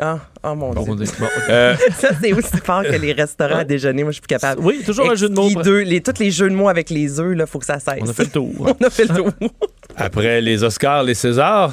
Ah, 0.00 0.18
oh 0.44 0.54
mon 0.54 0.72
Bon, 0.74 0.94
Dieu. 0.94 1.06
bon. 1.18 1.26
Euh, 1.48 1.74
Ça, 1.98 2.10
c'est 2.22 2.32
aussi 2.32 2.56
fort 2.62 2.84
que 2.84 2.94
les 2.96 3.12
restaurants 3.12 3.58
à 3.58 3.64
déjeuner. 3.64 4.04
Moi, 4.04 4.12
je 4.12 4.16
suis 4.16 4.20
plus 4.22 4.28
capable. 4.28 4.60
Oui, 4.62 4.80
toujours 4.86 5.10
un 5.10 5.16
jeu 5.16 5.28
de 5.28 5.34
mots. 5.34 5.50
Deux, 5.62 5.80
les, 5.80 6.00
tous 6.00 6.20
les 6.20 6.30
jeux 6.30 6.48
de 6.48 6.54
mots 6.54 6.68
avec 6.68 6.88
les 6.90 7.18
œufs, 7.18 7.34
là, 7.36 7.46
faut 7.46 7.58
que 7.58 7.64
ça 7.66 7.80
cesse. 7.80 7.98
On 8.00 8.08
a 8.08 8.12
fait 8.12 8.24
le 8.24 8.30
tour. 8.30 8.52
On 8.80 8.84
a 8.86 8.90
fait 8.90 9.06
le 9.08 9.14
tour. 9.16 9.30
Après 10.00 10.40
les 10.40 10.62
Oscars, 10.62 11.02
les 11.02 11.14
Césars, 11.14 11.72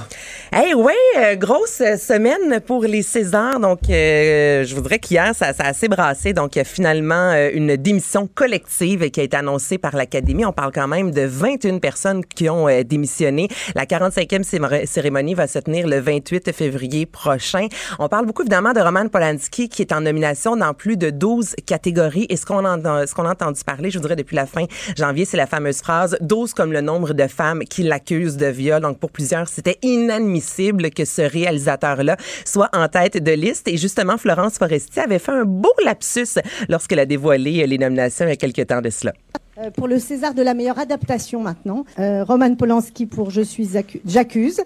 Hey, 0.53 0.73
ouais, 0.73 0.93
euh, 1.17 1.35
grosse 1.35 1.81
euh, 1.81 1.97
semaine 1.97 2.61
pour 2.65 2.83
les 2.83 3.01
Césars. 3.01 3.59
Donc, 3.59 3.79
euh, 3.89 4.63
je 4.63 4.73
voudrais 4.73 4.99
qu'hier, 4.99 5.33
ça, 5.35 5.51
ça 5.53 5.63
a 5.63 5.69
assez 5.69 5.89
brassé. 5.89 6.31
Donc, 6.31 6.55
il 6.55 6.59
y 6.59 6.61
a 6.61 6.63
finalement 6.63 7.31
euh, 7.33 7.49
une 7.53 7.75
démission 7.75 8.29
collective 8.33 9.09
qui 9.09 9.19
a 9.19 9.23
été 9.23 9.35
annoncée 9.35 9.77
par 9.77 9.95
l'Académie. 9.97 10.45
On 10.45 10.53
parle 10.53 10.71
quand 10.71 10.87
même 10.87 11.11
de 11.11 11.23
21 11.23 11.79
personnes 11.79 12.23
qui 12.23 12.47
ont 12.47 12.67
démissionné. 12.83 13.49
La 13.75 13.85
45e 13.85 14.43
cémor- 14.43 14.85
cérémonie 14.85 15.33
va 15.33 15.47
se 15.47 15.59
tenir 15.59 15.87
le 15.87 15.99
28 15.99 16.53
février 16.53 17.05
prochain. 17.05 17.67
On 17.99 18.07
parle 18.07 18.25
beaucoup, 18.25 18.43
évidemment, 18.43 18.71
de 18.71 18.79
Roman 18.79 19.09
Polanski 19.09 19.67
qui 19.67 19.81
est 19.81 19.91
en 19.91 20.01
nomination 20.01 20.55
dans 20.55 20.73
plus 20.73 20.95
de 20.95 21.09
12 21.09 21.55
catégories. 21.65 22.27
Et 22.29 22.37
ce 22.37 22.45
qu'on 22.45 22.63
a, 22.63 23.07
ce 23.07 23.13
qu'on 23.13 23.25
a 23.25 23.31
entendu 23.31 23.59
parler, 23.65 23.89
je 23.89 23.97
voudrais, 23.97 24.15
depuis 24.15 24.35
la 24.37 24.45
fin 24.45 24.65
janvier, 24.97 25.25
c'est 25.25 25.37
la 25.37 25.47
fameuse 25.47 25.79
phrase 25.81 26.15
12 26.21 26.53
comme 26.53 26.71
le 26.71 26.81
nombre 26.81 27.11
de 27.13 27.27
femmes 27.27 27.63
qui 27.63 27.83
l'accusent 28.15 28.37
de 28.37 28.47
viol. 28.47 28.81
Donc, 28.81 28.99
pour 28.99 29.11
plusieurs, 29.11 29.47
c'était 29.47 29.77
inadmissible 29.81 30.89
que 30.91 31.05
ce 31.05 31.21
réalisateur-là 31.21 32.17
soit 32.45 32.69
en 32.73 32.87
tête 32.87 33.21
de 33.21 33.31
liste. 33.31 33.67
Et 33.67 33.77
justement, 33.77 34.17
Florence 34.17 34.57
Foresti 34.57 34.99
avait 34.99 35.19
fait 35.19 35.31
un 35.31 35.43
beau 35.45 35.71
lapsus 35.83 36.39
lorsqu'elle 36.69 36.99
a 36.99 37.05
dévoilé 37.05 37.65
les 37.67 37.77
nominations 37.77 38.25
il 38.25 38.29
y 38.29 38.33
a 38.33 38.35
quelques 38.35 38.67
temps 38.67 38.81
de 38.81 38.89
cela. 38.89 39.13
Euh, 39.57 39.69
pour 39.71 39.87
le 39.87 39.99
César 39.99 40.33
de 40.33 40.41
la 40.41 40.53
meilleure 40.53 40.77
adaptation 40.79 41.39
maintenant, 41.41 41.85
euh, 41.97 42.25
Roman 42.25 42.53
Polanski 42.55 43.05
pour 43.05 43.29
Je 43.31 43.39
suis 43.41 43.67
accu- 43.77 44.01
j'accuse. 44.05 44.59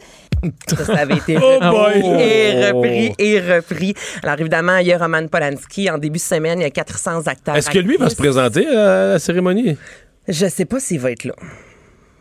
Ça, 0.67 0.83
ça 0.83 0.93
avait 0.97 1.17
été 1.17 1.37
Oh 1.41 1.59
repris 1.59 2.01
boy! 2.01 2.21
et 2.21 2.71
repris 2.71 3.13
et 3.19 3.39
repris. 3.39 3.93
Alors 4.23 4.39
évidemment, 4.39 4.77
il 4.77 4.87
y 4.87 4.93
a 4.93 4.97
Roman 4.97 5.27
Polanski. 5.27 5.91
En 5.91 5.99
début 5.99 6.17
de 6.17 6.23
semaine, 6.23 6.59
il 6.59 6.63
y 6.63 6.65
a 6.65 6.71
400 6.71 7.27
acteurs. 7.27 7.55
est-ce 7.55 7.69
que 7.69 7.77
lui 7.77 7.97
va 7.97 8.09
se 8.09 8.15
présenter 8.15 8.65
à 8.67 9.09
la 9.11 9.19
cérémonie? 9.19 9.77
Je 10.27 10.47
sais 10.47 10.65
pas 10.65 10.79
s'il 10.79 10.99
va 10.99 11.11
être 11.11 11.25
là. 11.25 11.33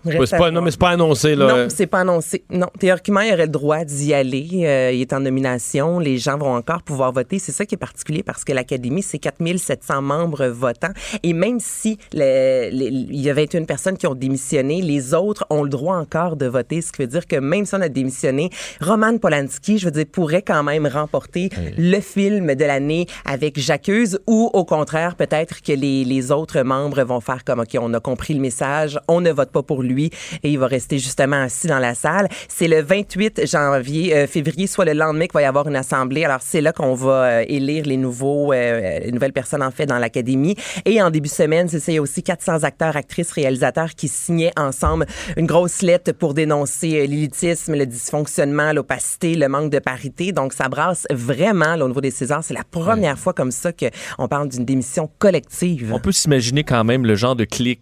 Pas, 0.03 0.51
non, 0.51 0.63
mais 0.63 0.71
c'est 0.71 0.81
pas 0.81 0.91
annoncé, 0.91 1.35
là. 1.35 1.47
Non, 1.47 1.67
c'est 1.69 1.87
pas 1.87 2.01
annoncé. 2.01 2.45
Non, 2.51 2.69
théoriquement, 2.79 3.21
il 3.21 3.33
aurait 3.33 3.47
le 3.47 3.53
droit 3.53 3.85
d'y 3.85 4.15
aller. 4.15 4.49
Euh, 4.65 4.93
il 4.93 5.01
est 5.01 5.13
en 5.13 5.21
nomination. 5.21 5.99
Les 5.99 6.19
gens 6.19 6.39
vont 6.39 6.55
encore 6.55 6.83
pouvoir 6.83 7.13
voter. 7.13 7.39
C'est 7.39 7.53
ça 7.53 7.67
qui 7.67 7.75
est 7.75 7.79
particulier 7.79 8.23
parce 8.23 8.45
que 8.45 8.53
l'Académie, 8.53 9.03
c'est 9.03 9.19
4700 9.19 10.03
membres 10.03 10.47
votants. 10.47 10.93
Et 11.23 11.33
même 11.33 11.61
si 11.61 11.99
il 12.13 13.21
y 13.21 13.31
a 13.31 13.35
21 13.35 13.65
personnes 13.65 13.97
qui 13.97 14.07
ont 14.07 14.15
démissionné, 14.15 14.83
les 14.83 15.15
autres 15.15 15.45
ont 15.51 15.63
le 15.63 15.69
droit 15.69 15.97
encore 15.97 16.37
de 16.37 16.47
voter. 16.47 16.81
Ce 16.81 16.93
qui 16.93 17.03
veut 17.03 17.09
dire 17.09 17.27
que 17.27 17.37
même 17.37 17.65
si 17.65 17.75
on 17.75 17.81
a 17.81 17.89
démissionné, 17.89 18.51
Roman 18.81 19.19
Polanski, 19.19 19.79
je 19.79 19.87
veux 19.87 19.91
dire, 19.91 20.07
pourrait 20.11 20.43
quand 20.43 20.63
même 20.63 20.87
remporter 20.87 21.51
le 21.77 22.01
film 22.01 22.55
de 22.55 22.65
l'année 22.65 23.07
avec 23.25 23.59
J'accuse 23.59 24.19
ou 24.27 24.51
au 24.53 24.65
contraire, 24.65 25.17
peut-être 25.17 25.63
que 25.63 25.73
les, 25.73 26.05
les 26.05 26.33
autres 26.33 26.61
membres 26.63 27.03
vont 27.03 27.21
faire 27.21 27.45
comme, 27.45 27.61
OK, 27.61 27.77
on 27.81 27.93
a 27.95 28.01
compris 28.01 28.35
le 28.35 28.41
message, 28.41 28.99
on 29.09 29.21
ne 29.21 29.31
vote 29.31 29.51
pas 29.51 29.63
pour 29.63 29.83
lui 29.83 29.98
et 30.07 30.51
il 30.51 30.59
va 30.59 30.67
rester 30.67 30.99
justement 30.99 31.43
assis 31.43 31.67
dans 31.67 31.79
la 31.79 31.95
salle. 31.95 32.29
C'est 32.49 32.69
le 32.69 32.83
28 32.83 33.47
janvier, 33.47 34.17
euh, 34.17 34.27
février, 34.27 34.67
soit 34.67 34.85
le 34.85 34.93
lendemain 34.93 35.27
qu'il 35.27 35.35
va 35.35 35.43
y 35.43 35.45
avoir 35.45 35.69
une 35.69 35.77
assemblée. 35.77 36.25
Alors, 36.25 36.41
c'est 36.43 36.61
là 36.61 36.73
qu'on 36.73 36.95
va 36.95 37.25
euh, 37.25 37.45
élire 37.47 37.85
les 37.85 37.97
nouveaux, 37.97 38.53
euh, 38.53 39.01
les 39.01 39.13
nouvelles 39.13 39.33
personnes, 39.33 39.63
en 39.63 39.71
fait, 39.71 39.87
dans 39.87 39.99
l'Académie. 39.99 40.57
Et 40.85 41.03
en 41.03 41.11
début 41.11 41.29
de 41.29 41.35
semaine, 41.35 41.69
c'est 41.69 41.81
ça, 41.81 41.93
il 41.93 41.97
y 41.97 41.99
a 41.99 42.03
aussi 42.03 42.23
400 42.23 42.65
acteurs, 42.65 42.97
actrices, 42.97 43.33
réalisateurs 43.33 43.95
qui 43.95 44.09
signaient 44.09 44.53
ensemble 44.57 45.07
une 45.37 45.47
grosse 45.47 45.83
lettre 45.83 46.13
pour 46.13 46.35
dénoncer 46.35 47.01
euh, 47.01 47.07
l'élitisme, 47.07 47.75
le 47.75 47.87
dysfonctionnement, 47.87 48.73
l'opacité, 48.73 49.35
le 49.35 49.49
manque 49.49 49.71
de 49.71 49.79
parité. 49.79 50.33
Donc, 50.33 50.53
ça 50.53 50.69
brasse 50.69 51.07
vraiment 51.11 51.77
là, 51.77 51.85
au 51.85 51.89
niveau 51.89 52.01
des 52.01 52.11
Césars. 52.11 52.45
C'est 52.45 52.55
la 52.55 52.65
première 52.65 53.19
fois 53.19 53.33
comme 53.33 53.51
ça 53.51 53.73
qu'on 53.73 54.29
parle 54.29 54.49
d'une 54.49 54.65
démission 54.65 55.11
collective. 55.19 55.93
On 55.95 56.01
peut 56.01 56.13
s'imaginer 56.13 56.65
quand 56.65 56.85
même 56.85 57.05
le 57.05 57.15
genre 57.15 57.37
de 57.37 57.45
clic 57.45 57.81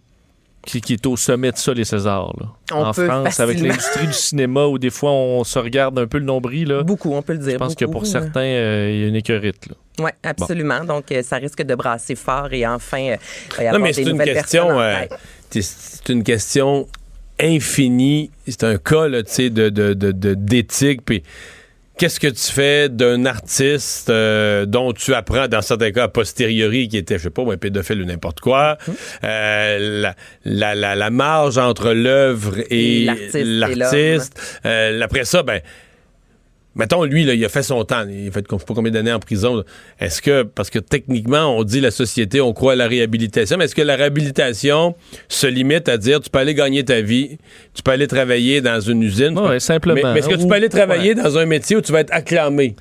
qui, 0.67 0.81
qui 0.81 0.93
est 0.93 1.05
au 1.07 1.15
sommet 1.17 1.51
de 1.51 1.57
ça, 1.57 1.73
les 1.73 1.85
Césars. 1.85 2.33
là. 2.39 2.47
On 2.73 2.83
en 2.83 2.91
peut 2.93 3.05
France, 3.07 3.39
avec 3.39 3.59
l'industrie 3.59 4.05
du 4.07 4.13
cinéma, 4.13 4.65
où 4.67 4.77
des 4.77 4.89
fois 4.89 5.11
on 5.11 5.43
se 5.43 5.57
regarde 5.57 5.97
un 5.97 6.05
peu 6.07 6.17
le 6.19 6.25
nombril. 6.25 6.67
Là. 6.67 6.83
Beaucoup, 6.83 7.13
on 7.13 7.21
peut 7.21 7.33
le 7.33 7.39
dire. 7.39 7.53
Je 7.53 7.57
pense 7.57 7.73
que 7.75 7.85
pour 7.85 8.05
certains, 8.05 8.41
euh, 8.41 8.91
il 8.93 8.99
y 9.01 9.03
a 9.05 9.07
une 9.07 9.15
écœurite. 9.15 9.69
Oui, 9.99 10.11
absolument. 10.21 10.83
Donc, 10.83 11.11
euh, 11.11 11.23
ça 11.23 11.37
risque 11.37 11.63
de 11.63 11.73
brasser 11.73 12.15
fort 12.15 12.49
et 12.51 12.67
enfin, 12.67 12.99
euh, 13.01 13.15
il 13.51 13.55
va 13.57 13.63
y 13.63 13.65
Non, 13.65 13.69
avoir 13.69 13.81
mais 13.81 13.87
des 13.89 13.93
c'est 13.93 14.01
une 14.03 14.09
nouvelles 14.09 14.33
question. 14.35 14.67
personnes 14.67 15.07
euh, 15.09 15.61
c'est 15.61 16.09
une 16.09 16.23
question 16.23 16.87
infinie. 17.39 18.29
C'est 18.47 18.63
un 18.63 18.77
cas, 18.77 19.07
là, 19.07 19.23
tu 19.23 19.31
sais, 19.31 19.49
de, 19.49 19.69
de, 19.69 19.93
de- 19.93 20.11
de- 20.11 20.33
d'éthique. 20.33 21.01
Puis 21.05 21.23
qu'est-ce 21.97 22.19
que 22.19 22.27
tu 22.27 22.51
fais 22.51 22.89
d'un 22.89 23.25
artiste 23.25 24.09
euh, 24.09 24.65
dont 24.65 24.93
tu 24.93 25.13
apprends, 25.13 25.47
dans 25.47 25.61
certains 25.61 25.91
cas, 25.91 26.03
a 26.03 26.07
posteriori, 26.07 26.87
qui 26.87 26.97
était, 26.97 27.17
je 27.17 27.23
sais 27.23 27.29
pas, 27.29 27.41
un 27.41 27.57
pédophile 27.57 28.01
ou 28.01 28.05
n'importe 28.05 28.39
quoi. 28.39 28.77
Hum. 28.87 28.95
Euh, 29.23 30.01
la, 30.01 30.15
la, 30.45 30.75
la, 30.75 30.95
la 30.95 31.09
marge 31.09 31.57
entre 31.57 31.91
l'œuvre 31.93 32.59
et, 32.69 33.01
Et 33.01 33.05
l'artiste 33.05 33.35
et 33.35 33.43
l'artiste. 33.43 34.59
Euh, 34.65 35.01
après 35.01 35.25
ça, 35.25 35.43
ben. 35.43 35.61
Mettons, 36.77 37.03
lui, 37.03 37.25
là, 37.25 37.33
il 37.33 37.43
a 37.43 37.49
fait 37.49 37.63
son 37.63 37.83
temps. 37.83 38.05
Il 38.07 38.27
a 38.27 38.31
fait 38.31 38.45
je 38.49 38.57
sais 38.57 38.65
pas 38.65 38.73
combien 38.73 38.91
d'années 38.91 39.11
en 39.11 39.19
prison. 39.19 39.63
Est-ce 39.99 40.21
que, 40.21 40.43
parce 40.43 40.69
que 40.69 40.79
techniquement, 40.79 41.57
on 41.57 41.63
dit 41.63 41.81
la 41.81 41.91
société, 41.91 42.39
on 42.39 42.53
croit 42.53 42.73
à 42.73 42.75
la 42.75 42.87
réhabilitation, 42.87 43.57
mais 43.57 43.65
est-ce 43.65 43.75
que 43.75 43.81
la 43.81 43.95
réhabilitation 43.95 44.95
se 45.27 45.47
limite 45.47 45.89
à 45.89 45.97
dire 45.97 46.21
tu 46.21 46.29
peux 46.29 46.39
aller 46.39 46.53
gagner 46.53 46.85
ta 46.85 47.01
vie, 47.01 47.37
tu 47.73 47.83
peux 47.83 47.91
aller 47.91 48.07
travailler 48.07 48.61
dans 48.61 48.79
une 48.79 49.01
usine? 49.01 49.37
Ouais, 49.37 49.59
simplement. 49.59 49.95
Mais, 49.95 50.13
mais 50.13 50.19
est-ce 50.19 50.29
que 50.29 50.35
tu 50.35 50.47
peux 50.47 50.55
aller 50.55 50.69
travailler 50.69 51.15
ouais. 51.15 51.23
dans 51.23 51.37
un 51.37 51.45
métier 51.45 51.75
où 51.75 51.81
tu 51.81 51.91
vas 51.91 52.01
être 52.01 52.13
acclamé? 52.13 52.75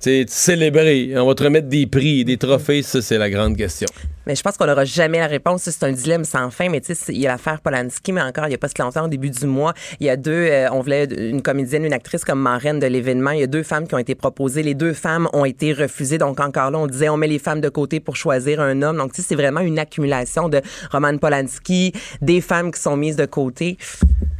Célébré, 0.00 1.12
on 1.16 1.26
va 1.26 1.34
te 1.34 1.44
remettre 1.44 1.68
des 1.68 1.86
prix, 1.86 2.24
des 2.24 2.38
trophées, 2.38 2.82
ça, 2.82 3.02
c'est 3.02 3.18
la 3.18 3.28
grande 3.28 3.56
question. 3.56 3.86
Mais 4.26 4.34
je 4.34 4.42
pense 4.42 4.56
qu'on 4.56 4.66
n'aura 4.66 4.84
jamais 4.84 5.18
la 5.18 5.26
réponse. 5.26 5.62
C'est 5.62 5.84
un 5.84 5.92
dilemme 5.92 6.24
sans 6.24 6.50
fin. 6.50 6.68
Mais 6.68 6.80
tu 6.80 6.94
sais, 6.94 7.12
il 7.12 7.20
y 7.20 7.26
a 7.26 7.30
l'affaire 7.30 7.60
Polanski, 7.60 8.12
mais 8.12 8.22
encore, 8.22 8.44
il 8.46 8.50
n'y 8.50 8.54
a 8.54 8.58
pas 8.58 8.68
si 8.68 8.74
longtemps, 8.78 9.04
au 9.04 9.08
début 9.08 9.30
du 9.30 9.46
mois, 9.46 9.74
il 9.98 10.06
y 10.06 10.10
a 10.10 10.16
deux, 10.16 10.30
euh, 10.32 10.68
on 10.72 10.80
voulait 10.80 11.04
une 11.04 11.42
comédienne, 11.42 11.84
une 11.84 11.92
actrice 11.92 12.24
comme 12.24 12.40
marraine 12.40 12.78
de 12.78 12.86
l'événement. 12.86 13.30
Il 13.30 13.40
y 13.40 13.42
a 13.42 13.46
deux 13.46 13.62
femmes 13.62 13.86
qui 13.86 13.94
ont 13.94 13.98
été 13.98 14.14
proposées. 14.14 14.62
Les 14.62 14.74
deux 14.74 14.92
femmes 14.92 15.28
ont 15.32 15.44
été 15.44 15.72
refusées. 15.72 16.18
Donc 16.18 16.40
encore 16.40 16.70
là, 16.70 16.78
on 16.78 16.86
disait, 16.86 17.08
on 17.08 17.16
met 17.16 17.28
les 17.28 17.38
femmes 17.38 17.60
de 17.60 17.68
côté 17.68 18.00
pour 18.00 18.16
choisir 18.16 18.60
un 18.60 18.82
homme. 18.82 18.98
Donc 18.98 19.12
tu 19.12 19.22
sais, 19.22 19.28
c'est 19.28 19.34
vraiment 19.34 19.60
une 19.60 19.78
accumulation 19.78 20.48
de 20.48 20.60
Roman 20.92 21.16
Polanski, 21.16 21.92
des 22.20 22.40
femmes 22.40 22.72
qui 22.72 22.80
sont 22.80 22.96
mises 22.96 23.16
de 23.16 23.26
côté. 23.26 23.78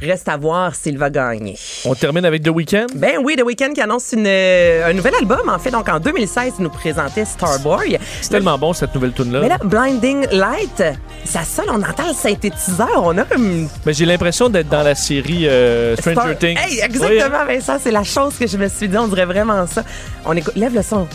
Reste 0.01 0.29
à 0.29 0.37
voir 0.37 0.75
s'il 0.75 0.97
va 0.97 1.09
gagner. 1.09 1.57
On 1.85 1.93
termine 1.93 2.25
avec 2.25 2.43
The 2.43 2.49
Weeknd? 2.49 2.87
Ben 2.95 3.17
oui, 3.23 3.35
The 3.35 3.43
Weeknd 3.43 3.73
qui 3.73 3.81
annonce 3.81 4.13
une, 4.13 4.25
euh, 4.25 4.89
un 4.89 4.93
nouvel 4.93 5.13
album. 5.15 5.47
En 5.47 5.59
fait, 5.59 5.69
donc 5.69 5.87
en 5.89 5.99
2016, 5.99 6.53
il 6.57 6.63
nous 6.63 6.69
présentait 6.69 7.25
Starboy. 7.25 7.99
C'est 8.21 8.29
tellement 8.29 8.57
bon, 8.57 8.73
cette 8.73 8.93
nouvelle. 8.95 9.13
Mais 9.19 9.49
là, 9.49 9.59
Blinding 9.71 10.27
Light, 10.33 10.83
ça 11.23 11.43
sonne, 11.45 11.67
on 11.69 11.81
entend 11.81 12.09
le 12.09 12.13
synthétiseur. 12.13 12.89
On 13.01 13.17
a 13.17 13.23
comme. 13.23 13.69
Mais 13.85 13.93
j'ai 13.93 14.05
l'impression 14.05 14.49
d'être 14.49 14.67
dans 14.67 14.83
la 14.83 14.95
série 14.95 15.47
euh, 15.47 15.95
Stranger 15.95 16.19
Star- 16.19 16.37
Things. 16.37 16.57
Hey, 16.57 16.73
Oui, 16.75 16.79
exactement, 16.83 17.37
hein? 17.39 17.45
Vincent. 17.47 17.77
C'est 17.81 17.91
la 17.91 18.03
chose 18.03 18.35
que 18.37 18.45
je 18.47 18.57
me 18.57 18.67
suis 18.67 18.89
dit. 18.89 18.97
On 18.97 19.07
dirait 19.07 19.25
vraiment 19.25 19.65
ça. 19.67 19.83
On 20.25 20.35
écoute. 20.35 20.55
Lève 20.57 20.75
le 20.75 20.81
son. 20.83 21.07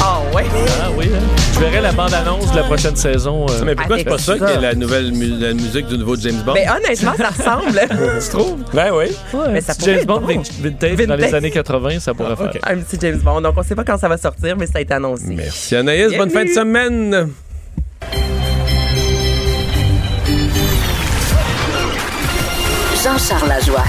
Ah 0.00 0.18
ouais. 0.34 0.44
Ah 0.82 0.88
oui, 0.96 1.06
hein? 1.14 1.35
Je 1.56 1.60
verrai 1.60 1.80
la 1.80 1.92
bande-annonce 1.92 2.50
de 2.52 2.56
la 2.56 2.64
prochaine 2.64 2.96
saison. 2.96 3.46
euh. 3.48 3.62
Mais 3.64 3.74
pourquoi 3.74 3.96
c'est 3.96 4.04
pas 4.04 4.18
ça 4.18 4.38
ça. 4.38 4.46
qui 4.46 4.52
est 4.52 4.60
la 4.60 4.74
nouvelle 4.74 5.10
mu- 5.12 5.38
la 5.40 5.54
musique 5.54 5.86
du 5.86 5.96
nouveau 5.96 6.14
James 6.16 6.42
Bond? 6.44 6.52
Ben 6.52 6.68
honnêtement, 6.70 7.14
ça 7.16 7.28
ressemble. 7.30 7.80
tu 8.22 8.28
trouves? 8.28 8.58
Ben 8.74 8.90
oui. 8.92 9.06
Ouais, 9.32 9.40
Mais 9.52 9.60
ça 9.62 9.72
petit 9.74 9.80
pourrait 9.80 9.92
James 9.92 10.00
être 10.02 10.06
Bond 10.06 10.20
bon. 10.20 10.26
vin- 10.26 10.42
vintage, 10.60 11.06
dans 11.06 11.16
les 11.16 11.34
années 11.34 11.50
80, 11.50 12.00
ça 12.00 12.12
pourrait 12.12 12.36
faire. 12.36 12.50
Un 12.64 12.76
petit 12.76 12.98
James 13.00 13.18
Bond. 13.20 13.40
Donc 13.40 13.54
on 13.56 13.62
sait 13.62 13.74
pas 13.74 13.84
quand 13.84 13.96
ça 13.98 14.08
va 14.08 14.18
sortir, 14.18 14.54
mais 14.58 14.66
ça 14.66 14.72
a 14.76 14.80
été 14.82 14.92
annoncé. 14.94 15.24
Merci 15.28 15.76
Anaïs, 15.76 16.14
bonne 16.16 16.30
fin 16.30 16.44
de 16.44 16.50
semaine. 16.50 17.28
Jean-Charles 23.02 23.48
Lajoie. 23.48 23.84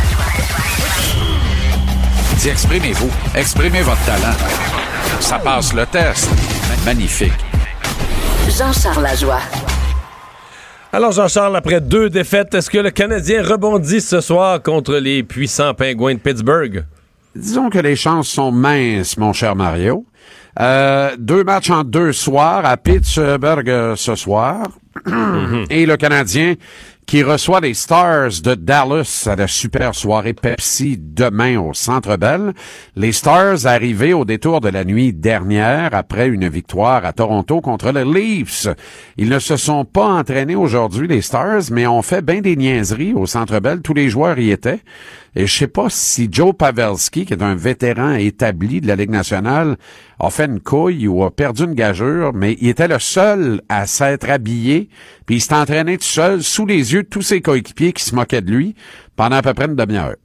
Dis, 2.39 2.49
exprimez-vous. 2.49 3.09
Exprimez 3.36 3.82
votre 3.82 4.03
talent. 4.05 4.36
Ça 5.20 5.39
passe 5.39 5.74
le 5.74 5.86
test. 5.88 6.30
Magnifique. 6.86 7.32
Jean-Charles 8.58 9.03
Lajoie. 9.03 9.39
Alors 10.91 11.12
Jean-Charles, 11.12 11.55
après 11.55 11.80
deux 11.80 12.10
défaites, 12.10 12.55
est-ce 12.55 12.72
que 12.72 12.80
le 12.80 12.89
Canadien 12.89 13.43
rebondit 13.43 14.01
ce 14.01 14.20
soir 14.20 14.64
contre 14.64 14.95
les 14.95 15.22
puissants 15.22 15.76
pingouins 15.76 16.16
de 16.16 16.20
Pittsburgh? 16.20 16.84
Disons 17.36 17.70
que 17.70 17.78
les 17.78 17.95
chances 17.95 18.30
sont 18.30 18.51
minces, 18.51 19.16
mon 19.18 19.32
cher 19.32 19.55
Mario. 19.55 20.08
Euh, 20.60 21.16
deux 21.20 21.43
matchs 21.43 21.70
en 21.70 21.84
deux 21.84 22.14
soirs 22.14 22.66
à 22.66 22.78
Pittsburgh 22.78 23.70
euh, 23.70 23.95
ce 23.95 24.16
soir. 24.16 24.70
Et 25.70 25.86
le 25.86 25.95
Canadien 25.95 26.55
qui 27.08 27.24
reçoit 27.24 27.62
les 27.62 27.74
Stars 27.74 28.41
de 28.43 28.53
Dallas 28.53 29.30
à 29.32 29.38
la 29.38 29.47
super 29.47 29.95
soirée 29.95 30.34
Pepsi 30.34 30.97
demain 30.99 31.58
au 31.58 31.74
Centre 31.74 32.18
Bell. 32.18 32.53
Les 32.97 33.14
Stars 33.14 33.66
arrivés 33.66 34.12
au 34.12 34.26
détour 34.26 34.60
de 34.60 34.68
la 34.68 34.84
nuit 34.84 35.14
dernière 35.14 35.95
après 35.95 36.28
une 36.28 36.49
victoire 36.49 37.05
à 37.05 37.14
Toronto 37.14 37.62
contre 37.62 37.93
les 37.93 38.03
Leafs. 38.03 38.68
Ils 39.16 39.30
ne 39.30 39.39
se 39.39 39.55
sont 39.55 39.86
pas 39.86 40.05
entraînés 40.05 40.58
aujourd'hui, 40.58 41.08
les 41.08 41.22
Stars, 41.22 41.72
mais 41.72 41.88
ont 41.88 42.01
fait 42.01 42.22
bien 42.22 42.41
des 42.41 42.58
niaiseries 42.58 43.14
au 43.14 43.26
Centre 43.26 43.62
Bell. 43.62 43.82
Tous 43.82 43.93
les 43.93 44.10
joueurs 44.10 44.38
y 44.38 44.51
étaient. 44.51 44.82
Et 45.40 45.46
je 45.46 45.56
sais 45.56 45.68
pas 45.68 45.86
si 45.92 46.30
Joe 46.32 46.52
Pavelski, 46.58 47.28
qui 47.28 47.34
est 47.34 47.44
un 47.44 47.54
vétéran 47.54 48.14
établi 48.14 48.82
de 48.82 48.88
la 48.88 48.96
Ligue 48.96 49.12
nationale, 49.12 49.78
a 50.20 50.32
fait 50.32 50.46
une 50.46 50.60
couille 50.60 51.08
ou 51.08 51.24
a 51.24 51.30
perdu 51.30 51.66
une 51.66 51.76
gageure, 51.76 52.34
mais 52.34 52.58
il 52.60 52.70
était 52.70 52.88
le 52.88 52.98
seul 52.98 53.62
à 53.70 53.86
s'être 53.86 54.32
habillé, 54.32 54.90
puis 55.28 55.36
il 55.36 55.40
s'est 55.40 55.54
entraîné 55.54 56.00
tout 56.00 56.06
seul 56.06 56.42
sous 56.42 56.66
les 56.66 56.92
yeux 56.92 57.04
de 57.04 57.08
tous 57.08 57.22
ses 57.22 57.42
coéquipiers 57.42 57.94
qui 57.94 58.04
se 58.04 58.16
moquaient 58.16 58.42
de 58.42 58.52
lui 58.52 58.74
pendant 59.16 59.36
à 59.36 59.44
peu 59.44 59.54
près 59.54 59.68
une 59.68 59.76
demi-heure. 59.76 60.16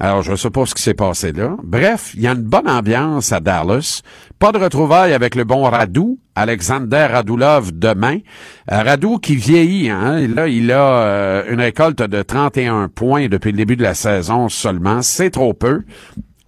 Alors, 0.00 0.22
je 0.22 0.34
sais 0.34 0.50
pas 0.50 0.66
ce 0.66 0.74
qui 0.74 0.82
s'est 0.82 0.94
passé 0.94 1.32
là. 1.32 1.56
Bref, 1.62 2.12
il 2.14 2.22
y 2.22 2.26
a 2.26 2.32
une 2.32 2.42
bonne 2.42 2.68
ambiance 2.68 3.32
à 3.32 3.40
Dallas. 3.40 4.02
Pas 4.38 4.50
de 4.52 4.58
retrouvailles 4.58 5.12
avec 5.12 5.34
le 5.34 5.44
bon 5.44 5.62
Radou, 5.62 6.18
Alexander 6.34 7.06
Radulov 7.10 7.70
demain. 7.72 8.18
Euh, 8.70 8.82
Radou 8.82 9.18
qui 9.18 9.36
vieillit, 9.36 9.90
hein. 9.90 10.26
Là, 10.26 10.48
il 10.48 10.72
a 10.72 10.98
euh, 10.98 11.44
une 11.48 11.60
récolte 11.60 12.02
de 12.02 12.22
31 12.22 12.88
points 12.88 13.28
depuis 13.28 13.52
le 13.52 13.56
début 13.58 13.76
de 13.76 13.82
la 13.82 13.94
saison 13.94 14.48
seulement. 14.48 15.02
C'est 15.02 15.30
trop 15.30 15.54
peu. 15.54 15.82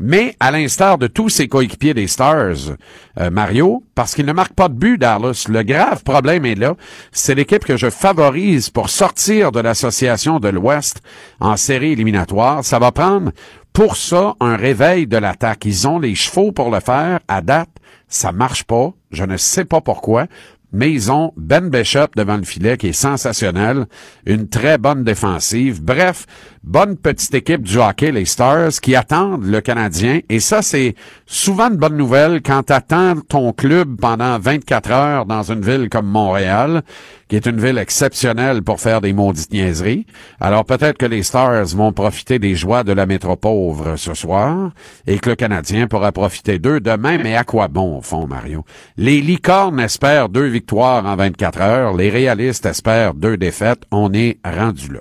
Mais 0.06 0.36
à 0.38 0.50
l'instar 0.50 0.98
de 0.98 1.06
tous 1.06 1.30
ses 1.30 1.48
coéquipiers 1.48 1.94
des 1.94 2.08
Stars, 2.08 2.76
euh, 3.18 3.30
Mario, 3.30 3.82
parce 3.94 4.14
qu'il 4.14 4.26
ne 4.26 4.34
marque 4.34 4.52
pas 4.52 4.68
de 4.68 4.74
but, 4.74 4.98
Dallas, 4.98 5.46
le 5.48 5.62
grave 5.62 6.02
problème 6.04 6.44
est 6.44 6.56
là. 6.56 6.74
C'est 7.10 7.34
l'équipe 7.34 7.64
que 7.64 7.78
je 7.78 7.88
favorise 7.88 8.68
pour 8.68 8.90
sortir 8.90 9.50
de 9.50 9.60
l'association 9.60 10.40
de 10.40 10.50
l'Ouest 10.50 11.00
en 11.40 11.56
série 11.56 11.92
éliminatoire. 11.92 12.62
Ça 12.66 12.78
va 12.78 12.92
prendre 12.92 13.30
pour 13.72 13.96
ça 13.96 14.34
un 14.40 14.56
réveil 14.56 15.06
de 15.06 15.16
l'attaque. 15.16 15.64
Ils 15.64 15.88
ont 15.88 15.98
les 15.98 16.14
chevaux 16.14 16.52
pour 16.52 16.70
le 16.70 16.80
faire. 16.80 17.20
À 17.26 17.40
date, 17.40 17.70
ça 18.06 18.30
marche 18.30 18.64
pas. 18.64 18.92
Je 19.10 19.24
ne 19.24 19.38
sais 19.38 19.64
pas 19.64 19.80
pourquoi. 19.80 20.26
Mais 20.74 20.90
ils 20.90 21.12
ont 21.12 21.32
Ben 21.36 21.70
Bishop 21.70 22.08
devant 22.16 22.36
le 22.36 22.42
filet 22.42 22.76
qui 22.76 22.88
est 22.88 22.92
sensationnel, 22.92 23.86
une 24.26 24.48
très 24.48 24.76
bonne 24.76 25.04
défensive. 25.04 25.80
Bref, 25.80 26.26
bonne 26.64 26.96
petite 26.96 27.32
équipe 27.32 27.62
du 27.62 27.78
hockey, 27.78 28.10
les 28.10 28.24
Stars, 28.24 28.72
qui 28.82 28.96
attendent 28.96 29.44
le 29.44 29.60
Canadien. 29.60 30.18
Et 30.28 30.40
ça, 30.40 30.62
c'est 30.62 30.96
souvent 31.26 31.70
une 31.70 31.76
bonne 31.76 31.96
nouvelle 31.96 32.42
quand 32.42 32.64
t'attends 32.64 33.20
ton 33.20 33.52
club 33.52 33.96
pendant 34.00 34.36
24 34.40 34.90
heures 34.90 35.26
dans 35.26 35.52
une 35.52 35.60
ville 35.60 35.88
comme 35.88 36.06
Montréal, 36.06 36.82
qui 37.28 37.36
est 37.36 37.46
une 37.46 37.60
ville 37.60 37.78
exceptionnelle 37.78 38.62
pour 38.62 38.80
faire 38.80 39.00
des 39.00 39.12
maudites 39.12 39.52
niaiseries. 39.52 40.06
Alors 40.40 40.64
peut-être 40.64 40.98
que 40.98 41.06
les 41.06 41.22
Stars 41.22 41.66
vont 41.76 41.92
profiter 41.92 42.38
des 42.38 42.54
joies 42.54 42.84
de 42.84 42.92
la 42.92 43.06
métro-pauvre 43.06 43.96
ce 43.96 44.14
soir 44.14 44.70
et 45.06 45.18
que 45.18 45.30
le 45.30 45.36
Canadien 45.36 45.86
pourra 45.86 46.12
profiter 46.12 46.58
d'eux 46.58 46.80
demain. 46.80 47.18
Mais 47.18 47.36
à 47.36 47.44
quoi 47.44 47.68
bon, 47.68 47.98
au 47.98 48.02
fond, 48.02 48.26
Mario? 48.26 48.64
Les 48.96 49.20
licornes 49.20 49.80
espèrent 49.80 50.28
deux 50.28 50.46
victoires 50.46 51.06
en 51.06 51.16
24 51.16 51.60
heures. 51.60 51.94
Les 51.94 52.10
réalistes 52.10 52.66
espèrent 52.66 53.14
deux 53.14 53.36
défaites. 53.36 53.82
On 53.90 54.12
est 54.12 54.38
rendu 54.44 54.92
là. 54.92 55.00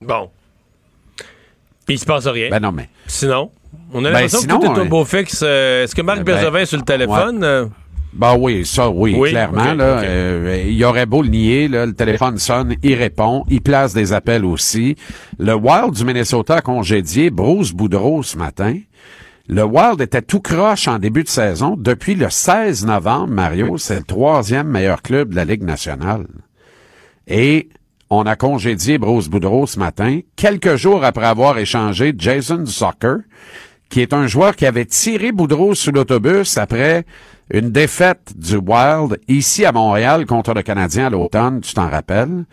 Bon. 0.00 0.30
Puis 1.86 1.96
il 1.96 1.98
se 1.98 2.06
passe 2.06 2.26
rien. 2.26 2.48
Ben 2.50 2.60
non, 2.60 2.72
mais... 2.72 2.88
Sinon, 3.06 3.50
on 3.92 4.04
a 4.04 4.08
Ben, 4.08 4.12
l'impression 4.22 4.40
que 4.40 4.46
tout 4.46 4.64
est 4.64 4.78
au 4.80 4.84
euh, 4.84 4.88
beau 4.88 5.04
fixe. 5.04 5.40
Euh, 5.42 5.84
Est-ce 5.84 5.94
que 5.94 6.02
Marc 6.02 6.18
ben, 6.18 6.34
Bergevin 6.34 6.60
est 6.60 6.66
sur 6.66 6.78
le 6.78 6.84
téléphone? 6.84 7.70
Ben 8.14 8.36
oui, 8.38 8.64
ça, 8.64 8.90
oui, 8.90 9.14
Oui, 9.18 9.30
clairement. 9.30 9.74
là, 9.74 10.00
euh, 10.02 10.64
il 10.68 10.84
aurait 10.84 11.06
beau 11.06 11.22
le 11.22 11.28
nier, 11.28 11.66
là, 11.66 11.84
le 11.84 11.94
téléphone 11.94 12.38
sonne, 12.38 12.76
il 12.82 12.94
répond, 12.94 13.44
il 13.50 13.60
place 13.60 13.92
des 13.92 14.12
appels 14.12 14.44
aussi. 14.44 14.94
Le 15.38 15.54
Wild 15.54 15.92
du 15.94 16.04
Minnesota 16.04 16.56
a 16.56 16.60
congédié 16.60 17.30
Bruce 17.30 17.72
Boudreau 17.72 18.22
ce 18.22 18.38
matin. 18.38 18.78
Le 19.48 19.64
Wild 19.64 20.00
était 20.00 20.22
tout 20.22 20.40
croche 20.40 20.86
en 20.88 20.98
début 20.98 21.24
de 21.24 21.28
saison. 21.28 21.74
Depuis 21.76 22.14
le 22.14 22.30
16 22.30 22.86
novembre, 22.86 23.32
Mario, 23.32 23.78
c'est 23.78 23.96
le 23.96 24.04
troisième 24.04 24.68
meilleur 24.68 25.02
club 25.02 25.30
de 25.30 25.36
la 25.36 25.44
Ligue 25.44 25.64
nationale. 25.64 26.26
Et 27.26 27.68
on 28.10 28.22
a 28.26 28.36
congédié 28.36 28.96
Bruce 28.98 29.28
Boudreau 29.28 29.66
ce 29.66 29.78
matin, 29.78 30.20
quelques 30.36 30.76
jours 30.76 31.04
après 31.04 31.26
avoir 31.26 31.58
échangé 31.58 32.14
Jason 32.16 32.64
Zucker, 32.64 33.16
qui 33.90 34.00
est 34.00 34.12
un 34.12 34.26
joueur 34.26 34.56
qui 34.56 34.66
avait 34.66 34.84
tiré 34.86 35.32
Boudreau 35.32 35.74
sous 35.74 35.90
l'autobus 35.90 36.56
après 36.58 37.04
une 37.54 37.70
défaite 37.70 38.32
du 38.36 38.56
Wild 38.56 39.20
ici 39.28 39.64
à 39.64 39.70
Montréal 39.70 40.26
contre 40.26 40.54
le 40.54 40.62
Canadien 40.62 41.06
à 41.06 41.10
l'automne, 41.10 41.60
tu 41.60 41.72
t'en 41.72 41.88
rappelles? 41.88 42.46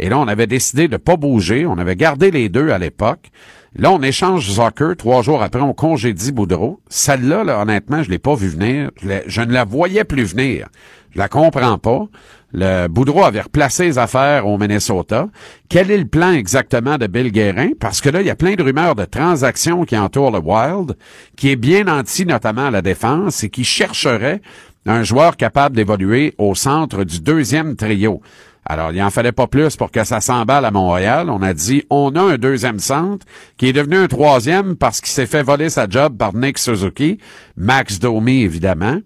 Et 0.00 0.08
là, 0.08 0.18
on 0.18 0.26
avait 0.26 0.48
décidé 0.48 0.88
de 0.88 0.96
pas 0.96 1.16
bouger. 1.16 1.64
On 1.64 1.78
avait 1.78 1.94
gardé 1.94 2.32
les 2.32 2.48
deux 2.48 2.70
à 2.70 2.78
l'époque. 2.78 3.30
Là, 3.76 3.92
on 3.92 4.02
échange 4.02 4.50
Zucker. 4.50 4.96
Trois 4.96 5.22
jours 5.22 5.42
après, 5.42 5.60
on 5.60 5.74
congédie 5.74 6.32
Boudreau. 6.32 6.80
Celle-là, 6.88 7.44
là, 7.44 7.60
honnêtement, 7.60 8.02
je 8.02 8.10
l'ai 8.10 8.18
pas 8.18 8.34
vu 8.34 8.48
venir. 8.48 8.90
Je, 9.00 9.08
je 9.26 9.42
ne 9.42 9.52
la 9.52 9.64
voyais 9.64 10.02
plus 10.02 10.24
venir. 10.24 10.68
Je 11.10 11.18
la 11.18 11.28
comprends 11.28 11.78
pas. 11.78 12.06
Le 12.52 12.88
Boudreau 12.88 13.24
avait 13.24 13.42
replacé 13.42 13.84
les 13.84 13.98
affaires 13.98 14.46
au 14.46 14.56
Minnesota. 14.56 15.28
Quel 15.68 15.90
est 15.90 15.98
le 15.98 16.06
plan 16.06 16.32
exactement 16.32 16.96
de 16.96 17.06
Bill 17.06 17.30
Guérin? 17.30 17.70
Parce 17.78 18.00
que 18.00 18.08
là, 18.08 18.22
il 18.22 18.26
y 18.26 18.30
a 18.30 18.36
plein 18.36 18.54
de 18.54 18.62
rumeurs 18.62 18.94
de 18.94 19.04
transactions 19.04 19.84
qui 19.84 19.98
entourent 19.98 20.30
le 20.30 20.38
Wild, 20.38 20.96
qui 21.36 21.50
est 21.50 21.56
bien 21.56 21.86
anti 21.88 22.24
notamment 22.24 22.66
à 22.66 22.70
la 22.70 22.80
défense 22.80 23.44
et 23.44 23.50
qui 23.50 23.64
chercherait 23.64 24.40
un 24.86 25.02
joueur 25.02 25.36
capable 25.36 25.76
d'évoluer 25.76 26.34
au 26.38 26.54
centre 26.54 27.04
du 27.04 27.20
deuxième 27.20 27.76
trio. 27.76 28.22
Alors, 28.64 28.92
il 28.92 29.02
en 29.02 29.10
fallait 29.10 29.32
pas 29.32 29.46
plus 29.46 29.76
pour 29.76 29.90
que 29.90 30.04
ça 30.04 30.20
s'emballe 30.22 30.64
à 30.64 30.70
Montréal. 30.70 31.28
On 31.28 31.42
a 31.42 31.52
dit, 31.52 31.84
on 31.90 32.14
a 32.16 32.22
un 32.22 32.36
deuxième 32.36 32.78
centre 32.78 33.26
qui 33.58 33.68
est 33.68 33.72
devenu 33.74 33.96
un 33.96 34.08
troisième 34.08 34.76
parce 34.76 35.00
qu'il 35.00 35.10
s'est 35.10 35.26
fait 35.26 35.42
voler 35.42 35.68
sa 35.68 35.86
job 35.88 36.16
par 36.16 36.34
Nick 36.34 36.58
Suzuki, 36.58 37.18
Max 37.56 37.98
Domi, 37.98 38.42
évidemment. 38.42 38.98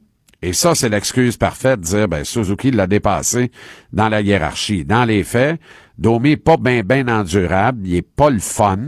Et 0.43 0.53
ça, 0.53 0.75
c'est 0.75 0.89
l'excuse 0.89 1.37
parfaite 1.37 1.81
de 1.81 1.85
dire, 1.85 2.09
ben, 2.09 2.25
Suzuki 2.25 2.73
l'a 2.73 2.89
dépassé 2.89 3.53
dans 3.93 4.09
la 4.09 4.21
hiérarchie. 4.21 4.85
Dans 4.85 5.05
les 5.05 5.23
faits, 5.23 5.61
Domi 5.99 6.33
est 6.33 6.37
pas 6.37 6.57
bien 6.57 6.83
ben 6.85 7.09
endurable, 7.09 7.87
il 7.87 7.97
est 7.97 8.03
pas 8.03 8.31
le 8.31 8.39
fun 8.39 8.79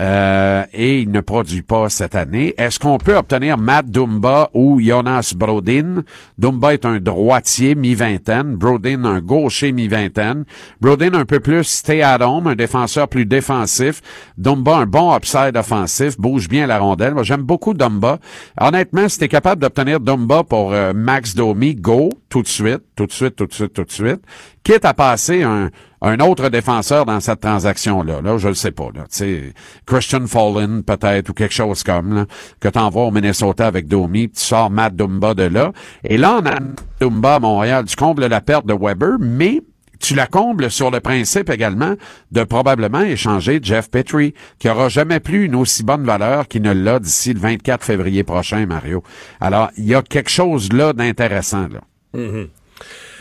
euh, 0.00 0.64
et 0.72 1.00
il 1.00 1.10
ne 1.10 1.20
produit 1.20 1.62
pas 1.62 1.88
cette 1.88 2.14
année. 2.14 2.54
Est-ce 2.56 2.78
qu'on 2.78 2.98
peut 2.98 3.16
obtenir 3.16 3.58
Matt 3.58 3.90
Dumba 3.90 4.50
ou 4.54 4.80
Jonas 4.80 5.34
Brodin? 5.36 6.02
Dumba 6.38 6.74
est 6.74 6.84
un 6.84 6.98
droitier 7.00 7.74
mi-vingtaine, 7.74 8.56
Brodin 8.56 9.04
un 9.04 9.20
gaucher 9.20 9.72
mi-vingtaine. 9.72 10.44
Brodin 10.80 11.14
un 11.14 11.24
peu 11.24 11.40
plus 11.40 11.64
stay 11.64 12.02
un 12.02 12.54
défenseur 12.54 13.08
plus 13.08 13.26
défensif. 13.26 14.00
Dumba 14.38 14.76
un 14.76 14.86
bon 14.86 15.14
upside 15.14 15.56
offensif, 15.56 16.18
bouge 16.18 16.48
bien 16.48 16.66
la 16.66 16.78
rondelle. 16.78 17.14
Moi 17.14 17.22
j'aime 17.22 17.42
beaucoup 17.42 17.74
Dumba. 17.74 18.18
Honnêtement, 18.60 19.08
si 19.08 19.18
t'es 19.18 19.28
capable 19.28 19.62
d'obtenir 19.62 20.00
Dumba 20.00 20.44
pour 20.44 20.72
euh, 20.72 20.92
Max 20.94 21.34
Domi, 21.34 21.74
go 21.74 22.10
tout 22.28 22.42
de 22.42 22.48
suite, 22.48 22.82
tout 22.96 23.06
de 23.06 23.12
suite, 23.12 23.36
tout 23.36 23.46
de 23.46 23.52
suite, 23.52 23.72
tout 23.72 23.84
de 23.84 23.90
suite. 23.90 24.22
Quitte 24.62 24.84
à 24.84 24.94
passer 24.94 25.42
un, 25.42 25.70
un 26.02 26.18
autre 26.20 26.48
défenseur 26.48 27.04
dans 27.04 27.20
cette 27.20 27.40
transaction-là. 27.40 28.22
Là, 28.22 28.38
je 28.38 28.48
le 28.48 28.54
sais 28.54 28.70
pas. 28.70 28.88
Là. 28.94 29.02
Tu 29.02 29.08
sais, 29.10 29.52
Christian 29.86 30.26
Fallen, 30.26 30.82
peut-être, 30.82 31.28
ou 31.28 31.34
quelque 31.34 31.54
chose 31.54 31.82
comme, 31.82 32.14
là, 32.14 32.26
que 32.58 32.68
t'envoies 32.68 33.04
au 33.04 33.10
Minnesota 33.10 33.66
avec 33.66 33.86
Domi, 33.86 34.28
puis 34.28 34.38
tu 34.38 34.44
sors 34.44 34.70
Matt 34.70 34.96
Dumba 34.96 35.34
de 35.34 35.44
là. 35.44 35.72
Et 36.04 36.16
là, 36.16 36.40
on 36.42 36.46
a 36.46 36.54
Dumba 37.00 37.34
à 37.34 37.38
Montréal. 37.38 37.84
Tu 37.86 37.96
combles 37.96 38.26
la 38.26 38.40
perte 38.40 38.66
de 38.66 38.74
Weber, 38.74 39.16
mais 39.20 39.60
tu 40.00 40.14
la 40.14 40.26
combles 40.26 40.70
sur 40.70 40.90
le 40.90 41.00
principe 41.00 41.50
également 41.50 41.94
de 42.32 42.42
probablement 42.44 43.02
échanger 43.02 43.60
Jeff 43.62 43.90
Petrie, 43.90 44.34
qui 44.58 44.68
aura 44.70 44.88
jamais 44.88 45.20
plus 45.20 45.44
une 45.44 45.54
aussi 45.54 45.82
bonne 45.82 46.04
valeur 46.04 46.48
qu'il 46.48 46.62
ne 46.62 46.72
l'a 46.72 46.98
d'ici 46.98 47.34
le 47.34 47.40
24 47.40 47.84
février 47.84 48.24
prochain, 48.24 48.64
Mario. 48.64 49.02
Alors, 49.40 49.70
il 49.76 49.84
y 49.84 49.94
a 49.94 50.02
quelque 50.02 50.30
chose 50.30 50.72
là 50.72 50.94
d'intéressant, 50.94 51.68
là. 51.68 51.80
Mhm. 52.14 52.48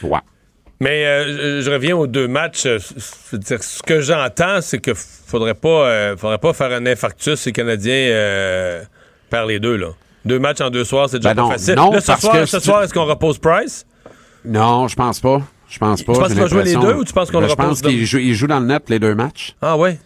Ouais. 0.04 0.20
Mais 0.82 1.06
euh, 1.06 1.62
je- 1.62 1.70
reviens 1.72 1.96
aux 1.98 2.08
deux 2.08 2.28
matchs. 2.28 2.66
euh, 2.66 2.80
c'est-à-dire, 2.80 3.62
Ce 3.62 3.84
que 3.84 4.00
j'entends, 4.02 4.62
c'est 4.62 4.80
que 4.80 4.94
faudrait 4.94 5.54
pas, 5.54 5.68
euh, 5.88 6.18
faudrait 6.18 6.38
pas 6.38 6.54
faire 6.54 6.72
un 6.72 6.86
infarctus 6.86 7.36
si 7.40 7.50
les 7.50 7.54
Canadiens 7.54 7.94
euh, 7.94 8.82
perdent 9.30 9.50
les 9.50 9.60
deux. 9.60 9.76
Là. 9.76 9.88
Deux 10.26 10.40
matchs 10.40 10.62
en 10.62 10.70
deux 10.70 10.84
soirs, 10.86 11.10
c'est 11.10 11.18
déjà 11.20 11.34
Ben 11.34 11.36
pas 11.36 11.42
non, 11.42 11.52
facile. 11.52 11.76
non, 11.76 11.92
Là, 11.92 12.02
ce 12.02 12.08
parce 12.08 12.22
soir, 12.22 12.34
que 12.36 12.46
ce 12.46 12.60
soir 12.60 12.84
est-ce 12.84 12.94
qu'on 12.94 13.06
repose 13.06 13.38
Price? 13.40 13.86
Non, 14.46 14.88
je 14.88 14.96
pense 14.96 15.20
pas. 15.20 15.42
Je 15.70 15.78
pense 15.80 16.02
pas. 16.02 16.14
Tu 16.14 16.20
penses 16.20 16.28
qu'il 16.30 16.40
va 16.42 16.48
jouer 16.48 16.64
les 16.64 16.76
deux 16.76 16.94
ou 16.96 17.04
tu 17.04 17.14
penses 17.14 17.30
qu'on 17.30 17.40
Ben, 17.40 17.44
le 17.46 17.50
Je 17.50 17.56
pense 17.56 17.66
repose 17.80 17.82
qu'il 17.82 18.06
joue, 18.06 18.18
il 18.18 18.34
joue 18.34 18.48
dans 18.48 18.60
le 18.60 18.66
net 18.66 18.90
les 18.90 19.00
deux 19.00 19.14
matchs. 19.16 19.56
Ah 19.62 19.78
ouais? 19.78 20.00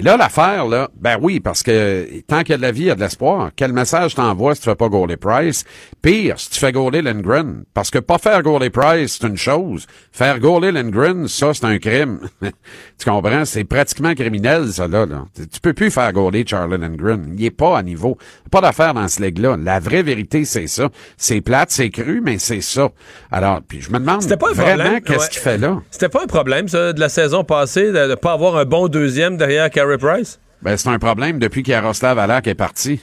Et 0.00 0.02
là, 0.02 0.16
l'affaire, 0.16 0.64
là, 0.66 0.88
ben 0.98 1.18
oui, 1.20 1.40
parce 1.40 1.62
que 1.62 2.06
tant 2.26 2.38
qu'il 2.38 2.52
y 2.52 2.54
a 2.54 2.56
de 2.56 2.62
la 2.62 2.72
vie, 2.72 2.84
il 2.84 2.86
y 2.86 2.90
a 2.90 2.94
de 2.94 3.00
l'espoir. 3.00 3.50
Quel 3.54 3.74
message 3.74 4.14
t'envoies 4.14 4.54
si 4.54 4.62
tu 4.62 4.70
fais 4.70 4.74
pas 4.74 4.88
goaler 4.88 5.18
Price? 5.18 5.64
Pire, 6.00 6.40
si 6.40 6.48
tu 6.48 6.58
fais 6.58 6.72
goaler 6.72 7.02
Lindgren. 7.02 7.64
Parce 7.74 7.90
que 7.90 7.98
pas 7.98 8.16
faire 8.16 8.42
goaler 8.42 8.70
Price, 8.70 9.18
c'est 9.20 9.26
une 9.28 9.36
chose. 9.36 9.86
Faire 10.10 10.38
goaler 10.40 10.72
Lindgren, 10.72 11.28
ça, 11.28 11.52
c'est 11.52 11.66
un 11.66 11.78
crime. 11.78 12.20
tu 12.40 13.04
comprends? 13.10 13.44
C'est 13.44 13.64
pratiquement 13.64 14.14
criminel, 14.14 14.68
ça, 14.72 14.88
là, 14.88 15.04
là. 15.04 15.26
Tu- 15.36 15.60
peux 15.60 15.74
plus 15.74 15.90
faire 15.90 16.10
goaler 16.14 16.44
Charlie 16.46 16.78
Lindgren. 16.78 17.34
Il 17.36 17.44
est 17.44 17.50
pas 17.50 17.76
à 17.76 17.82
niveau. 17.82 18.16
Pas 18.50 18.62
d'affaire 18.62 18.94
dans 18.94 19.06
ce 19.06 19.20
leg-là. 19.20 19.58
La 19.62 19.80
vraie 19.80 20.02
vérité, 20.02 20.46
c'est 20.46 20.66
ça. 20.66 20.88
C'est 21.18 21.42
plate, 21.42 21.70
c'est 21.72 21.90
cru, 21.90 22.22
mais 22.24 22.38
c'est 22.38 22.62
ça. 22.62 22.88
Alors, 23.30 23.60
puis 23.68 23.82
je 23.82 23.90
me 23.90 23.98
demande 23.98 24.22
C'était 24.22 24.38
pas 24.38 24.48
un 24.48 24.54
vraiment 24.54 24.76
problème. 24.84 25.00
qu'est-ce 25.02 25.18
Ouais. 25.18 25.28
qu'il 25.30 25.40
fait 25.42 25.58
là? 25.58 25.82
C'était 25.90 26.08
pas 26.08 26.22
un 26.22 26.26
problème, 26.26 26.68
ça, 26.68 26.94
de 26.94 27.00
la 27.00 27.10
saison 27.10 27.44
passée, 27.44 27.92
de 27.92 28.06
ne 28.06 28.14
pas 28.14 28.32
avoir 28.32 28.56
un 28.56 28.64
bon 28.64 28.88
deuxième 28.88 29.36
derrière 29.36 29.68
Carey 29.98 30.16
Price? 30.16 30.38
Ben, 30.62 30.76
c'est 30.76 30.88
un 30.88 30.98
problème 30.98 31.38
depuis 31.38 31.62
qu'Yaroslav 31.62 32.18
Alak 32.18 32.46
est 32.46 32.54
parti. 32.54 33.00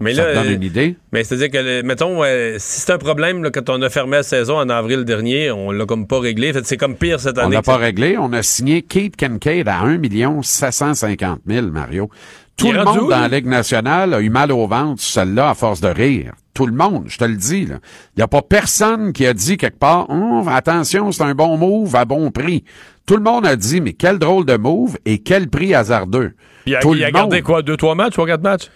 Mais 0.00 0.12
Ça 0.14 0.24
là, 0.24 0.30
te 0.30 0.38
donne 0.38 0.52
euh, 0.52 0.56
une 0.56 0.62
idée? 0.62 0.96
Mais 1.12 1.22
c'est-à-dire 1.22 1.50
que, 1.50 1.58
le- 1.64 1.82
mettons, 1.84 2.24
euh, 2.24 2.56
si 2.58 2.80
c'est 2.80 2.92
un 2.92 2.98
problème 2.98 3.44
là, 3.44 3.50
quand 3.50 3.70
on 3.70 3.80
a 3.80 3.88
fermé 3.88 4.16
la 4.16 4.22
saison 4.24 4.56
en 4.58 4.68
avril 4.68 5.04
dernier, 5.04 5.50
on 5.52 5.70
l'a 5.70 5.86
comme 5.86 6.06
pas 6.08 6.18
réglé. 6.18 6.52
C'est 6.64 6.76
comme 6.76 6.96
pire 6.96 7.20
cette 7.20 7.38
On 7.38 7.42
année. 7.42 7.54
l'a 7.54 7.60
que 7.60 7.66
pas 7.66 7.74
ça- 7.74 7.78
réglé. 7.78 8.16
On 8.18 8.32
a 8.32 8.42
signé 8.42 8.82
Kate 8.82 9.14
Kincaid 9.16 9.68
à 9.68 9.80
1 9.82 10.42
750 10.42 11.40
000, 11.46 11.68
Mario. 11.68 12.10
Tout 12.56 12.70
le 12.72 12.84
monde 12.84 13.10
dans 13.10 13.20
la 13.20 13.28
Ligue 13.28 13.46
nationale 13.46 14.14
a 14.14 14.20
eu 14.20 14.30
mal 14.30 14.52
au 14.52 14.66
ventre, 14.66 15.02
celle-là, 15.02 15.50
à 15.50 15.54
force 15.54 15.80
de 15.80 15.88
rire. 15.88 16.32
Tout 16.54 16.66
le 16.66 16.72
monde, 16.72 17.04
je 17.08 17.18
te 17.18 17.24
le 17.24 17.34
dis. 17.36 17.62
Il 17.62 17.78
n'y 18.16 18.22
a 18.22 18.28
pas 18.28 18.42
personne 18.42 19.12
qui 19.12 19.26
a 19.26 19.34
dit 19.34 19.56
quelque 19.56 19.78
part, 19.78 20.08
Hum, 20.08 20.46
attention, 20.46 21.10
c'est 21.10 21.24
un 21.24 21.34
bon 21.34 21.56
move 21.56 21.96
à 21.96 22.04
bon 22.04 22.30
prix. 22.30 22.62
Tout 23.06 23.16
le 23.16 23.22
monde 23.22 23.44
a 23.44 23.56
dit, 23.56 23.80
mais 23.80 23.92
quel 23.92 24.18
drôle 24.18 24.46
de 24.46 24.56
move 24.56 24.96
et 25.04 25.18
quel 25.18 25.48
prix 25.48 25.74
hasardeux. 25.74 26.34
Il 26.66 26.76
a, 26.76 26.80
Tout 26.80 26.94
il 26.94 27.00
le 27.00 27.06
a 27.06 27.10
gardé 27.10 27.42
quoi? 27.42 27.62
Deux, 27.62 27.76
trois 27.76 27.94
matchs, 27.96 28.12
trois, 28.12 28.26
quatre 28.26 28.42
matchs? 28.42 28.70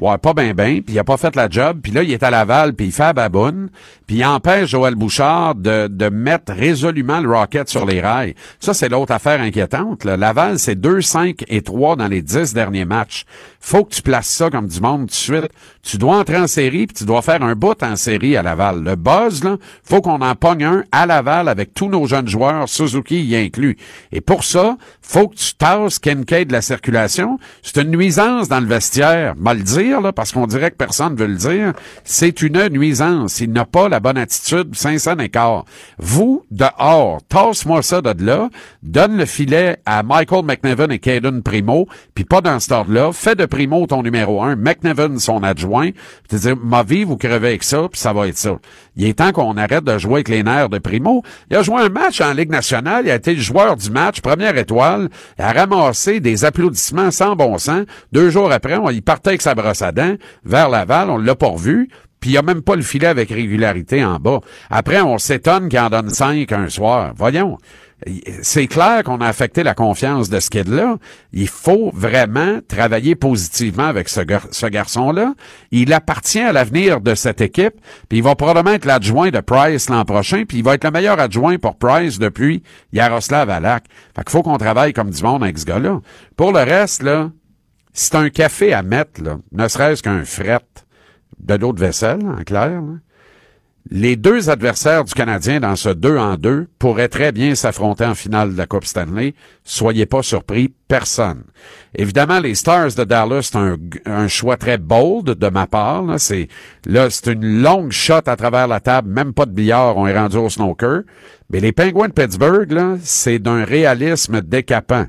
Ouais, 0.00 0.16
pas 0.16 0.32
bien 0.32 0.54
ben, 0.54 0.80
puis 0.80 0.94
il 0.94 0.98
a 0.98 1.04
pas 1.04 1.16
fait 1.16 1.34
la 1.34 1.48
job, 1.48 1.80
puis 1.82 1.90
là 1.90 2.02
il 2.04 2.12
est 2.12 2.22
à 2.22 2.30
Laval, 2.30 2.74
puis 2.74 2.86
il 2.86 2.92
fait 2.92 3.02
à 3.02 3.12
baboune, 3.12 3.68
puis 4.06 4.16
il 4.16 4.24
empêche 4.24 4.70
Joël 4.70 4.94
Bouchard 4.94 5.56
de, 5.56 5.88
de 5.88 6.08
mettre 6.08 6.52
résolument 6.52 7.20
le 7.20 7.28
Rocket 7.28 7.68
sur 7.68 7.84
les 7.84 8.00
rails. 8.00 8.34
Ça 8.60 8.74
c'est 8.74 8.88
l'autre 8.88 9.12
affaire 9.12 9.40
inquiétante. 9.40 10.04
là. 10.04 10.16
Laval 10.16 10.58
c'est 10.60 10.76
2 10.76 11.00
5 11.00 11.44
et 11.48 11.62
3 11.62 11.96
dans 11.96 12.06
les 12.06 12.22
10 12.22 12.54
derniers 12.54 12.84
matchs. 12.84 13.24
Faut 13.60 13.84
que 13.84 13.92
tu 13.92 14.02
places 14.02 14.28
ça 14.28 14.50
comme 14.50 14.68
du 14.68 14.80
monde 14.80 15.00
tout 15.00 15.06
de 15.06 15.12
suite. 15.12 15.48
Tu 15.82 15.98
dois 15.98 16.16
entrer 16.16 16.36
en 16.36 16.46
série, 16.46 16.86
puis 16.86 16.94
tu 16.96 17.04
dois 17.04 17.22
faire 17.22 17.42
un 17.42 17.54
bout 17.54 17.82
en 17.82 17.96
série 17.96 18.36
à 18.36 18.42
Laval. 18.42 18.82
Le 18.82 18.94
buzz 18.94 19.42
là, 19.42 19.56
faut 19.82 20.00
qu'on 20.00 20.20
en 20.20 20.34
pogne 20.36 20.64
un 20.64 20.84
à 20.92 21.06
Laval 21.06 21.48
avec 21.48 21.74
tous 21.74 21.88
nos 21.88 22.06
jeunes 22.06 22.28
joueurs, 22.28 22.68
Suzuki 22.68 23.20
y 23.20 23.36
inclus. 23.36 23.76
Et 24.12 24.20
pour 24.20 24.44
ça, 24.44 24.76
faut 25.02 25.28
que 25.28 25.34
tu 25.34 25.54
tasses 25.54 25.98
Kincaid 25.98 26.48
de 26.48 26.52
la 26.52 26.62
circulation. 26.62 27.38
C'est 27.62 27.82
une 27.82 27.90
nuisance 27.90 28.48
dans 28.48 28.60
le 28.60 28.66
vestiaire, 28.66 29.34
mal 29.36 29.58
le 29.58 29.64
parce 30.14 30.32
qu'on 30.32 30.46
dirait 30.46 30.70
que 30.70 30.76
personne 30.76 31.16
veut 31.16 31.26
le 31.26 31.36
dire. 31.36 31.72
C'est 32.04 32.42
une 32.42 32.68
nuisance. 32.68 33.40
Il 33.40 33.52
n'a 33.52 33.64
pas 33.64 33.88
la 33.88 34.00
bonne 34.00 34.18
attitude, 34.18 34.74
500 34.74 35.18
écart. 35.18 35.64
Vous, 35.98 36.44
dehors, 36.50 37.20
tasse-moi 37.28 37.82
ça 37.82 38.00
de 38.00 38.24
là, 38.24 38.48
donne 38.82 39.16
le 39.16 39.26
filet 39.26 39.78
à 39.86 40.02
Michael 40.02 40.44
McNevin 40.44 40.88
et 40.88 40.98
Caden 40.98 41.42
Primo, 41.42 41.86
puis 42.14 42.24
pas 42.24 42.40
dans 42.40 42.58
cet 42.60 42.72
ordre-là. 42.72 43.12
Fais 43.12 43.34
de 43.34 43.46
Primo 43.46 43.86
ton 43.86 44.02
numéro 44.02 44.42
un, 44.42 44.56
McNevin 44.56 45.18
son 45.18 45.42
adjoint, 45.42 45.90
puis 46.28 46.38
dire, 46.38 46.56
ma 46.56 46.82
vie, 46.82 47.04
vous 47.04 47.16
crevez 47.16 47.48
avec 47.48 47.64
ça, 47.64 47.88
puis 47.90 48.00
ça 48.00 48.12
va 48.12 48.28
être 48.28 48.38
ça. 48.38 48.56
Il 48.96 49.06
est 49.06 49.14
temps 49.14 49.32
qu'on 49.32 49.56
arrête 49.56 49.84
de 49.84 49.98
jouer 49.98 50.14
avec 50.14 50.28
les 50.28 50.42
nerfs 50.42 50.68
de 50.68 50.78
Primo. 50.78 51.22
Il 51.50 51.56
a 51.56 51.62
joué 51.62 51.80
un 51.80 51.88
match 51.88 52.20
en 52.20 52.32
Ligue 52.32 52.50
nationale, 52.50 53.04
il 53.06 53.10
a 53.10 53.16
été 53.16 53.34
le 53.34 53.40
joueur 53.40 53.76
du 53.76 53.90
match, 53.90 54.20
première 54.20 54.56
étoile, 54.56 55.08
il 55.38 55.42
a 55.42 55.52
ramassé 55.52 56.20
des 56.20 56.44
applaudissements 56.44 57.10
sans 57.10 57.36
bon 57.36 57.58
sens. 57.58 57.84
Deux 58.12 58.30
jours 58.30 58.52
après, 58.52 58.78
y 58.92 59.00
partait 59.00 59.30
avec 59.30 59.42
sa 59.42 59.54
brosse 59.54 59.77
vers 60.44 60.68
Laval, 60.68 61.10
on 61.10 61.18
l'a 61.18 61.34
pas. 61.34 61.54
Puis 62.20 62.30
il 62.30 62.32
n'y 62.32 62.38
a 62.38 62.42
même 62.42 62.62
pas 62.62 62.76
le 62.76 62.82
filet 62.82 63.06
avec 63.06 63.30
régularité 63.30 64.04
en 64.04 64.16
bas. 64.18 64.40
Après, 64.70 65.00
on 65.00 65.18
s'étonne 65.18 65.68
qu'il 65.68 65.78
en 65.78 65.88
donne 65.88 66.10
cinq 66.10 66.52
un 66.52 66.68
soir. 66.68 67.12
Voyons. 67.16 67.58
C'est 68.42 68.68
clair 68.68 69.02
qu'on 69.02 69.20
a 69.20 69.26
affecté 69.26 69.64
la 69.64 69.74
confiance 69.74 70.30
de 70.30 70.38
ce 70.38 70.50
kid-là. 70.50 70.98
Il 71.32 71.48
faut 71.48 71.90
vraiment 71.92 72.60
travailler 72.68 73.16
positivement 73.16 73.86
avec 73.86 74.08
ce 74.08 74.66
garçon-là. 74.66 75.34
Il 75.72 75.92
appartient 75.92 76.38
à 76.40 76.52
l'avenir 76.52 77.00
de 77.00 77.16
cette 77.16 77.40
équipe. 77.40 77.74
Puis 78.08 78.18
il 78.18 78.22
va 78.22 78.36
probablement 78.36 78.76
être 78.76 78.84
l'adjoint 78.84 79.30
de 79.30 79.40
Price 79.40 79.88
l'an 79.88 80.04
prochain. 80.04 80.44
Puis 80.46 80.58
il 80.58 80.64
va 80.64 80.74
être 80.74 80.84
le 80.84 80.92
meilleur 80.92 81.18
adjoint 81.18 81.58
pour 81.58 81.76
Price 81.76 82.20
depuis 82.20 82.62
Yaroslav 82.92 83.50
Alak. 83.50 83.84
Fait 84.14 84.22
qu'il 84.22 84.30
faut 84.30 84.42
qu'on 84.42 84.58
travaille 84.58 84.92
comme 84.92 85.10
du 85.10 85.22
monde 85.22 85.42
avec 85.42 85.58
ce 85.58 85.64
gars-là. 85.64 86.00
Pour 86.36 86.52
le 86.52 86.60
reste, 86.60 87.02
là, 87.02 87.30
c'est 87.98 88.14
un 88.14 88.30
café 88.30 88.72
à 88.72 88.82
mettre, 88.82 89.20
ne 89.50 89.66
serait-ce 89.66 90.04
qu'un 90.04 90.24
fret 90.24 90.60
de 91.40 91.54
l'eau 91.54 91.72
de 91.72 91.80
vaisselle, 91.80 92.20
en 92.24 92.44
clair. 92.44 92.80
Les 93.90 94.14
deux 94.14 94.50
adversaires 94.50 95.02
du 95.02 95.14
Canadien 95.14 95.60
dans 95.60 95.74
ce 95.74 95.88
2 95.88 96.16
en 96.16 96.36
2 96.36 96.68
pourraient 96.78 97.08
très 97.08 97.32
bien 97.32 97.54
s'affronter 97.54 98.04
en 98.04 98.14
finale 98.14 98.52
de 98.52 98.58
la 98.58 98.66
Coupe 98.66 98.84
Stanley. 98.84 99.34
Soyez 99.64 100.06
pas 100.06 100.22
surpris, 100.22 100.72
personne. 100.86 101.42
Évidemment, 101.94 102.38
les 102.38 102.54
Stars 102.54 102.94
de 102.94 103.04
Dallas, 103.04 103.50
c'est 103.50 104.08
un, 104.08 104.28
choix 104.28 104.58
très 104.58 104.78
bold 104.78 105.30
de 105.30 105.48
ma 105.48 105.66
part. 105.66 106.02
Là, 106.02 106.18
c'est 106.18 106.48
là, 106.86 107.08
c'est 107.10 107.32
une 107.32 107.62
longue 107.62 107.90
shot 107.90 108.20
à 108.26 108.36
travers 108.36 108.68
la 108.68 108.78
table, 108.78 109.10
même 109.10 109.32
pas 109.32 109.46
de 109.46 109.52
billard, 109.52 109.96
on 109.96 110.06
est 110.06 110.16
rendu 110.16 110.36
au 110.36 110.50
snooker. 110.50 111.02
Mais 111.50 111.60
les 111.60 111.72
Penguins 111.72 112.08
de 112.08 112.12
Pittsburgh, 112.12 112.98
c'est 113.02 113.38
d'un 113.38 113.64
réalisme 113.64 114.42
décapant. 114.42 115.06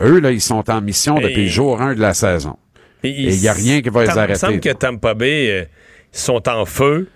Eux, 0.00 0.20
là, 0.20 0.30
ils 0.30 0.40
sont 0.40 0.68
en 0.70 0.80
mission 0.80 1.14
depuis 1.16 1.44
le 1.44 1.48
jour 1.50 1.80
1 1.80 1.94
de 1.94 2.00
la 2.00 2.14
saison. 2.14 2.56
Et 3.02 3.10
il 3.10 3.38
n'y 3.40 3.48
a 3.48 3.52
rien 3.52 3.80
qui 3.82 3.88
va 3.88 4.02
les 4.02 4.06
Tam- 4.08 4.14
Il 4.14 4.18
me 4.18 4.22
arrêter. 4.24 4.38
semble 4.40 4.60
que 4.60 4.72
Tampa 4.72 5.14
Bay 5.14 5.50
euh, 5.50 5.64
ils 6.12 6.18
sont 6.18 6.48
en 6.48 6.64
feu. 6.64 7.08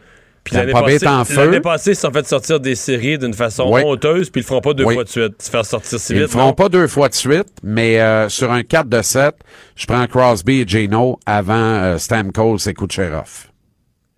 Puis 0.44 0.56
l'année 0.56 0.72
Tampa 0.72 0.86
Bay 0.86 0.92
passée, 0.94 1.04
est 1.04 1.08
en 1.08 1.24
feu. 1.24 1.36
l'année 1.44 1.60
passée, 1.60 1.90
ils 1.90 1.94
se 1.96 2.00
sont 2.02 2.12
fait 2.12 2.26
sortir 2.26 2.60
des 2.60 2.74
séries 2.74 3.18
d'une 3.18 3.34
façon 3.34 3.70
Oui. 3.70 3.82
honteuse, 3.84 4.30
puis 4.30 4.40
ils 4.40 4.44
le 4.44 4.46
feront 4.48 4.60
pas 4.62 4.72
deux 4.72 4.84
Oui. 4.84 4.94
fois 4.94 5.04
de 5.04 5.08
suite. 5.10 5.42
Se 5.42 5.50
faire 5.50 5.66
sortir 5.66 5.98
si 6.00 6.12
Ils 6.12 6.16
le 6.20 6.22
vite. 6.24 6.32
feront 6.32 6.46
non? 6.46 6.52
pas 6.54 6.68
deux 6.70 6.86
fois 6.86 7.08
de 7.10 7.14
suite, 7.14 7.48
mais 7.62 8.00
euh, 8.00 8.28
sur 8.30 8.50
un 8.50 8.62
4 8.62 8.88
de 8.88 9.02
7, 9.02 9.34
je 9.76 9.86
prends 9.86 10.06
Crosby 10.06 10.60
et 10.60 10.64
Gino 10.66 11.18
avant 11.26 11.54
euh, 11.54 11.98
Stamkos 11.98 12.56
et 12.68 12.72
Kucherov. 12.74 13.49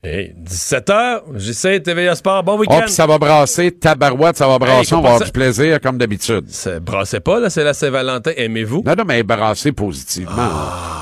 Hey, 0.04 0.34
17h, 0.36 1.20
j'essaie 1.36 1.78
TVA 1.78 2.16
Sport. 2.16 2.42
Bon 2.42 2.54
Oh, 2.56 2.58
week-end. 2.60 2.80
puis 2.86 2.90
ça 2.92 3.06
va 3.06 3.18
brasser, 3.18 3.70
tabarouette, 3.70 4.36
ça 4.36 4.48
va 4.48 4.58
brasser, 4.58 4.94
Hey, 4.94 4.98
on 4.98 5.00
va 5.00 5.08
avoir 5.10 5.18
ça- 5.20 5.26
du 5.26 5.30
plaisir 5.30 5.80
comme 5.80 5.96
d'habitude. 5.96 6.44
Brassez 6.80 7.20
pas, 7.20 7.38
là, 7.38 7.50
c'est 7.50 7.62
la 7.62 7.72
Saint-Valentin. 7.72 8.32
Aimez-vous? 8.36 8.82
Non, 8.84 8.94
non, 8.98 9.04
mais 9.06 9.22
brasser 9.22 9.70
positivement. 9.70 10.48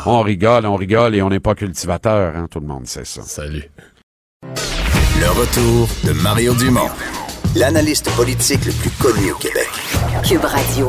On 0.05 0.21
rigole, 0.21 0.67
on 0.67 0.77
rigole 0.77 1.15
et 1.15 1.23
on 1.23 1.31
n'est 1.31 1.41
pas 1.41 1.55
cultivateur, 1.55 2.37
hein, 2.37 2.47
tout 2.51 2.61
le 2.61 2.67
monde 2.67 2.87
sait 2.87 3.07
ça. 3.07 3.23
Salut. 3.23 3.65
Le 4.43 5.29
retour 5.31 5.89
de 6.05 6.13
Mario 6.23 6.53
Dumont, 6.55 6.91
l'analyste 7.57 8.11
politique 8.17 8.67
le 8.67 8.73
plus 8.73 8.91
connu 8.91 9.33
au 9.33 9.37
Québec. 9.37 9.69
Cube 10.29 10.45
Radio. 10.45 10.89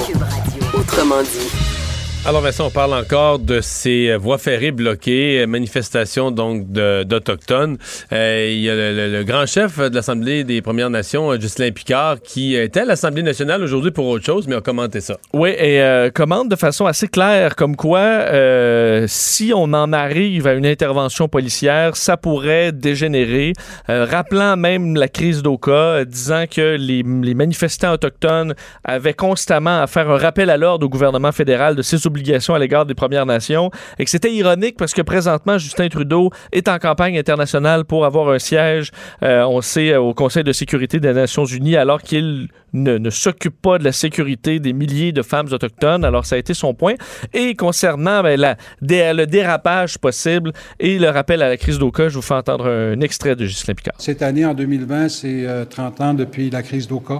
Autrement 0.73 1.21
dit. 1.21 1.80
Alors 2.23 2.41
Vincent, 2.41 2.67
on 2.67 2.69
parle 2.69 2.93
encore 2.93 3.39
de 3.39 3.61
ces 3.61 4.15
voies 4.15 4.37
ferrées 4.37 4.69
bloquées, 4.69 5.43
manifestations 5.47 6.29
donc 6.29 6.71
d'Autochtones. 6.71 7.79
Euh, 8.13 8.47
il 8.47 8.59
y 8.59 8.69
a 8.69 8.75
le, 8.75 9.23
grand 9.23 9.47
chef 9.47 9.79
de 9.79 9.95
l'Assemblée 9.95 10.43
des 10.43 10.61
Premières 10.61 10.91
Nations, 10.91 11.35
Ghislain 11.35 11.71
Picard, 11.71 12.21
qui 12.21 12.55
était 12.55 12.81
à 12.81 12.85
l'Assemblée 12.85 13.23
nationale 13.23 13.63
aujourd'hui 13.63 13.89
pour 13.89 14.05
autre 14.05 14.23
chose, 14.23 14.47
mais 14.47 14.55
a 14.55 14.61
commenté 14.61 15.01
ça. 15.01 15.17
Oui, 15.33 15.49
et 15.57 15.81
euh, 15.81 16.11
commande 16.11 16.49
de 16.49 16.55
façon 16.55 16.85
assez 16.85 17.07
claire, 17.07 17.55
comme 17.55 17.75
quoi, 17.75 17.99
euh, 17.99 19.05
si 19.07 19.51
on 19.55 19.73
en 19.73 19.91
arrive 19.91 20.45
à 20.45 20.53
une 20.53 20.67
intervention 20.67 21.27
policière, 21.27 21.95
ça 21.95 22.17
pourrait 22.17 22.71
dégénérer, 22.71 23.53
rappelant 23.87 24.57
même 24.57 24.95
la 24.95 25.07
crise 25.07 25.41
d'Oka, 25.41 26.05
disant 26.05 26.45
que 26.49 26.75
les, 26.77 27.01
les 27.01 27.33
manifestants 27.33 27.93
autochtones 27.93 28.53
avaient 28.83 29.15
constamment 29.15 29.81
à 29.81 29.87
faire 29.87 30.07
un 30.11 30.17
rappel 30.17 30.51
à 30.51 30.57
l'ordre 30.57 30.85
au 30.85 30.89
gouvernement 30.89 31.31
fédéral 31.31 31.75
de 31.75 31.81
ses 31.81 32.05
à 32.49 32.59
l'égard 32.59 32.85
des 32.85 32.93
Premières 32.93 33.25
Nations, 33.25 33.71
et 33.99 34.05
que 34.05 34.09
c'était 34.09 34.33
ironique 34.33 34.75
parce 34.77 34.93
que 34.93 35.01
présentement, 35.01 35.57
Justin 35.57 35.89
Trudeau 35.89 36.31
est 36.51 36.67
en 36.67 36.77
campagne 36.79 37.17
internationale 37.17 37.85
pour 37.85 38.05
avoir 38.05 38.29
un 38.29 38.39
siège, 38.39 38.91
euh, 39.23 39.43
on 39.43 39.61
sait, 39.61 39.93
euh, 39.93 40.01
au 40.01 40.13
Conseil 40.13 40.43
de 40.43 40.51
sécurité 40.51 40.99
des 40.99 41.13
Nations 41.13 41.45
Unies, 41.45 41.75
alors 41.75 42.01
qu'il 42.01 42.47
ne, 42.73 43.09
s'occupe 43.09 43.61
pas 43.61 43.77
de 43.77 43.83
la 43.83 43.91
sécurité 43.91 44.59
des 44.59 44.73
milliers 44.73 45.11
de 45.11 45.21
femmes 45.21 45.47
autochtones. 45.51 46.05
Alors, 46.05 46.25
ça 46.25 46.35
a 46.35 46.37
été 46.37 46.53
son 46.53 46.73
point. 46.73 46.93
Et 47.33 47.55
concernant 47.55 48.23
ben, 48.23 48.55
le 48.81 49.25
dérapage 49.25 49.97
possible 49.97 50.51
et 50.79 50.99
le 50.99 51.09
rappel 51.09 51.41
à 51.41 51.49
la 51.49 51.57
crise 51.57 51.79
d'Oka, 51.79 52.09
je 52.09 52.15
vous 52.15 52.21
fais 52.21 52.33
entendre 52.33 52.67
un 52.67 52.99
extrait 53.01 53.35
de 53.35 53.45
Ghislain 53.45 53.73
Picard. 53.73 53.95
Cette 53.97 54.21
année, 54.21 54.45
en 54.45 54.53
2020, 54.53 55.09
c'est 55.09 55.45
euh, 55.45 55.65
30 55.65 56.01
ans 56.01 56.13
depuis 56.13 56.49
la 56.49 56.63
crise 56.63 56.87
d'Oka. 56.87 57.19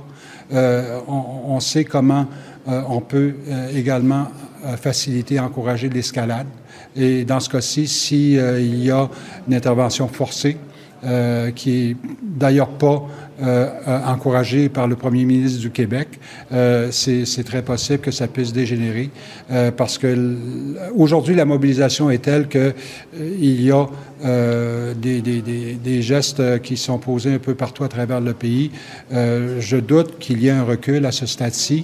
Euh, 0.54 1.00
on, 1.08 1.60
sait 1.62 1.86
comment 1.86 2.22
euh, 2.22 2.51
on 2.68 3.02
peut 3.02 3.34
euh, 3.50 3.70
également 3.76 4.28
euh, 4.66 4.78
faciliter, 4.78 5.40
encourager 5.40 5.90
l'escalade. 5.90 6.48
Et 6.96 7.24
dans 7.24 7.40
ce 7.40 7.50
cas-ci, 7.50 7.88
si 7.88 8.38
euh, 8.38 8.60
il 8.60 8.84
y 8.84 8.92
a 8.92 9.10
une 9.48 9.54
intervention 9.54 10.08
forcée, 10.08 10.58
euh, 11.04 11.50
qui 11.50 11.72
est 11.72 11.96
d'ailleurs 12.22 12.70
pas 12.70 13.02
euh, 13.42 13.70
euh, 13.88 14.00
encouragée 14.06 14.70
par 14.70 14.88
le 14.88 14.96
premier 14.96 15.26
ministre 15.26 15.60
du 15.60 15.72
Québec, 15.72 16.20
euh, 16.52 16.92
c'est 16.92 17.44
très 17.44 17.64
possible 17.64 18.00
que 18.00 18.12
ça 18.12 18.28
puisse 18.28 18.54
dégénérer 18.54 19.10
euh, 19.50 19.72
parce 19.72 19.98
que 19.98 20.38
aujourd'hui 20.96 21.34
la 21.34 21.46
mobilisation 21.46 22.12
est 22.12 22.20
telle 22.20 22.48
que 22.48 22.60
euh, 22.60 23.36
il 23.40 23.64
y 23.64 23.72
a 23.72 23.88
euh, 24.24 24.94
des, 24.94 26.02
gestes 26.04 26.62
qui 26.62 26.78
sont 26.78 27.00
posés 27.00 27.34
un 27.34 27.40
peu 27.40 27.56
partout 27.56 27.84
à 27.84 27.88
travers 27.88 28.22
le 28.22 28.34
pays. 28.34 28.70
Euh, 29.12 29.60
je 29.60 29.78
doute 29.78 30.20
qu'il 30.20 30.44
y 30.44 30.50
ait 30.50 30.52
un 30.52 30.64
recul 30.64 31.04
à 31.08 31.12
ce 31.12 31.26
stade-ci. 31.26 31.82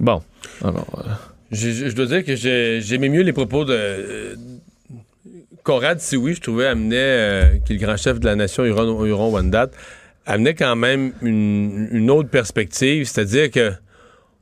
Bon, 0.00 0.22
alors... 0.62 0.86
euh, 1.06 1.10
Je, 1.52 1.70
je- 1.70 1.88
je 1.90 1.94
dois 1.94 2.06
dire 2.06 2.24
que 2.24 2.34
j'ai- 2.34 2.80
j'aimais 2.80 3.08
mieux 3.08 3.22
les 3.22 3.32
propos 3.32 3.64
de 3.64 3.72
euh, 3.72 4.34
Conrad 5.62 6.00
Sioui, 6.00 6.34
je 6.34 6.40
trouvais, 6.40 6.66
amenait, 6.66 6.96
euh, 6.96 7.42
qui 7.64 7.72
est 7.72 7.76
le 7.78 7.84
grand 7.86 7.96
chef 7.96 8.20
de 8.20 8.26
la 8.26 8.36
nation 8.36 8.64
Huron- 8.64 9.04
Huron-Wendat, 9.04 9.68
amenait 10.26 10.54
quand 10.54 10.76
même 10.76 11.12
une, 11.22 11.88
une 11.92 12.10
autre 12.10 12.28
perspective, 12.28 13.06
c'est-à-dire 13.06 13.50
que 13.50 13.72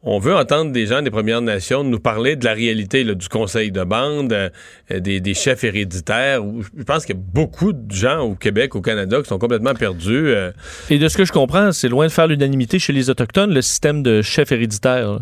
on 0.06 0.18
veut 0.18 0.34
entendre 0.34 0.70
des 0.70 0.86
gens 0.86 1.00
des 1.02 1.10
Premières 1.10 1.40
Nations 1.40 1.82
nous 1.82 1.98
parler 1.98 2.36
de 2.36 2.44
la 2.44 2.52
réalité 2.52 3.04
là, 3.04 3.14
du 3.14 3.28
conseil 3.28 3.72
de 3.72 3.82
bande, 3.84 4.32
euh, 4.32 4.50
des, 4.90 5.20
des 5.20 5.34
chefs 5.34 5.64
héréditaires. 5.64 6.40
Je 6.76 6.82
pense 6.84 7.06
qu'il 7.06 7.16
y 7.16 7.18
a 7.18 7.22
beaucoup 7.22 7.72
de 7.72 7.90
gens 7.92 8.20
au 8.20 8.34
Québec, 8.34 8.74
au 8.74 8.82
Canada, 8.82 9.22
qui 9.22 9.28
sont 9.28 9.38
complètement 9.38 9.74
perdus. 9.74 10.28
euh, 10.28 10.52
Et 10.90 10.98
de 10.98 11.08
ce 11.08 11.16
que 11.16 11.24
je 11.24 11.32
comprends, 11.32 11.72
c'est 11.72 11.88
loin 11.88 12.06
de 12.06 12.12
faire 12.12 12.26
l'unanimité 12.26 12.78
chez 12.78 12.92
les 12.92 13.08
Autochtones, 13.08 13.52
le 13.54 13.62
système 13.62 14.02
de 14.02 14.20
chef 14.22 14.52
héréditaire. 14.52 15.10
là. 15.12 15.18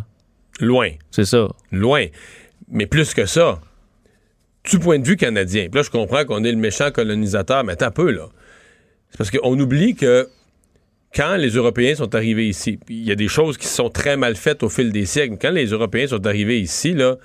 Loin. 0.60 0.90
C'est 1.10 1.24
ça. 1.26 1.48
Loin. 1.70 2.06
Mais 2.68 2.86
plus 2.86 3.14
que 3.14 3.24
ça, 3.26 3.60
du 4.68 4.78
point 4.78 4.98
de 4.98 5.06
vue 5.06 5.16
canadien, 5.16 5.68
puis 5.70 5.78
là, 5.78 5.82
je 5.82 5.90
comprends 5.90 6.24
qu'on 6.24 6.42
est 6.44 6.52
le 6.52 6.58
méchant 6.58 6.90
colonisateur, 6.90 7.64
mais 7.64 7.72
attends 7.74 7.86
un 7.86 7.90
peu, 7.90 8.10
là. 8.10 8.26
C'est 9.10 9.18
parce 9.18 9.30
qu'on 9.30 9.58
oublie 9.60 9.94
que 9.94 10.28
quand 11.14 11.36
les 11.36 11.50
Européens 11.50 11.94
sont 11.94 12.14
arrivés 12.14 12.48
ici, 12.48 12.78
il 12.88 13.04
y 13.06 13.12
a 13.12 13.14
des 13.14 13.28
choses 13.28 13.58
qui 13.58 13.66
sont 13.66 13.90
très 13.90 14.16
mal 14.16 14.34
faites 14.36 14.62
au 14.62 14.68
fil 14.68 14.92
des 14.92 15.06
siècles, 15.06 15.36
quand 15.40 15.50
les 15.50 15.66
Européens 15.66 16.06
sont 16.06 16.26
arrivés 16.26 16.60
ici, 16.60 16.92
là, 16.94 17.16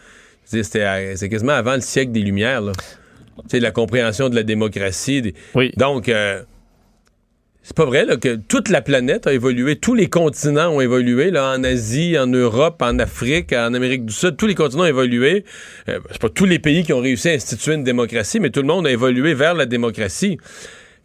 c'est 0.44 1.30
quasiment 1.30 1.54
avant 1.54 1.76
le 1.76 1.82
siècle 1.82 2.12
des 2.12 2.22
Lumières, 2.22 2.62
là. 2.62 2.72
Tu 3.44 3.44
sais, 3.50 3.60
la 3.60 3.72
compréhension 3.72 4.30
de 4.30 4.36
la 4.36 4.44
démocratie. 4.44 5.22
des- 5.22 5.36
Donc, 5.78 6.10
euh, 6.10 6.42
c'est 7.62 7.76
pas 7.76 7.86
vrai 7.86 8.04
là, 8.06 8.18
que 8.18 8.36
toute 8.36 8.70
la 8.70 8.82
planète 8.82 9.28
a 9.28 9.34
évolué, 9.34 9.76
tous 9.76 9.94
les 9.94 10.08
continents 10.08 10.70
ont 10.72 10.82
évolué, 10.82 11.30
là, 11.32 11.54
en 11.56 11.64
Asie, 11.64 12.18
en 12.18 12.26
Europe, 12.28 12.82
en 12.82 12.98
Afrique, 12.98 13.54
en 13.54 13.74
Amérique 13.74 14.06
du 14.06 14.14
Sud, 14.14 14.38
tous 14.38 14.48
les 14.48 14.56
continents 14.56 14.84
ont 14.84 14.88
évolué. 14.88 15.44
Euh, 15.88 16.00
c'est 16.12 16.22
pas 16.22 16.30
tous 16.30 16.46
les 16.46 16.60
pays 16.60 16.84
qui 16.84 16.94
ont 16.94 17.00
réussi 17.02 17.30
à 17.30 17.34
instituer 17.34 17.74
une 17.76 17.84
démocratie, 17.84 18.40
mais 18.40 18.50
tout 18.50 18.62
le 18.62 18.68
monde 18.68 18.88
a 18.88 18.92
évolué 18.92 19.34
vers 19.36 19.54
la 19.54 19.66
démocratie. 19.66 20.38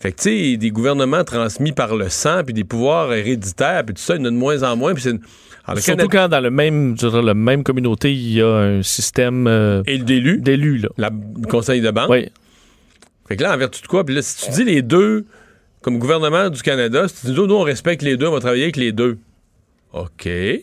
Fait 0.03 0.11
que, 0.11 0.16
tu 0.16 0.53
sais, 0.53 0.57
des 0.57 0.70
gouvernements 0.72 1.22
transmis 1.22 1.70
par 1.70 1.94
le 1.94 2.09
sang, 2.09 2.42
puis 2.44 2.53
des 2.53 2.64
pouvoirs 2.64 3.12
héréditaires, 3.14 3.84
puis 3.84 3.94
tout 3.94 4.03
ça, 4.03 4.16
il 4.16 4.18
y 4.18 4.22
en 4.22 4.24
a 4.24 4.30
de 4.30 4.34
moins 4.36 4.62
en 4.64 4.74
moins. 4.76 4.94
Puis. 4.94 5.05
Alors, 5.64 5.80
Surtout 5.80 6.09
Canada- 6.09 6.09
quand 6.24 6.28
dans 6.28 6.40
le 6.40 6.50
même, 6.50 6.96
je 7.00 7.07
la 7.07 7.34
même 7.34 7.62
communauté, 7.62 8.12
il 8.12 8.32
y 8.32 8.42
a 8.42 8.48
un 8.53 8.82
système 8.82 9.46
euh, 9.46 9.84
Et 9.86 9.98
d'élus. 9.98 10.38
d'élus. 10.40 10.78
là. 10.78 10.88
La, 10.98 11.11
le 11.11 11.46
conseil 11.46 11.80
de 11.80 11.90
banque. 11.92 12.11
Oui. 12.11 12.26
Fait 13.28 13.36
que 13.36 13.44
là, 13.44 13.55
en 13.55 13.57
vertu 13.57 13.80
de 13.80 13.86
quoi? 13.86 14.05
Puis 14.05 14.12
là, 14.16 14.22
si 14.22 14.44
tu 14.44 14.50
dis 14.50 14.64
les 14.64 14.82
deux, 14.82 15.24
comme 15.82 16.00
gouvernement 16.00 16.50
du 16.50 16.61
Canada, 16.62 17.07
si 17.07 17.20
tu 17.20 17.26
dis, 17.28 17.32
nous, 17.34 17.55
on 17.55 17.62
respecte 17.62 18.03
les 18.03 18.16
deux, 18.16 18.26
on 18.26 18.32
va 18.32 18.40
travailler 18.40 18.64
avec 18.64 18.76
les 18.76 18.90
deux. 18.90 19.18
OK. 19.92 20.26
Euh, 20.26 20.62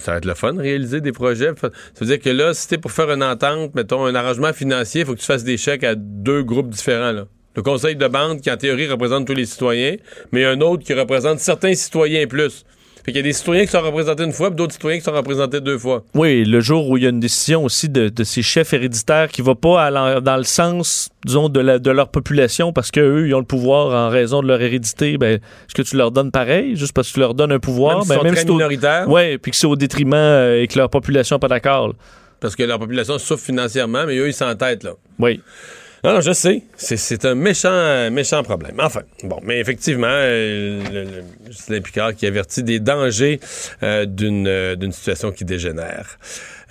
ça 0.00 0.10
va 0.10 0.16
être 0.18 0.24
le 0.24 0.34
fun, 0.34 0.54
réaliser 0.56 1.00
des 1.00 1.12
projets. 1.12 1.52
Ça 1.60 1.68
veut 2.00 2.06
dire 2.06 2.18
que 2.18 2.30
là, 2.30 2.54
si 2.54 2.66
t'es 2.66 2.78
pour 2.78 2.90
faire 2.90 3.10
une 3.12 3.22
entente, 3.22 3.76
mettons, 3.76 4.06
un 4.06 4.14
arrangement 4.16 4.52
financier, 4.52 5.02
il 5.02 5.06
faut 5.06 5.14
que 5.14 5.20
tu 5.20 5.26
fasses 5.26 5.44
des 5.44 5.56
chèques 5.56 5.84
à 5.84 5.94
deux 5.94 6.42
groupes 6.42 6.70
différents. 6.70 7.12
Là. 7.12 7.26
Le 7.58 7.62
conseil 7.64 7.96
de 7.96 8.06
bande, 8.06 8.40
qui 8.40 8.48
en 8.52 8.56
théorie 8.56 8.86
représente 8.86 9.26
tous 9.26 9.34
les 9.34 9.44
citoyens, 9.44 9.96
mais 10.30 10.44
un 10.44 10.60
autre 10.60 10.84
qui 10.84 10.94
représente 10.94 11.40
certains 11.40 11.74
citoyens 11.74 12.24
plus. 12.28 12.64
Fait 13.04 13.10
qu'il 13.10 13.16
y 13.16 13.18
a 13.18 13.22
des 13.22 13.32
citoyens 13.32 13.64
qui 13.64 13.72
sont 13.72 13.80
représentés 13.80 14.22
une 14.22 14.32
fois, 14.32 14.50
puis 14.50 14.54
d'autres 14.58 14.74
citoyens 14.74 14.98
qui 14.98 15.04
sont 15.04 15.10
représentés 15.12 15.60
deux 15.60 15.76
fois. 15.76 16.04
Oui, 16.14 16.44
le 16.44 16.60
jour 16.60 16.88
où 16.88 16.96
il 16.96 17.02
y 17.02 17.06
a 17.06 17.08
une 17.08 17.18
décision 17.18 17.64
aussi 17.64 17.88
de, 17.88 18.10
de 18.10 18.22
ces 18.22 18.42
chefs 18.42 18.72
héréditaires 18.74 19.26
qui 19.26 19.42
va 19.42 19.56
pas 19.56 19.90
dans 20.20 20.36
le 20.36 20.44
sens, 20.44 21.08
disons, 21.24 21.48
de, 21.48 21.58
la- 21.58 21.80
de 21.80 21.90
leur 21.90 22.10
population 22.10 22.72
parce 22.72 22.92
qu'eux, 22.92 23.26
ils 23.26 23.34
ont 23.34 23.40
le 23.40 23.44
pouvoir 23.44 23.92
en 24.06 24.08
raison 24.08 24.40
de 24.40 24.46
leur 24.46 24.62
hérédité, 24.62 25.18
ben, 25.18 25.40
est-ce 25.40 25.74
que 25.74 25.82
tu 25.82 25.96
leur 25.96 26.12
donnes 26.12 26.30
pareil, 26.30 26.76
juste 26.76 26.92
parce 26.92 27.08
que 27.08 27.14
tu 27.14 27.18
leur 27.18 27.34
donnes 27.34 27.50
un 27.50 27.58
pouvoir? 27.58 27.98
Même 27.98 28.06
ben, 28.08 28.14
sont 28.14 28.20
très 28.24 28.36
c'est 28.36 28.50
au- 28.50 28.54
minoritaires. 28.54 29.08
Ouais, 29.08 29.36
puis 29.36 29.50
que 29.50 29.56
c'est 29.56 29.66
au 29.66 29.74
détriment 29.74 30.14
euh, 30.14 30.62
et 30.62 30.68
que 30.68 30.78
leur 30.78 30.90
population 30.90 31.34
n'est 31.36 31.40
pas 31.40 31.48
d'accord. 31.48 31.92
Parce 32.38 32.54
que 32.54 32.62
leur 32.62 32.78
population 32.78 33.18
souffre 33.18 33.42
financièrement, 33.44 34.04
mais 34.06 34.16
eux, 34.16 34.28
ils 34.28 34.32
s'entêtent, 34.32 34.84
là. 34.84 34.92
Oui. 35.18 35.40
Non, 36.04 36.14
non, 36.14 36.20
je 36.20 36.32
sais. 36.32 36.62
C'est- 36.76 37.24
un 37.24 37.34
méchant, 37.34 38.10
méchant 38.10 38.42
problème. 38.44 38.76
Enfin, 38.78 39.00
bon, 39.24 39.40
mais 39.42 39.58
effectivement, 39.58 40.06
euh, 40.08 40.80
le, 40.92 41.02
le- 41.04 41.24
Justin 41.48 41.80
Picard 41.80 42.14
qui 42.14 42.26
avertit 42.26 42.62
des 42.62 42.78
dangers 42.78 43.40
euh, 43.82 44.06
d'une 44.06 44.46
euh, 44.46 44.76
situation 44.92 45.32
qui 45.32 45.44
dégénère. 45.44 46.18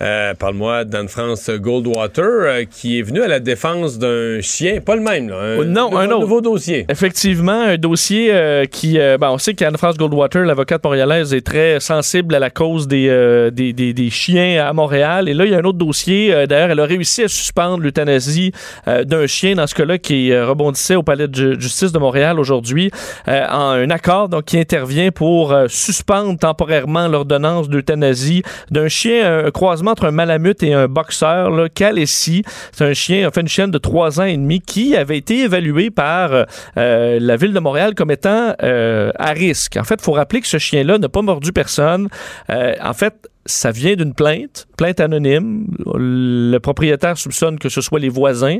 Euh, 0.00 0.32
Parle-moi 0.34 0.84
d'Anne-France 0.84 1.50
Goldwater, 1.50 2.22
euh, 2.24 2.64
qui 2.70 3.00
est 3.00 3.02
venue 3.02 3.20
à 3.20 3.26
la 3.26 3.40
défense 3.40 3.98
d'un 3.98 4.40
chien, 4.40 4.80
pas 4.80 4.94
le 4.94 5.02
même, 5.02 5.28
là. 5.28 5.36
Un, 5.36 5.64
non, 5.64 5.94
un 5.96 6.06
autre. 6.08 6.20
nouveau 6.20 6.40
dossier. 6.40 6.86
Effectivement, 6.88 7.62
un 7.64 7.76
dossier 7.76 8.32
qui. 8.70 8.96
ben, 8.96 9.30
on 9.30 9.38
sait 9.38 9.54
qu'Anne-France 9.54 9.96
Goldwater, 9.98 10.44
l'avocate 10.44 10.82
montréalaise, 10.84 11.34
est 11.34 11.44
très 11.44 11.80
sensible 11.80 12.34
à 12.34 12.38
la 12.38 12.48
cause 12.50 12.86
des, 12.86 13.50
des, 13.52 13.72
des- 13.72 13.92
des 13.92 14.10
chiens 14.10 14.64
à 14.64 14.72
Montréal. 14.72 15.28
Et 15.28 15.34
là, 15.34 15.44
il 15.44 15.50
y 15.50 15.54
a 15.54 15.58
un 15.58 15.64
autre 15.64 15.78
dossier. 15.78 16.46
D'ailleurs, 16.46 16.70
elle 16.70 16.80
a 16.80 16.84
réussi 16.86 17.24
à 17.24 17.28
suspendre 17.28 17.82
l'euthanasie 17.82 18.52
euh, 18.86 19.02
d'un 19.18 19.26
chien, 19.26 19.54
dans 19.54 19.66
ce 19.66 19.74
cas-là, 19.74 19.98
qui 19.98 20.32
euh, 20.32 20.46
rebondissait 20.46 20.96
au 20.96 21.02
palais 21.02 21.28
de 21.28 21.34
ju- 21.34 21.60
justice 21.60 21.92
de 21.92 21.98
Montréal 21.98 22.38
aujourd'hui, 22.38 22.90
euh, 23.28 23.46
en 23.50 23.70
un 23.70 23.90
accord 23.90 24.28
donc, 24.28 24.44
qui 24.44 24.58
intervient 24.58 25.10
pour 25.10 25.52
euh, 25.52 25.66
suspendre 25.68 26.38
temporairement 26.38 27.08
l'ordonnance 27.08 27.68
d'euthanasie 27.68 28.42
d'un 28.70 28.88
chien, 28.88 29.44
un 29.46 29.50
croisement 29.50 29.92
entre 29.92 30.06
un 30.06 30.10
malamute 30.10 30.62
et 30.62 30.72
un 30.74 30.88
boxeur, 30.88 31.50
là, 31.50 31.68
Calessi. 31.68 32.42
C'est 32.72 32.84
un 32.84 32.94
chien, 32.94 33.26
enfin 33.28 33.40
une 33.40 33.48
chienne 33.48 33.70
de 33.70 33.78
trois 33.78 34.20
ans 34.20 34.24
et 34.24 34.36
demi 34.36 34.60
qui 34.60 34.96
avait 34.96 35.18
été 35.18 35.40
évalué 35.40 35.90
par 35.90 36.46
la 36.76 37.36
ville 37.36 37.52
de 37.52 37.60
Montréal 37.60 37.94
comme 37.94 38.10
étant 38.10 38.54
à 38.58 39.32
risque. 39.32 39.76
En 39.76 39.84
fait, 39.84 39.96
il 39.98 40.04
faut 40.04 40.12
rappeler 40.12 40.40
que 40.40 40.46
ce 40.46 40.58
chien-là 40.58 40.98
n'a 40.98 41.08
pas 41.08 41.22
mordu 41.22 41.52
personne. 41.52 42.08
En 42.48 42.92
fait, 42.92 43.14
ça 43.48 43.70
vient 43.70 43.94
d'une 43.94 44.14
plainte, 44.14 44.66
plainte 44.76 45.00
anonyme. 45.00 45.66
Le 45.94 46.58
propriétaire 46.58 47.16
soupçonne 47.16 47.58
que 47.58 47.68
ce 47.68 47.80
soit 47.80 47.98
les 47.98 48.08
voisins 48.08 48.58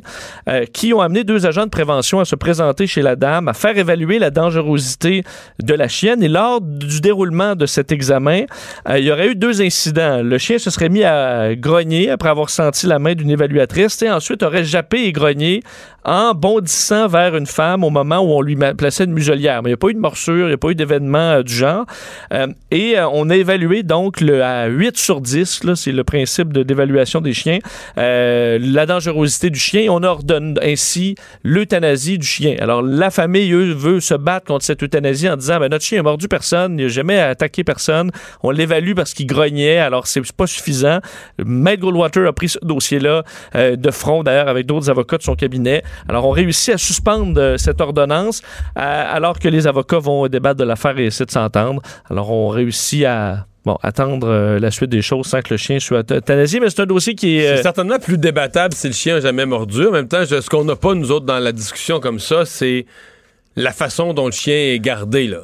euh, 0.48 0.64
qui 0.64 0.92
ont 0.94 1.00
amené 1.00 1.24
deux 1.24 1.46
agents 1.46 1.64
de 1.64 1.70
prévention 1.70 2.20
à 2.20 2.24
se 2.24 2.34
présenter 2.34 2.86
chez 2.86 3.02
la 3.02 3.14
dame, 3.14 3.48
à 3.48 3.52
faire 3.52 3.76
évaluer 3.76 4.18
la 4.18 4.30
dangerosité 4.30 5.24
de 5.62 5.74
la 5.74 5.88
chienne. 5.88 6.22
Et 6.22 6.28
lors 6.28 6.60
du 6.60 7.00
déroulement 7.00 7.54
de 7.54 7.66
cet 7.66 7.92
examen, 7.92 8.44
euh, 8.88 8.98
il 8.98 9.04
y 9.04 9.12
aurait 9.12 9.28
eu 9.28 9.34
deux 9.34 9.60
incidents. 9.60 10.22
Le 10.22 10.38
chien 10.38 10.58
se 10.58 10.70
serait 10.70 10.88
mis 10.88 11.04
à 11.04 11.54
grogner 11.54 12.10
après 12.10 12.30
avoir 12.30 12.50
senti 12.50 12.86
la 12.86 12.98
main 12.98 13.14
d'une 13.14 13.30
évaluatrice 13.30 14.00
et 14.02 14.10
ensuite 14.10 14.42
aurait 14.42 14.64
jappé 14.64 15.04
et 15.04 15.12
grogné 15.12 15.62
en 16.04 16.32
bondissant 16.32 17.06
vers 17.06 17.36
une 17.36 17.46
femme 17.46 17.84
au 17.84 17.90
moment 17.90 18.20
où 18.20 18.30
on 18.30 18.40
lui 18.40 18.56
plaçait 18.56 19.04
une 19.04 19.12
muselière. 19.12 19.62
Mais 19.62 19.68
il 19.68 19.72
n'y 19.72 19.74
a 19.74 19.76
pas 19.76 19.88
eu 19.88 19.94
de 19.94 19.98
morsure, 19.98 20.46
il 20.46 20.48
n'y 20.48 20.54
a 20.54 20.58
pas 20.58 20.70
eu 20.70 20.74
d'événement 20.74 21.18
euh, 21.18 21.42
du 21.42 21.52
genre. 21.52 21.84
Et 22.70 22.96
on 23.12 23.28
a 23.30 23.36
évalué 23.36 23.82
donc 23.82 24.20
le, 24.20 24.42
à 24.42 24.68
8 24.78 24.96
sur 24.96 25.20
10, 25.20 25.64
là, 25.64 25.74
c'est 25.74 25.90
le 25.90 26.04
principe 26.04 26.52
de- 26.52 26.62
d'évaluation 26.62 27.20
des 27.20 27.32
chiens, 27.32 27.58
euh, 27.98 28.58
la 28.62 28.86
dangerosité 28.86 29.50
du 29.50 29.58
chien. 29.58 29.86
On 29.90 30.04
ordonne 30.04 30.56
ainsi 30.62 31.16
l'euthanasie 31.42 32.16
du 32.18 32.26
chien. 32.26 32.54
Alors, 32.60 32.80
la 32.82 33.10
famille, 33.10 33.50
eux, 33.52 33.72
veut 33.72 33.98
se 33.98 34.14
battre 34.14 34.46
contre 34.46 34.64
cette 34.64 34.80
euthanasie 34.82 35.28
en 35.28 35.36
disant, 35.36 35.58
ben, 35.58 35.68
notre 35.68 35.84
chien 35.84 35.98
a 35.98 36.02
mordu 36.04 36.28
personne, 36.28 36.78
il 36.78 36.84
n'a 36.84 36.88
jamais 36.88 37.18
attaqué 37.18 37.64
personne, 37.64 38.12
on 38.44 38.50
l'évalue 38.52 38.94
parce 38.94 39.14
qu'il 39.14 39.26
grognait, 39.26 39.78
alors 39.78 40.06
c'est 40.06 40.22
pas 40.32 40.46
suffisant. 40.46 41.00
Maître 41.44 41.82
Goldwater 41.82 42.28
a 42.28 42.32
pris 42.32 42.50
ce 42.50 42.58
dossier-là 42.62 43.24
euh, 43.56 43.74
de 43.74 43.90
front, 43.90 44.22
d'ailleurs, 44.22 44.48
avec 44.48 44.66
d'autres 44.66 44.90
avocats 44.90 45.18
de 45.18 45.22
son 45.24 45.34
cabinet. 45.34 45.82
Alors, 46.08 46.24
on 46.24 46.30
réussit 46.30 46.74
à 46.74 46.78
suspendre 46.78 47.40
euh, 47.40 47.56
cette 47.56 47.80
ordonnance 47.80 48.42
alors 48.76 49.38
que 49.40 49.48
les 49.48 49.66
avocats 49.66 49.98
vont 49.98 50.28
débattre 50.28 50.58
de 50.60 50.64
l'affaire 50.64 50.96
et 50.98 51.06
essayer 51.06 51.26
de 51.26 51.30
s'entendre. 51.32 51.82
Alors, 52.08 52.30
on 52.30 52.48
réussit 52.48 53.04
à 53.04 53.46
bon, 53.68 53.78
attendre 53.82 54.28
euh, 54.28 54.58
la 54.58 54.70
suite 54.70 54.90
des 54.90 55.02
choses 55.02 55.26
sans 55.26 55.40
que 55.42 55.52
le 55.54 55.56
chien 55.58 55.78
soit 55.78 56.10
euthanasié, 56.10 56.58
mais 56.60 56.70
c'est 56.70 56.80
un 56.80 56.86
dossier 56.86 57.14
qui 57.14 57.38
est... 57.38 57.46
euh, 57.48 57.56
C'est 57.56 57.62
certainement 57.62 57.98
plus 57.98 58.18
débattable 58.18 58.74
si 58.74 58.86
le 58.88 58.92
chien 58.94 59.14
n'a 59.16 59.20
jamais 59.20 59.46
mordu. 59.46 59.86
En 59.86 59.90
même 59.92 60.08
temps, 60.08 60.24
je- 60.24 60.40
ce 60.40 60.48
qu'on 60.50 60.64
n'a 60.64 60.76
pas, 60.76 60.94
nous 60.94 61.10
autres, 61.12 61.26
dans 61.26 61.38
la 61.38 61.52
discussion 61.52 62.00
comme 62.00 62.18
ça, 62.18 62.44
c'est 62.44 62.86
la 63.56 63.72
façon 63.72 64.14
dont 64.14 64.26
le 64.26 64.32
chien 64.32 64.54
est 64.54 64.78
gardé, 64.80 65.26
là. 65.26 65.40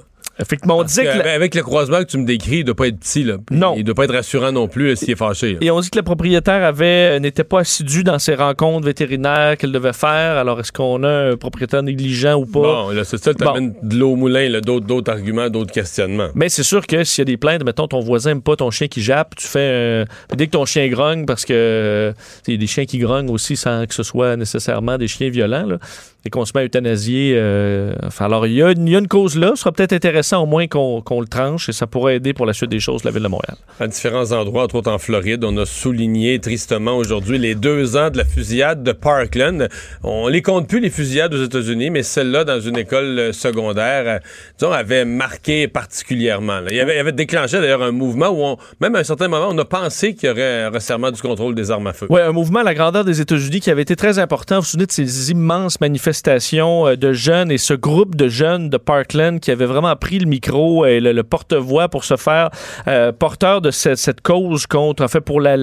On 0.69 0.85
que... 0.85 1.19
que 1.19 1.25
la- 1.25 1.33
Avec 1.35 1.55
le 1.55 1.63
croisement 1.63 1.99
que 1.99 2.05
tu 2.05 2.19
me 2.19 2.25
décris, 2.27 2.59
il 2.59 2.65
doit 2.65 2.75
pas 2.75 2.89
être 2.89 2.99
petit, 2.99 3.23
là. 3.25 3.37
Non. 3.51 3.75
Il 3.77 3.85
doit 3.85 3.95
pas 3.95 4.05
être 4.05 4.15
rassurant 4.15 4.51
non 4.53 4.67
plus 4.69 4.91
euh, 4.91 4.95
s'il 4.97 5.11
est 5.11 5.17
fâché. 5.17 5.53
là. 5.53 5.59
Et 5.61 5.71
on 5.71 5.79
dit 5.81 5.91
que 5.91 5.99
le 5.99 6.03
propriétaire 6.03 6.65
avait 6.65 7.21
n'était 7.21 7.45
pas 7.45 7.61
assidu 7.61 8.03
dans 8.05 8.19
ses 8.19 8.35
rencontres 8.35 8.85
vétérinaires 8.87 9.57
qu'elle 9.57 9.73
devait 9.73 9.93
faire. 9.93 10.37
Alors, 10.37 10.59
est-ce 10.61 10.73
qu'on 10.73 11.03
a 11.05 11.31
un 11.33 11.37
propriétaire 11.37 11.83
négligent 11.83 12.35
ou 12.35 12.47
pas? 12.47 12.61
Bon, 12.61 12.91
là, 12.91 13.05
c'est 13.05 13.19
ça, 13.23 13.33
tu 13.35 13.47
amènes 13.47 13.75
de 13.83 13.97
l'eau 13.97 14.13
au 14.13 14.17
moulin, 14.17 14.49
d'autres, 14.61 14.87
d'autres 14.87 15.13
arguments, 15.13 15.49
d'autres 15.51 15.73
questionnements. 15.73 16.29
Mais 16.35 16.49
c'est 16.49 16.63
sûr 16.65 16.87
que 16.87 17.05
s'il 17.05 17.21
y 17.21 17.23
a 17.23 17.27
des 17.27 17.37
plaintes, 17.37 17.65
mettons, 17.65 17.87
ton 17.87 18.01
voisin 18.01 18.31
n'aime 18.31 18.43
pas 18.43 18.57
ton 18.57 18.71
chien 18.71 18.89
qui 18.89 19.03
jappe, 19.03 19.37
tu 19.37 19.47
fais. 19.47 19.59
euh, 19.61 20.05
dès 20.35 20.47
que 20.47 20.53
ton 20.53 20.65
chien 20.65 20.89
grogne, 20.89 21.27
parce 21.27 21.45
que 21.45 21.53
euh, 21.55 22.13
il 22.49 22.55
y 22.55 22.57
a 22.57 22.61
des 22.61 22.67
chiens 22.67 22.87
qui 22.87 22.99
grognent 22.99 23.31
aussi 23.31 23.57
sans 23.57 23.87
que 23.87 23.95
ce 23.95 24.03
soit 24.03 24.37
nécessairement 24.37 24.99
des 24.99 25.07
chiens 25.09 25.31
violents, 25.31 25.67
là, 25.67 25.79
et 26.27 26.31
qu'on 26.31 26.45
se 26.47 26.53
met 26.55 26.63
à 26.63 26.65
euthanasier. 26.65 27.35
euh, 27.37 27.95
enfin, 28.03 28.25
alors, 28.25 28.47
il 28.47 28.55
y, 28.55 28.63
a 28.63 28.71
une- 28.73 28.87
il 28.89 28.93
y 28.93 28.97
a 28.97 28.99
une 28.99 29.09
cause 29.09 29.37
là. 29.39 29.53
Ce 29.55 29.61
sera 29.63 29.73
peut-être 29.73 29.93
intéressant 29.93 30.24
au 30.33 30.47
moins 30.47 30.67
qu'on 30.67 31.01
qu'on 31.01 31.21
le 31.21 31.27
tranche 31.27 31.69
et 31.69 31.73
ça 31.73 31.87
pourrait 31.87 32.17
aider 32.17 32.33
pour 32.33 32.47
la 32.47 32.53
suite 32.53 32.71
des 32.71 32.81
choses 32.81 33.05
la 33.05 33.11
Ville 33.11 33.23
de 33.23 33.29
Montréal. 33.29 33.57
À 33.81 33.87
différents 33.87 34.33
endroits, 34.33 34.65
entre 34.65 34.77
autres 34.77 34.91
en 34.91 34.99
Floride, 34.99 35.45
on 35.45 35.57
a 35.57 35.67
souligné 35.67 36.39
tristement 36.39 36.97
aujourd'hui 36.97 37.39
les 37.39 37.55
deux 37.55 37.97
ans 37.97 38.11
de 38.11 38.19
la 38.19 38.25
fusillade 38.25 38.83
de 38.83 38.93
Parkland. 38.93 39.69
On 40.03 40.29
les 40.29 40.43
compte 40.43 40.69
plus, 40.69 40.81
les 40.81 40.91
fusillades 40.91 41.35
aux 41.35 41.45
États-Unis, 41.45 41.91
mais 41.91 42.03
celle-là, 42.03 42.45
dans 42.45 42.61
une 42.61 42.77
école 42.77 43.19
euh, 43.19 43.33
secondaire, 43.33 44.05
euh, 44.07 44.19
disons, 44.59 44.73
avait 44.73 45.05
marqué 45.05 45.69
particulièrement. 45.69 46.61
là. 46.61 46.71
Il, 46.71 46.77
y 46.77 46.81
avait, 46.81 46.97
il 46.97 46.99
avait 46.99 47.13
déclenché 47.13 47.61
d'ailleurs 47.61 47.83
un 47.83 47.93
mouvement 47.93 48.29
où, 48.29 48.43
on, 48.43 48.57
même 48.81 48.95
à 48.97 49.01
un 49.01 49.05
certain 49.05 49.29
moment, 49.29 49.49
on 49.51 49.59
a 49.59 49.65
pensé 49.65 50.15
qu'il 50.15 50.29
y 50.29 50.33
aurait 50.33 50.63
un 50.63 50.71
resserrement 50.71 51.11
du 51.11 51.21
contrôle 51.21 51.55
des 51.55 51.71
armes 51.71 51.87
à 51.87 51.93
feu. 51.93 52.07
Oui, 52.11 52.21
un 52.21 52.33
mouvement 52.33 52.61
à 52.61 52.65
la 52.65 52.75
grandeur 52.75 53.05
des 53.05 53.21
États-Unis 53.21 53.61
qui 53.61 53.71
avait 53.71 53.83
été 53.83 53.97
très 53.97 54.19
important. 54.19 54.57
Vous 54.57 54.63
vous 54.63 54.69
souvenez 54.69 54.87
de 54.87 54.93
ces 54.93 55.31
immenses 55.31 55.81
manifestations 55.81 56.87
euh, 56.87 56.97
de 56.97 57.13
jeunes 57.13 57.51
et 57.51 57.59
ce 57.59 57.75
groupe 57.75 58.15
de 58.15 58.29
jeunes 58.29 58.71
de 58.71 58.77
Parkland 58.77 59.41
qui 59.41 59.51
avait 59.51 59.67
vraiment 59.67 59.95
pris 59.97 60.14
le 60.19 60.27
micro 60.27 60.87
et 60.87 61.01
le, 61.01 61.23
porte-voix 61.23 61.89
pour 61.89 62.05
se 62.05 62.17
faire 62.17 62.51
euh, 62.87 63.13
porteur 63.13 63.61
de 63.61 63.71
cette, 63.71 64.21
cause 64.21 64.67
contre, 64.67 65.03
en 65.03 65.09
fait, 65.09 65.21
pour 65.21 65.41
la, 65.41 65.57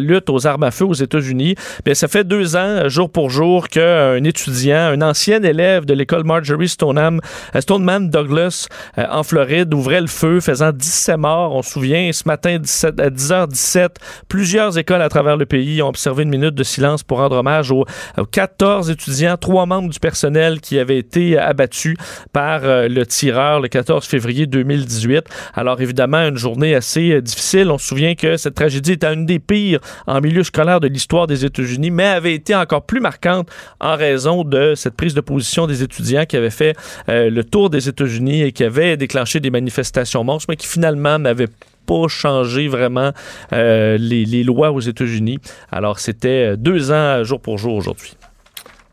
lutte 0.00 0.30
aux 0.30 0.46
armes 0.46 0.64
à 0.64 0.70
feu 0.70 0.84
aux 0.84 0.94
États-Unis. 0.94 1.54
Bien, 1.84 1.94
ça 1.94 2.08
fait 2.08 2.24
deux 2.24 2.56
ans, 2.56 2.84
euh, 2.84 2.88
jour 2.88 3.10
pour 3.10 3.30
jour, 3.30 3.68
qu'un 3.68 4.22
étudiant, 4.24 4.92
un 4.92 5.02
ancien 5.02 5.42
élève 5.42 5.84
de 5.84 5.94
l'école 5.94 6.24
Marjorie 6.24 6.68
Stoneham, 6.68 7.20
euh, 7.54 7.60
Stoneman 7.60 8.10
Douglas 8.10 8.68
en 8.96 9.22
Floride 9.22 9.72
ouvrait 9.74 10.00
le 10.00 10.06
feu, 10.06 10.40
faisant 10.40 10.72
17 10.72 11.16
morts. 11.16 11.54
On 11.54 11.62
se 11.62 11.70
souvient, 11.70 12.10
ce 12.12 12.22
matin 12.26 12.58
17 12.58 13.00
à 13.00 13.10
10h17, 13.10 13.88
plusieurs 14.28 14.78
écoles 14.78 15.02
à 15.02 15.08
travers 15.08 15.36
le 15.36 15.46
pays 15.46 15.82
ont 15.82 15.88
observé 15.88 16.22
une 16.22 16.30
minute 16.30 16.54
de 16.54 16.62
silence 16.62 17.02
pour 17.02 17.18
rendre 17.18 17.36
hommage 17.36 17.70
aux, 17.70 17.84
aux 18.18 18.24
14 18.24 18.90
étudiants, 18.90 19.36
trois 19.36 19.66
membres 19.66 19.90
du 19.90 20.00
personnel 20.00 20.60
qui 20.60 20.78
avaient 20.78 20.98
été 20.98 21.38
abattus 21.38 21.96
par 22.32 22.60
le 22.64 23.04
tireur 23.04 23.55
le 23.60 23.68
14 23.68 24.04
février 24.06 24.46
2018. 24.46 25.24
Alors 25.54 25.80
évidemment, 25.80 26.18
une 26.28 26.36
journée 26.36 26.74
assez 26.74 27.12
euh, 27.12 27.20
difficile. 27.20 27.70
On 27.70 27.78
se 27.78 27.86
souvient 27.86 28.14
que 28.14 28.36
cette 28.36 28.54
tragédie 28.54 28.92
était 28.92 29.12
une 29.12 29.26
des 29.26 29.38
pires 29.38 29.80
en 30.06 30.20
milieu 30.20 30.42
scolaire 30.42 30.80
de 30.80 30.88
l'histoire 30.88 31.26
des 31.26 31.44
États-Unis, 31.44 31.90
mais 31.90 32.04
avait 32.04 32.34
été 32.34 32.54
encore 32.54 32.82
plus 32.82 33.00
marquante 33.00 33.48
en 33.80 33.96
raison 33.96 34.44
de 34.44 34.74
cette 34.74 34.94
prise 34.94 35.14
de 35.14 35.20
position 35.20 35.66
des 35.66 35.82
étudiants 35.82 36.24
qui 36.24 36.36
avait 36.36 36.50
fait 36.50 36.76
euh, 37.08 37.30
le 37.30 37.44
tour 37.44 37.70
des 37.70 37.88
États-Unis 37.88 38.42
et 38.42 38.52
qui 38.52 38.64
avait 38.64 38.96
déclenché 38.96 39.40
des 39.40 39.50
manifestations 39.50 40.24
monstres, 40.24 40.46
mais 40.48 40.56
qui 40.56 40.66
finalement 40.66 41.18
n'avaient 41.18 41.48
pas 41.86 42.08
changé 42.08 42.68
vraiment 42.68 43.12
euh, 43.52 43.96
les, 43.98 44.24
les 44.24 44.42
lois 44.42 44.72
aux 44.72 44.80
États-Unis. 44.80 45.38
Alors, 45.70 46.00
c'était 46.00 46.56
deux 46.56 46.90
ans 46.90 47.22
jour 47.22 47.40
pour 47.40 47.58
jour 47.58 47.74
aujourd'hui. 47.74 48.16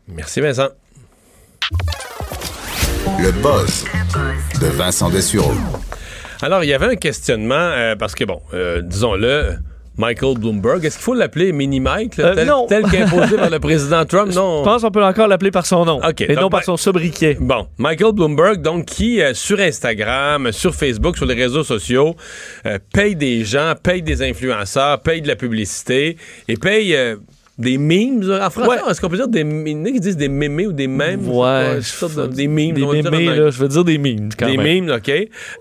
Merci, 0.08 0.40
Vincent. 0.40 0.68
Le 3.06 3.30
buzz 3.42 3.84
de 4.60 4.66
Vincent 4.76 5.10
Dessureau. 5.10 5.52
Alors, 6.40 6.64
il 6.64 6.68
y 6.70 6.74
avait 6.74 6.86
un 6.86 6.96
questionnement, 6.96 7.54
euh, 7.54 7.96
parce 7.96 8.14
que, 8.14 8.24
bon, 8.24 8.40
euh, 8.54 8.80
disons-le, 8.82 9.56
Michael 9.96 10.38
Bloomberg, 10.38 10.84
est-ce 10.84 10.96
qu'il 10.96 11.04
faut 11.04 11.14
l'appeler 11.14 11.52
Mini 11.52 11.78
Mike, 11.80 12.16
là, 12.16 12.34
Euh, 12.36 12.66
tel, 12.68 12.82
qu'imposé 12.90 13.36
par 13.36 13.50
le 13.50 13.58
président 13.60 14.04
Trump? 14.06 14.32
Non. 14.34 14.60
Je 14.60 14.64
pense 14.64 14.82
qu'on 14.82 14.90
peut 14.90 15.04
encore 15.04 15.28
l'appeler 15.28 15.50
par 15.50 15.66
son 15.66 15.84
nom 15.84 16.00
OK. 16.02 16.22
et 16.22 16.34
non 16.34 16.48
par 16.48 16.64
son 16.64 16.76
sobriquet. 16.76 17.36
Bon, 17.40 17.66
Michael 17.78 18.12
Bloomberg, 18.12 18.60
donc, 18.62 18.86
qui, 18.86 19.20
euh, 19.22 19.34
sur 19.34 19.60
Instagram, 19.60 20.50
sur 20.50 20.74
Facebook, 20.74 21.16
sur 21.16 21.26
les 21.26 21.34
réseaux 21.34 21.62
sociaux, 21.64 22.16
euh, 22.66 22.78
paye 22.92 23.14
des 23.14 23.44
gens, 23.44 23.74
paye 23.80 24.02
des 24.02 24.22
influenceurs, 24.22 25.00
paye 25.00 25.20
de 25.22 25.28
la 25.28 25.36
publicité 25.36 26.16
et 26.48 26.56
paye 26.56 26.96
euh, 26.96 27.16
des 27.58 27.78
memes. 27.78 28.22
En 28.42 28.50
français, 28.50 28.68
Ouais. 28.68 28.76
est-ce 28.90 29.00
qu'on 29.00 29.08
peut 29.08 29.16
dire 29.16 29.28
des... 29.28 29.40
A 29.42 29.90
qui 29.92 30.00
disent 30.00 30.16
des 30.16 30.28
mémés 30.28 30.66
ou 30.66 30.72
des 30.72 30.86
mèmes? 30.88 31.28
Ouais, 31.28 31.76
de- 31.78 32.26
des 32.26 32.48
memes. 32.48 32.72
Des 32.74 33.02
mémés, 33.02 33.26
là, 33.26 33.50
je 33.50 33.58
veux 33.58 33.68
dire 33.68 33.84
des 33.84 33.98
memes 33.98 34.28
quand 34.38 34.46
des 34.46 34.56
même. 34.56 34.86
memes, 34.86 34.96
OK. 34.96 35.10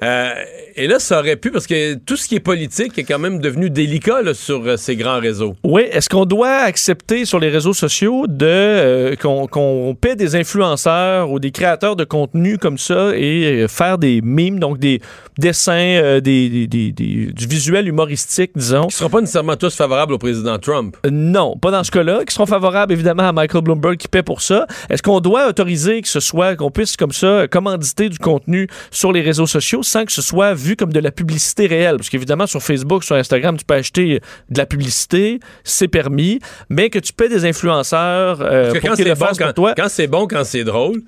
Euh, 0.03 0.29
et 0.75 0.87
là, 0.87 0.97
ça 0.99 1.19
aurait 1.19 1.35
pu, 1.35 1.51
parce 1.51 1.67
que 1.67 1.93
tout 1.95 2.15
ce 2.15 2.27
qui 2.27 2.35
est 2.35 2.39
politique 2.39 2.97
est 2.97 3.03
quand 3.03 3.19
même 3.19 3.39
devenu 3.39 3.69
délicat 3.69 4.21
là, 4.23 4.33
sur 4.33 4.63
euh, 4.65 4.77
ces 4.77 4.95
grands 4.95 5.19
réseaux. 5.19 5.55
Oui, 5.63 5.83
est-ce 5.91 6.09
qu'on 6.09 6.25
doit 6.25 6.49
accepter 6.63 7.25
sur 7.25 7.39
les 7.39 7.49
réseaux 7.49 7.73
sociaux 7.73 8.25
de 8.27 8.45
euh, 8.45 9.15
qu'on 9.15 9.95
paie 9.99 10.15
des 10.15 10.35
influenceurs 10.35 11.29
ou 11.31 11.39
des 11.39 11.51
créateurs 11.51 11.95
de 11.95 12.03
contenu 12.03 12.57
comme 12.57 12.77
ça 12.77 13.11
et 13.15 13.65
faire 13.67 13.97
des 13.97 14.21
mimes, 14.23 14.59
donc 14.59 14.79
des 14.79 14.99
dessins, 15.37 16.19
des, 16.23 16.67
des- 16.67 16.91
des- 16.91 17.25
du 17.33 17.45
visuel 17.47 17.87
humoristique, 17.87 18.51
disons? 18.55 18.81
Qui 18.81 18.87
ne 18.87 18.91
seront 18.91 19.09
pas 19.09 19.21
nécessairement 19.21 19.55
tous 19.55 19.75
favorables 19.75 20.13
au 20.13 20.17
président 20.17 20.57
Trump. 20.57 20.95
Non, 21.09 21.57
pas 21.57 21.71
dans 21.71 21.82
ce 21.83 21.91
cas-là, 21.91 22.23
qui 22.25 22.33
seront 22.33 22.45
favorables 22.45 22.93
évidemment 22.93 23.27
à 23.27 23.31
Michael 23.31 23.61
Bloomberg 23.61 23.97
qui 23.97 24.07
paie 24.07 24.23
pour 24.23 24.41
ça. 24.41 24.67
Est-ce 24.89 25.03
qu'on 25.03 25.19
doit 25.19 25.47
autoriser 25.47 26.01
que 26.01 26.07
ce 26.07 26.19
soit, 26.19 26.55
qu'on 26.55 26.71
puisse 26.71 26.97
comme 26.97 27.11
ça 27.11 27.47
commanditer 27.47 28.09
du 28.09 28.17
contenu 28.17 28.67
sur 28.91 29.11
les 29.11 29.21
réseaux 29.21 29.47
sociaux 29.47 29.83
sans 29.83 30.05
que 30.05 30.11
ce 30.11 30.21
soit 30.21 30.53
vu 30.53 30.75
comme 30.75 30.93
de 30.93 30.99
la 30.99 31.11
publicité 31.11 31.67
réelle? 31.67 31.97
Parce 31.97 32.09
qu'évidemment, 32.09 32.47
sur 32.47 32.61
Facebook, 32.61 33.03
sur 33.03 33.15
Instagram, 33.15 33.57
tu 33.57 33.65
peux 33.65 33.75
acheter 33.75 34.19
de 34.49 34.57
la 34.57 34.65
publicité, 34.65 35.39
c'est 35.63 35.87
permis, 35.87 36.39
mais 36.69 36.89
que 36.89 36.99
tu 36.99 37.13
paies 37.13 37.29
des 37.29 37.45
influenceurs 37.45 38.41
euh, 38.41 38.73
pour 38.73 38.95
c'est 38.95 39.15
bon, 39.15 39.73
quand 39.75 39.89
c'est 39.89 40.07
bon, 40.07 40.27
quand 40.27 40.43
c'est 40.43 40.63
drôle, 40.63 41.01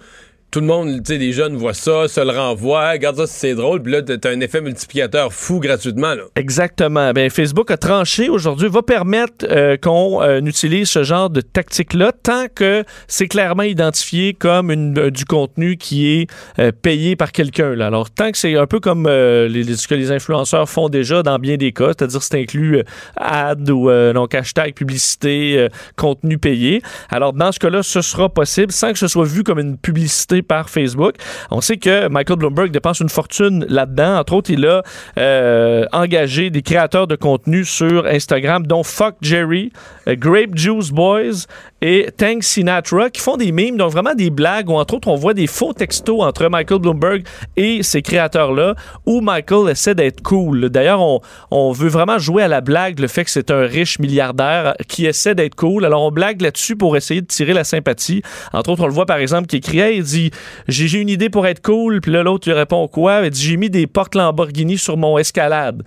tout 0.52 0.62
le 0.62 0.68
monde, 0.68 1.04
tu 1.04 1.14
sais, 1.14 1.18
les 1.18 1.34
jeunes 1.34 1.56
voient 1.56 1.74
ça, 1.74 2.08
se 2.08 2.22
le 2.22 2.32
renvoient, 2.32 2.92
regarde 2.92 3.18
ça 3.18 3.28
c'est 3.28 3.56
drôle, 3.56 3.82
puis 3.82 3.92
là, 3.92 4.02
t'as 4.02 4.30
un 4.30 4.40
effet 4.40 4.62
multiplicateur 4.62 5.34
fou 5.34 5.60
gratuitement, 5.60 6.16
là. 6.16 6.24
Exactement. 6.36 7.12
Ben, 7.12 7.30
Facebook 7.30 7.72
a 7.72 7.78
tranché 7.78 8.30
aujourd'hui, 8.30 8.70
va 8.70 8.82
permettre 8.82 9.46
euh, 9.50 9.76
qu'on 9.78 10.22
euh, 10.22 10.40
utilise 10.40 10.90
ce 10.90 11.04
genre 11.04 11.30
de 11.30 11.42
tactique-là 11.42 12.12
tant 12.24 12.46
que 12.54 12.84
c'est 13.08 13.28
clairement 13.28 13.64
identifié 13.64 14.34
comme 14.34 14.72
euh, 14.72 15.12
du 15.12 15.26
contenu 15.26 15.78
qui 15.78 16.08
est 16.08 16.72
payé 16.82 17.16
par 17.16 17.32
quelqu'un. 17.32 17.78
Alors, 17.80 18.10
tant 18.10 18.32
que 18.32 18.38
c'est 18.38 18.56
un 18.56 18.68
peu 18.68 18.80
comme 18.80 19.06
ce 19.06 19.88
que 19.88 19.96
les 19.96 20.12
influenceurs 20.12 20.70
font 20.70 20.90
déjà 20.90 21.24
dans 21.24 21.38
bien 21.38 21.58
des 21.58 21.72
cas, 21.72 21.88
c'est-à-dire 21.88 22.24
c'est 22.24 22.40
inclus 22.40 22.82
ad 23.18 23.70
ou 23.70 23.90
donc 24.14 24.34
hashtag 24.34 24.74
publicité, 24.74 25.68
contenu 25.96 26.38
payé. 26.38 26.82
Alors, 27.10 27.34
dans 27.34 27.52
ce 27.52 27.60
cas-là, 27.60 27.84
ce 27.84 28.02
sera 28.02 28.30
possible 28.30 28.72
sans 28.72 28.94
que 28.94 29.00
ce 29.00 29.08
soit 29.08 29.26
vu 29.26 29.44
comme 29.44 29.60
une 29.60 29.78
publicité 29.78 30.42
par 30.48 30.70
Facebook. 30.70 31.16
On 31.52 31.62
sait 31.62 31.78
que 31.78 32.08
Michael 32.08 32.38
Bloomberg 32.38 32.72
dépense 32.72 33.00
une 33.00 33.10
fortune 33.10 33.66
là-dedans. 33.70 34.20
Entre 34.20 34.34
autres, 34.34 34.50
il 34.50 34.66
a 34.66 34.84
euh, 35.18 35.86
engagé 35.92 36.50
des 36.50 36.62
créateurs 36.62 37.08
de 37.08 37.16
contenu 37.16 37.66
sur 37.66 38.06
Instagram, 38.06 38.66
dont 38.66 38.84
Fuck 38.84 39.16
Jerry, 39.22 39.72
euh, 40.08 40.16
Grape 40.18 40.56
Juice 40.56 40.92
Boys 40.92 41.46
et 41.82 42.08
Tank 42.18 42.44
Sinatra, 42.44 43.10
qui 43.10 43.22
font 43.22 43.38
des 43.38 43.52
memes, 43.52 43.78
donc 43.78 43.92
vraiment 43.92 44.16
des 44.16 44.30
blagues, 44.30 44.70
où 44.70 44.74
entre 44.74 44.96
autres, 44.96 45.08
on 45.08 45.16
voit 45.16 45.34
des 45.34 45.48
faux 45.48 45.74
textos 45.74 46.22
entre 46.22 46.48
Michael 46.48 46.80
Bloomberg 46.80 47.24
et 47.56 47.84
ces 47.84 48.02
créateurs-là, 48.02 48.76
où 49.06 49.22
Michael 49.22 49.70
essaie 49.70 49.94
d'être 49.94 50.22
cool. 50.24 50.70
D'ailleurs, 50.70 51.02
on, 51.02 51.22
on 51.52 51.72
veut 51.72 51.90
vraiment 51.90 52.18
jouer 52.18 52.44
à 52.44 52.48
la 52.48 52.62
blague, 52.62 53.00
le 53.00 53.08
fait 53.08 53.24
que 53.24 53.32
c'est 53.32 53.52
un 53.52 53.62
riche 53.62 54.00
milliardaire 54.00 54.76
qui 54.88 55.06
essaie 55.06 55.36
d'être 55.36 55.56
cool. 55.56 55.86
Alors, 55.86 56.02
on 56.04 56.12
blague 56.12 56.42
là-dessus 56.42 56.76
pour 56.76 56.98
essayer 56.98 57.22
de 57.22 57.28
tirer 57.28 57.54
la 57.54 57.64
sympathie. 57.64 58.22
Entre 58.54 58.70
autres, 58.70 58.84
on 58.84 58.88
le 58.88 58.94
voit 58.94 59.06
par 59.06 59.18
exemple 59.18 59.48
qui 59.48 59.58
écrit 59.58 59.76
il 59.76 60.04
dit 60.04 60.25
J'ai 60.68 61.00
une 61.00 61.10
idée 61.10 61.30
pour 61.30 61.48
être 61.48 61.62
cool. 61.62 62.02
Puis 62.02 62.12
là, 62.12 62.24
l'autre 62.24 62.50
lui 62.50 62.56
répond 62.58 62.88
Quoi? 62.88 63.22
Il 63.24 63.30
dit 63.30 63.42
J'ai 63.42 63.58
mis 63.58 63.70
des 63.70 63.88
portes 63.88 64.16
Lamborghini 64.16 64.78
sur 64.78 64.98
mon 64.98 65.18
escalade. 65.18 65.84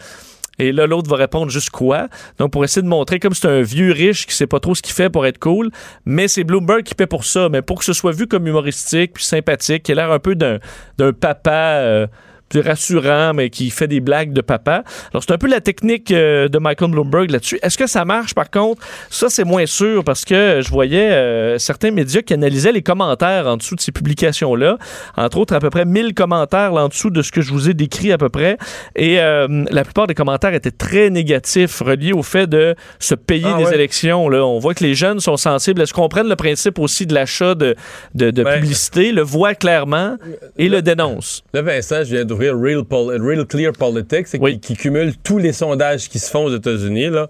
Et 0.58 0.72
là, 0.72 0.86
l'autre 0.86 1.08
va 1.08 1.16
répondre 1.16 1.50
juste 1.50 1.70
quoi? 1.70 2.08
Donc, 2.38 2.50
pour 2.50 2.64
essayer 2.64 2.82
de 2.82 2.88
montrer 2.88 3.20
comme 3.20 3.32
c'est 3.32 3.46
un 3.46 3.62
vieux 3.62 3.92
riche 3.92 4.26
qui 4.26 4.34
sait 4.34 4.48
pas 4.48 4.58
trop 4.58 4.74
ce 4.74 4.82
qu'il 4.82 4.92
fait 4.92 5.08
pour 5.08 5.24
être 5.24 5.38
cool, 5.38 5.70
mais 6.04 6.26
c'est 6.26 6.42
Bloomberg 6.42 6.82
qui 6.82 6.96
paie 6.96 7.06
pour 7.06 7.24
ça. 7.24 7.48
Mais 7.48 7.62
pour 7.62 7.78
que 7.78 7.84
ce 7.84 7.92
soit 7.92 8.10
vu 8.10 8.26
comme 8.26 8.46
humoristique 8.46 9.12
puis 9.14 9.24
sympathique, 9.24 9.84
qui 9.84 9.92
a 9.92 9.94
l'air 9.94 10.10
un 10.10 10.18
peu 10.18 10.34
d'un 10.34 10.58
d'un 10.98 11.12
papa. 11.12 11.50
euh, 11.50 12.06
plus 12.48 12.60
rassurant, 12.60 13.32
mais 13.34 13.50
qui 13.50 13.70
fait 13.70 13.88
des 13.88 14.00
blagues 14.00 14.32
de 14.32 14.40
papa. 14.40 14.84
Alors, 15.12 15.22
c'est 15.22 15.32
un 15.32 15.38
peu 15.38 15.48
la 15.48 15.60
technique 15.60 16.10
euh, 16.10 16.48
de 16.48 16.58
Michael 16.58 16.90
Bloomberg 16.90 17.30
là-dessus. 17.30 17.58
Est-ce 17.62 17.76
que 17.78 17.86
ça 17.86 18.04
marche, 18.04 18.34
par 18.34 18.50
contre? 18.50 18.82
Ça, 19.10 19.28
c'est 19.28 19.44
moins 19.44 19.66
sûr 19.66 20.04
parce 20.04 20.24
que 20.24 20.60
je 20.62 20.70
voyais 20.70 21.10
euh, 21.10 21.58
certains 21.58 21.90
médias 21.90 22.22
qui 22.22 22.34
analysaient 22.34 22.72
les 22.72 22.82
commentaires 22.82 23.46
en 23.46 23.56
dessous 23.56 23.74
de 23.74 23.80
ces 23.80 23.92
publications-là. 23.92 24.78
Entre 25.16 25.38
autres, 25.38 25.54
à 25.54 25.60
peu 25.60 25.70
près 25.70 25.84
1000 25.84 26.14
commentaires 26.14 26.72
là, 26.72 26.84
en 26.84 26.88
dessous 26.88 27.10
de 27.10 27.22
ce 27.22 27.32
que 27.32 27.40
je 27.42 27.52
vous 27.52 27.68
ai 27.68 27.74
décrit 27.74 28.12
à 28.12 28.18
peu 28.18 28.28
près. 28.28 28.56
Et 28.96 29.20
euh, 29.20 29.64
la 29.70 29.84
plupart 29.84 30.06
des 30.06 30.14
commentaires 30.14 30.54
étaient 30.54 30.70
très 30.70 31.10
négatifs, 31.10 31.80
reliés 31.80 32.12
au 32.12 32.22
fait 32.22 32.46
de 32.46 32.74
se 32.98 33.14
payer 33.14 33.46
Ah 33.46 33.58
des 33.58 33.64
ouais. 33.64 33.74
élections. 33.74 34.28
Là. 34.28 34.44
On 34.44 34.58
voit 34.58 34.74
que 34.74 34.84
les 34.84 34.94
jeunes 34.94 35.20
sont 35.20 35.36
sensibles. 35.36 35.82
Est-ce 35.82 35.92
qu'on 35.92 36.08
prenne 36.08 36.28
le 36.28 36.36
principe 36.36 36.78
aussi 36.78 37.06
de 37.06 37.14
l'achat 37.14 37.54
de, 37.54 37.74
de, 38.14 38.30
de 38.30 38.42
publicité, 38.44 39.12
le 39.12 39.22
voit 39.22 39.54
clairement 39.54 40.16
et 40.56 40.68
le 40.68 40.82
dénonce? 40.82 41.42
Là, 41.52 41.62
Vincent, 41.62 42.04
je 42.04 42.16
viens 42.16 42.24
d'ouvrir 42.38 42.58
Real, 42.58 42.84
Real 43.20 43.46
Clear 43.46 43.72
Politics, 43.72 44.28
c'est 44.28 44.38
qui, 44.38 44.60
qui 44.60 44.76
cumule 44.76 45.14
tous 45.22 45.38
les 45.38 45.52
sondages 45.52 46.08
qui 46.08 46.18
se 46.18 46.30
font 46.30 46.44
aux 46.44 46.54
États-Unis. 46.54 47.10
Là, 47.10 47.28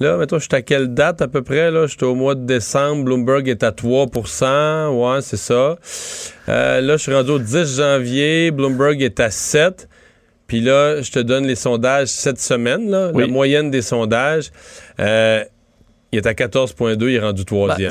là 0.00 0.16
mettons, 0.16 0.38
je 0.38 0.44
suis 0.44 0.54
à 0.54 0.62
quelle 0.62 0.92
date 0.94 1.22
à 1.22 1.28
peu 1.28 1.42
près? 1.42 1.70
Là, 1.70 1.86
j'étais 1.86 2.04
au 2.04 2.14
mois 2.14 2.34
de 2.34 2.44
décembre. 2.44 3.04
Bloomberg 3.04 3.48
est 3.48 3.62
à 3.62 3.70
3% 3.70 4.88
Ouais, 4.90 5.20
c'est 5.22 5.36
ça. 5.36 5.76
Euh, 6.48 6.80
là, 6.80 6.96
je 6.96 7.02
suis 7.02 7.14
rendu 7.14 7.30
au 7.30 7.38
10 7.38 7.76
janvier. 7.76 8.50
Bloomberg 8.50 9.00
est 9.02 9.20
à 9.20 9.30
7 9.30 9.88
Puis 10.46 10.60
là, 10.60 11.00
je 11.00 11.10
te 11.10 11.18
donne 11.18 11.46
les 11.46 11.56
sondages 11.56 12.08
cette 12.08 12.40
semaine, 12.40 12.90
là, 12.90 13.12
la 13.14 13.26
moyenne 13.26 13.70
des 13.70 13.82
sondages. 13.82 14.50
Euh, 15.00 15.44
il 16.16 16.18
est 16.18 16.26
à 16.26 16.32
14,2, 16.32 17.08
il 17.08 17.14
est 17.14 17.18
rendu 17.20 17.44
troisième. 17.44 17.90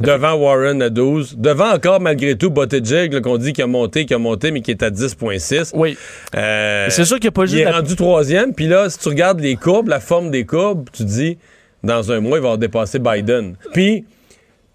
Ben, 0.00 0.06
Devant 0.14 0.34
Warren 0.34 0.82
à 0.82 0.90
12. 0.90 1.36
Devant 1.38 1.72
encore, 1.72 2.00
malgré 2.00 2.36
tout, 2.36 2.50
Buttigieg, 2.50 3.20
qu'on 3.20 3.38
dit 3.38 3.52
qu'il 3.52 3.64
a 3.64 3.66
monté, 3.66 4.04
qu'il 4.04 4.14
a 4.14 4.18
monté, 4.18 4.50
mais 4.50 4.60
qui 4.60 4.70
est 4.70 4.82
à 4.82 4.90
10,6. 4.90 5.72
Oui. 5.74 5.96
C'est 6.32 7.04
sûr 7.04 7.16
qu'il 7.16 7.24
n'y 7.24 7.28
a 7.28 7.32
pas 7.32 7.46
juste 7.46 7.54
Il 7.54 7.60
est 7.60 7.64
la- 7.64 7.72
rendu 7.78 7.96
troisième. 7.96 8.52
Puis 8.54 8.66
là, 8.66 8.88
si 8.90 8.98
tu 8.98 9.08
regardes 9.08 9.40
les 9.40 9.56
courbes, 9.56 9.88
la 9.88 10.00
forme 10.00 10.30
des 10.30 10.44
courbes, 10.44 10.88
tu 10.92 11.02
te 11.04 11.08
dis, 11.08 11.38
dans 11.82 12.10
un 12.12 12.20
mois, 12.20 12.38
il 12.38 12.42
va 12.42 12.48
avoir 12.48 12.58
dépassé 12.58 12.98
Biden. 12.98 13.54
Puis, 13.72 14.04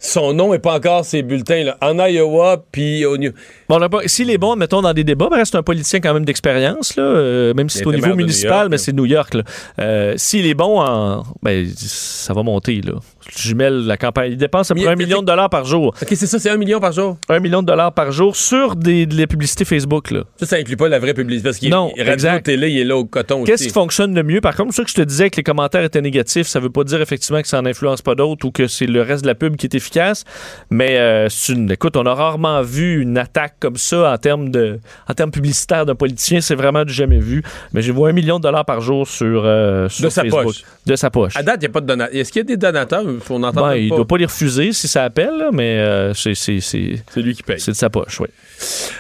son 0.02 0.34
nom 0.34 0.52
n'est 0.52 0.60
pas 0.60 0.74
encore 0.74 1.06
ses 1.06 1.22
bulletins. 1.22 1.64
Là. 1.64 1.78
En 1.80 1.98
Iowa, 2.00 2.64
puis 2.72 3.06
au 3.06 3.18
New... 3.18 3.32
Bon, 3.70 3.80
s'il 4.08 4.32
est 4.32 4.38
bon, 4.38 4.56
mettons, 4.56 4.82
dans 4.82 4.94
des 4.94 5.04
débats, 5.04 5.30
ben, 5.30 5.38
reste 5.38 5.56
un 5.56 5.64
politicien 5.64 6.00
quand 6.00 6.14
même 6.14 6.26
d'expérience, 6.26 6.96
là, 6.96 7.04
euh, 7.04 7.54
même 7.54 7.70
si 7.70 7.78
c'est 7.78 7.86
au 7.86 7.94
niveau 7.94 8.16
municipal, 8.16 8.52
York, 8.52 8.68
mais 8.72 8.78
c'est 8.80 8.94
New 8.94 9.06
York. 9.06 9.36
là. 9.36 9.44
Euh, 9.80 10.14
s'il 10.18 10.48
est 10.48 10.56
bon, 10.56 10.82
en, 10.82 11.24
ben, 11.44 11.68
ça 11.78 12.34
va 12.34 12.42
monter. 12.42 12.82
Là. 12.82 12.94
Je 13.36 13.42
jumelle 13.50 13.86
la 13.86 13.98
campagne. 13.98 14.32
Il 14.34 14.38
dépense 14.38 14.72
à 14.72 14.76
peu 14.76 14.82
près 14.82 14.92
un 14.92 14.96
million 14.96 15.22
de 15.22 15.26
dollars 15.26 15.50
par 15.50 15.66
jour. 15.66 15.94
OK, 16.02 16.08
c'est 16.10 16.28
ça, 16.28 16.38
c'est 16.40 16.50
un 16.50 16.58
million 16.58 16.80
par 16.80 16.92
jour? 16.92 17.18
Un 17.30 17.40
million 17.40 17.62
de 17.62 17.68
dollars 17.68 17.94
par 17.94 18.12
jour 18.12 18.36
sur 18.36 18.76
des, 18.76 19.06
de 19.06 19.18
la 19.18 19.28
publicité 19.28 19.64
Facebook. 19.66 20.12
Là. 20.12 20.24
Ça, 20.38 20.46
ça 20.46 20.56
inclut 20.58 20.78
pas 20.78 20.90
la 20.90 21.00
vraie 21.00 21.14
publicité. 21.14 21.48
Parce 21.50 21.58
qu'il 21.58 21.70
Non, 21.70 21.88
radio, 21.98 22.12
exact. 22.14 22.44
télé, 22.46 22.70
il 22.72 22.80
est 22.80 22.84
là 22.84 22.98
au 22.98 23.06
coton 23.06 23.44
Qu'est-ce 23.44 23.64
qui 23.66 23.70
fonctionne 23.70 24.14
le 24.14 24.24
mieux? 24.24 24.42
Par 24.42 24.56
contre, 24.56 24.72
c'est 24.74 24.78
ça 24.82 24.84
que 24.84 24.90
je 24.90 24.96
te 24.96 25.02
disais 25.02 25.30
que 25.30 25.38
les 25.38 25.44
commentaires 25.44 25.84
étaient 25.84 26.02
négatifs, 26.02 26.48
ça 26.48 26.60
veut 26.60 26.70
pas 26.70 26.84
dire 26.84 27.02
effectivement 27.02 27.42
que 27.42 27.48
ça 27.48 27.62
n'influence 27.62 28.02
pas 28.02 28.16
d'autres 28.16 28.46
ou 28.46 28.52
que 28.52 28.68
c'est 28.68 28.86
le 28.86 29.02
reste 29.02 29.24
de 29.24 29.28
la 29.28 29.36
pub 29.36 29.56
qui 29.56 29.66
est 29.66 29.76
efficace. 29.76 30.24
Mais 30.70 30.98
euh, 31.00 31.28
une, 31.50 31.72
écoute, 31.72 31.96
on 31.98 32.06
a 32.06 32.14
rarement 32.14 32.62
vu 32.62 33.02
une 33.02 33.18
attaque 33.18 33.56
comme 33.60 33.78
ça 33.78 34.12
en 34.12 34.18
termes 34.18 34.50
de, 34.52 34.80
en 35.08 35.14
termes 35.14 35.32
publicitaires 35.32 35.86
d'un 35.86 35.96
politicien. 35.96 36.42
C'est 36.42 36.56
vraiment 36.56 36.84
du 36.86 36.94
jamais 36.94 37.20
vu. 37.20 37.44
Mais 37.74 37.82
j'ai 37.82 37.92
vu 37.94 38.04
un 38.04 38.12
million 38.12 38.38
de 38.38 38.44
dollars 38.44 38.66
par 38.66 38.82
jour 38.82 39.08
sur, 39.08 39.44
euh, 39.46 39.88
sur 39.90 40.06
De 40.06 40.10
sa 40.10 40.22
Facebook. 40.24 40.44
poche. 40.44 40.64
De 40.86 40.96
sa 40.96 41.10
poche. 41.10 41.36
À 41.38 41.44
date, 41.44 41.58
il 41.58 41.62
n'y 41.62 41.66
a 41.68 41.70
pas 41.70 41.82
de 41.82 41.86
donateurs. 41.88 42.16
Est-ce 42.16 42.32
qu'il 42.32 42.40
y 42.40 42.44
a 42.44 42.46
des 42.46 42.58
donateurs? 42.58 43.04
Ben, 43.30 43.76
il 43.76 43.90
pas. 43.90 43.96
doit 43.96 44.08
pas 44.08 44.18
les 44.18 44.26
refuser 44.26 44.74
si 44.74 44.88
ça 44.88 45.04
appelle, 45.04 45.38
là, 45.38 45.50
mais 45.52 45.80
euh, 45.80 46.14
c'est, 46.14 46.36
c'est, 46.36 46.60
c'est, 46.60 47.04
c'est 47.12 47.22
lui 47.22 47.36
qui 47.36 47.44
paye. 47.44 47.60
C'est 47.60 47.72
de 47.72 47.76
sa 47.76 47.90
poche, 47.90 48.20
oui. 48.20 48.28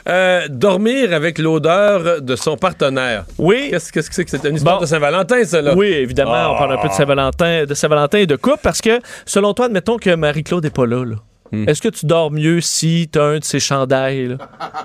Euh, 0.07 0.47
dormir 0.49 1.13
avec 1.13 1.37
l'odeur 1.37 2.21
de 2.21 2.35
son 2.35 2.57
partenaire. 2.57 3.25
Oui. 3.37 3.67
Qu'est-ce, 3.69 3.91
que 3.91 4.01
c'est 4.01 4.25
que 4.25 4.31
c'est 4.31 4.43
une 4.47 4.55
histoire 4.55 4.79
de 4.79 4.85
Saint-Valentin, 4.85 5.43
ça, 5.43 5.61
là? 5.61 5.75
Oui, 5.75 5.87
évidemment, 5.87 6.53
on 6.53 6.57
parle 6.57 6.73
un 6.73 6.77
peu 6.77 6.87
de 6.87 6.93
Saint-Valentin, 6.93 7.65
de 7.65 7.73
Saint-Valentin 7.73 8.19
et 8.19 8.27
de 8.27 8.35
couple 8.35 8.59
parce 8.63 8.81
que, 8.81 8.99
selon 9.25 9.53
toi, 9.53 9.65
admettons 9.65 9.97
que 9.97 10.13
Marie-Claude 10.15 10.63
n'est 10.63 10.69
pas 10.69 10.85
là. 10.85 11.03
là. 11.05 11.15
Hmm. 11.51 11.67
Est-ce 11.67 11.81
que 11.81 11.89
tu 11.89 12.05
dors 12.05 12.31
mieux 12.31 12.61
si 12.61 13.09
tu 13.11 13.19
as 13.19 13.23
un 13.23 13.39
de 13.39 13.43
ces 13.43 13.59
chandails 13.59 14.37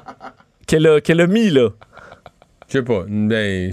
qu'elle, 0.67 0.87
a, 0.87 1.01
qu'elle 1.01 1.21
a 1.21 1.27
mis, 1.27 1.51
là? 1.51 1.71
Je 2.69 2.79
sais 2.79 2.83
pas. 2.83 3.05
Ben. 3.09 3.73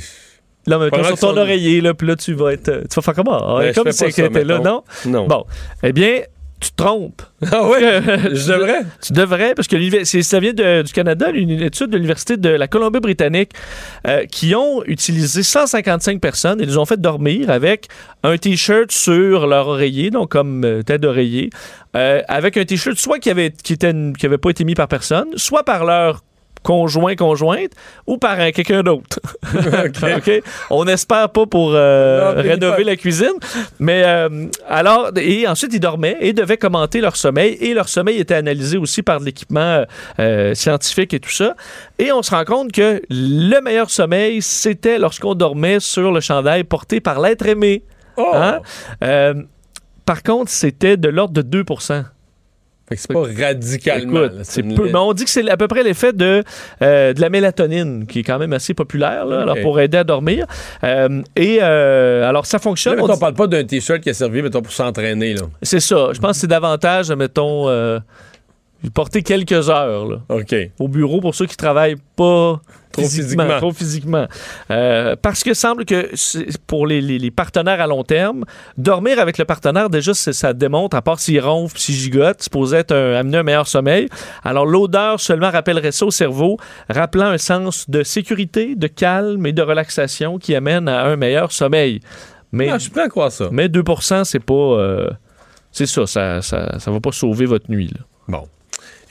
Là, 0.68 0.80
mettons 0.80 0.98
Pendant 0.98 1.10
sur 1.16 1.20
ton 1.20 1.38
oreiller, 1.38 1.82
là, 1.82 1.94
puis 1.94 2.08
là, 2.08 2.16
tu 2.16 2.34
vas 2.34 2.54
être. 2.54 2.84
Tu 2.90 2.96
vas 2.96 3.02
faire 3.02 3.14
comment? 3.14 3.58
Ben, 3.58 3.72
je 3.74 3.80
comme 3.82 3.92
si 3.92 4.04
pas 4.04 4.12
ça, 4.12 4.22
elle 4.24 4.26
était 4.30 4.44
là, 4.46 4.60
non? 4.60 4.84
Non. 5.06 5.28
Bon. 5.28 5.46
Eh 5.84 5.92
bien, 5.92 6.22
tu 6.62 6.72
te 6.72 6.76
trompes. 6.82 7.22
Ah 7.52 7.64
oui? 7.70 7.80
Je 8.32 8.54
devrais? 8.54 8.80
Tu 9.02 9.12
devrais, 9.12 9.54
parce 9.54 9.68
que 9.68 10.04
ça 10.24 10.40
vient 10.40 10.54
de- 10.54 10.82
du 10.84 10.94
Canada, 10.94 11.30
une 11.32 11.50
étude 11.62 11.90
de 11.90 11.98
l'Université 11.98 12.38
de 12.38 12.48
la 12.48 12.70
Colombie-Britannique, 12.70 13.52
euh, 14.08 14.24
qui 14.28 14.56
ont 14.56 14.82
utilisé 14.86 15.44
155 15.44 16.22
personnes 16.22 16.62
et 16.62 16.66
les 16.66 16.78
ont 16.78 16.86
fait 16.86 17.02
dormir 17.02 17.50
avec 17.50 17.88
un 18.24 18.38
T-shirt 18.38 18.94
sur 18.94 19.46
leur 19.48 19.68
oreiller, 19.68 20.10
donc 20.10 20.30
comme 20.30 20.64
euh, 20.64 20.82
tête 20.84 21.02
d'oreiller, 21.02 21.50
euh, 21.98 22.22
avec 22.30 22.56
un 22.56 22.64
T-shirt 22.64 22.98
soit 22.98 23.20
qui 23.20 23.30
avait, 23.30 23.52
qui, 23.52 23.74
était, 23.74 23.94
qui 24.18 24.26
avait 24.26 24.38
pas 24.38 24.52
été 24.52 24.64
mis 24.64 24.76
par 24.76 24.88
personne, 24.88 25.28
soit 25.36 25.64
par 25.64 25.84
leur 25.84 26.22
conjoint, 26.64 27.16
conjointe, 27.16 27.72
ou 28.08 28.18
par 28.18 28.40
un- 28.40 28.52
quelqu'un 28.52 28.82
d'autre. 28.84 29.20
On 30.70 30.86
n'espère 30.86 31.30
pas 31.30 31.46
pour 31.46 31.72
euh, 31.74 32.36
Non, 32.36 32.42
rénover 32.42 32.84
la 32.84 32.96
cuisine. 32.96 33.34
Mais 33.80 34.04
euh, 34.06 34.48
alors, 34.68 35.12
et 35.18 35.48
ensuite, 35.48 35.74
ils 35.74 35.80
dormaient 35.80 36.18
et 36.22 36.34
devaient 36.34 36.58
commenter 36.58 37.02
leur 37.02 37.16
sommeil. 37.16 37.58
Et 37.62 37.74
leur 37.74 37.90
sommeil 37.90 38.20
était 38.20 38.36
analysé 38.36 38.78
aussi 38.78 39.04
par 39.04 39.20
de 39.20 39.26
l'équipement 39.26 39.84
euh, 40.20 40.54
scientifique 40.56 41.14
et 41.14 41.20
tout 41.20 41.30
ça. 41.32 41.56
Et 42.00 42.12
on 42.12 42.22
se 42.24 42.32
rend 42.32 42.46
compte 42.46 42.72
que 42.72 43.02
le 43.10 43.62
meilleur 43.62 43.90
sommeil, 43.90 44.42
c'était 44.42 44.98
lorsqu'on 44.98 45.36
dormait 45.36 45.80
sur 45.80 46.12
le 46.12 46.22
chandail 46.22 46.64
porté 46.64 47.00
par 47.00 47.20
l'être 47.20 47.46
aimé. 47.46 47.84
Hein? 48.18 48.60
Euh, 49.04 49.34
par 50.06 50.24
contre, 50.24 50.52
c'était 50.52 50.98
de 50.98 51.10
l'ordre 51.10 51.34
de 51.34 51.42
2 51.42 51.64
Fait 51.64 51.66
que 51.66 52.13
c'est 52.98 53.12
pas 53.14 53.24
radicalement. 53.46 54.24
Écoute, 54.26 54.38
là, 54.38 54.44
c'est 54.44 54.64
peu, 54.64 54.86
mais 54.86 54.96
on 54.98 55.14
dit 55.14 55.24
que 55.26 55.30
c'est 55.30 55.48
à 55.50 55.58
peu 55.58 55.68
près 55.68 55.84
l'effet 55.84 56.14
de, 56.14 56.44
euh, 56.82 57.14
de 57.14 57.22
la 57.22 57.30
mélatonine, 57.30 58.06
qui 58.08 58.20
est 58.20 58.24
quand 58.24 58.40
même 58.40 58.54
assez 58.54 58.74
populaire 58.74 59.26
là, 59.26 59.42
alors 59.42 59.58
pour 59.62 59.80
aider 59.80 59.98
à 59.98 60.04
dormir. 60.04 60.46
Euh, 60.84 61.22
et 61.36 61.60
euh, 61.62 62.28
alors, 62.28 62.46
ça 62.46 62.60
fonctionne. 62.60 62.96
Là, 62.96 63.02
on 63.02 63.06
mettons, 63.06 63.14
on 63.14 63.16
dit- 63.16 63.22
parle 63.22 63.34
pas 63.36 63.48
d'un 63.48 63.64
t-shirt 63.64 64.00
qui 64.02 64.10
a 64.10 64.14
servi, 64.14 64.42
mettons, 64.42 64.62
pour 64.62 64.72
s'entraîner, 64.74 65.34
là. 65.34 65.44
C'est 65.62 65.80
ça. 65.80 66.10
Je 66.14 66.20
pense 66.20 66.32
que 66.32 66.38
c'est 66.42 66.48
davantage, 66.48 67.12
mettons, 67.12 67.70
euh, 68.86 68.90
porter 68.94 69.22
quelques 69.24 69.70
heures 69.70 70.06
là, 70.08 70.18
au 70.80 70.88
bureau 70.88 71.22
pour 71.22 71.36
ceux 71.36 71.46
qui 71.46 71.58
travaillent 71.58 71.98
pas 72.16 72.60
Trop 72.92 73.02
physiquement. 73.02 73.44
physiquement. 73.44 73.58
Trop 73.58 73.72
physiquement. 73.72 74.28
Euh, 74.70 75.16
parce 75.20 75.44
que 75.44 75.56
semble 75.56 75.84
que 75.86 76.12
pour 76.68 76.86
les, 76.86 77.02
les- 77.02 77.18
les 77.18 77.32
partenaires 77.32 77.82
à 77.82 77.88
long 77.88 78.04
terme, 78.04 78.46
dormir 78.78 79.18
avec 79.20 79.40
le 79.40 79.46
partenaire, 79.46 79.90
déjà, 79.90 80.14
ça 80.14 80.54
démontre, 80.54 80.96
à 80.96 81.02
part 81.02 81.20
s'il 81.20 81.42
ronfle, 81.42 81.76
s'il 81.80 81.96
gigote, 81.96 82.36
c'est 82.38 82.44
supposé 82.44 82.78
être 82.78 82.92
un- 82.94 83.16
amener 83.16 83.40
un 83.40 83.44
meilleur 83.44 83.68
sommeil. 83.68 84.10
Alors, 84.44 84.68
l'odeur 84.68 85.20
seulement 85.20 85.50
rappellerait 85.50 85.92
ça 85.92 86.06
au 86.06 86.12
cerveau, 86.12 86.58
rappelant 86.88 87.26
un 87.28 87.40
sens 87.40 87.90
de 87.90 88.04
sécurité, 88.04 88.76
de 88.76 88.86
calme 88.88 89.44
et 89.48 89.54
de 89.54 89.62
relaxation 89.64 90.38
qui 90.38 90.54
amène 90.54 90.88
à 90.88 91.06
un 91.06 91.16
meilleur 91.16 91.52
sommeil. 91.52 92.00
Mais, 92.52 92.70
Ah, 92.70 92.78
je 92.78 92.84
suis 92.84 92.92
prêt 92.92 93.02
à 93.02 93.10
croire 93.10 93.32
ça. 93.32 93.48
mais 93.52 93.70
2 93.70 93.82
c'est 94.24 94.40
pas... 94.40 94.54
euh, 94.54 95.10
c'est 95.72 95.88
ça, 95.88 96.06
ça, 96.06 96.44
ça, 96.44 96.78
ça 96.78 96.92
va 96.92 97.00
pas 97.00 97.12
sauver 97.12 97.48
votre 97.48 97.72
nuit. 97.72 97.88
Là. 97.88 98.02
Bon. 98.28 98.48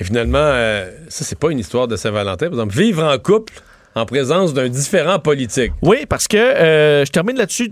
Et 0.02 0.04
finalement, 0.04 0.38
euh, 0.40 0.90
ça, 1.08 1.24
c'est 1.24 1.38
pas 1.38 1.52
une 1.52 1.60
histoire 1.60 1.86
de 1.86 1.94
Saint-Valentin. 1.94 2.46
Par 2.46 2.54
exemple, 2.54 2.74
vivre 2.74 3.04
en 3.04 3.16
couple 3.18 3.52
en 3.94 4.04
présence 4.04 4.52
d'un 4.52 4.68
différent 4.68 5.20
politique. 5.20 5.70
Oui, 5.80 6.06
parce 6.08 6.26
que 6.26 6.36
euh, 6.36 7.04
je 7.04 7.12
termine 7.12 7.36
là-dessus. 7.36 7.70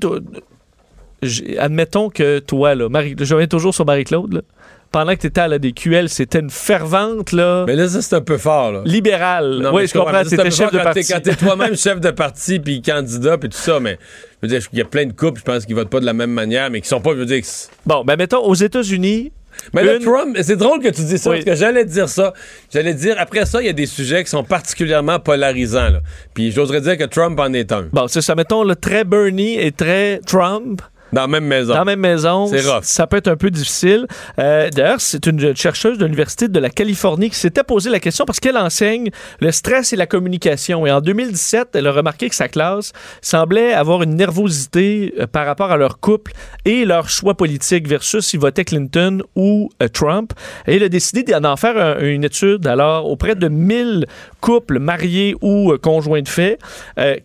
Admettons 1.58 2.08
que 2.08 2.38
toi, 2.38 2.76
là, 2.76 2.88
Marie, 2.88 3.16
je 3.18 3.34
reviens 3.34 3.48
toujours 3.48 3.74
sur 3.74 3.84
Marie-Claude, 3.84 4.44
pendant 4.92 5.12
que 5.16 5.22
tu 5.22 5.26
étais 5.26 5.40
à 5.40 5.48
la 5.48 5.58
DQL, 5.58 6.08
c'était 6.08 6.38
une 6.38 6.50
fervente 6.50 7.32
là, 7.32 7.64
Mais 7.66 7.74
là, 7.74 7.88
ça, 7.88 8.00
c'est 8.00 8.14
un 8.14 8.20
peu 8.20 8.38
fort, 8.38 8.70
là. 8.70 8.82
libérale. 8.84 9.58
Non, 9.60 9.74
oui, 9.74 9.88
je 9.88 9.98
comprends, 9.98 10.22
c'était 10.22 10.52
chef 10.52 10.70
de 10.70 10.78
quand 10.78 10.84
parti. 10.84 11.12
Quand 11.12 11.20
t'es 11.20 11.34
toi-même 11.36 11.76
chef 11.76 11.98
de 11.98 12.12
parti, 12.12 12.60
puis 12.60 12.80
candidat, 12.80 13.38
puis 13.38 13.48
tout 13.48 13.58
ça, 13.58 13.80
mais 13.80 13.98
je 14.40 14.46
veux 14.46 14.56
dire, 14.56 14.68
il 14.72 14.78
y 14.78 14.82
a 14.82 14.84
plein 14.84 15.06
de 15.06 15.12
couples, 15.12 15.40
je 15.40 15.44
pense, 15.44 15.66
qui 15.66 15.72
votent 15.72 15.90
pas 15.90 16.00
de 16.00 16.06
la 16.06 16.12
même 16.12 16.30
manière, 16.30 16.70
mais 16.70 16.80
qui 16.80 16.86
sont 16.86 17.00
pas, 17.00 17.10
je 17.10 17.16
veux 17.16 17.26
dire... 17.26 17.42
Bon, 17.86 18.04
ben 18.04 18.14
mettons, 18.14 18.44
aux 18.44 18.54
États-Unis, 18.54 19.32
Mais 19.72 19.96
Une- 19.96 20.02
Trump, 20.02 20.36
c'est 20.42 20.56
drôle 20.56 20.80
que 20.80 20.88
tu 20.88 21.02
dis 21.02 21.18
ça, 21.18 21.30
Oui. 21.30 21.36
parce 21.36 21.44
que 21.44 21.54
j'allais 21.54 21.84
te 21.84 21.90
dire 21.90 22.08
ça. 22.08 22.32
J'allais 22.72 22.94
te 22.94 22.98
dire, 23.00 23.14
après 23.18 23.46
ça, 23.46 23.60
il 23.62 23.66
y 23.66 23.68
a 23.68 23.72
des 23.72 23.86
sujets 23.86 24.24
qui 24.24 24.30
sont 24.30 24.44
particulièrement 24.44 25.18
polarisants, 25.18 25.90
là. 25.90 26.00
Puis 26.34 26.50
j'oserais 26.50 26.80
dire 26.80 26.96
que 26.96 27.04
Trump 27.04 27.38
en 27.38 27.52
est 27.52 27.70
un. 27.72 27.88
bon, 27.92 28.08
c'est 28.08 28.22
ça, 28.22 28.34
mettons, 28.34 28.64
le 28.64 28.76
très 28.76 29.04
Bernie 29.04 29.58
et 29.58 29.72
très 29.72 30.20
Trump. 30.26 30.82
Dans 31.12 31.22
la 31.22 31.26
même 31.26 31.44
maison. 31.44 31.72
Dans 31.72 31.78
la 31.80 31.84
même 31.84 32.00
maison. 32.00 32.46
C'est 32.46 32.60
rough. 32.68 32.82
Ça 32.82 33.06
peut 33.06 33.16
être 33.16 33.28
un 33.28 33.36
peu 33.36 33.50
difficile. 33.50 34.06
Euh, 34.38 34.68
D'ailleurs, 34.70 35.00
c'est 35.00 35.26
une 35.26 35.54
chercheuse 35.56 35.98
de 35.98 36.04
l'Université 36.04 36.48
de 36.48 36.58
la 36.60 36.70
Californie 36.70 37.30
qui 37.30 37.36
s'était 37.36 37.64
posé 37.64 37.90
la 37.90 37.98
question 38.00 38.24
parce 38.24 38.40
qu'elle 38.40 38.56
enseigne 38.56 39.10
le 39.40 39.50
stress 39.52 39.92
et 39.92 39.96
la 39.96 40.06
communication. 40.06 40.86
Et 40.86 40.92
en 40.92 41.00
2017, 41.00 41.68
elle 41.74 41.86
a 41.86 41.92
remarqué 41.92 42.28
que 42.28 42.34
sa 42.34 42.48
classe 42.48 42.92
semblait 43.22 43.72
avoir 43.72 44.02
une 44.02 44.14
nervosité 44.16 45.14
euh, 45.18 45.26
par 45.26 45.46
rapport 45.46 45.70
à 45.70 45.76
leur 45.76 46.00
couple 46.00 46.32
et 46.64 46.84
leur 46.84 47.08
choix 47.08 47.34
politique 47.36 47.88
versus 47.88 48.24
s'ils 48.26 48.40
votaient 48.40 48.64
Clinton 48.64 49.22
ou 49.36 49.68
euh, 49.82 49.88
Trump. 49.88 50.32
Et 50.66 50.76
elle 50.76 50.82
a 50.84 50.88
décidé 50.88 51.22
d'en 51.22 51.56
faire 51.56 51.76
un- 51.76 52.00
une 52.00 52.24
étude 52.24 52.66
alors 52.66 53.06
auprès 53.10 53.34
de 53.34 53.48
1000 53.48 54.06
couples 54.40 54.78
mariés 54.78 55.34
ou 55.42 55.74
conjoints 55.82 56.22
de 56.22 56.28
fait 56.28 56.58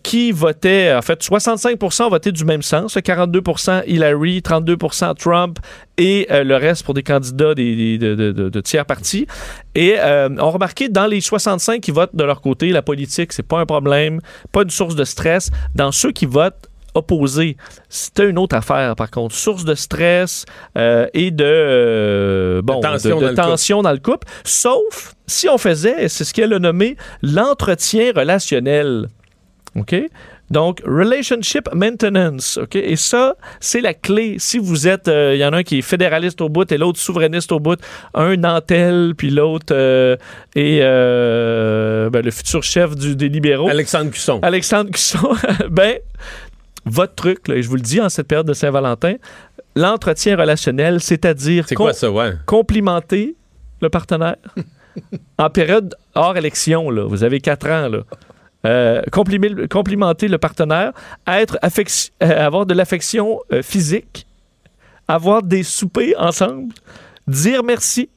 qui 0.02 0.32
votaient, 0.32 0.92
en 0.94 1.02
fait, 1.02 1.22
65% 1.22 2.10
votaient 2.10 2.32
du 2.32 2.44
même 2.44 2.62
sens, 2.62 2.98
42 3.02 3.40
Hillary, 3.86 4.40
32% 4.40 5.14
Trump 5.16 5.58
et 5.98 6.26
euh, 6.30 6.44
le 6.44 6.56
reste 6.56 6.84
pour 6.84 6.94
des 6.94 7.02
candidats 7.02 7.54
des, 7.54 7.74
des- 7.76 7.98
de, 7.98 8.14
de- 8.14 8.60
tiers 8.60 8.84
partis. 8.86 9.26
Et 9.74 9.96
euh, 9.98 10.28
on 10.40 10.50
remarqué 10.50 10.88
dans 10.88 11.06
les 11.06 11.20
65 11.20 11.80
qui 11.80 11.90
votent 11.90 12.14
de 12.14 12.24
leur 12.24 12.40
côté, 12.40 12.70
la 12.70 12.82
politique, 12.82 13.32
c'est 13.32 13.42
pas 13.46 13.58
un 13.60 13.66
problème, 13.66 14.20
pas 14.52 14.62
une 14.62 14.70
source 14.70 14.94
de 14.94 15.04
stress. 15.04 15.50
Dans 15.74 15.92
ceux 15.92 16.12
qui 16.12 16.26
votent 16.26 16.68
opposés, 16.94 17.56
c'était 17.90 18.28
une 18.28 18.38
autre 18.38 18.56
affaire, 18.56 18.96
par 18.96 19.10
contre. 19.10 19.34
Source 19.34 19.64
de 19.66 19.74
stress 19.74 20.46
euh, 20.78 21.06
et 21.12 21.30
de, 21.30 21.44
euh, 21.44 22.62
bon, 22.62 22.76
De 22.76 22.80
tension 22.82 23.16
de- 23.18 23.28
de 23.28 23.34
dans 23.34 23.42
le 23.42 23.82
dans 23.82 23.92
le 23.92 23.98
couple. 23.98 24.26
Sauf 24.44 25.14
si 25.26 25.48
on 25.48 25.58
faisait, 25.58 26.08
c'est 26.08 26.24
ce 26.24 26.32
qu'elle 26.32 26.52
a 26.54 26.58
nommé, 26.58 26.96
l'entretien 27.22 28.12
relationnel. 28.14 29.08
OK? 29.74 29.94
Donc, 30.50 30.80
relationship 30.86 31.68
maintenance. 31.74 32.58
OK? 32.58 32.76
Et 32.76 32.96
ça, 32.96 33.34
c'est 33.60 33.80
la 33.80 33.94
clé. 33.94 34.36
Si 34.38 34.58
vous 34.58 34.86
êtes, 34.86 35.08
euh, 35.08 35.34
il 35.34 35.38
y 35.38 35.44
en 35.44 35.52
a 35.52 35.58
un 35.58 35.62
qui 35.62 35.78
est 35.78 35.82
fédéraliste 35.82 36.40
au 36.40 36.48
bout 36.48 36.70
et 36.70 36.78
l'autre 36.78 36.98
souverainiste 36.98 37.50
au 37.52 37.58
bout, 37.58 37.78
un 38.14 38.36
Nantel, 38.36 39.14
puis 39.16 39.30
l'autre 39.30 39.72
euh, 39.72 40.16
est 40.54 40.80
euh, 40.82 42.10
ben, 42.10 42.24
le 42.24 42.30
futur 42.30 42.62
chef 42.62 42.94
du, 42.94 43.16
des 43.16 43.28
libéraux. 43.28 43.68
Alexandre 43.68 44.10
Cusson. 44.10 44.38
Alexandre 44.42 44.90
Cusson. 44.90 45.34
ben, 45.70 45.98
votre 46.84 47.14
truc, 47.14 47.48
là, 47.48 47.56
et 47.56 47.62
je 47.62 47.68
vous 47.68 47.74
le 47.74 47.80
dis 47.80 48.00
en 48.00 48.08
cette 48.08 48.28
période 48.28 48.46
de 48.46 48.54
Saint-Valentin, 48.54 49.14
l'entretien 49.74 50.36
relationnel, 50.36 51.00
c'est-à-dire 51.00 51.66
ouais? 52.12 52.34
complimenter 52.46 53.34
le 53.82 53.88
partenaire 53.88 54.36
en 55.38 55.50
période 55.50 55.94
hors 56.14 56.36
élection, 56.36 56.90
là, 56.90 57.04
vous 57.04 57.24
avez 57.24 57.40
quatre 57.40 57.68
ans, 57.68 57.88
là. 57.88 57.98
Euh, 58.66 59.02
complimenter 59.12 60.28
le 60.28 60.38
partenaire, 60.38 60.92
être 61.26 61.56
euh, 61.62 62.46
avoir 62.46 62.66
de 62.66 62.74
l'affection 62.74 63.38
euh, 63.52 63.62
physique, 63.62 64.26
avoir 65.06 65.44
des 65.44 65.62
soupers 65.62 66.14
ensemble, 66.18 66.74
dire 67.28 67.62
merci 67.62 68.08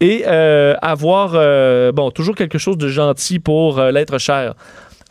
et 0.00 0.24
avoir 0.26 1.30
bon 1.94 2.10
toujours 2.10 2.34
quelque 2.34 2.58
chose 2.58 2.76
de 2.76 2.88
gentil 2.88 3.38
pour 3.38 3.80
l'être 3.80 4.18
cher. 4.18 4.54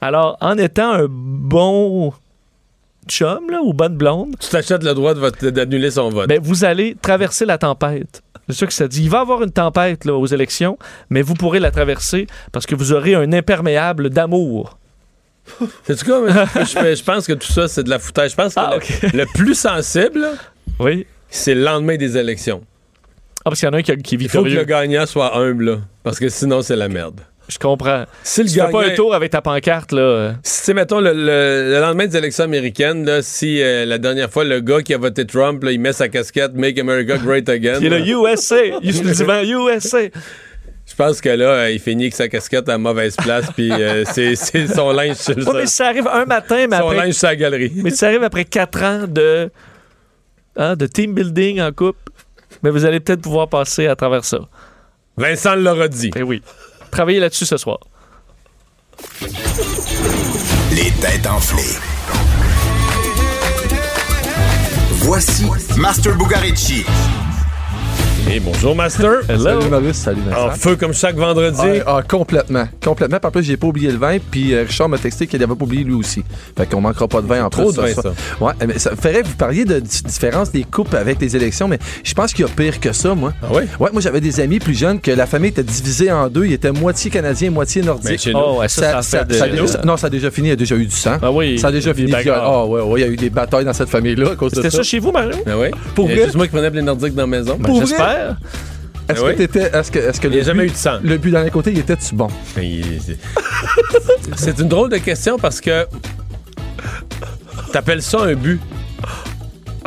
Alors, 0.01 0.37
en 0.39 0.57
étant 0.57 0.91
un 0.91 1.07
bon 1.09 2.13
chum 3.07 3.49
là, 3.49 3.61
ou 3.63 3.73
bonne 3.73 3.97
blonde, 3.97 4.35
Tu 4.39 4.49
t'achètes 4.49 4.83
le 4.83 4.93
droit 4.93 5.15
d'annuler 5.15 5.89
son 5.89 6.09
vote. 6.09 6.27
ben, 6.27 6.39
vous 6.41 6.63
allez 6.63 6.95
traverser 7.01 7.45
la 7.45 7.57
tempête. 7.57 8.21
C'est 8.49 8.55
ça 8.55 8.65
que 8.67 8.73
ça 8.73 8.87
dit. 8.87 9.03
Il 9.03 9.09
va 9.09 9.19
y 9.19 9.21
avoir 9.21 9.41
une 9.43 9.51
tempête 9.51 10.05
là, 10.05 10.13
aux 10.15 10.25
élections, 10.25 10.77
mais 11.09 11.21
vous 11.21 11.33
pourrez 11.33 11.59
la 11.59 11.71
traverser 11.71 12.27
parce 12.51 12.65
que 12.65 12.75
vous 12.75 12.91
aurez 12.93 13.15
un 13.15 13.31
imperméable 13.33 14.09
d'amour. 14.09 14.77
C'est 15.83 16.01
quoi? 16.03 16.21
moi, 16.21 16.45
je, 16.55 16.95
je 16.95 17.03
pense 17.03 17.27
que 17.27 17.33
tout 17.33 17.51
ça, 17.51 17.67
c'est 17.67 17.83
de 17.83 17.89
la 17.89 17.99
foutage. 17.99 18.31
Je 18.31 18.35
pense 18.35 18.53
que 18.55 18.59
Ah, 18.61 18.75
le, 19.13 19.17
le 19.19 19.25
plus 19.33 19.55
sensible, 19.55 20.25
Oui. 20.79 21.05
c'est 21.29 21.53
le 21.55 21.63
lendemain 21.63 21.97
des 21.97 22.17
élections. 22.17 22.63
Ah, 23.39 23.49
parce 23.49 23.59
qu'il 23.59 23.67
y 23.67 23.69
en 23.69 23.73
a 23.73 23.77
un 23.79 23.81
qui, 23.81 23.95
qui 23.97 24.15
est 24.15 24.17
Il 24.21 24.29
faut 24.29 24.39
que 24.43 24.47
victorieux. 24.47 24.55
le 24.59 24.63
gagnant 24.63 25.05
soit 25.05 25.37
humble, 25.37 25.65
là, 25.65 25.77
parce 26.03 26.17
que 26.19 26.29
sinon, 26.29 26.61
c'est 26.61 26.77
la 26.77 26.87
merde. 26.87 27.19
Je 27.49 27.57
comprends. 27.59 28.05
Si 28.23 28.41
le 28.43 28.49
Tu 28.49 28.59
fais 28.59 28.71
pas 28.71 28.85
un 28.85 28.91
tour 28.95 29.13
avec 29.13 29.31
ta 29.31 29.41
pancarte, 29.41 29.91
là. 29.91 30.35
Si, 30.43 30.73
mettons, 30.73 31.01
le, 31.01 31.11
le- 31.11 31.71
le 31.73 31.79
lendemain 31.81 32.07
des 32.07 32.17
élections 32.17 32.45
américaines, 32.45 33.05
là, 33.05 33.21
si 33.21 33.61
euh, 33.61 33.85
la 33.85 33.97
dernière 33.97 34.29
fois, 34.31 34.45
le 34.45 34.61
gars 34.61 34.81
qui 34.81 34.93
a 34.93 34.97
voté 34.97 35.25
Trump, 35.25 35.61
là, 35.63 35.71
il 35.71 35.79
met 35.79 35.91
sa 35.93 36.07
casquette 36.07 36.53
Make 36.53 36.79
America 36.79 37.17
Great 37.17 37.49
Again. 37.49 37.79
Qui 37.79 37.87
est 37.87 37.89
le 37.89 37.99
USA. 38.07 38.55
Il 38.81 38.93
se 38.93 39.23
USA. 39.23 39.99
Je 40.85 40.95
pense 40.95 41.21
que 41.21 41.29
là, 41.29 41.69
il 41.69 41.79
finit 41.79 42.03
avec 42.03 42.15
sa 42.15 42.27
casquette 42.27 42.67
à 42.69 42.77
mauvaise 42.77 43.15
place, 43.15 43.45
puis 43.55 43.71
euh, 43.71 44.03
c'est 44.05 44.35
c'est 44.35 44.67
son 44.67 44.91
linge 44.91 45.15
sur 45.15 45.33
le 45.35 45.45
Ouais, 45.47 45.53
mais 45.61 45.65
ça 45.65 45.87
arrive 45.87 46.07
un 46.07 46.25
matin, 46.25 46.65
mais 46.69 46.77
Son 46.77 46.83
après. 46.83 46.97
linge 46.97 47.13
sur 47.13 47.27
la 47.27 47.35
galerie. 47.37 47.71
Mais 47.75 47.89
ça 47.89 48.07
arrive 48.07 48.23
après 48.23 48.43
quatre 48.45 48.81
ans 48.83 49.05
de, 49.07 49.49
hein, 50.57 50.75
de 50.75 50.85
team 50.85 51.13
building 51.13 51.61
en 51.61 51.71
couple. 51.71 51.99
Mais 52.63 52.69
vous 52.69 52.85
allez 52.85 52.99
peut-être 52.99 53.21
pouvoir 53.21 53.47
passer 53.49 53.87
à 53.87 53.95
travers 53.95 54.23
ça. 54.25 54.39
Vincent 55.17 55.55
l'aura 55.55 55.87
dit. 55.87 56.11
Eh 56.15 56.23
oui. 56.23 56.41
Travaillez 56.93 57.19
là-dessus 57.19 57.47
ce 57.47 57.57
soir. 57.57 57.79
Les 60.71 60.91
têtes 61.01 61.25
enflées. 61.25 61.79
Voici 64.91 65.45
Master 65.75 66.15
Bugarici. 66.15 66.85
Et 68.31 68.39
bonjour, 68.39 68.73
Master. 68.75 69.19
Salut 69.27 69.69
Maurice, 69.69 69.97
salut 69.97 70.21
Vincent. 70.25 70.47
En 70.47 70.51
feu 70.51 70.75
comme 70.77 70.93
chaque 70.93 71.15
vendredi. 71.17 71.59
Ah, 71.85 71.97
ah, 71.97 72.01
complètement. 72.07 72.65
Complètement. 72.83 73.19
Par 73.19 73.31
plus, 73.31 73.43
j'ai 73.43 73.57
pas 73.57 73.67
oublié 73.67 73.91
le 73.91 73.97
vin, 73.97 74.17
puis 74.31 74.53
euh, 74.55 74.63
Richard 74.67 74.87
m'a 74.89 74.97
texté 74.97 75.27
qu'il 75.27 75.43
avait 75.43 75.53
pas 75.53 75.63
oublié 75.65 75.83
lui 75.83 75.93
aussi. 75.93 76.23
Fait 76.57 76.65
qu'on 76.65 76.81
manquera 76.81 77.07
pas 77.07 77.21
de 77.21 77.27
vin 77.27 77.43
en 77.45 77.49
Trop 77.49 77.71
plus 77.71 77.81
de 77.81 77.87
ce 77.87 77.93
vin, 77.95 78.01
soir. 78.01 78.13
Ouais, 78.39 78.53
mais 78.65 78.79
ça 78.79 78.95
ferait 78.95 79.21
que 79.21 79.27
vous 79.27 79.35
parliez 79.35 79.65
de 79.65 79.79
di- 79.79 80.03
différence 80.03 80.51
des 80.51 80.63
coupes 80.63 80.93
avec 80.95 81.19
les 81.21 81.35
élections, 81.35 81.67
mais 81.67 81.77
je 82.03 82.13
pense 82.13 82.33
qu'il 82.33 82.45
y 82.45 82.47
a 82.47 82.51
pire 82.51 82.79
que 82.79 82.91
ça, 82.93 83.13
moi. 83.13 83.33
Ah 83.43 83.47
oui? 83.51 83.63
Ouais, 83.79 83.89
moi 83.91 84.01
j'avais 84.01 84.21
des 84.21 84.39
amis 84.39 84.59
plus 84.59 84.73
jeunes 84.77 84.99
que 85.01 85.11
la 85.11 85.27
famille 85.27 85.49
était 85.49 85.61
divisée 85.63 86.11
en 86.11 86.27
deux. 86.29 86.45
Ils 86.45 86.53
étaient 86.53 86.71
moitié 86.71 87.11
canadiens, 87.11 87.51
moitié 87.51 87.81
nordiques. 87.83 88.09
Mais 88.09 88.17
chez 88.17 88.33
nous. 88.33 88.39
Oh, 88.43 88.59
ouais, 88.61 88.69
ça, 88.69 89.01
ça, 89.03 89.25
fait 89.25 89.35
de- 89.37 89.41
a 89.41 89.47
déjà- 89.49 89.81
non, 89.83 89.97
ça 89.97 90.07
a 90.07 90.09
déjà 90.09 90.31
fini. 90.31 90.47
Il 90.47 90.51
y 90.51 90.53
a 90.53 90.57
déjà 90.57 90.75
eu 90.75 90.85
du 90.85 90.95
sang. 90.95 91.17
Ah 91.21 91.29
oui. 91.31 91.59
Ça 91.59 91.67
a 91.67 91.71
déjà 91.71 91.93
fini. 91.93 92.11
Ah 92.33 92.65
ouais, 92.65 92.81
ouais, 92.81 93.01
il 93.01 93.03
y 93.03 93.07
a 93.07 93.11
eu 93.11 93.17
des 93.17 93.29
batailles 93.29 93.65
dans 93.65 93.73
cette 93.73 93.89
famille-là 93.89 94.31
à 94.31 94.35
cause 94.37 94.51
de 94.51 94.55
C'était 94.55 94.71
ça. 94.71 94.77
ça 94.77 94.83
chez 94.83 94.99
vous, 94.99 95.11
Mario? 95.11 95.35
Ah 95.45 95.51
oui? 95.59 95.67
Pour 95.93 96.07
vrai? 96.07 96.23
juste 96.23 96.35
moi 96.35 96.47
qui 96.47 96.53
prenais 96.53 96.69
les 96.69 96.81
Nordiques 96.81 97.13
dans 97.13 97.23
la 97.23 97.27
maison. 97.27 97.57
Ben, 97.59 97.69
Est-ce 99.09 99.21
oui? 99.21 99.31
que 99.33 99.37
t'étais. 99.37 99.69
Est-ce 99.77 99.91
que, 99.91 99.99
est-ce 99.99 100.21
que 100.21 100.27
Il 100.27 100.31
n'y 100.31 100.35
le 100.37 100.41
a 100.41 100.45
jamais 100.45 100.63
but- 100.63 100.69
eu 100.69 100.71
de 100.71 100.77
sang. 100.77 100.97
Le 101.03 101.17
but 101.17 101.31
d'un 101.31 101.49
côté, 101.49 101.71
il 101.71 101.79
était-tu 101.79 102.15
bon? 102.15 102.27
C'est- 102.55 103.17
C'est 104.37 104.59
une 104.59 104.67
drôle 104.69 104.89
de 104.89 104.97
question 104.97 105.37
parce 105.37 105.59
que 105.59 105.85
t'appelles 107.71 108.01
ça 108.01 108.21
un 108.21 108.33
but. 108.35 108.59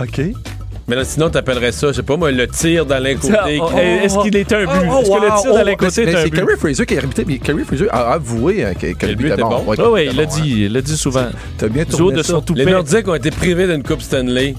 OK. 0.01 0.21
Mais 0.89 0.95
là, 0.95 1.05
sinon, 1.05 1.31
t'appellerais 1.31 1.73
ça, 1.73 1.89
je 1.89 1.95
sais 1.95 2.03
pas 2.05 2.17
moi, 2.17 2.31
le 2.31 2.47
tir 2.47 2.87
dans 2.87 3.03
l'un 3.03 3.17
côté. 3.17 3.35
Oh, 3.61 3.71
Est-ce 3.77 4.19
qu'il 4.23 4.37
était 4.37 4.55
un 4.55 4.65
but? 4.67 4.87
Oh, 4.89 4.93
oh, 4.95 5.01
Est-ce 5.01 5.11
que 5.11 5.15
le 5.25 5.41
tir 5.43 5.53
dans 5.55 5.61
oh, 5.61 5.65
l'un 5.65 5.75
côté 5.75 6.03
est 6.03 6.15
un 6.15 6.23
c'est 6.23 6.31
but? 6.31 6.37
Carrie 6.39 6.57
Fraser 6.59 6.87
qui 6.87 6.95
a 6.95 6.99
arbitré, 6.99 7.25
mais 7.27 7.39
Carrie 7.39 7.65
Fraser 7.65 7.89
a 7.91 8.13
avoué 8.13 8.65
que, 8.81 8.93
que 8.93 9.07
le 9.07 9.15
but 9.17 9.33
était 9.33 9.43
bon. 9.43 9.65
Ouais, 9.67 9.77
Oui, 9.81 9.85
oui, 9.93 10.09
il 10.13 10.17
l'a 10.17 10.27
bon, 10.27 10.35
dit, 10.37 10.65
il 10.67 10.73
l'a 10.73 10.83
dit 10.83 10.97
souvent. 10.97 11.27
T'as 11.59 11.67
bien 11.69 11.85
tourné 11.85 12.19
de 12.19 12.23
ça. 12.23 12.35
son 12.35 12.41
toupet. 12.41 12.65
Les 12.65 12.71
Nordiques 12.71 13.09
ont 13.09 13.15
été 13.17 13.31
privés 13.33 13.67
d'une 13.67 13.83
Coupe 13.83 14.01
Stanley 14.03 14.55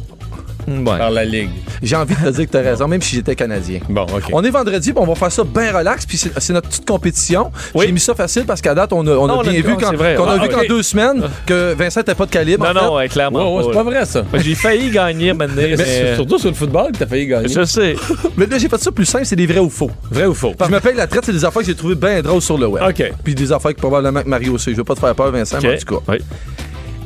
Ouais. 0.68 0.84
par 0.84 1.11
la 1.11 1.23
Ligue. 1.23 1.49
J'ai 1.81 1.95
envie 1.95 2.14
de 2.15 2.19
te 2.19 2.30
dire 2.30 2.45
que 2.45 2.52
t'as 2.52 2.61
raison, 2.61 2.88
même 2.88 3.02
si 3.02 3.15
j'étais 3.15 3.35
Canadien. 3.35 3.80
Bon, 3.89 4.03
OK. 4.03 4.23
On 4.34 4.44
est 4.44 4.49
vendredi, 4.49 4.91
on 4.95 5.06
va 5.06 5.15
faire 5.15 5.31
ça 5.31 5.44
bien 5.44 5.77
relax, 5.77 6.06
puis 6.06 6.18
c'est 6.18 6.53
notre 6.53 6.68
petite 6.68 6.85
compétition. 6.85 7.52
Oui. 7.73 7.85
J'ai 7.85 7.91
mis 7.91 7.99
ça 7.99 8.15
facile 8.15 8.44
parce 8.45 8.61
qu'à 8.61 8.76
date, 8.76 8.91
on 8.91 9.06
a, 9.07 9.11
on 9.11 9.26
a 9.26 9.27
Non, 9.27 9.38
on 9.38 9.39
a 9.41 9.44
bien 9.49 9.61
vu 9.61 9.76
qu'en 9.77 9.91
Ah, 10.27 10.48
qu'en 10.49 10.64
deux 10.68 10.84
semaines 10.84 11.23
que 11.45 11.73
Vincent 11.73 12.02
n'était 12.02 12.15
pas 12.15 12.26
de 12.26 12.31
calibre. 12.31 12.65
Non, 12.65 12.72
en 12.72 12.73
fait. 12.73 12.85
non, 12.85 12.95
ouais, 12.95 13.07
clairement. 13.07 13.64
C'est 13.64 13.72
pas, 13.72 13.84
vrai, 13.84 14.06
ça. 14.06 14.23
J'ai 14.34 14.56
failli 14.56 14.89
gagner 14.89 15.34
maintenant, 15.34 15.56
mais... 15.57 15.76
Mais 15.77 16.15
Surtout 16.15 16.38
sur 16.38 16.49
le 16.49 16.56
football, 16.56 16.91
que 16.91 16.98
t'as 16.98 17.07
failli 17.07 17.27
gagner. 17.27 17.48
Je 17.48 17.64
sais. 17.64 17.95
Mais 18.35 18.45
là, 18.45 18.57
j'ai 18.57 18.68
fait 18.69 18.77
ça 18.77 18.91
plus 18.91 19.06
simple, 19.06 19.26
c'est 19.26 19.35
des 19.35 19.45
vrais 19.48 19.60
ou 19.60 19.69
faux. 19.69 19.91
Vrai 20.11 20.26
ou 20.26 20.34
faux? 20.34 20.53
Je 20.60 20.72
me 20.72 20.80
paye 20.80 20.95
la 20.95 21.07
traite, 21.07 21.26
c'est 21.26 21.34
des 21.34 21.45
affaires 21.45 21.61
que 21.61 21.68
j'ai 21.68 21.76
trouvées 21.76 21.95
bien 21.95 22.22
drôles 22.22 22.41
sur 22.41 22.57
le 22.57 22.68
web. 22.68 22.84
OK. 22.88 23.14
Puis 23.23 23.35
des 23.35 23.52
affaires 23.52 23.73
que 23.73 23.80
probablement 23.80 24.22
que 24.22 24.27
Mario 24.30 24.53
aussi. 24.53 24.72
Je 24.72 24.77
veux 24.77 24.84
pas 24.84 24.95
te 24.95 24.99
faire 24.99 25.15
peur, 25.15 25.31
Vincent, 25.31 25.60
mais 25.61 25.76
en 25.76 25.77
tout 25.77 25.95
cas. 25.99 26.11
Oui. 26.14 26.18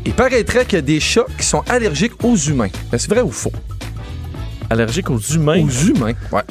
Il 0.06 0.14
paraîtrait 0.14 0.65
qu'il 0.65 0.78
y 0.78 0.80
a 0.80 0.82
des 0.82 0.99
chats 0.99 1.26
qui 1.38 1.45
sont 1.45 1.64
allergiques 1.69 2.23
aux 2.23 2.36
humains. 2.36 2.69
Est-ce 2.91 3.07
vrai 3.07 3.22
ou 3.22 3.32
faux? 3.32 3.52
Allergique 4.69 5.10
aux 5.10 5.19
humains? 5.19 5.64
Aux 5.64 5.69
humains, 5.69 6.14
ouais. 6.32 6.41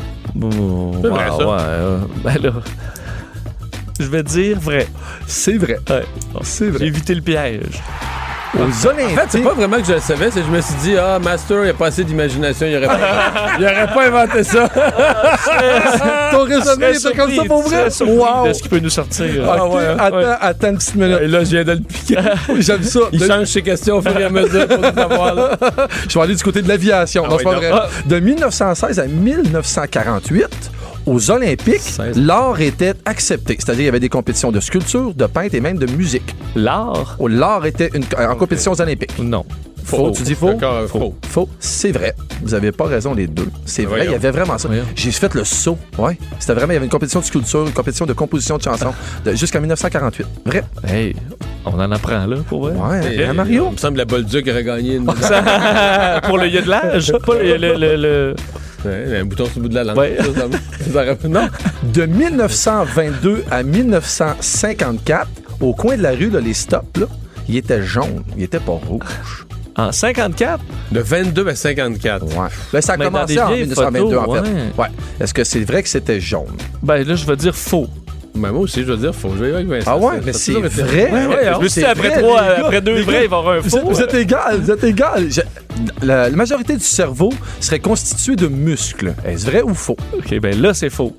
Oh, 0.40 0.92
C'est 1.02 1.08
vrai, 1.08 1.30
ouais, 1.30 1.38
ça. 1.38 1.48
ouais, 1.48 1.56
euh, 1.60 1.98
ben 2.22 2.38
là... 2.42 2.52
Je 3.98 4.06
vais 4.06 4.22
dire 4.22 4.58
vrai. 4.58 4.86
C'est 5.26 5.56
vrai. 5.58 5.78
Ouais. 5.90 6.04
C'est 6.42 6.66
J'ai 6.66 6.70
vrai. 6.70 6.86
évité 6.86 7.14
le 7.14 7.20
piège. 7.22 7.82
Aux 8.58 8.62
En 8.62 8.90
Olympiques. 8.90 9.16
fait, 9.18 9.26
c'est 9.28 9.42
pas 9.42 9.54
vraiment 9.54 9.76
que 9.76 9.84
je 9.84 9.92
le 9.92 10.00
savais, 10.00 10.30
c'est 10.30 10.40
que 10.40 10.46
je 10.46 10.50
me 10.50 10.60
suis 10.60 10.74
dit, 10.82 10.96
ah, 10.98 11.18
Master, 11.20 11.64
il 11.64 11.70
a 11.70 11.74
pas 11.74 11.86
assez 11.86 12.02
d'imagination, 12.02 12.66
il 12.66 12.76
aurait 12.78 12.86
pas, 12.88 12.98
il 13.60 13.64
aurait 13.64 13.86
pas 13.94 14.06
inventé 14.08 14.42
ça. 14.42 14.68
Ton 16.32 16.42
raisonnement 16.44 16.86
était 16.88 17.12
comme 17.16 17.32
ça 17.34 17.44
pour 17.44 17.62
vrai? 17.62 17.84
Wow. 18.00 18.48
De 18.48 18.52
ce 18.52 18.62
qui 18.62 18.68
peut 18.68 18.80
nous 18.80 18.90
sortir. 18.90 19.26
Ah 19.48 19.66
ouais, 19.68 19.86
hein? 19.86 19.96
attends, 19.98 20.16
Ouais. 20.16 20.24
attends 20.40 20.68
une 20.70 20.78
petite 20.78 20.94
minute. 20.96 21.18
Et 21.22 21.26
là, 21.28 21.44
je 21.44 21.50
viens 21.50 21.64
de 21.64 21.72
le 21.72 21.78
piquer. 21.80 22.16
J'aime 22.58 22.82
ça. 22.82 23.00
Il 23.12 23.20
De- 23.20 23.26
change 23.26 23.46
ses 23.46 23.62
questions 23.62 23.96
au 23.98 24.02
fur 24.02 24.18
et 24.18 24.24
à 24.24 24.30
mesure 24.30 24.66
pour 24.66 24.78
nous 24.78 24.94
savoir. 24.94 25.34
là. 25.34 25.50
Je 26.08 26.18
vais 26.18 26.24
aller 26.24 26.34
du 26.34 26.42
côté 26.42 26.62
de 26.62 26.68
l'aviation. 26.68 27.22
non, 27.24 27.30
oui, 27.30 27.36
c'est 27.38 27.44
pas 27.44 27.52
non. 27.52 27.58
vrai. 27.58 27.70
Ah. 27.72 27.86
De 28.06 28.18
1916 28.18 28.98
à 28.98 29.06
1948, 29.06 30.70
aux 31.06 31.30
Olympiques, 31.30 31.80
16. 31.80 32.16
l'art 32.18 32.60
était 32.60 32.94
accepté. 33.04 33.56
C'est-à-dire, 33.58 33.82
il 33.82 33.86
y 33.86 33.88
avait 33.88 34.00
des 34.00 34.08
compétitions 34.08 34.52
de 34.52 34.60
sculpture, 34.60 35.14
de 35.14 35.26
peintre 35.26 35.54
et 35.54 35.60
même 35.60 35.78
de 35.78 35.86
musique. 35.92 36.34
L'art? 36.54 37.16
L'art 37.28 37.66
était 37.66 37.90
une- 37.94 38.04
en 38.18 38.36
compétition 38.36 38.72
aux 38.72 38.80
Olympiques. 38.80 39.18
Non. 39.18 39.44
Faux, 39.96 40.10
tu 40.12 40.22
dis 40.22 40.34
faux? 40.34 40.48
D'accord, 40.52 40.86
faux. 40.88 41.14
Faux. 41.28 41.48
C'est 41.58 41.92
vrai. 41.92 42.14
Vous 42.42 42.54
avez 42.54 42.72
pas 42.72 42.84
raison, 42.86 43.14
les 43.14 43.26
deux. 43.26 43.48
C'est 43.64 43.84
vrai, 43.84 44.06
il 44.06 44.10
y 44.12 44.14
avait 44.14 44.30
vraiment 44.30 44.56
ça. 44.58 44.68
J'ai 44.94 45.10
fait 45.12 45.32
le 45.34 45.44
saut. 45.44 45.78
Ouais. 45.98 46.16
C'était 46.38 46.54
vraiment, 46.54 46.72
il 46.72 46.74
y 46.74 46.76
avait 46.76 46.86
une 46.86 46.90
compétition 46.90 47.20
de 47.20 47.24
sculpture, 47.24 47.66
une 47.66 47.72
compétition 47.72 48.06
de 48.06 48.12
composition 48.12 48.56
de 48.56 48.62
chansons 48.62 48.92
de- 49.24 49.34
jusqu'en 49.34 49.60
1948. 49.60 50.26
Vrai. 50.46 50.64
Hey, 50.86 51.14
on 51.64 51.72
en 51.78 51.90
apprend 51.92 52.26
là, 52.26 52.36
pour 52.48 52.62
vrai. 52.68 52.72
Ouais, 52.72 53.14
Et, 53.16 53.24
hein, 53.24 53.32
Mario? 53.34 53.66
Il 53.70 53.72
me 53.72 53.76
semble 53.78 53.94
que 53.94 53.98
la 53.98 54.04
Bolduc 54.06 54.48
aurait 54.48 54.64
gagné 54.64 54.94
une 54.96 55.04
pour 56.24 56.38
le 56.38 56.48
yodelage, 56.48 57.12
pas 57.26 57.34
le. 57.34 57.56
le, 57.56 57.74
le- 57.74 57.96
le- 57.96 58.34
Ouais, 58.82 59.18
un 59.20 59.24
bouton 59.26 59.44
sur 59.44 59.56
le 59.56 59.62
bout 59.64 59.68
de 59.68 59.74
la 59.74 59.84
langue. 59.84 59.98
Ouais. 59.98 60.16
Non? 61.28 61.48
De 61.92 62.06
1922 62.06 63.44
à 63.50 63.62
1954, 63.62 65.28
au 65.60 65.74
coin 65.74 65.98
de 65.98 66.02
la 66.02 66.12
rue, 66.12 66.30
là, 66.30 66.40
les 66.40 66.54
stops, 66.54 66.98
là, 66.98 67.06
il 67.46 67.56
était 67.58 67.82
jaune. 67.82 68.22
Il 68.38 68.42
était 68.44 68.58
pas 68.58 68.72
rouge. 68.72 69.46
En 69.88 69.92
54? 69.92 70.60
De 70.92 71.00
22 71.00 71.48
à 71.48 71.54
54. 71.54 72.24
Ouais. 72.26 72.48
Ben, 72.72 72.80
ça 72.80 72.92
a 72.94 72.96
commencé 72.96 73.40
en 73.40 73.48
vieilles 73.48 73.60
1922, 73.66 74.16
en 74.16 74.24
fait. 74.34 74.40
ouais. 74.40 74.46
Ouais. 74.78 74.86
Est-ce 75.20 75.32
que 75.34 75.44
c'est 75.44 75.60
vrai 75.64 75.82
que 75.82 75.88
c'était 75.88 76.20
jaune? 76.20 76.46
Ben 76.82 77.02
là, 77.06 77.14
je 77.14 77.24
vais 77.24 77.36
dire 77.36 77.54
faux. 77.54 77.86
Ben, 78.34 78.52
moi 78.52 78.60
aussi, 78.60 78.82
je 78.82 78.92
veux 78.92 78.96
dire 78.96 79.14
faux. 79.14 79.30
Je 79.36 79.42
vais 79.42 79.50
y 79.50 79.54
aller 79.54 79.66
avec 79.72 79.84
Vincent. 79.86 79.90
Ah 79.92 79.96
ouais, 79.98 80.20
mais 80.24 80.32
c'est 80.32 80.52
vrai? 80.52 81.10
Ouais, 81.10 81.26
ouais, 81.26 81.50
je 81.54 81.60
me 81.60 81.68
suis 81.68 81.68
dit, 81.68 81.70
C'est 81.80 81.84
après 81.86 82.08
vrai, 82.10 82.22
trois- 82.22 82.42
les 82.42 82.48
gars, 82.48 82.64
après 82.66 82.80
deux 82.80 83.02
vrais, 83.02 83.24
il 83.24 83.28
va 83.30 83.36
y 83.36 83.38
avoir 83.40 83.48
un 83.56 83.60
vous 83.60 83.70
faux, 83.70 83.78
êtes- 83.78 83.84
Vous 83.84 84.00
êtes 84.02 84.14
égal, 84.14 84.60
vous 84.60 84.70
êtes 84.70 84.84
égal. 84.84 85.26
Je- 85.30 85.40
la, 86.06 86.28
la 86.28 86.36
majorité 86.36 86.74
du 86.76 86.84
cerveau 86.84 87.30
serait 87.58 87.78
constituée 87.80 88.36
de 88.36 88.46
muscles. 88.48 89.14
Est-ce 89.24 89.46
vrai 89.46 89.62
ou 89.62 89.74
faux? 89.74 89.96
OK, 90.16 90.38
ben 90.40 90.60
là, 90.60 90.74
c'est 90.74 90.90
faux. 90.90 91.16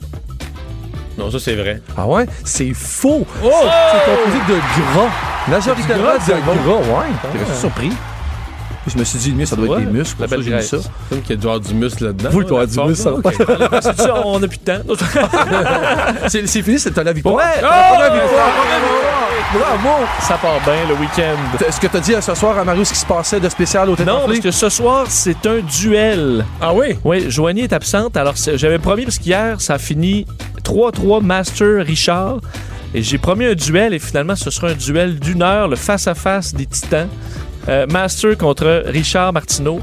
Non, 1.17 1.29
ça, 1.29 1.39
c'est 1.39 1.55
vrai. 1.55 1.81
Ah 1.97 2.07
ouais? 2.07 2.25
C'est 2.45 2.73
faux. 2.73 3.25
Oh! 3.43 3.49
C'est 3.51 4.11
composé 4.11 4.37
de 4.47 4.59
gras. 4.93 5.09
Majoritairement 5.49 6.03
gras, 6.03 6.17
de 6.17 6.23
c'est 6.23 6.31
gras, 6.31 6.75
ouais. 6.77 7.39
Je 7.39 7.51
suis 7.51 7.59
surpris? 7.59 7.91
Je 8.87 8.97
me 8.97 9.03
suis 9.03 9.19
dit, 9.19 9.31
mieux, 9.31 9.45
ça 9.45 9.55
doit 9.55 9.65
être 9.65 9.71
Ouais, 9.75 9.85
des 9.85 9.91
muscles. 9.91 10.15
la 10.21 10.27
pour 10.27 10.29
ça, 10.31 10.35
belle 10.37 10.45
j'ai 10.45 10.55
mis 10.55 10.63
ça. 10.63 10.77
graisse. 10.77 10.89
Comme 11.09 11.21
qu'il 11.21 11.35
y 11.35 11.39
a 11.39 11.41
avoir 11.41 11.59
du 11.59 11.73
muscle 11.75 12.03
là-dedans. 12.05 12.29
Oui, 12.33 12.43
il 12.43 12.47
doit 12.47 12.61
y 12.61 12.63
avoir 12.63 12.87
du 12.87 12.95
forme, 12.95 13.17
muscle, 13.21 13.81
ça. 13.81 13.93
Ça, 13.95 14.21
on 14.25 14.39
n'a 14.39 14.47
plus 14.47 14.57
de 14.57 14.63
temps. 14.63 14.81
C'est 16.27 16.47
c'est 16.47 16.61
fini, 16.63 16.79
c'est 16.79 16.95
la 16.97 17.13
victoire. 17.13 17.35
Ouais. 17.35 17.43
Oh! 17.61 17.65
la 17.99 18.09
victoire. 18.09 18.49
Bravo. 19.53 20.05
Ça 20.21 20.35
part 20.37 20.59
bien 20.63 20.73
le 20.87 20.95
week-end. 20.95 21.65
Est-ce 21.67 21.79
que 21.79 21.87
tu 21.87 21.97
as 21.97 21.99
dit 21.99 22.13
ce 22.21 22.35
soir 22.35 22.57
à 22.57 22.63
Mario 22.63 22.83
ce 22.85 22.93
qui 22.93 22.99
se 22.99 23.05
passait 23.05 23.39
de 23.39 23.49
spécial 23.49 23.89
au 23.89 23.95
Tête 23.95 24.07
Non, 24.07 24.21
parce 24.25 24.39
que 24.39 24.51
ce 24.51 24.69
soir, 24.69 25.05
c'est 25.09 25.45
un 25.45 25.59
duel. 25.59 26.45
Ah 26.61 26.73
oui? 26.73 26.95
Oui, 27.03 27.29
Joanie 27.29 27.61
est 27.61 27.73
absente. 27.73 28.15
Alors, 28.17 28.37
c'est- 28.37 28.57
j'avais 28.57 28.79
promis, 28.79 29.03
parce 29.03 29.17
qu'hier, 29.19 29.59
ça 29.59 29.73
a 29.73 29.77
fini 29.77 30.25
3-3 30.63 31.21
Master 31.21 31.85
Richard. 31.85 32.37
Et 32.93 33.01
j'ai 33.03 33.17
promis 33.17 33.45
un 33.45 33.53
duel, 33.55 33.93
et 33.93 33.99
finalement, 33.99 34.35
ce 34.35 34.49
sera 34.49 34.69
un 34.69 34.73
duel 34.73 35.19
d'une 35.19 35.41
heure, 35.43 35.67
le 35.67 35.75
face-à-face 35.75 36.53
des 36.55 36.65
titans. 36.65 37.07
Euh, 37.69 37.85
Master 37.87 38.37
contre 38.37 38.83
Richard 38.87 39.33
Martineau. 39.33 39.79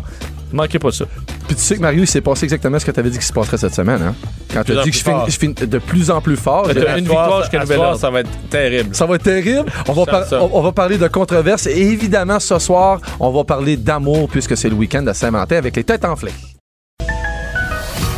Manquez 0.52 0.78
pas 0.78 0.90
ça. 0.90 1.04
Puis 1.46 1.56
tu 1.56 1.62
sais 1.62 1.76
que 1.76 1.80
Mario, 1.82 2.02
il 2.02 2.06
s'est 2.06 2.20
passé 2.20 2.44
exactement 2.44 2.78
ce 2.78 2.84
que 2.84 2.90
tu 2.90 3.00
avais 3.00 3.10
dit 3.10 3.16
qu'il 3.18 3.26
se 3.26 3.32
passerait 3.32 3.56
cette 3.58 3.74
semaine, 3.74 4.02
hein? 4.02 4.14
Quand 4.52 4.64
tu 4.64 4.78
as 4.78 4.82
dit 4.82 4.90
que 4.90 4.96
je 4.96 5.02
finis, 5.02 5.14
fort. 5.16 5.30
je 5.30 5.38
finis 5.38 5.54
de 5.54 5.78
plus 5.78 6.10
en 6.10 6.20
plus 6.20 6.36
fort. 6.36 6.68
J'ai- 6.72 6.86
À 6.86 6.98
une 6.98 7.06
soir, 7.06 7.22
victoire 7.24 7.30
ça- 7.30 7.42
jusqu'à 7.42 7.58
à 7.58 7.62
nouvel 7.62 7.76
soir, 7.76 7.88
ordre. 7.90 8.00
ça 8.00 8.10
va 8.10 8.20
être 8.20 8.30
terrible. 8.50 8.94
Ça 8.94 9.06
va 9.06 9.14
être 9.16 9.22
terrible. 9.22 9.70
On 9.88 9.92
va, 9.92 10.04
Ça, 10.04 10.10
par- 10.10 10.24
ça. 10.26 10.42
on- 10.42 10.50
on 10.52 10.62
va 10.62 10.72
parler 10.72 10.96
de 10.98 11.06
controverses 11.08 11.66
et 11.66 11.78
évidemment, 11.78 12.40
ce 12.40 12.58
soir, 12.58 13.00
on 13.20 13.30
va 13.30 13.44
parler 13.44 13.76
d'amour 13.76 14.28
puisque 14.30 14.56
c'est 14.56 14.68
le 14.68 14.74
week-end 14.74 15.02
de 15.02 15.12
Saint-Valentin 15.12 15.56
avec 15.56 15.76
les 15.76 15.84
têtes 15.84 16.04
enflées. 16.04 16.32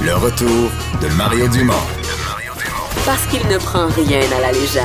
Le 0.02 0.14
retour 0.14 0.70
de 1.02 1.08
Mario 1.16 1.46
Dumont. 1.48 1.74
Parce 3.04 3.26
qu'il 3.26 3.46
ne 3.48 3.58
prend 3.58 3.86
rien 3.88 4.20
à 4.38 4.40
la 4.40 4.52
légère. 4.52 4.84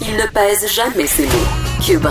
Il 0.00 0.12
ne 0.16 0.26
pèse 0.32 0.72
jamais 0.74 1.06
ses 1.06 1.24
mots. 1.26 1.65
Cube. 1.86 2.02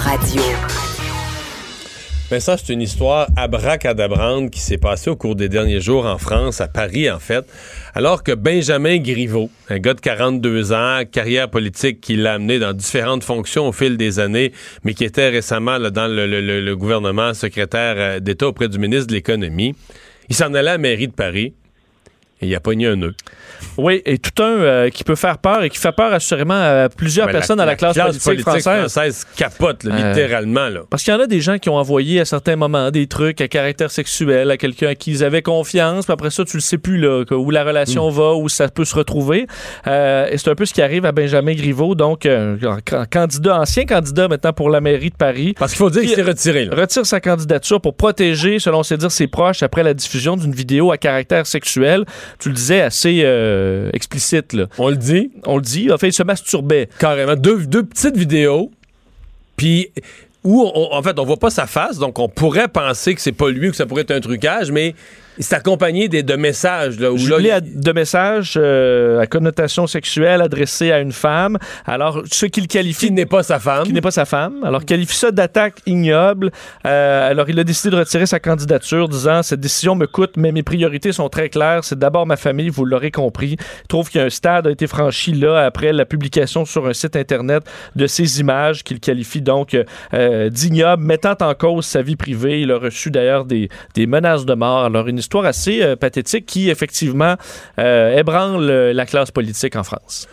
Mais 2.32 2.40
ça, 2.40 2.56
c'est 2.58 2.72
une 2.72 2.82
histoire 2.82 3.28
abracadabrante 3.36 4.50
qui 4.52 4.62
s'est 4.62 4.78
passée 4.78 5.10
au 5.10 5.18
cours 5.18 5.36
des 5.36 5.50
derniers 5.50 5.82
jours 5.82 6.06
en 6.06 6.18
France, 6.18 6.62
à 6.62 6.70
Paris 6.70 7.12
en 7.12 7.20
fait, 7.20 7.46
alors 7.94 8.24
que 8.24 8.32
Benjamin 8.32 8.98
Griveaux, 9.00 9.50
un 9.70 9.80
gars 9.80 9.94
de 9.94 10.00
42 10.00 10.72
ans, 10.72 11.02
carrière 11.12 11.50
politique 11.50 12.00
qui 12.00 12.16
l'a 12.16 12.36
amené 12.36 12.58
dans 12.58 12.72
différentes 12.72 13.26
fonctions 13.26 13.68
au 13.68 13.72
fil 13.74 13.98
des 13.98 14.20
années, 14.20 14.54
mais 14.86 14.94
qui 14.94 15.04
était 15.04 15.30
récemment 15.30 15.78
dans 15.80 16.08
le, 16.08 16.26
le- 16.26 16.76
gouvernement 16.78 17.34
secrétaire 17.34 17.96
euh, 17.98 18.20
d'État 18.22 18.48
auprès 18.48 18.70
du 18.70 18.80
ministre 18.80 19.08
de 19.08 19.14
l'Économie, 19.14 19.76
il 20.30 20.36
s'en 20.36 20.54
allait 20.54 20.60
à 20.60 20.74
la 20.74 20.78
mairie 20.78 21.08
de 21.10 21.14
Paris 21.14 21.54
il 22.46 22.56
a 22.56 22.60
pogné 22.60 22.88
un 22.88 22.96
nœud. 22.96 23.14
Oui, 23.78 24.02
et 24.06 24.18
tout 24.18 24.42
un 24.42 24.52
euh, 24.60 24.90
qui 24.90 25.04
peut 25.04 25.16
faire 25.16 25.38
peur 25.38 25.64
et 25.64 25.70
qui 25.70 25.78
fait 25.78 25.92
peur 25.92 26.14
assurément 26.14 26.54
à 26.54 26.88
plusieurs 26.90 27.28
personnes 27.30 27.58
dans 27.58 27.66
la 27.66 27.76
classe, 27.76 27.96
politique, 28.20 28.42
française. 28.42 29.26
capote, 29.36 29.84
là, 29.84 29.96
Euh, 29.96 30.10
littéralement. 30.10 30.70
Là. 30.70 30.82
Parce 30.90 31.04
qu'il 31.04 31.14
y 31.14 31.18
en 31.18 31.20
a 31.20 31.28
des 31.28 31.42
gens 31.42 31.58
qui 31.58 31.70
ont 31.70 31.76
envoyé 31.78 32.20
à 32.22 32.26
certains 32.26 32.56
moments 32.56 32.92
des 32.92 33.08
trucs 33.08 33.42
à 33.42 33.48
caractère 33.48 33.92
sexuel 33.92 34.52
à 34.52 34.58
quelqu'un 34.58 34.90
à 34.90 34.96
qui 34.96 35.12
ils 35.12 35.24
avaient 35.24 35.42
confiance, 35.42 36.06
puis 36.06 36.14
après 36.14 36.30
ça, 36.30 36.44
tu 36.46 36.58
le 36.58 36.62
sais 36.62 36.78
plus 36.78 36.98
là, 36.98 37.24
où 37.32 37.52
la 37.52 37.64
relation 37.64 38.10
va, 38.10 38.34
où 38.36 38.50
ça 38.50 38.68
peut 38.70 38.86
se 38.86 38.96
retrouver. 38.96 39.48
Euh, 39.88 40.28
et 40.32 40.38
c'est 40.38 40.50
un 40.50 40.56
peu 40.56 40.66
ce 40.66 40.74
qui 40.74 40.82
arrive 40.82 41.06
à 41.06 41.12
Benjamin 41.12 41.54
Griveaux, 41.54 41.96
donc 41.96 42.28
candidat, 43.12 43.60
ancien 43.60 43.86
candidat 43.86 44.28
maintenant 44.28 44.54
pour 44.54 44.70
la 44.70 44.82
mairie 44.82 45.10
de 45.10 45.16
Paris. 45.16 45.54
Parce 45.58 45.72
qu'il 45.74 45.80
faut 45.80 45.90
dire 45.90 46.02
qu'il 46.02 46.12
s'est 46.16 46.22
retiré. 46.22 46.66
là. 46.66 46.76
Retire 46.76 47.06
sa 47.06 47.20
candidature 47.20 47.82
pour 47.82 47.96
protéger, 47.96 48.60
selon 48.60 48.84
ses 48.84 48.98
dires, 48.98 49.12
ses 49.12 49.28
proches 49.28 49.64
après 49.64 49.84
la 49.84 49.94
diffusion 49.94 50.38
d'une 50.38 50.54
vidéo 50.54 50.92
à 50.92 50.98
caractère 50.98 51.46
sexuel. 51.48 52.06
Tu 52.40 52.50
le 52.50 52.56
disais 52.56 52.82
assez 52.82 53.22
euh, 53.24 53.90
explicite. 53.94 54.54
Là. 54.54 54.66
On 54.78 54.90
le 54.90 54.98
dit. 54.98 55.32
On 55.46 55.56
le 55.58 55.62
dit. 55.62 55.92
En 55.92 55.98
fait, 55.98 56.10
il 56.10 56.14
se 56.14 56.24
masturbait. 56.24 56.90
Carrément. 57.00 57.36
Deux, 57.36 57.66
deux 57.66 57.84
petites 57.84 58.18
vidéos. 58.18 58.72
Puis 59.58 59.90
où, 60.44 60.62
on- 60.74 60.94
en 60.94 61.02
fait, 61.02 61.18
on 61.18 61.24
voit 61.26 61.38
pas 61.38 61.50
sa 61.50 61.66
face, 61.66 61.98
donc 61.98 62.20
on 62.20 62.30
pourrait 62.30 62.68
penser 62.68 63.16
que 63.16 63.22
c'est 63.22 63.32
pas 63.32 63.50
lui 63.50 63.70
ou 63.70 63.72
que 63.72 63.78
ça 63.78 63.86
pourrait 63.86 64.02
être 64.04 64.12
un 64.12 64.20
trucage, 64.20 64.72
mais 64.72 64.94
c'est 65.40 65.56
accompagné 65.56 66.08
des, 66.08 66.24
de 66.24 66.36
messages. 66.36 67.00
Là, 67.00 67.12
où 67.12 67.18
là, 67.18 67.56
à- 67.56 67.62
de 67.62 67.92
messages 67.92 68.54
euh, 68.58 69.20
à 69.20 69.28
connotation 69.28 69.88
sexuelle 69.88 70.42
adressés 70.42 70.92
à 70.92 71.00
une 71.00 71.12
femme. 71.12 71.58
Alors, 71.86 72.24
ce 72.32 72.46
qu'il 72.46 72.68
qualifie... 72.68 73.08
Qui 73.08 73.12
n'est 73.12 73.26
pas 73.26 73.44
sa 73.44 73.60
femme. 73.60 73.84
Qui 73.84 73.94
n'est 73.94 74.02
pas 74.02 74.12
sa 74.12 74.26
femme. 74.26 74.64
Alors, 74.64 74.86
qualifie 74.86 75.16
ça 75.16 75.32
d'attaque 75.32 75.76
ignoble. 75.86 76.52
Euh, 76.86 77.30
alors, 77.30 77.50
il 77.50 77.60
a 77.60 77.64
décidé 77.64 77.90
de 77.92 77.98
retirer 78.00 78.26
sa 78.26 78.40
candidature, 78.40 79.10
disant 79.10 79.42
«Cette 79.44 79.60
décision 79.60 79.96
me 79.96 80.08
coûte, 80.08 80.34
mais 80.38 80.52
mes 80.52 80.64
priorités 80.64 81.12
sont 81.12 81.30
très 81.30 81.50
claires. 81.50 81.84
C'est 81.84 82.00
d'abord 82.00 82.26
ma 82.26 82.38
famille, 82.38 82.70
vous 82.70 82.86
l'aurez 82.86 83.12
compris.» 83.12 83.58
Il 83.84 83.88
trouve 83.88 84.10
qu'un 84.10 84.30
stade 84.30 84.68
a 84.68 84.72
été 84.72 84.88
franchi 84.88 85.34
là, 85.34 85.66
après 85.66 85.94
la 85.94 86.06
publication 86.06 86.66
sur 86.66 86.88
un 86.88 86.94
site 86.94 87.16
Internet 87.16 87.64
de 87.96 88.08
ces 88.08 88.40
images 88.40 88.84
qu'il 88.84 89.00
qualifie 89.00 89.42
donc 89.42 89.78
euh, 90.14 90.50
d'ignoble, 90.50 91.04
mettant 91.04 91.36
en 91.42 91.54
cause 91.54 91.86
sa 91.86 92.02
vie 92.02 92.16
privée. 92.16 92.62
Il 92.62 92.72
a 92.72 92.78
reçu 92.78 93.12
d'ailleurs 93.12 93.46
des, 93.46 93.70
des 93.94 94.06
menaces 94.08 94.46
de 94.46 94.54
mort. 94.54 94.84
Alors, 94.86 95.08
une 95.08 95.20
histoire 95.26 95.46
assez 95.46 95.82
euh, 95.82 95.96
pathétique 95.96 96.46
qui, 96.46 96.70
effectivement, 96.70 97.36
euh, 97.80 98.18
ébranle 98.22 98.70
euh, 98.70 98.94
la 98.94 99.06
classe 99.06 99.32
politique 99.32 99.76
en 99.76 99.84
France. 99.84 100.28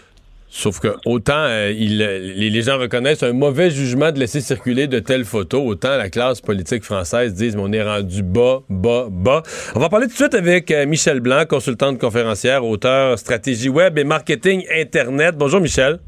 Sauf 0.55 0.81
que 0.81 0.89
autant 1.07 1.45
euh, 1.47 1.73
il, 1.75 1.97
les, 1.97 2.51
les 2.51 2.63
gens 2.63 2.79
reconnaissent 2.79 3.23
un 3.23 3.33
mauvais 3.33 3.71
jugement 3.71 4.13
de 4.13 4.19
laisser 4.19 4.43
circuler 4.43 4.87
de 4.87 4.99
telles 4.99 5.25
photos, 5.25 5.63
autant 5.65 5.97
la 5.97 6.11
classe 6.11 6.43
politique 6.43 6.85
française 6.85 7.33
disent 7.33 7.57
mais 7.57 7.63
on 7.65 7.73
est 7.73 7.83
rendu 7.83 8.23
bas, 8.23 8.59
bas, 8.69 9.07
bas. 9.11 9.43
On 9.75 9.81
va 9.81 9.89
parler 9.89 10.07
tout 10.09 10.13
de 10.13 10.17
suite 10.19 10.35
avec 10.35 10.71
euh, 10.71 10.85
Michel 10.85 11.21
Blanc, 11.21 11.45
consultante 11.49 11.99
conférencière, 11.99 12.67
auteur 12.67 13.19
stratégie 13.19 13.71
web 13.71 13.99
et 13.99 14.05
marketing 14.05 14.63
internet. 14.79 15.37
Bonjour 15.39 15.61
Michel. 15.63 16.01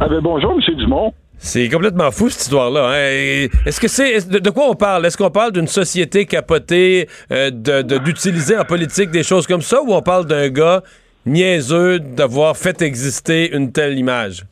Ah 0.00 0.08
ben 0.08 0.20
bonjour 0.22 0.52
M. 0.52 0.76
Dumont. 0.76 1.12
C'est 1.44 1.68
complètement 1.68 2.10
fou 2.12 2.28
cette 2.30 2.42
histoire-là. 2.42 2.90
hein. 2.90 3.48
Est-ce 3.66 3.80
que 3.80 3.88
c'est 3.88 4.28
de, 4.30 4.38
de 4.38 4.50
quoi 4.50 4.68
on 4.70 4.74
parle? 4.74 5.04
Est-ce 5.06 5.16
qu'on 5.16 5.30
parle 5.30 5.50
d'une 5.50 5.66
société 5.66 6.24
capotée 6.24 7.08
euh, 7.32 7.50
de- 7.50 7.82
de- 7.82 7.98
d'utiliser 7.98 8.56
en 8.56 8.64
politique 8.64 9.10
des 9.10 9.24
choses 9.24 9.48
comme 9.48 9.60
ça, 9.60 9.82
ou 9.82 9.92
on 9.92 10.02
parle 10.02 10.26
d'un 10.26 10.48
gars 10.50 10.82
niaiseux 11.26 11.98
d'avoir 11.98 12.56
fait 12.56 12.80
exister 12.82 13.54
une 13.56 13.72
telle 13.72 13.98
image? 13.98 14.44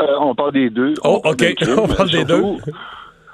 Euh, 0.00 0.06
on 0.20 0.34
parle 0.34 0.52
des 0.52 0.70
deux. 0.70 0.94
Oh, 1.04 1.20
parle 1.22 1.34
ok. 1.34 1.54
crime, 1.56 1.78
On 1.78 1.88
parle 1.88 2.10
des. 2.10 2.24
Euh, 2.24 2.56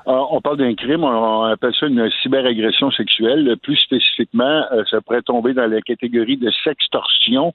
on 0.06 0.40
parle 0.40 0.56
d'un 0.56 0.74
crime, 0.74 1.04
on, 1.04 1.08
on 1.08 1.44
appelle 1.44 1.72
ça 1.78 1.86
une 1.86 2.10
cyberagression 2.22 2.90
sexuelle. 2.90 3.54
Plus 3.62 3.76
spécifiquement, 3.76 4.64
euh, 4.72 4.82
ça 4.90 5.00
pourrait 5.00 5.22
tomber 5.22 5.54
dans 5.54 5.66
la 5.70 5.80
catégorie 5.80 6.36
de 6.38 6.50
sextorsion 6.64 7.54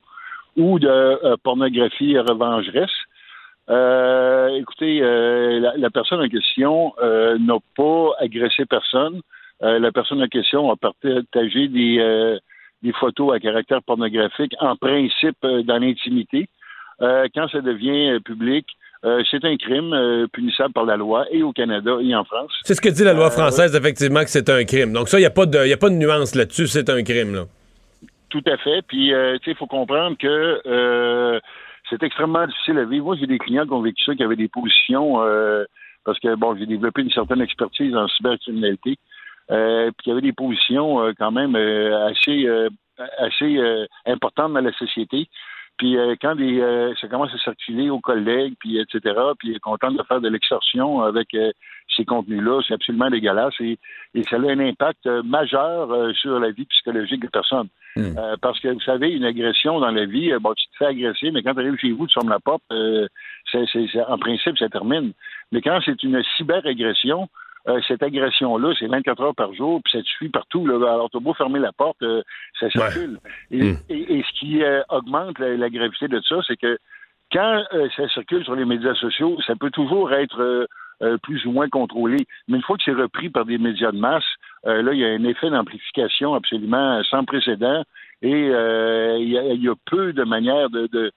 ou 0.56 0.80
de 0.80 0.88
euh, 0.88 1.36
pornographie 1.44 2.18
revengeresse. 2.18 2.90
Euh, 3.70 4.50
écoutez, 4.60 5.00
euh, 5.02 5.60
la, 5.60 5.74
la 5.78 5.90
personne 5.90 6.22
en 6.22 6.30
question 6.30 6.94
euh, 7.02 7.38
n'a 7.40 7.58
pas 7.76 8.12
agressé 8.20 8.66
personne. 8.66 9.22
La 9.62 9.92
personne 9.94 10.22
en 10.22 10.28
question 10.28 10.70
a 10.70 10.76
partagé 10.76 11.70
des, 11.70 12.38
des 12.84 12.92
photos 12.92 13.34
à 13.34 13.40
caractère 13.40 13.82
pornographique, 13.84 14.54
en 14.60 14.76
principe 14.76 15.38
dans 15.42 15.78
l'intimité. 15.78 16.50
Quand 17.00 17.48
ça 17.50 17.62
devient 17.62 18.20
public, 18.24 18.66
euh, 19.06 19.24
c'est 19.32 19.46
un 19.46 19.56
crime 19.56 19.94
euh, 19.94 20.28
punissable 20.28 20.74
par 20.74 20.84
la 20.86 20.98
loi 20.98 21.26
et 21.32 21.42
au 21.42 21.54
Canada 21.54 21.98
et 22.02 22.14
en 22.16 22.26
France. 22.26 22.52
C'est 22.64 22.74
ce 22.74 22.82
que 22.82 22.90
dit 22.90 23.04
la 23.04 23.14
loi 23.14 23.28
Euh, 23.28 23.30
française, 23.30 23.74
effectivement, 23.76 24.22
que 24.24 24.30
c'est 24.30 24.50
un 24.50 24.64
crime. 24.66 24.92
Donc 24.94 25.08
ça, 25.10 25.18
il 25.20 25.22
n'y 25.22 25.26
a, 25.28 25.30
pas 25.32 25.46
de- 25.46 25.66
y 25.68 25.74
a 25.74 25.78
pas 25.78 25.90
de 25.90 25.96
nuance 25.96 26.36
là-dessus, 26.36 26.68
c'est 26.68 26.90
un 26.90 27.02
crime. 27.04 27.34
Là. 27.36 27.44
Tout 28.30 28.44
à 28.48 28.58
fait. 28.58 28.82
Puis, 28.88 29.10
tu 29.10 29.14
sais, 29.46 29.52
il 29.52 29.56
faut 29.56 29.68
comprendre 29.68 30.18
que 30.18 31.40
c'est 31.90 32.04
extrêmement 32.04 32.46
difficile 32.48 32.78
à 32.80 32.86
vivre. 32.86 33.06
Moi, 33.06 33.16
j'ai 33.20 33.28
des 33.28 33.38
clients 33.38 33.66
qui 33.66 33.74
ont 33.74 33.82
vécu 33.82 34.04
ça, 34.04 34.16
qui 34.16 34.24
avaient 34.24 34.36
des 34.36 34.48
positions 34.48 35.22
euh, 35.22 35.66
parce 36.04 36.20
que 36.20 36.36
bon, 36.36 36.56
j'ai 36.56 36.66
développé 36.66 37.02
une 37.02 37.12
certaine 37.12 37.42
expertise 37.42 37.96
en 37.96 38.08
cybercriminalité. 38.08 38.98
Euh, 39.52 39.92
puis 39.92 40.06
il 40.06 40.10
y 40.10 40.12
avait 40.12 40.22
des 40.22 40.34
positions 40.34 41.02
euh, 41.02 41.14
quand 41.18 41.32
même 41.32 41.56
euh, 41.56 42.08
assez 42.08 42.48
euh, 42.48 42.70
assez 43.20 43.58
euh, 43.58 43.86
importantes 44.06 44.54
dans 44.54 44.62
la 44.62 44.74
société. 44.74 45.28
Puis 45.78 45.98
euh, 45.98 46.16
quand 46.22 46.36
des, 46.36 46.62
euh, 46.62 46.94
ça 47.02 47.08
commence 47.08 47.34
à 47.34 47.38
circuler 47.38 47.90
aux 47.90 48.00
collègues, 48.00 48.54
puis 48.60 48.80
etc., 48.80 49.00
puis 49.38 49.50
il 49.50 49.56
est 49.56 49.60
content 49.60 49.92
de 49.92 50.02
faire 50.04 50.22
de 50.22 50.30
l'extorsion 50.30 51.02
avec 51.02 51.34
euh, 51.34 51.52
ces 51.96 52.06
contenus-là, 52.06 52.62
c'est 52.68 52.74
absolument 52.74 53.10
dégueulasse 53.10 53.54
et, 53.60 53.78
et 54.14 54.24
ça 54.24 54.38
a 54.38 54.40
un 54.40 54.60
impact 54.60 55.06
euh, 55.06 55.22
majeur 55.24 55.92
euh, 55.92 56.14
sur 56.14 56.40
la 56.40 56.52
vie 56.52 56.66
psychologique 56.66 57.22
des 57.22 57.30
personnes. 57.30 57.68
Euh, 58.18 58.36
parce 58.42 58.60
que 58.60 58.68
vous 58.70 58.82
savez, 58.82 59.12
une 59.12 59.24
agression 59.26 59.80
dans 59.80 59.92
la 59.92 60.06
vie, 60.06 60.32
euh, 60.32 60.40
bon, 60.40 60.54
tu 60.54 60.66
te 60.68 60.78
fais 60.78 60.86
agresser, 60.88 61.32
mais 61.32 61.44
quand 61.44 61.54
tu 61.54 61.60
arrives 61.62 61.78
chez 61.78 61.92
vous, 61.92 62.08
tu 62.08 62.14
fermes 62.14 62.30
la 62.30 62.40
porte, 62.40 62.64
euh, 62.72 63.08
c'est, 63.52 63.66
c'est- 63.72 63.88
c'est- 63.92 64.04
en 64.06 64.18
principe, 64.18 64.58
ça 64.58 64.68
termine. 64.70 65.12
Mais 65.52 65.62
quand 65.62 65.80
c'est 65.86 66.02
une 66.04 66.22
cyberagression, 66.38 67.30
euh, 67.68 67.80
cette 67.88 68.04
agression-là, 68.04 68.74
c'est 68.80 68.88
24 68.88 69.22
heures 69.24 69.36
par 69.36 69.54
jour, 69.54 69.82
puis 69.84 69.92
ça 69.94 70.02
te 70.04 70.08
suit 70.08 70.30
partout. 70.30 70.66
Là. 70.68 70.76
Alors, 70.76 71.10
t'as 71.10 71.20
beau 71.20 71.34
fermer 71.34 71.60
la 71.60 71.72
porte, 71.72 72.02
euh, 72.04 72.22
ça 72.60 72.70
circule. 72.70 73.18
Et, 73.52 73.72
Mm. 73.74 73.78
et- 73.90 74.18
et 74.20 74.24
ce 74.24 74.40
qui 74.40 74.64
euh, 74.64 74.82
augmente 74.90 75.40
la, 75.40 75.56
la 75.58 75.70
gravité 75.70 76.08
de 76.08 76.22
ça, 76.22 76.38
c'est 76.48 76.58
que 76.58 76.78
quand 77.32 77.64
ça 77.98 78.08
circule 78.10 78.44
sur 78.44 78.56
les 78.56 78.66
médias 78.66 78.94
sociaux, 78.96 79.38
ça 79.48 79.56
peut 79.56 79.72
toujours 79.72 80.14
être 80.14 80.68
plus 81.24 81.46
ou 81.46 81.52
moins 81.52 81.68
contrôlé. 81.68 82.26
Mais 82.48 82.58
une 82.58 82.64
fois 82.64 82.78
que 82.78 82.84
c'est 82.86 82.94
repris 82.94 83.30
par 83.30 83.44
des 83.46 83.58
médias 83.58 83.92
de 83.92 83.98
masse, 83.98 84.24
là, 84.64 84.94
il 84.94 85.00
y 85.00 85.04
a 85.06 85.10
un 85.10 85.24
effet 85.26 85.50
d'amplification 85.50 86.34
absolument 86.36 87.04
sans 87.04 87.26
précédent 87.26 87.84
et 88.22 88.30
il 88.30 89.30
y, 89.30 89.38
a, 89.38 89.54
il 89.54 89.62
y 89.62 89.68
a 89.68 89.74
peu 89.86 90.14
de 90.14 90.24
manières 90.24 90.70
de, 90.70 90.88
de, 90.88 91.12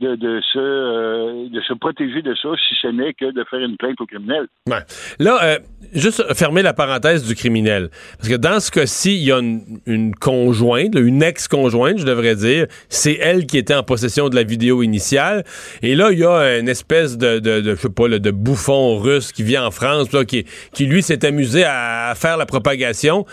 de, 0.00 0.14
de 0.14 0.40
se, 0.52 0.58
euh, 0.58 1.48
de 1.48 1.60
se 1.60 1.72
protéger 1.74 2.22
de 2.22 2.34
ça, 2.34 2.48
si 2.68 2.74
ce 2.80 2.88
n'est 2.88 3.14
que 3.14 3.32
de 3.32 3.44
faire 3.50 3.60
une 3.60 3.76
plainte 3.76 4.00
au 4.00 4.06
criminel. 4.06 4.46
Ouais. 4.68 4.78
Là, 5.18 5.38
euh, 5.42 5.58
juste 5.92 6.22
fermer 6.34 6.62
la 6.62 6.72
parenthèse 6.72 7.26
du 7.26 7.34
criminel. 7.34 7.90
Parce 8.16 8.28
que 8.28 8.36
dans 8.36 8.60
ce 8.60 8.70
cas-ci, 8.70 9.16
il 9.16 9.24
y 9.24 9.32
a 9.32 9.38
une, 9.38 10.14
conjointe, 10.14 10.94
une 10.94 11.22
ex-conjointe, 11.22 11.98
je 11.98 12.04
devrais 12.04 12.36
dire. 12.36 12.66
C'est 12.88 13.18
elle 13.20 13.46
qui 13.46 13.58
était 13.58 13.74
en 13.74 13.82
possession 13.82 14.28
de 14.28 14.36
la 14.36 14.44
vidéo 14.44 14.82
initiale. 14.82 15.44
Et 15.82 15.96
là, 15.96 16.12
il 16.12 16.20
y 16.20 16.24
a 16.24 16.58
une 16.58 16.68
espèce 16.68 17.18
de, 17.18 17.40
je 17.44 17.74
sais 17.74 17.88
pas, 17.88 18.08
de 18.08 18.30
bouffon 18.30 18.98
russe 18.98 19.32
qui 19.32 19.42
vient 19.42 19.66
en 19.66 19.70
France, 19.70 20.08
qui, 20.28 20.44
qui 20.72 20.86
lui 20.86 21.02
s'est 21.02 21.24
amusé 21.26 21.64
à 21.64 22.12
faire 22.16 22.36
la 22.36 22.46
propagation. 22.46 23.26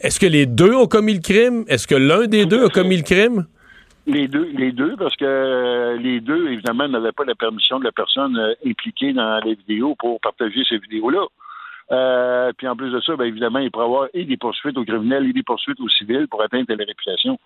Est-ce 0.00 0.20
que 0.20 0.26
les 0.26 0.46
deux 0.46 0.74
ont 0.74 0.86
commis 0.86 1.14
le 1.14 1.20
crime? 1.20 1.64
Est-ce 1.68 1.86
que 1.86 1.94
l'un 1.94 2.26
des 2.26 2.46
deux 2.46 2.64
a 2.64 2.68
commis 2.68 2.96
le 2.96 3.02
crime? 3.02 3.46
Les 4.06 4.28
deux, 4.28 4.48
les 4.54 4.72
deux, 4.72 4.96
parce 4.96 5.16
que 5.16 5.24
euh, 5.24 5.96
les 5.96 6.20
deux, 6.20 6.48
évidemment, 6.48 6.86
n'avaient 6.88 7.12
pas 7.12 7.24
la 7.24 7.34
permission 7.34 7.80
de 7.80 7.84
la 7.84 7.92
personne 7.92 8.36
euh, 8.36 8.54
impliquée 8.64 9.12
dans 9.12 9.40
les 9.44 9.54
vidéos 9.54 9.96
pour 9.96 10.20
partager 10.20 10.62
ces 10.68 10.78
vidéos-là. 10.78 11.26
Euh, 11.92 12.52
puis 12.56 12.66
en 12.66 12.76
plus 12.76 12.90
de 12.90 13.00
ça, 13.00 13.16
bien 13.16 13.26
évidemment, 13.26 13.58
il 13.58 13.70
pourrait 13.70 13.84
y 13.84 13.88
avoir 13.88 14.08
et 14.14 14.24
des 14.24 14.36
poursuites 14.36 14.76
aux 14.76 14.84
criminels 14.84 15.26
et 15.28 15.32
des 15.32 15.42
poursuites 15.42 15.80
aux 15.80 15.88
civils 15.88 16.26
pour 16.28 16.42
atteindre 16.42 16.66
la 16.68 16.84
réputation. 16.84 17.38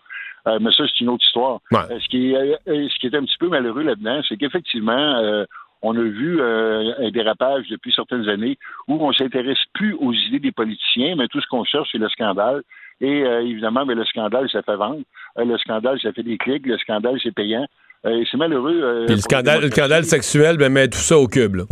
Euh, 0.46 0.58
mais 0.60 0.70
ça, 0.72 0.84
c'est 0.86 1.00
une 1.00 1.10
autre 1.10 1.24
histoire. 1.24 1.60
Ouais. 1.70 1.80
Euh, 1.90 1.98
ce, 2.00 2.08
qui 2.08 2.32
est, 2.32 2.58
ce 2.66 2.98
qui 2.98 3.06
est 3.06 3.14
un 3.14 3.24
petit 3.24 3.38
peu 3.38 3.48
malheureux 3.48 3.82
là-dedans, 3.82 4.20
c'est 4.28 4.36
qu'effectivement, 4.36 5.16
euh, 5.18 5.44
on 5.82 5.96
a 5.96 6.02
vu 6.02 6.42
un 6.42 7.10
dérapage 7.10 7.66
depuis 7.68 7.90
certaines 7.92 8.28
années 8.28 8.58
où 8.86 8.96
on 9.00 9.12
s'intéresse 9.12 9.58
plus 9.72 9.94
aux 9.94 10.12
idées 10.12 10.38
des 10.38 10.52
politiciens, 10.52 11.16
mais 11.16 11.26
tout 11.28 11.40
ce 11.40 11.46
qu'on 11.46 11.64
cherche, 11.64 11.88
c'est 11.92 11.98
le 11.98 12.10
scandale. 12.10 12.62
Et 13.00 13.22
euh, 13.24 13.40
évidemment, 13.42 13.84
mais 13.86 13.94
le 13.94 14.04
scandale, 14.04 14.48
ça 14.50 14.62
fait 14.62 14.76
vendre. 14.76 15.00
Euh, 15.38 15.44
le 15.44 15.56
scandale, 15.58 15.98
ça 16.00 16.12
fait 16.12 16.22
des 16.22 16.36
clics. 16.38 16.66
Le 16.66 16.76
scandale, 16.78 17.18
c'est 17.22 17.34
payant. 17.34 17.66
Euh, 18.06 18.10
et 18.20 18.26
c'est 18.30 18.36
malheureux. 18.36 18.78
euh, 18.82 19.06
Puis 19.06 19.14
le 19.16 19.20
scandale, 19.20 19.62
le 19.62 19.70
scandale 19.70 20.04
sexuel, 20.04 20.56
ben, 20.58 20.70
met 20.72 20.88
tout 20.88 20.98
ça 20.98 21.18
au 21.18 21.26
cube. 21.26 21.54
là. 21.56 21.64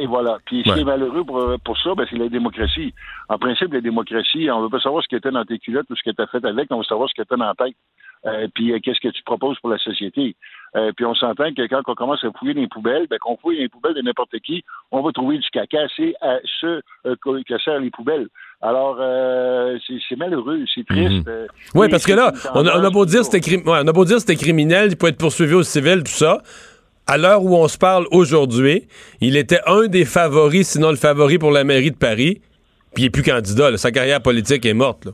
Et 0.00 0.06
voilà. 0.06 0.38
Puis 0.44 0.58
ce 0.58 0.62
qui 0.64 0.70
Ouais. 0.70 0.80
est 0.80 0.84
malheureux 0.84 1.22
pour, 1.24 1.40
pour 1.64 1.78
ça, 1.78 1.94
ben, 1.94 2.04
c'est 2.10 2.16
la 2.18 2.28
démocratie. 2.28 2.92
En 3.28 3.38
principe, 3.38 3.72
la 3.72 3.80
démocratie, 3.80 4.50
on 4.50 4.60
veut 4.62 4.68
pas 4.68 4.80
savoir 4.80 5.02
ce 5.04 5.08
que 5.08 5.20
tu 5.20 5.30
dans 5.32 5.44
tes 5.44 5.58
culottes 5.58 5.86
ou 5.90 5.94
ce 5.96 6.02
que 6.02 6.14
tu 6.14 6.20
as 6.20 6.26
fait 6.26 6.44
avec, 6.44 6.66
on 6.70 6.78
veut 6.78 6.84
savoir 6.84 7.08
ce 7.08 7.14
que 7.14 7.26
tu 7.26 7.32
as 7.32 7.36
dans 7.36 7.44
la 7.46 7.54
tête. 7.54 7.76
Euh, 8.26 8.48
puis 8.52 8.72
euh, 8.72 8.80
qu'est-ce 8.82 8.98
que 9.00 9.08
tu 9.12 9.22
proposes 9.22 9.56
pour 9.60 9.70
la 9.70 9.78
société? 9.78 10.34
Euh, 10.76 10.92
puis 10.96 11.04
on 11.06 11.14
s'entend 11.14 11.52
que 11.54 11.66
quand 11.68 11.80
on 11.86 11.94
commence 11.94 12.22
à 12.24 12.28
fouiller 12.38 12.54
les 12.54 12.66
poubelles, 12.68 13.06
ben, 13.08 13.18
qu'on 13.18 13.36
fouille 13.38 13.58
les 13.58 13.68
poubelles 13.68 13.94
de 13.94 14.02
n'importe 14.02 14.38
qui, 14.44 14.62
on 14.92 15.00
va 15.02 15.12
trouver 15.12 15.38
du 15.38 15.48
caca. 15.50 15.78
C'est 15.96 16.14
à 16.20 16.38
ce 16.60 16.80
euh, 17.06 17.16
que 17.24 17.58
servent 17.58 17.82
les 17.82 17.90
poubelles. 17.90 18.28
Alors, 18.60 18.96
euh, 19.00 19.78
c'est 20.08 20.16
malheureux, 20.16 20.60
c'est 20.74 20.84
triste. 20.86 21.26
euh, 21.28 21.46
Oui, 21.74 21.88
parce 21.88 22.04
que 22.04 22.12
là, 22.12 22.32
on 22.54 22.66
a, 22.66 22.78
on 22.78 22.84
a 22.84 22.90
beau 22.90 23.06
dire 23.06 23.24
c'était 23.24 23.40
crim- 23.40 23.62
ouais, 23.66 23.78
on 23.82 23.86
a 23.88 23.92
beau 23.92 24.04
dire 24.04 24.18
c'était 24.20 24.36
criminel, 24.36 24.88
il 24.90 24.96
peut 24.96 25.06
être 25.08 25.16
poursuivi 25.18 25.54
au 25.54 25.62
civil, 25.62 26.02
tout 26.02 26.12
ça. 26.12 26.42
À 27.06 27.16
l'heure 27.16 27.42
où 27.42 27.54
on 27.56 27.68
se 27.68 27.78
parle 27.78 28.06
aujourd'hui, 28.10 28.86
il 29.20 29.36
était 29.36 29.60
un 29.66 29.86
des 29.86 30.04
favoris, 30.04 30.68
sinon 30.68 30.90
le 30.90 30.96
favori 30.96 31.38
pour 31.38 31.50
la 31.52 31.64
mairie 31.64 31.90
de 31.92 31.96
Paris, 31.96 32.42
puis 32.94 33.04
il 33.04 33.06
est 33.06 33.10
plus 33.10 33.22
candidat. 33.22 33.70
là. 33.70 33.76
Sa 33.78 33.90
carrière 33.92 34.20
politique 34.20 34.66
est 34.66 34.74
morte. 34.74 35.06
là. 35.06 35.12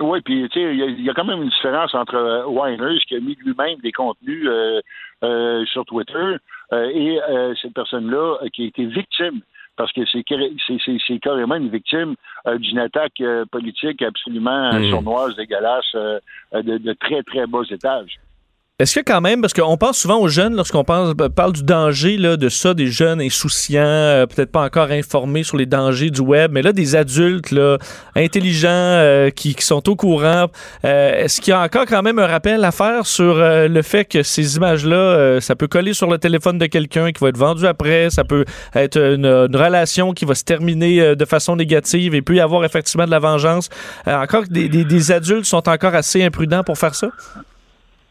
Oui, 0.00 0.20
puis 0.20 0.46
tu 0.50 0.60
sais, 0.60 0.74
il 0.74 0.78
y, 0.78 0.82
a- 0.82 0.86
il 0.86 1.02
y 1.04 1.10
a 1.10 1.14
quand 1.14 1.24
même 1.24 1.42
une 1.42 1.48
différence 1.48 1.94
entre 1.94 2.16
euh, 2.16 2.44
Winers 2.46 2.98
qui 3.08 3.16
a 3.16 3.20
mis 3.20 3.34
lui-même 3.36 3.78
des 3.82 3.92
contenus 3.92 4.44
euh, 4.46 4.80
euh, 5.24 5.64
sur 5.66 5.84
Twitter 5.86 6.36
euh, 6.72 6.90
et 6.92 7.20
euh, 7.22 7.54
cette 7.62 7.72
personne-là 7.74 8.38
euh, 8.42 8.48
qui 8.52 8.64
a 8.64 8.66
été 8.66 8.84
victime. 8.84 9.40
Parce 9.76 9.92
que 9.92 10.00
c'est 10.06 10.24
c'est- 10.26 11.18
carrément 11.20 11.54
une 11.56 11.68
victime 11.68 12.14
euh, 12.46 12.56
d'une 12.58 12.78
attaque 12.78 13.20
euh, 13.20 13.44
politique 13.50 14.00
absolument 14.02 14.72
Mhm. 14.72 14.90
sournoise, 14.90 15.36
dégueulasse, 15.36 15.94
euh, 15.94 16.18
de, 16.54 16.78
de 16.78 16.92
très, 16.94 17.22
très 17.22 17.46
bas 17.46 17.60
étages. 17.70 18.16
Est-ce 18.78 19.00
que 19.00 19.04
quand 19.10 19.22
même, 19.22 19.40
parce 19.40 19.54
qu'on 19.54 19.78
pense 19.78 19.96
souvent 19.96 20.18
aux 20.18 20.28
jeunes 20.28 20.54
lorsqu'on 20.54 20.84
pense- 20.84 21.14
parle 21.34 21.54
du 21.54 21.62
danger 21.62 22.18
là, 22.18 22.36
de 22.36 22.50
ça, 22.50 22.74
des 22.74 22.88
jeunes 22.88 23.22
insouciants, 23.22 23.80
euh, 23.80 24.26
peut-être 24.26 24.52
pas 24.52 24.64
encore 24.64 24.90
informés 24.90 25.44
sur 25.44 25.56
les 25.56 25.64
dangers 25.64 26.10
du 26.10 26.20
web, 26.20 26.50
mais 26.52 26.60
là, 26.60 26.74
des 26.74 26.94
adultes 26.94 27.52
là, 27.52 27.78
intelligents 28.14 28.68
euh, 28.68 29.30
qui, 29.30 29.56
sont 29.60 29.88
au 29.88 29.96
courant, 29.96 30.48
euh, 30.84 31.24
est-ce 31.24 31.40
qu'il 31.40 31.52
y 31.52 31.54
a 31.54 31.62
encore 31.62 31.86
quand 31.86 32.02
même 32.02 32.18
un 32.18 32.26
rappel 32.26 32.62
à 32.66 32.70
faire 32.70 33.06
sur 33.06 33.38
euh, 33.38 33.66
le 33.66 33.80
fait 33.80 34.04
que 34.04 34.22
ces 34.22 34.56
images-là, 34.56 35.40
ça 35.40 35.56
peut 35.56 35.68
coller 35.68 35.94
sur 35.94 36.10
le 36.10 36.18
téléphone 36.18 36.58
de 36.58 36.66
quelqu'un 36.66 37.12
qui 37.12 37.24
va 37.24 37.30
être 37.30 37.38
vendu 37.38 37.66
après, 37.66 38.10
ça 38.10 38.24
peut 38.24 38.44
être 38.74 38.98
une, 38.98 39.26
relation 39.56 40.12
qui 40.12 40.26
va 40.26 40.34
se 40.34 40.44
terminer 40.44 41.16
de 41.16 41.24
façon 41.24 41.56
négative 41.56 42.14
et 42.14 42.20
puis 42.20 42.36
y 42.36 42.40
avoir 42.40 42.62
effectivement 42.62 43.06
de 43.06 43.10
la 43.10 43.20
vengeance. 43.20 43.70
Encore 44.06 44.42
des- 44.50 44.68
des 44.68 45.12
adultes 45.12 45.46
sont 45.46 45.66
encore 45.66 45.94
assez 45.94 46.22
imprudents 46.22 46.62
pour 46.62 46.76
faire 46.76 46.94
ça? 46.94 47.08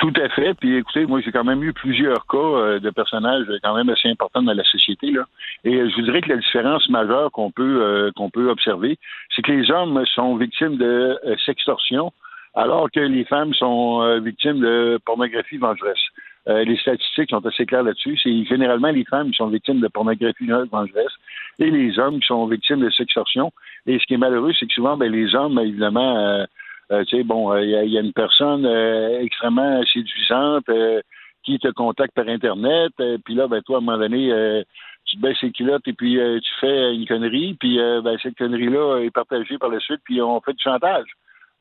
Tout 0.05 0.21
à 0.21 0.29
fait. 0.29 0.53
Puis 0.53 0.75
écoutez, 0.75 1.07
moi 1.07 1.19
j'ai 1.21 1.31
quand 1.31 1.43
même 1.43 1.63
eu 1.63 1.73
plusieurs 1.73 2.27
cas 2.27 2.37
euh, 2.37 2.79
de 2.79 2.91
personnages 2.91 3.47
quand 3.63 3.73
même 3.73 3.89
assez 3.89 4.07
importants 4.07 4.43
dans 4.43 4.53
la 4.53 4.63
société 4.63 5.09
là. 5.09 5.25
Et 5.63 5.73
euh, 5.73 5.89
je 5.89 5.95
vous 5.95 6.03
dirais 6.03 6.21
que 6.21 6.29
la 6.29 6.37
différence 6.37 6.87
majeure 6.89 7.31
qu'on 7.31 7.49
peut 7.49 7.81
euh, 7.81 8.11
qu'on 8.15 8.29
peut 8.29 8.47
observer, 8.51 8.99
c'est 9.35 9.41
que 9.41 9.51
les 9.51 9.71
hommes 9.71 10.05
sont 10.13 10.35
victimes 10.35 10.77
de 10.77 11.19
sextorsion, 11.43 12.13
alors 12.53 12.91
que 12.91 12.99
les 12.99 13.25
femmes 13.25 13.55
sont 13.55 14.19
victimes 14.19 14.59
de 14.59 14.99
pornographie 15.03 15.57
vengeresse. 15.57 16.05
Les 16.45 16.77
statistiques 16.77 17.31
sont 17.31 17.43
assez 17.43 17.65
claires 17.65 17.81
là-dessus. 17.81 18.19
C'est 18.21 18.45
généralement 18.45 18.91
les 18.91 19.05
femmes 19.05 19.31
qui 19.31 19.37
sont 19.37 19.47
victimes 19.47 19.79
de 19.79 19.87
pornographie 19.87 20.45
vengeresse 20.71 21.15
et 21.57 21.71
les 21.71 21.97
hommes 21.97 22.19
qui 22.19 22.27
sont 22.27 22.45
victimes 22.45 22.81
de 22.81 22.91
sextorsion. 22.91 23.51
Et 23.87 23.97
ce 23.97 24.05
qui 24.05 24.13
est 24.13 24.17
malheureux, 24.17 24.53
c'est 24.59 24.67
que 24.67 24.73
souvent, 24.73 24.97
ben, 24.97 25.11
les 25.11 25.33
hommes, 25.33 25.57
évidemment, 25.57 26.45
tu 26.89 27.17
sais, 27.17 27.23
bon, 27.23 27.55
il 27.57 27.69
y, 27.69 27.97
a- 27.97 28.01
une 28.01 28.13
personne 28.13 28.65
euh, 28.65 29.19
extrêmement 29.21 29.81
séduisante 29.91 30.67
euh, 30.69 31.01
qui 31.43 31.59
te 31.59 31.67
contacte 31.69 32.13
par 32.15 32.27
Internet, 32.27 32.91
euh, 32.99 33.17
puis 33.23 33.35
là, 33.35 33.47
ben, 33.47 33.61
toi, 33.61 33.77
à 33.77 33.79
un 33.79 33.81
moment 33.81 33.97
donné, 33.97 34.31
euh, 34.31 34.63
tu 35.05 35.17
baisses 35.17 35.41
les 35.43 35.51
culottes 35.51 35.87
et 35.87 35.93
puis 35.93 36.19
euh, 36.19 36.39
tu 36.39 36.51
fais 36.59 36.93
une 36.95 37.05
connerie, 37.07 37.55
puis 37.59 37.79
euh, 37.79 38.01
ben, 38.01 38.17
cette 38.21 38.37
connerie-là 38.37 38.99
est 39.03 39.11
partagée 39.11 39.57
par 39.57 39.69
la 39.69 39.79
suite, 39.79 40.01
puis 40.03 40.21
on 40.21 40.41
fait 40.41 40.53
du 40.53 40.63
chantage. 40.63 41.05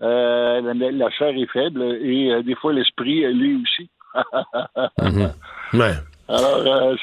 Euh, 0.03 0.61
la, 0.75 1.11
chair 1.11 1.29
est 1.37 1.51
faible 1.53 1.83
et 1.83 2.33
euh, 2.33 2.43
des 2.43 2.55
fois 2.57 2.73
l'esprit, 2.73 3.25
euh, 3.25 3.31
lui 3.33 3.63
aussi. 3.63 3.91
Ouais. 5.73 5.95
Alors, 6.37 6.63
euh, 6.67 6.97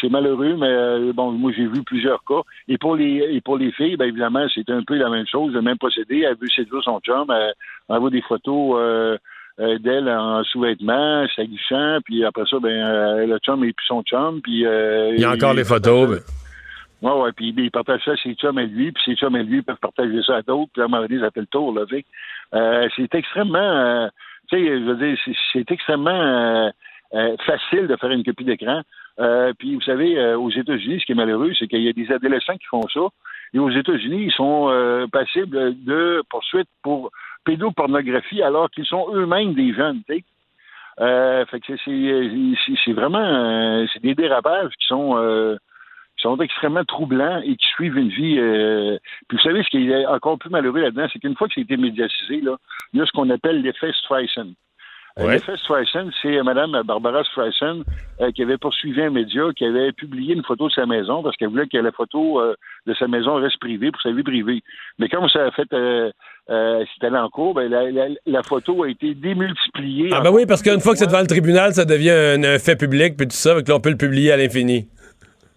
c'est- 0.00 0.08
malheureux, 0.08 0.54
mais 0.58 0.66
euh, 0.68 1.12
bon, 1.14 1.32
moi 1.32 1.50
j'ai 1.56 1.66
vu 1.66 1.82
plusieurs 1.82 2.22
cas. 2.24 2.42
Et 2.68 2.76
pour 2.78 2.94
les 2.96 3.26
et 3.30 3.40
pour 3.40 3.56
les 3.58 3.72
filles, 3.72 3.96
ben 3.96 4.06
évidemment, 4.08 4.46
c'est 4.54 4.68
un 4.70 4.82
peu 4.82 4.96
la 4.96 5.08
même 5.08 5.26
chose, 5.26 5.52
le 5.52 5.62
même 5.62 5.78
procédé. 5.78 6.20
Elle 6.28 6.36
veut 6.36 6.48
séduire 6.48 6.82
son 6.82 7.00
chum, 7.00 7.26
elle 7.30 7.54
envoie 7.88 8.10
des 8.10 8.22
photos 8.22 8.76
euh, 8.78 9.16
euh, 9.60 9.78
d'elle 9.78 10.08
en 10.08 10.44
sous-vêtements, 10.44 11.26
s'aguichant, 11.34 11.98
puis 12.04 12.24
après 12.24 12.44
ça, 12.50 12.58
ben 12.60 12.68
euh, 12.70 13.26
le 13.26 13.38
chum 13.38 13.64
et 13.64 13.72
puis 13.72 13.86
son 13.86 14.02
chum, 14.02 14.40
puis 14.42 14.66
euh, 14.66 15.14
Il 15.14 15.20
y 15.20 15.24
a 15.24 15.30
encore 15.32 15.54
les 15.54 15.64
photos. 15.64 16.10
ben. 16.10 16.20
Ouais, 17.02 17.20
ouais, 17.22 17.32
puis 17.32 17.54
il 17.56 17.70
partage 17.70 18.00
ça 18.04 18.12
à 18.12 18.16
ses 18.16 18.34
chums 18.34 18.58
à 18.58 18.62
lui, 18.64 18.90
puis 18.92 19.02
ses 19.04 19.14
chums 19.16 19.34
à 19.34 19.42
lui 19.42 19.62
peuvent 19.62 19.76
partager 19.80 20.22
ça 20.22 20.36
à 20.36 20.42
d'autres, 20.42 20.70
puis 20.72 20.82
à 20.82 20.86
un 20.86 20.88
moment 20.88 21.02
donné, 21.06 21.20
ça 21.20 21.30
fait 21.30 21.40
le 21.40 21.46
tour, 21.46 21.72
là, 21.74 21.84
tu 21.88 21.96
sais. 21.96 22.04
Euh, 22.54 22.88
c'est 22.96 23.14
extrêmement, 23.14 23.58
euh, 23.58 24.08
tu 24.50 24.56
sais, 24.56 24.66
je 24.66 24.84
veux 24.84 24.96
dire, 24.96 25.16
c'est- 25.24 25.36
c'est 25.52 25.70
extrêmement 25.70 26.70
euh, 27.16 27.36
facile 27.46 27.86
de 27.86 27.96
faire 27.96 28.10
une 28.10 28.22
copie 28.22 28.44
d'écran. 28.44 28.82
Euh, 29.18 29.52
puis, 29.58 29.74
vous 29.74 29.80
savez, 29.80 30.18
euh, 30.18 30.38
aux 30.38 30.50
États-Unis, 30.50 31.00
ce 31.00 31.06
qui 31.06 31.12
est 31.12 31.16
malheureux, 31.16 31.52
c'est 31.58 31.66
qu'il 31.66 31.80
y 31.80 31.88
a 31.88 31.92
des 31.92 32.12
adolescents 32.12 32.56
qui 32.56 32.66
font 32.66 32.86
ça, 32.92 33.00
et 33.54 33.58
aux 33.58 33.70
États-Unis, 33.70 34.24
ils 34.26 34.32
sont 34.32 34.68
passibles 35.10 35.74
de 35.82 36.22
poursuites 36.28 36.68
pour 36.82 37.10
pédopornographie 37.44 38.42
alors 38.42 38.68
qu'ils 38.70 38.84
sont 38.84 39.06
eux-mêmes 39.14 39.54
des 39.54 39.72
jeunes, 39.72 40.02
fait 40.06 40.24
que 41.60 41.76
c'est- 41.84 42.92
vraiment 42.92 43.86
des 44.02 44.14
dérapages 44.14 44.72
qui 44.78 44.86
sont 44.88 45.58
extrêmement 46.40 46.84
troublants 46.84 47.40
et 47.40 47.56
qui 47.56 47.66
suivent 47.76 47.96
une 47.96 48.08
vie. 48.08 48.36
Puis 49.28 49.38
vous 49.38 49.42
savez, 49.42 49.62
ce 49.62 49.70
qui 49.70 49.88
est 49.90 50.06
encore 50.06 50.38
plus 50.38 50.50
malheureux 50.50 50.80
là-dedans, 50.80 51.06
c'est 51.10 51.20
qu'une 51.20 51.36
fois 51.36 51.46
que 51.48 51.54
ça 51.54 51.60
a 51.60 51.62
été 51.62 51.76
médiatisé, 51.76 52.40
là, 52.42 52.56
il 52.92 52.98
y 52.98 53.02
a 53.02 53.06
ce 53.06 53.12
qu'on 53.12 53.30
appelle 53.30 53.62
l'effet 53.62 53.92
Streisand. 53.92 54.52
Euh, 55.18 55.24
Ouais. 55.24 55.32
L'effet 55.34 55.56
Streisand, 55.56 56.10
c'est 56.20 56.36
euh, 56.36 56.42
Mme 56.42 56.82
Barbara 56.84 57.24
Streisand 57.24 57.80
euh, 58.20 58.30
qui 58.32 58.42
avait 58.42 58.58
poursuivi 58.58 59.00
un 59.00 59.08
média 59.08 59.44
qui 59.56 59.64
avait 59.64 59.90
publié 59.92 60.34
une 60.34 60.42
photo 60.44 60.68
de 60.68 60.72
sa 60.74 60.84
maison 60.84 61.22
parce 61.22 61.34
qu'elle 61.36 61.48
voulait 61.48 61.66
que 61.66 61.78
la 61.78 61.90
photo 61.90 62.38
euh, 62.40 62.54
de 62.86 62.92
sa 62.94 63.08
maison 63.08 63.36
reste 63.36 63.58
privée 63.58 63.90
pour 63.90 64.02
sa 64.02 64.12
vie 64.12 64.22
privée. 64.22 64.62
Mais 64.98 65.08
comme 65.08 65.26
ça 65.30 65.46
a 65.46 65.50
fait, 65.52 65.72
euh, 65.72 66.10
allé 66.50 67.16
en 67.16 67.30
cours, 67.30 67.54
ben, 67.54 67.70
la, 67.70 67.90
la- 67.90 68.14
la 68.26 68.42
photo 68.42 68.82
a 68.82 68.90
été 68.90 69.14
démultipliée. 69.14 70.10
Ah 70.12 70.20
ben 70.20 70.30
oui, 70.30 70.44
parce 70.46 70.60
qu'une 70.62 70.80
fois 70.80 70.92
que 70.92 70.98
c'est 70.98 71.06
devant 71.06 71.20
le 71.22 71.26
tribunal, 71.26 71.72
ça 71.72 71.86
devient 71.86 72.10
un, 72.10 72.44
un 72.44 72.58
fait 72.58 72.76
public, 72.76 73.16
puis 73.16 73.26
tout 73.26 73.34
ça, 73.36 73.54
donc 73.54 73.66
là, 73.68 73.74
on 73.76 73.80
peut 73.80 73.90
le 73.90 73.96
publier 73.96 74.32
à 74.32 74.36
l'infini. 74.36 74.86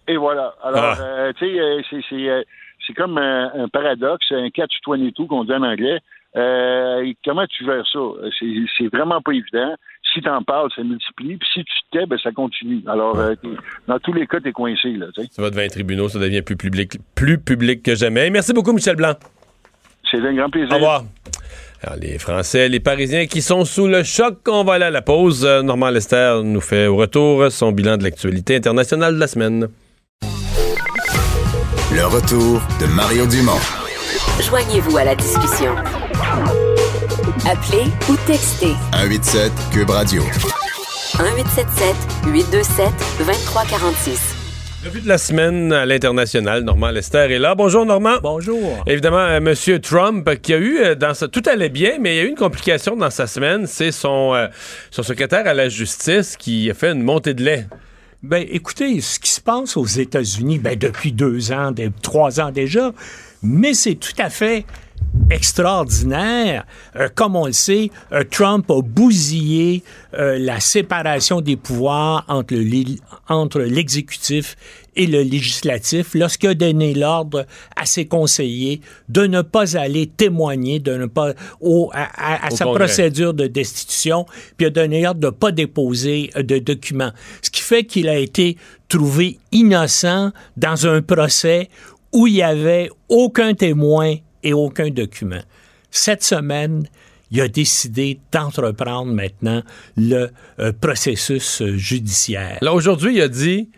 Et 0.08 0.16
voilà. 0.16 0.54
Alors, 0.64 0.96
Ah. 0.98 1.32
tu 1.38 1.46
sais, 1.46 1.84
c'est- 2.08 2.46
c'est 2.86 2.94
comme 2.94 3.18
un, 3.18 3.50
un 3.54 3.68
paradoxe, 3.68 4.26
un 4.30 4.48
catch-22 4.50 5.26
qu'on 5.26 5.44
dit 5.44 5.52
en 5.52 5.62
anglais. 5.62 5.98
Euh, 6.36 7.12
comment 7.24 7.46
tu 7.48 7.64
gères 7.64 7.84
ça? 7.92 7.98
C'est 8.38 8.86
vraiment 8.96 9.20
pas 9.20 9.32
évident. 9.32 9.74
Si 10.12 10.20
tu 10.20 10.28
en 10.28 10.42
parles, 10.42 10.70
ça 10.74 10.82
multiplie. 10.82 11.36
Puis 11.36 11.48
si 11.54 11.64
tu 11.64 11.72
te 11.92 11.98
tais, 11.98 12.06
ben, 12.06 12.18
ça 12.22 12.30
continue. 12.32 12.82
Alors, 12.86 13.18
euh, 13.18 13.34
t'es- 13.34 13.48
dans 13.88 13.98
tous 13.98 14.12
les 14.12 14.26
cas, 14.26 14.40
tu 14.40 14.48
es 14.48 14.52
coincé. 14.52 14.90
Là. 14.92 15.06
Ça 15.30 15.42
va 15.42 15.50
devant 15.50 15.62
les 15.62 15.68
tribunaux, 15.70 16.08
ça 16.08 16.18
devient 16.18 16.42
plus 16.42 16.56
public, 16.56 16.98
plus 17.14 17.38
public 17.38 17.82
que 17.82 17.94
jamais. 17.94 18.30
Merci 18.30 18.52
beaucoup, 18.52 18.72
Michel 18.72 18.96
Blanc. 18.96 19.14
C'est 20.10 20.18
un 20.18 20.34
grand 20.34 20.50
plaisir. 20.50 20.70
Au 20.72 20.76
revoir. 20.76 21.02
Alors, 21.82 21.96
les 21.98 22.18
Français, 22.18 22.68
les 22.68 22.80
Parisiens 22.80 23.26
qui 23.26 23.40
sont 23.42 23.64
sous 23.64 23.86
le 23.86 24.02
choc, 24.02 24.38
on 24.48 24.64
va 24.64 24.74
aller 24.74 24.84
à 24.84 24.90
la 24.90 25.02
pause. 25.02 25.44
Euh, 25.46 25.62
Normand 25.62 25.90
Lester 25.90 26.40
nous 26.44 26.60
fait 26.60 26.86
au 26.86 26.96
retour 26.96 27.50
son 27.50 27.72
bilan 27.72 27.96
de 27.96 28.04
l'actualité 28.04 28.54
internationale 28.56 29.14
de 29.14 29.20
la 29.20 29.26
semaine. 29.26 29.66
Le 31.92 32.06
retour 32.06 32.62
de 32.80 32.86
Mario 32.86 33.26
Dumont. 33.26 33.58
Joignez-vous 34.40 34.96
à 34.96 35.04
la 35.04 35.16
discussion. 35.16 35.74
Appelez 37.44 37.90
ou 38.08 38.16
textez 38.26 38.74
187 38.92 39.52
Cube 39.72 39.90
Radio. 39.90 40.22
1877 40.22 41.96
827 42.26 42.86
2346. 43.18 44.36
Revue 44.84 45.00
de 45.00 45.08
la 45.08 45.18
semaine 45.18 45.72
à 45.72 45.84
l'international, 45.84 46.62
Normand 46.62 46.90
Lester 46.90 47.26
est 47.30 47.38
là. 47.38 47.54
Bonjour 47.56 47.84
Normand. 47.84 48.18
Bonjour. 48.22 48.82
Évidemment, 48.86 49.18
euh, 49.18 49.40
Monsieur 49.40 49.80
Trump 49.80 50.30
qui 50.40 50.54
a 50.54 50.58
eu 50.58 50.78
euh, 50.78 50.94
dans 50.94 51.12
sa... 51.12 51.28
tout 51.28 51.42
allait 51.46 51.68
bien, 51.68 51.98
mais 52.00 52.14
il 52.14 52.16
y 52.16 52.20
a 52.20 52.22
eu 52.22 52.28
une 52.28 52.36
complication 52.36 52.96
dans 52.96 53.10
sa 53.10 53.26
semaine, 53.26 53.66
c'est 53.66 53.92
son 53.92 54.32
euh, 54.34 54.46
son 54.90 55.02
secrétaire 55.02 55.46
à 55.46 55.54
la 55.54 55.68
justice 55.68 56.36
qui 56.36 56.70
a 56.70 56.74
fait 56.74 56.92
une 56.92 57.02
montée 57.02 57.34
de 57.34 57.42
lait. 57.42 57.66
Ben, 58.22 58.46
écoutez, 58.50 59.00
ce 59.00 59.18
qui 59.18 59.30
se 59.30 59.40
passe 59.40 59.76
aux 59.78 59.86
États-Unis, 59.86 60.58
ben, 60.58 60.76
depuis 60.78 61.10
deux 61.12 61.52
ans, 61.52 61.70
des- 61.72 61.90
trois 62.02 62.38
ans 62.38 62.50
déjà, 62.50 62.92
mais 63.42 63.72
c'est 63.72 63.94
tout 63.94 64.12
à 64.18 64.28
fait 64.28 64.66
extraordinaire. 65.30 66.66
Euh, 66.96 67.08
comme 67.14 67.34
on 67.34 67.46
le 67.46 67.52
sait, 67.52 67.90
euh, 68.12 68.22
Trump 68.30 68.70
a 68.70 68.82
bousillé 68.82 69.82
euh, 70.14 70.38
la 70.38 70.60
séparation 70.60 71.40
des 71.40 71.56
pouvoirs 71.56 72.24
entre 72.28 72.54
le 72.54 72.60
li- 72.60 73.00
entre 73.28 73.60
l'exécutif 73.60 74.56
et 74.96 75.06
le 75.06 75.22
législatif 75.22 76.14
lorsqu'il 76.14 76.50
a 76.50 76.54
donné 76.54 76.94
l'ordre 76.94 77.46
à 77.76 77.86
ses 77.86 78.06
conseillers 78.06 78.80
de 79.08 79.26
ne 79.26 79.42
pas 79.42 79.76
aller 79.76 80.06
témoigner, 80.06 80.78
de 80.80 80.94
ne 80.96 81.06
pas 81.06 81.34
au, 81.60 81.90
à, 81.92 82.02
à- 82.02 82.46
à 82.46 82.52
Au 82.52 82.56
sa 82.56 82.64
Congrès. 82.64 82.84
procédure 82.86 83.34
de 83.34 83.46
destitution, 83.46 84.26
puis 84.56 84.66
a 84.66 84.70
donné 84.70 85.06
ordre 85.06 85.20
de 85.20 85.26
ne 85.26 85.30
pas 85.30 85.52
déposer 85.52 86.30
euh, 86.36 86.42
de 86.42 86.58
documents. 86.58 87.12
Ce 87.42 87.50
qui 87.50 87.62
fait 87.62 87.84
qu'il 87.84 88.08
a 88.08 88.18
été 88.18 88.56
trouvé 88.88 89.38
innocent 89.52 90.32
dans 90.56 90.86
un 90.86 91.02
procès 91.02 91.68
où 92.12 92.26
il 92.26 92.34
n'y 92.34 92.42
avait 92.42 92.90
aucun 93.08 93.54
témoin 93.54 94.16
et 94.42 94.52
aucun 94.52 94.90
document. 94.90 95.40
Cette 95.92 96.24
semaine, 96.24 96.88
il 97.30 97.40
a 97.40 97.46
décidé 97.48 98.18
d'entreprendre 98.32 99.12
maintenant 99.12 99.62
le 99.96 100.30
euh, 100.58 100.72
processus 100.80 101.62
euh, 101.62 101.76
judiciaire. 101.76 102.58
Là, 102.60 102.72
aujourd'hui, 102.74 103.14
il 103.16 103.20
a 103.22 103.28
dit 103.28 103.68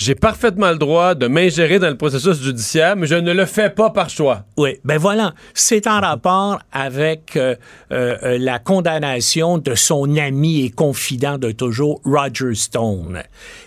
J'ai 0.00 0.14
parfaitement 0.14 0.70
le 0.70 0.78
droit 0.78 1.14
de 1.14 1.26
m'ingérer 1.26 1.78
dans 1.78 1.90
le 1.90 1.96
processus 1.98 2.40
judiciaire, 2.40 2.96
mais 2.96 3.06
je 3.06 3.16
ne 3.16 3.34
le 3.34 3.44
fais 3.44 3.68
pas 3.68 3.90
par 3.90 4.08
choix. 4.08 4.46
Oui, 4.56 4.78
ben 4.82 4.96
voilà, 4.96 5.34
c'est 5.52 5.86
en 5.86 6.00
rapport 6.00 6.58
avec 6.72 7.36
euh, 7.36 7.54
euh, 7.92 8.16
euh, 8.22 8.38
la 8.38 8.58
condamnation 8.58 9.58
de 9.58 9.74
son 9.74 10.16
ami 10.16 10.64
et 10.64 10.70
confident 10.70 11.36
de 11.36 11.50
toujours, 11.50 12.00
Roger 12.06 12.54
Stone. 12.54 13.22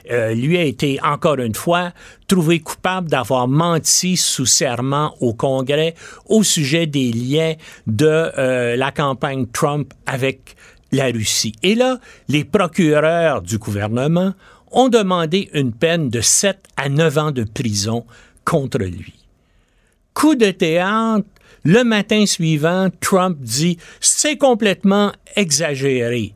Euh, 0.10 0.34
lui 0.34 0.58
a 0.58 0.64
été, 0.64 1.00
encore 1.04 1.38
une 1.38 1.54
fois, 1.54 1.92
trouvé 2.28 2.62
coupable 2.62 3.12
d'avoir 3.12 3.48
menti 3.48 4.18
sous 4.18 4.48
serment 4.48 5.14
au 5.20 5.36
Congrès 5.36 5.94
au 6.26 6.42
sujet 6.42 6.88
des 6.88 7.12
liens 7.12 7.54
de 7.86 8.08
euh, 8.08 8.76
la 8.76 8.90
campagne 8.90 9.46
Trump 9.54 9.94
avec 10.08 10.56
la 10.92 11.06
Russie. 11.06 11.54
Et 11.62 11.76
là, 11.76 12.00
les 12.28 12.44
procureurs 12.44 13.44
du 13.44 13.60
gouvernement 13.60 14.34
ont 14.74 14.90
demandé 14.90 15.50
une 15.54 15.72
peine 15.72 16.10
de 16.10 16.22
7 16.22 16.58
à 16.78 16.90
9 16.90 17.18
ans 17.18 17.32
de 17.32 17.44
prison 17.44 18.06
contre 18.44 18.80
lui. 18.80 19.14
Coup 20.14 20.36
de 20.36 20.52
théâtre, 20.52 21.26
le 21.64 21.84
matin 21.84 22.26
suivant, 22.26 22.90
Trump 23.00 23.38
dit 23.40 23.78
c'est 24.00 24.38
complètement 24.38 25.12
exagéré. 25.36 26.34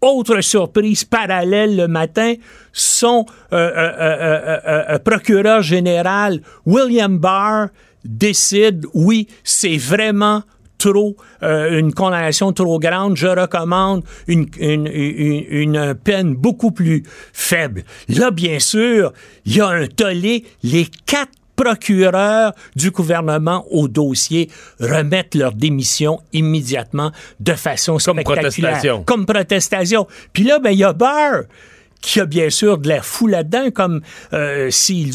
Autre 0.00 0.40
surprise 0.42 1.04
parallèle 1.04 1.76
le 1.76 1.88
matin, 1.88 2.34
son 2.72 3.24
euh, 3.52 3.56
euh, 3.56 4.58
euh, 4.66 4.98
procureur 4.98 5.62
général 5.62 6.42
William 6.66 7.18
Barr 7.18 7.68
décide 8.04 8.84
oui, 8.92 9.28
c'est 9.44 9.78
vraiment 9.78 10.42
trop 10.84 11.16
euh, 11.42 11.78
une 11.78 11.94
condamnation 11.94 12.52
trop 12.52 12.78
grande, 12.78 13.16
je 13.16 13.26
recommande 13.26 14.04
une, 14.26 14.46
une, 14.58 14.86
une, 14.86 15.44
une 15.48 15.94
peine 15.94 16.34
beaucoup 16.34 16.72
plus 16.72 17.04
faible. 17.32 17.84
Là, 18.08 18.30
bien 18.30 18.58
sûr, 18.58 19.12
il 19.46 19.56
y 19.56 19.60
a 19.60 19.68
un 19.68 19.86
tollé. 19.86 20.44
Les 20.62 20.86
quatre 21.06 21.32
procureurs 21.56 22.52
du 22.76 22.90
gouvernement 22.90 23.64
au 23.70 23.88
dossier 23.88 24.50
remettent 24.80 25.34
leur 25.34 25.52
démission 25.52 26.20
immédiatement 26.32 27.12
de 27.40 27.52
façon 27.54 27.98
spectaculaire. 27.98 28.42
protestation. 28.42 29.04
Comme 29.04 29.24
protestation. 29.24 30.06
Puis 30.32 30.44
là, 30.44 30.58
ben, 30.58 30.70
il 30.70 30.78
y 30.78 30.84
a 30.84 30.92
Barr 30.92 31.44
qui 32.02 32.20
a 32.20 32.26
bien 32.26 32.50
sûr 32.50 32.76
de 32.76 32.88
l'air 32.88 33.04
fou 33.04 33.26
là-dedans, 33.26 33.70
comme 33.70 34.02
euh, 34.34 34.68
s'il 34.70 35.10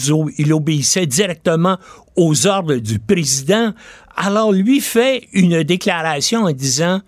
obéissait 0.51 1.05
directement 1.05 1.77
aux 2.19 2.47
ordres 2.47 2.75
du 2.75 2.99
président. 2.99 3.73
Alors 4.15 4.51
lui 4.51 4.81
fait 4.81 5.27
une 5.31 5.63
déclaration 5.63 6.43
en 6.43 6.51
disant 6.51 7.01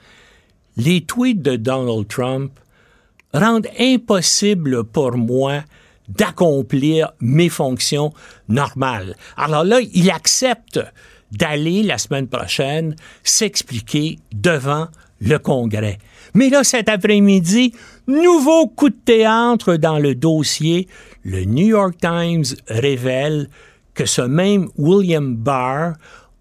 les 0.78 1.02
tweets 1.02 1.42
de 1.42 1.58
Donald 1.58 2.08
Trump 2.08 2.52
rendent 3.34 3.68
impossible 3.78 4.86
pour 4.86 5.18
moi 5.18 5.64
d'accomplir 6.08 7.12
mes 7.20 7.50
fonctions 7.50 8.14
normales. 8.48 9.16
Alors 9.36 9.66
là, 9.66 9.80
il 9.94 10.10
accepte 10.10 10.80
d'aller 11.32 11.84
la 11.84 11.98
semaine 11.98 12.28
prochaine 12.28 12.96
s'expliquer 13.24 14.18
devant 14.34 14.88
le 15.20 15.38
Congrès. 15.38 15.98
Mais 16.34 16.50
là, 16.50 16.64
cet 16.64 16.88
après-midi, 16.88 17.74
nouveau 18.08 18.68
coup 18.68 18.90
de 18.90 18.96
théâtre 18.96 19.76
dans 19.76 20.00
le 20.00 20.16
dossier. 20.16 20.88
Le 21.24 21.44
New 21.44 21.68
York 21.68 21.96
Times 22.02 22.46
révèle 22.68 23.48
que 23.94 24.06
ce 24.06 24.22
même 24.22 24.70
William 24.78 25.36
Barr 25.36 25.94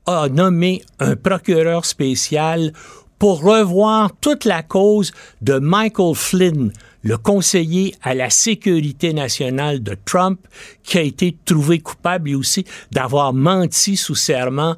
a 0.07 0.29
nommé 0.29 0.83
un 0.99 1.17
procureur 1.17 1.85
spécial 1.85 2.73
pour 3.19 3.43
revoir 3.43 4.13
toute 4.21 4.47
la 4.47 4.63
cause 4.63 5.13
de 5.43 5.59
Michael 5.59 6.15
Flynn, 6.15 6.73
le 7.03 7.19
conseiller 7.19 7.95
à 8.03 8.15
la 8.15 8.31
sécurité 8.31 9.13
nationale 9.13 9.83
de 9.83 9.95
Trump, 10.07 10.41
qui 10.83 10.99
a 10.99 11.03
été 11.03 11.37
trouvé 11.45 11.81
coupable 11.81 12.35
aussi 12.35 12.65
d'avoir 12.93 13.35
menti 13.35 13.97
sous 13.97 14.15
serment 14.15 14.75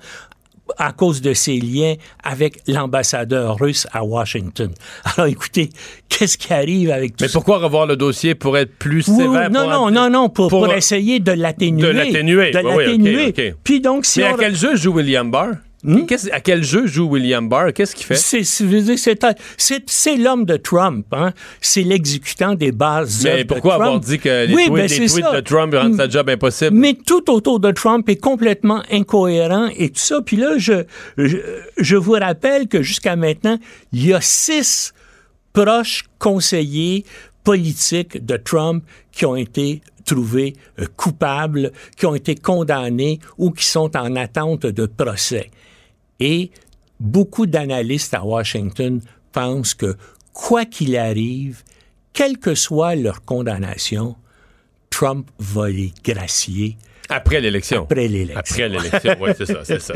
à 0.78 0.92
cause 0.92 1.20
de 1.20 1.34
ses 1.34 1.58
liens 1.58 1.94
avec 2.22 2.60
l'ambassadeur 2.68 3.58
russe 3.58 3.86
à 3.92 4.04
Washington. 4.04 4.70
Alors 5.04 5.26
écoutez, 5.28 5.70
qu'est-ce 6.08 6.38
qui 6.38 6.52
arrive 6.52 6.90
avec 6.90 7.16
tout 7.16 7.24
Mais 7.24 7.30
pourquoi 7.32 7.58
revoir 7.58 7.86
le 7.86 7.96
dossier 7.96 8.34
pour 8.34 8.56
être 8.56 8.74
plus 8.78 9.06
Oui, 9.08 9.16
sévère? 9.16 9.50
non, 9.50 9.60
pour- 9.62 9.70
non, 9.70 9.90
non, 9.90 10.10
non, 10.10 10.28
pour, 10.28 10.48
pour- 10.48 10.64
pour 10.64 10.72
essayer 10.74 11.20
de 11.20 11.32
l'atténuer. 11.32 11.82
De 11.82 11.88
l'atténuer. 11.88 12.50
De 12.52 12.58
Oui, 12.60 12.84
l'atténuer. 12.84 13.34
Puis 13.64 13.80
donc, 13.80 14.04
si 14.06 14.20
Mais 14.20 14.26
à 14.26 14.34
quel 14.38 14.54
jeu 14.56 14.76
joue 14.76 14.92
William 14.94 15.30
Barr? 15.30 15.52
Qu'est-ce- 16.06 16.30
à 16.30 16.40
quel 16.40 16.62
jeu 16.62 16.86
joue 16.86 17.06
William 17.08 17.48
Barr? 17.48 17.72
Qu'est-ce 17.72 17.96
qu'il 17.96 18.06
fait? 18.06 18.14
C'est, 18.14 20.16
l'homme 20.16 20.44
de 20.44 20.56
Trump, 20.56 21.06
hein? 21.12 21.32
C'est 21.60 21.82
l'exécutant 21.82 22.54
des 22.54 22.72
bases. 22.72 23.24
Mais 23.24 23.42
de 23.44 23.48
pourquoi 23.48 23.74
Trump. 23.74 23.84
avoir 23.86 24.00
dit 24.00 24.18
que 24.18 24.46
les 24.46 24.54
Oui, 24.54 24.66
tweets, 24.66 24.74
ben, 24.74 24.86
les 25.00 25.06
tweets 25.08 25.34
de 25.34 25.40
Trump 25.40 25.74
rendent 25.74 25.96
sa 25.96 26.08
job 26.08 26.28
impossible? 26.30 26.76
Mais 26.76 26.94
tout 26.94 27.28
autour 27.30 27.58
de 27.58 27.70
Trump 27.72 28.08
est 28.08 28.16
complètement 28.20 28.82
incohérent 28.90 29.68
et 29.76 29.88
tout 29.90 29.98
ça. 30.00 30.20
Puis 30.22 30.36
là, 30.36 30.54
je, 30.58 30.84
je, 31.18 31.38
je 31.78 31.96
vous 31.96 32.12
rappelle 32.12 32.68
que 32.68 32.82
jusqu'à 32.82 33.16
maintenant, 33.16 33.58
il 33.92 34.06
y 34.06 34.14
a 34.14 34.20
six 34.20 34.92
proches 35.52 36.04
conseillers 36.18 37.04
politiques 37.44 38.24
de 38.24 38.36
Trump 38.36 38.84
qui 39.10 39.26
ont 39.26 39.36
été 39.36 39.82
trouvés 40.04 40.54
euh, 40.80 40.86
coupables, 40.96 41.72
qui 41.96 42.06
ont 42.06 42.14
été 42.14 42.34
condamnés 42.34 43.20
ou 43.38 43.50
qui 43.50 43.64
sont 43.64 43.96
en 43.96 44.16
attente 44.16 44.66
de 44.66 44.86
procès. 44.86 45.50
Et 46.24 46.52
beaucoup 47.00 47.46
d'analystes 47.46 48.14
à 48.14 48.24
Washington 48.24 49.00
pensent 49.32 49.74
que 49.74 49.96
quoi 50.32 50.64
qu'il 50.64 50.96
arrive, 50.96 51.64
quelle 52.12 52.38
que 52.38 52.54
soit 52.54 52.94
leur 52.94 53.24
condamnation, 53.24 54.14
Trump 54.88 55.28
va 55.40 55.68
les 55.68 55.92
gracier 56.04 56.76
Après 57.14 57.40
l'élection. 57.40 57.82
après 57.82 58.08
l'élection. 58.08 58.38
Après 58.38 58.68
l'élection, 58.68 59.14
oui, 59.20 59.30
c'est 59.36 59.46
ça, 59.46 59.58
c'est 59.64 59.80
ça. 59.80 59.94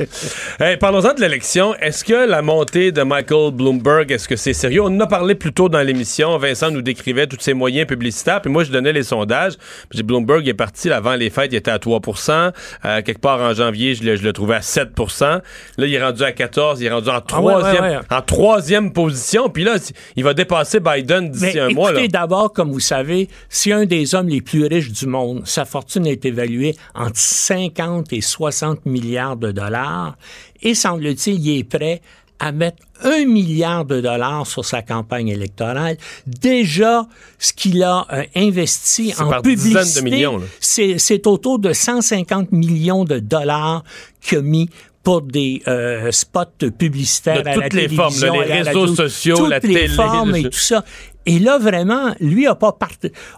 Hey, 0.60 0.76
Parlons-en 0.76 1.14
de 1.14 1.20
l'élection. 1.20 1.74
Est-ce 1.76 2.04
que 2.04 2.26
la 2.28 2.42
montée 2.42 2.92
de 2.92 3.02
Michael 3.02 3.52
Bloomberg, 3.52 4.10
est-ce 4.10 4.28
que 4.28 4.36
c'est 4.36 4.52
sérieux? 4.52 4.82
On 4.82 4.86
en 4.86 5.00
a 5.00 5.06
parlé 5.06 5.34
plus 5.34 5.52
tôt 5.52 5.68
dans 5.68 5.80
l'émission. 5.82 6.36
Vincent 6.38 6.70
nous 6.70 6.82
décrivait 6.82 7.26
tous 7.26 7.38
ses 7.40 7.54
moyens 7.54 7.86
publicitaires, 7.86 8.40
puis 8.40 8.50
moi, 8.50 8.64
je 8.64 8.70
donnais 8.72 8.92
les 8.92 9.02
sondages. 9.02 9.54
Puis 9.90 10.02
Bloomberg 10.02 10.46
est 10.48 10.54
parti 10.54 10.90
avant 10.90 11.14
les 11.14 11.30
fêtes, 11.30 11.52
il 11.52 11.56
était 11.56 11.70
à 11.70 11.78
3% 11.78 12.52
Euh, 12.84 13.02
Quelque 13.02 13.20
part 13.20 13.40
en 13.40 13.52
janvier, 13.54 13.94
je 13.94 14.02
le, 14.04 14.16
je 14.16 14.22
le 14.22 14.32
trouvais 14.32 14.56
à 14.56 14.60
7% 14.60 15.22
Là, 15.24 15.40
il 15.78 15.92
est 15.94 16.02
rendu 16.02 16.22
à 16.22 16.32
14 16.32 16.80
il 16.80 16.86
est 16.86 16.90
rendu 16.90 17.08
en 17.08 17.12
Ah 17.12 17.40
ouais, 17.40 17.52
troisième, 17.52 17.84
ouais, 17.84 17.90
ouais. 17.96 18.02
en 18.10 18.22
troisième 18.22 18.92
position. 18.92 19.48
Puis 19.48 19.64
là, 19.64 19.76
il 20.16 20.24
va 20.24 20.34
dépasser 20.34 20.80
Biden 20.80 21.30
d'ici 21.30 21.58
un 21.58 21.68
mois. 21.70 21.90
Écoutez, 21.92 22.08
d'abord, 22.08 22.52
comme 22.52 22.70
vous 22.72 22.80
savez, 22.80 23.28
c'est 23.48 23.72
un 23.72 23.84
des 23.84 24.14
hommes 24.14 24.28
les 24.28 24.40
plus 24.40 24.66
riches 24.66 24.90
du 24.92 25.06
monde. 25.06 25.42
Sa 25.44 25.64
fortune 25.64 26.06
est 26.06 26.24
évaluée 26.24 26.74
entre 27.06 27.18
50 27.18 28.12
et 28.12 28.20
60 28.20 28.86
milliards 28.86 29.36
de 29.36 29.52
dollars. 29.52 30.16
Et 30.62 30.74
semble-t-il, 30.74 31.46
il 31.46 31.58
est 31.58 31.64
prêt 31.64 32.02
à 32.38 32.52
mettre 32.52 32.82
un 33.02 33.24
milliard 33.24 33.84
de 33.84 34.00
dollars 34.00 34.46
sur 34.46 34.64
sa 34.64 34.82
campagne 34.82 35.28
électorale. 35.28 35.96
Déjà, 36.26 37.06
ce 37.38 37.52
qu'il 37.52 37.82
a 37.82 38.06
euh, 38.12 38.24
investi 38.34 39.14
en 39.18 39.28
par 39.28 39.42
dizaines 39.42 39.72
de 39.72 39.78
publicité, 39.78 40.02
millions, 40.02 40.42
c'est 40.60 41.26
autour 41.26 41.58
de 41.58 41.72
150 41.72 42.52
millions 42.52 43.04
de 43.04 43.18
dollars 43.18 43.84
qu'il 44.20 44.38
a 44.38 44.42
mis 44.42 44.68
pour 45.02 45.22
des 45.22 45.62
euh, 45.68 46.10
spots 46.10 46.68
publicitaires 46.76 47.42
De 47.44 47.48
à 47.48 47.56
la 47.56 47.62
toutes 47.62 47.74
les 47.74 47.88
formes, 47.88 48.12
télévision, 48.12 48.34
là, 48.34 48.46
les 48.56 48.64
la 48.64 48.70
réseaux 48.72 48.94
sociaux, 48.94 49.36
toutes 49.36 49.50
la 49.50 49.58
les 49.60 49.74
télé, 49.74 49.88
formes 49.88 50.34
et 50.34 50.42
tout 50.42 50.52
ça. 50.52 50.84
Et 51.28 51.38
là, 51.40 51.58
vraiment, 51.58 52.14
lui 52.20 52.46
a 52.46 52.54
pas, 52.54 52.70
part- 52.72 52.90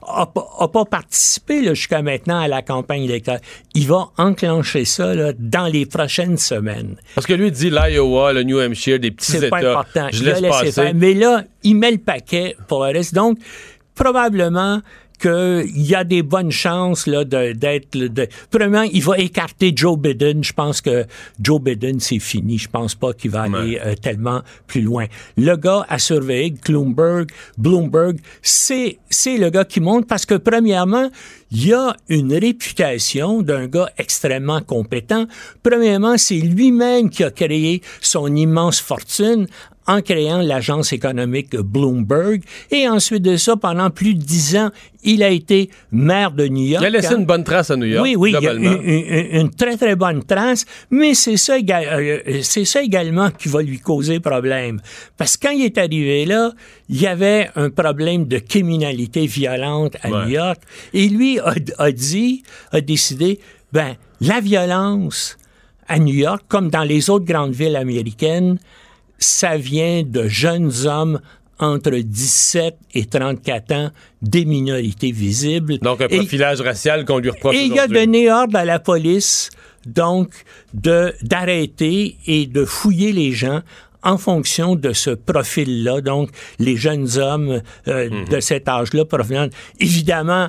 a 0.06 0.26
pas, 0.26 0.46
a 0.60 0.68
pas 0.68 0.84
participé 0.84 1.64
jusqu'à 1.74 2.02
maintenant 2.02 2.38
à 2.38 2.46
la 2.46 2.60
campagne 2.60 3.04
électorale. 3.04 3.40
Il 3.74 3.86
va 3.86 4.10
enclencher 4.18 4.84
ça 4.84 5.14
là, 5.14 5.32
dans 5.38 5.66
les 5.66 5.86
prochaines 5.86 6.36
semaines. 6.36 6.96
Parce 7.14 7.26
que 7.26 7.32
lui, 7.32 7.50
dit 7.50 7.70
l'Iowa, 7.70 8.32
le 8.34 8.42
New 8.42 8.60
Hampshire, 8.60 8.98
des 9.00 9.10
petits 9.10 9.32
C'est 9.32 9.38
États. 9.38 9.48
pas 9.48 9.58
important. 9.70 10.08
Je 10.12 10.18
Il 10.22 10.24
laisse 10.26 10.40
passer. 10.42 10.72
faire. 10.72 10.92
Mais 10.94 11.14
là, 11.14 11.44
il 11.62 11.76
met 11.76 11.90
le 11.90 11.98
paquet 11.98 12.56
pour 12.68 12.84
le 12.84 12.92
reste. 12.92 13.14
Donc, 13.14 13.38
probablement 13.94 14.80
qu'il 15.18 15.80
y 15.86 15.94
a 15.94 16.04
des 16.04 16.22
bonnes 16.22 16.50
chances 16.52 17.06
là, 17.06 17.24
d'être... 17.24 17.94
le- 17.94 18.08
De, 18.08 18.26
premièrement, 18.50 18.82
il 18.90 19.02
va 19.02 19.18
écarter 19.18 19.72
Joe 19.74 19.98
Biden. 19.98 20.42
Je 20.42 20.52
pense 20.52 20.80
que 20.80 21.04
Joe 21.40 21.60
Biden, 21.60 22.00
c'est 22.00 22.18
fini. 22.20 22.56
Je 22.58 22.68
pense 22.68 22.94
pas 22.94 23.12
qu'il 23.12 23.30
va 23.30 23.42
aller 23.42 23.78
euh, 23.84 23.94
tellement 23.94 24.42
plus 24.66 24.80
loin. 24.82 25.06
Le 25.36 25.56
gars 25.56 25.84
à 25.88 25.98
surveiller, 25.98 26.54
Bloomberg, 26.64 27.30
Bloomberg, 27.58 28.18
c'est 28.42 28.98
c'est 29.10 29.36
le 29.38 29.50
gars 29.50 29.64
qui 29.64 29.80
monte 29.80 30.06
parce 30.06 30.24
que, 30.26 30.34
premièrement, 30.34 31.10
il 31.50 31.66
y 31.68 31.72
a 31.72 31.94
une 32.08 32.32
réputation 32.34 33.42
d'un 33.42 33.66
gars 33.66 33.90
extrêmement 33.98 34.60
compétent. 34.60 35.26
Premièrement, 35.62 36.16
c'est 36.18 36.36
lui-même 36.40 37.10
qui 37.10 37.24
a 37.24 37.30
créé 37.30 37.82
son 38.00 38.34
immense 38.34 38.80
fortune 38.80 39.46
en 39.88 40.00
créant 40.02 40.40
l'agence 40.42 40.92
économique 40.92 41.56
Bloomberg. 41.56 42.42
Et 42.70 42.88
ensuite 42.88 43.22
de 43.22 43.36
ça, 43.36 43.56
pendant 43.56 43.90
plus 43.90 44.14
de 44.14 44.22
dix 44.22 44.56
ans, 44.56 44.70
il 45.02 45.22
a 45.22 45.30
été 45.30 45.70
maire 45.90 46.30
de 46.30 46.46
New 46.46 46.66
York. 46.66 46.82
Il 46.84 46.86
a 46.86 46.90
laissé 46.90 47.14
une 47.14 47.24
bonne 47.24 47.42
trace 47.42 47.70
à 47.70 47.76
New 47.76 47.86
York, 47.86 48.04
Oui, 48.04 48.14
oui, 48.16 48.30
globalement. 48.32 48.70
une, 48.82 48.82
une- 48.82 49.40
une 49.40 49.50
très, 49.50 49.76
très 49.76 49.96
bonne 49.96 50.22
trace, 50.24 50.64
mais 50.90 51.14
c'est 51.14 51.36
ça, 51.36 51.54
euh, 51.56 52.18
c'est 52.42 52.64
ça 52.64 52.82
également 52.82 53.30
qui 53.30 53.48
va 53.48 53.62
lui 53.62 53.78
causer 53.80 54.20
problème. 54.20 54.80
Parce 55.16 55.36
que 55.36 55.46
quand 55.48 55.52
il 55.54 55.64
est 55.64 55.78
arrivé 55.78 56.24
là, 56.26 56.52
il 56.88 57.00
y 57.00 57.06
avait 57.06 57.48
un 57.56 57.70
problème 57.70 58.26
de 58.26 58.38
criminalité 58.38 59.26
violente 59.26 59.96
à 60.02 60.10
Ouais. 60.10 60.24
New 60.26 60.30
York, 60.32 60.60
et 60.92 61.08
lui 61.08 61.38
a, 61.40 61.54
a 61.78 61.90
dit, 61.92 62.42
a 62.72 62.80
décidé, 62.80 63.38
ben, 63.72 63.94
la 64.20 64.40
violence 64.40 65.38
à 65.86 65.98
New 65.98 66.14
York, 66.14 66.42
comme 66.48 66.68
dans 66.70 66.84
les 66.84 67.08
autres 67.08 67.24
grandes 67.24 67.54
villes 67.54 67.76
américaines, 67.76 68.58
ça 69.18 69.56
vient 69.56 70.02
de 70.04 70.28
jeunes 70.28 70.72
hommes 70.86 71.20
entre 71.60 71.90
17 71.90 72.76
et 72.94 73.04
34 73.06 73.72
ans, 73.74 73.90
des 74.22 74.44
minorités 74.44 75.10
visibles. 75.10 75.78
Donc, 75.78 76.00
un 76.00 76.06
Et- 76.08 76.16
profilage 76.18 76.60
racial 76.60 77.04
qu'on 77.04 77.18
lui 77.18 77.30
reproche 77.30 77.56
et 77.56 77.64
il 77.64 77.78
a 77.80 77.88
donné 77.88 78.30
ordre 78.30 78.56
à 78.56 78.64
la 78.64 78.78
police, 78.78 79.50
donc, 79.86 80.30
de 80.72 81.12
d'arrêter 81.22 82.16
et 82.26 82.46
de 82.46 82.64
fouiller 82.64 83.12
les 83.12 83.32
gens 83.32 83.62
en 84.12 84.18
fonction 84.18 84.68
de 84.86 84.92
ce 85.04 85.10
profil-là, 85.10 86.00
donc 86.00 86.30
les 86.58 86.76
jeunes 86.84 87.08
hommes 87.18 87.52
euh, 87.88 88.08
Mhm. 88.10 88.28
de 88.34 88.40
cet 88.40 88.64
âge-là 88.68 89.04
provenant. 89.04 89.48
Évidemment, 89.88 90.46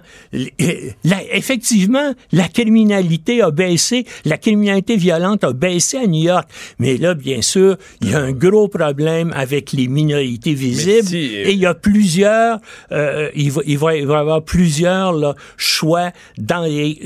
la- 1.12 1.24
effectivement, 1.42 2.14
la 2.32 2.48
criminalité 2.48 3.42
a 3.42 3.52
baissé, 3.52 4.06
la 4.26 4.38
criminalité 4.38 4.96
violente 4.98 5.44
a 5.44 5.54
baissé 5.54 5.98
à 5.98 6.08
New 6.08 6.24
York, 6.34 6.48
mais 6.80 6.98
là, 6.98 7.14
bien 7.14 7.42
sûr, 7.42 7.78
il 8.02 8.12
y 8.12 8.14
a 8.14 8.20
un 8.20 8.32
gros 8.46 8.68
problème 8.68 9.32
avec 9.36 9.72
les 9.74 9.88
minorités 9.88 10.54
visibles 10.54 11.08
si, 11.08 11.38
euh, 11.38 11.48
et 11.48 11.52
il 11.52 11.60
y 11.60 11.66
a 11.66 11.74
plusieurs, 11.74 12.60
euh, 12.92 13.30
il, 13.36 13.52
va, 13.52 13.62
il, 13.66 13.78
va, 13.78 13.96
il 13.96 14.06
va 14.08 14.16
y 14.16 14.22
avoir 14.26 14.42
plusieurs 14.44 15.12
là, 15.14 15.36
choix 15.58 16.12
dans 16.38 16.64
les, 16.64 17.00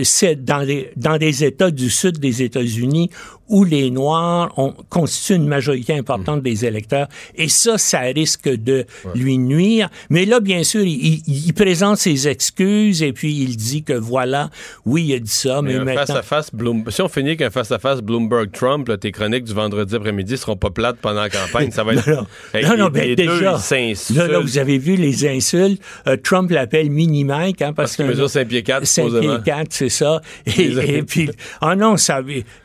dans 0.51 0.59
les 0.69 0.91
dans 0.95 1.17
des 1.17 1.43
États 1.43 1.71
du 1.71 1.89
sud 1.89 2.19
des 2.19 2.43
États-Unis 2.43 3.09
où 3.49 3.63
les 3.65 3.91
Noirs 3.91 4.51
ont, 4.57 4.73
constituent 4.89 5.35
une 5.35 5.47
majorité 5.47 5.97
importante 5.97 6.41
des 6.41 6.65
électeurs. 6.65 7.07
Et 7.35 7.49
ça, 7.49 7.77
ça 7.77 7.99
risque 7.99 8.47
de 8.49 8.85
lui 9.15 9.37
nuire. 9.37 9.89
Mais 10.09 10.25
là, 10.25 10.39
bien 10.39 10.63
sûr, 10.63 10.81
il, 10.85 11.53
présente 11.53 11.97
ses 11.97 12.27
excuses 12.27 13.03
et 13.03 13.13
puis 13.13 13.33
il 13.33 13.55
dit 13.57 13.83
que 13.83 13.93
voilà, 13.93 14.49
oui, 14.85 15.05
il 15.09 15.13
a 15.15 15.19
dit 15.19 15.29
ça, 15.31 15.61
mais, 15.61 15.73
Mais 15.73 15.79
un 15.79 15.83
maintenant... 15.83 16.05
face-à-face 16.05 16.51
Bloom- 16.53 16.89
Si 16.89 17.01
on 17.01 17.07
finit 17.09 17.29
avec 17.29 17.41
un 17.41 17.49
face-à-face 17.49 18.01
Bloomberg-Trump, 18.01 18.99
tes 18.99 19.11
chroniques 19.11 19.43
du 19.43 19.53
vendredi 19.53 19.95
après-midi 19.95 20.37
seront 20.37 20.55
pas 20.55 20.69
plates 20.69 20.97
pendant 21.01 21.21
la 21.21 21.29
campagne. 21.29 21.71
Ça 21.71 21.83
va 21.83 21.93
être. 21.95 22.07
Non, 22.07 22.15
non, 22.15 22.27
Hey, 22.53 22.65
non, 22.65 22.77
non, 22.77 22.85
les- 22.85 23.15
ben, 23.15 23.15
deux, 23.15 23.15
déjà, 23.33 23.51
là, 24.15 24.27
là, 24.27 24.39
vous 24.39 24.57
avez 24.57 24.77
vu 24.77 24.95
les 24.95 25.27
insultes. 25.27 25.81
Euh, 26.07 26.17
Trump 26.17 26.49
l'appelle 26.51 26.89
mini-Mike, 26.89 27.61
hein, 27.61 27.73
parce, 27.73 27.91
Parce 27.91 27.95
qu'il 27.97 28.05
mesure 28.05 28.29
5 28.29 28.47
pieds 28.47 28.63
4, 28.63 28.85
5 28.85 29.01
pieds 29.03 29.11
supposément. 29.11 29.39
4, 29.43 29.67
c'est 29.71 29.89
ça. 29.89 30.21
Et, 30.45 30.61
et 30.97 31.03
puis, 31.03 31.29
ah 31.61 31.75
non, 31.75 31.97
ça, 31.97 32.21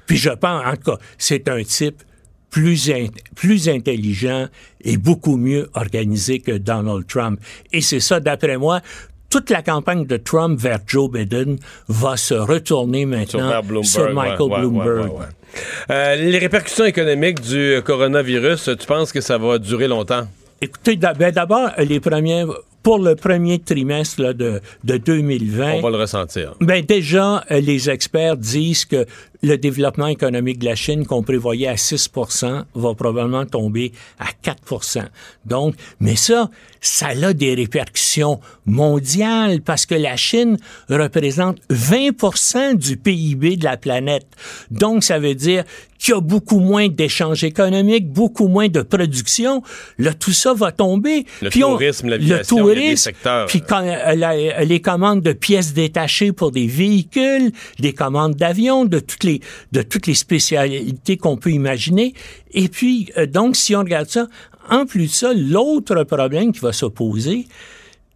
puis 0.06 0.16
je 0.16 0.30
pense, 0.30 0.62
en 0.68 0.76
tout 0.76 0.92
cas, 0.92 0.98
c'est 1.18 1.48
un 1.48 1.62
type 1.62 2.02
plus, 2.50 2.90
in- 2.90 3.08
plus 3.36 3.68
intelligent 3.68 4.46
et 4.82 4.96
beaucoup 4.96 5.36
mieux 5.36 5.68
organisé 5.74 6.38
que 6.40 6.52
Donald 6.52 7.06
Trump. 7.06 7.40
Et 7.72 7.80
c'est 7.80 8.00
ça, 8.00 8.20
d'après 8.20 8.56
moi, 8.56 8.80
toute 9.30 9.50
la 9.50 9.60
campagne 9.62 10.06
de 10.06 10.16
Trump 10.16 10.58
vers 10.58 10.78
Joe 10.86 11.10
Biden 11.10 11.58
va 11.88 12.16
se 12.16 12.32
retourner 12.34 13.04
maintenant 13.04 13.60
Bloomberg, 13.62 13.84
sur 13.84 14.14
Michael 14.14 14.40
ouais, 14.50 14.60
Bloomberg. 14.60 14.86
ouais, 14.98 15.02
ouais, 15.04 15.18
ouais. 15.20 15.26
Euh, 15.90 16.16
les 16.16 16.38
répercussions 16.38 16.84
économiques 16.86 17.40
du 17.42 17.80
coronavirus, 17.84 18.70
tu 18.78 18.86
penses 18.86 19.12
que 19.12 19.20
ça 19.20 19.36
va 19.36 19.58
durer 19.58 19.88
longtemps? 19.88 20.26
Écoutez, 20.60 20.96
ben, 20.96 21.30
d'abord, 21.30 21.70
les 21.78 22.00
premières, 22.00 22.46
pour 22.82 22.98
le 22.98 23.14
premier 23.14 23.58
trimestre 23.58 24.22
là, 24.22 24.32
de, 24.32 24.60
de 24.84 24.96
2020, 24.96 25.74
On 25.74 25.80
va 25.82 25.90
le 25.90 25.96
ressentir. 25.98 26.54
ben 26.60 26.82
déjà, 26.84 27.44
euh, 27.50 27.60
les 27.60 27.88
experts 27.90 28.36
disent 28.36 28.84
que 28.86 29.04
le 29.42 29.56
développement 29.56 30.08
économique 30.08 30.58
de 30.58 30.64
la 30.64 30.74
Chine, 30.74 31.06
qu'on 31.06 31.22
prévoyait 31.22 31.68
à 31.68 31.74
6% 31.76 32.64
va 32.74 32.94
probablement 32.94 33.46
tomber 33.46 33.92
à 34.18 34.26
4% 34.44 35.04
Donc, 35.44 35.74
mais 36.00 36.16
ça, 36.16 36.50
ça 36.80 37.08
a 37.08 37.32
des 37.32 37.54
répercussions 37.54 38.40
mondiales 38.66 39.60
parce 39.62 39.86
que 39.86 39.94
la 39.94 40.16
Chine 40.16 40.56
représente 40.88 41.58
20% 41.70 42.76
du 42.76 42.96
PIB 42.96 43.56
de 43.56 43.64
la 43.64 43.76
planète. 43.76 44.26
Donc, 44.70 45.04
ça 45.04 45.18
veut 45.18 45.34
dire 45.34 45.64
qu'il 45.98 46.14
y 46.14 46.16
a 46.16 46.20
beaucoup 46.20 46.60
moins 46.60 46.86
d'échanges 46.88 47.42
économiques, 47.42 48.08
beaucoup 48.12 48.46
moins 48.46 48.68
de 48.68 48.82
production. 48.82 49.62
Là, 49.98 50.14
tout 50.14 50.30
ça 50.32 50.54
va 50.54 50.70
tomber. 50.70 51.26
Le 51.42 51.50
Puis 51.50 51.60
tourisme, 51.60 52.08
l'aviation, 52.08 52.70
il 52.70 52.78
y 52.78 52.86
a 52.86 52.90
des 52.90 52.96
secteurs, 52.96 53.46
Puis 53.46 53.62
quand 53.62 53.82
euh, 53.84 54.14
la- 54.14 54.64
les 54.64 54.80
commandes 54.80 55.22
de 55.22 55.32
pièces 55.32 55.74
détachées 55.74 56.30
pour 56.32 56.52
des 56.52 56.68
véhicules, 56.68 57.50
des 57.80 57.92
commandes 57.92 58.36
d'avions, 58.36 58.84
de 58.84 59.00
toutes 59.00 59.24
de 59.72 59.82
toutes 59.82 60.06
les 60.06 60.14
spécialités 60.14 61.16
qu'on 61.16 61.36
peut 61.36 61.52
imaginer. 61.52 62.14
Et 62.52 62.68
puis 62.68 63.10
euh, 63.16 63.26
donc 63.26 63.56
si 63.56 63.74
on 63.76 63.80
regarde 63.80 64.08
ça, 64.08 64.26
en 64.70 64.86
plus 64.86 65.06
de 65.06 65.12
ça, 65.12 65.32
l'autre 65.34 66.04
problème 66.04 66.52
qui 66.52 66.60
va 66.60 66.72
se 66.72 66.86
poser, 66.86 67.46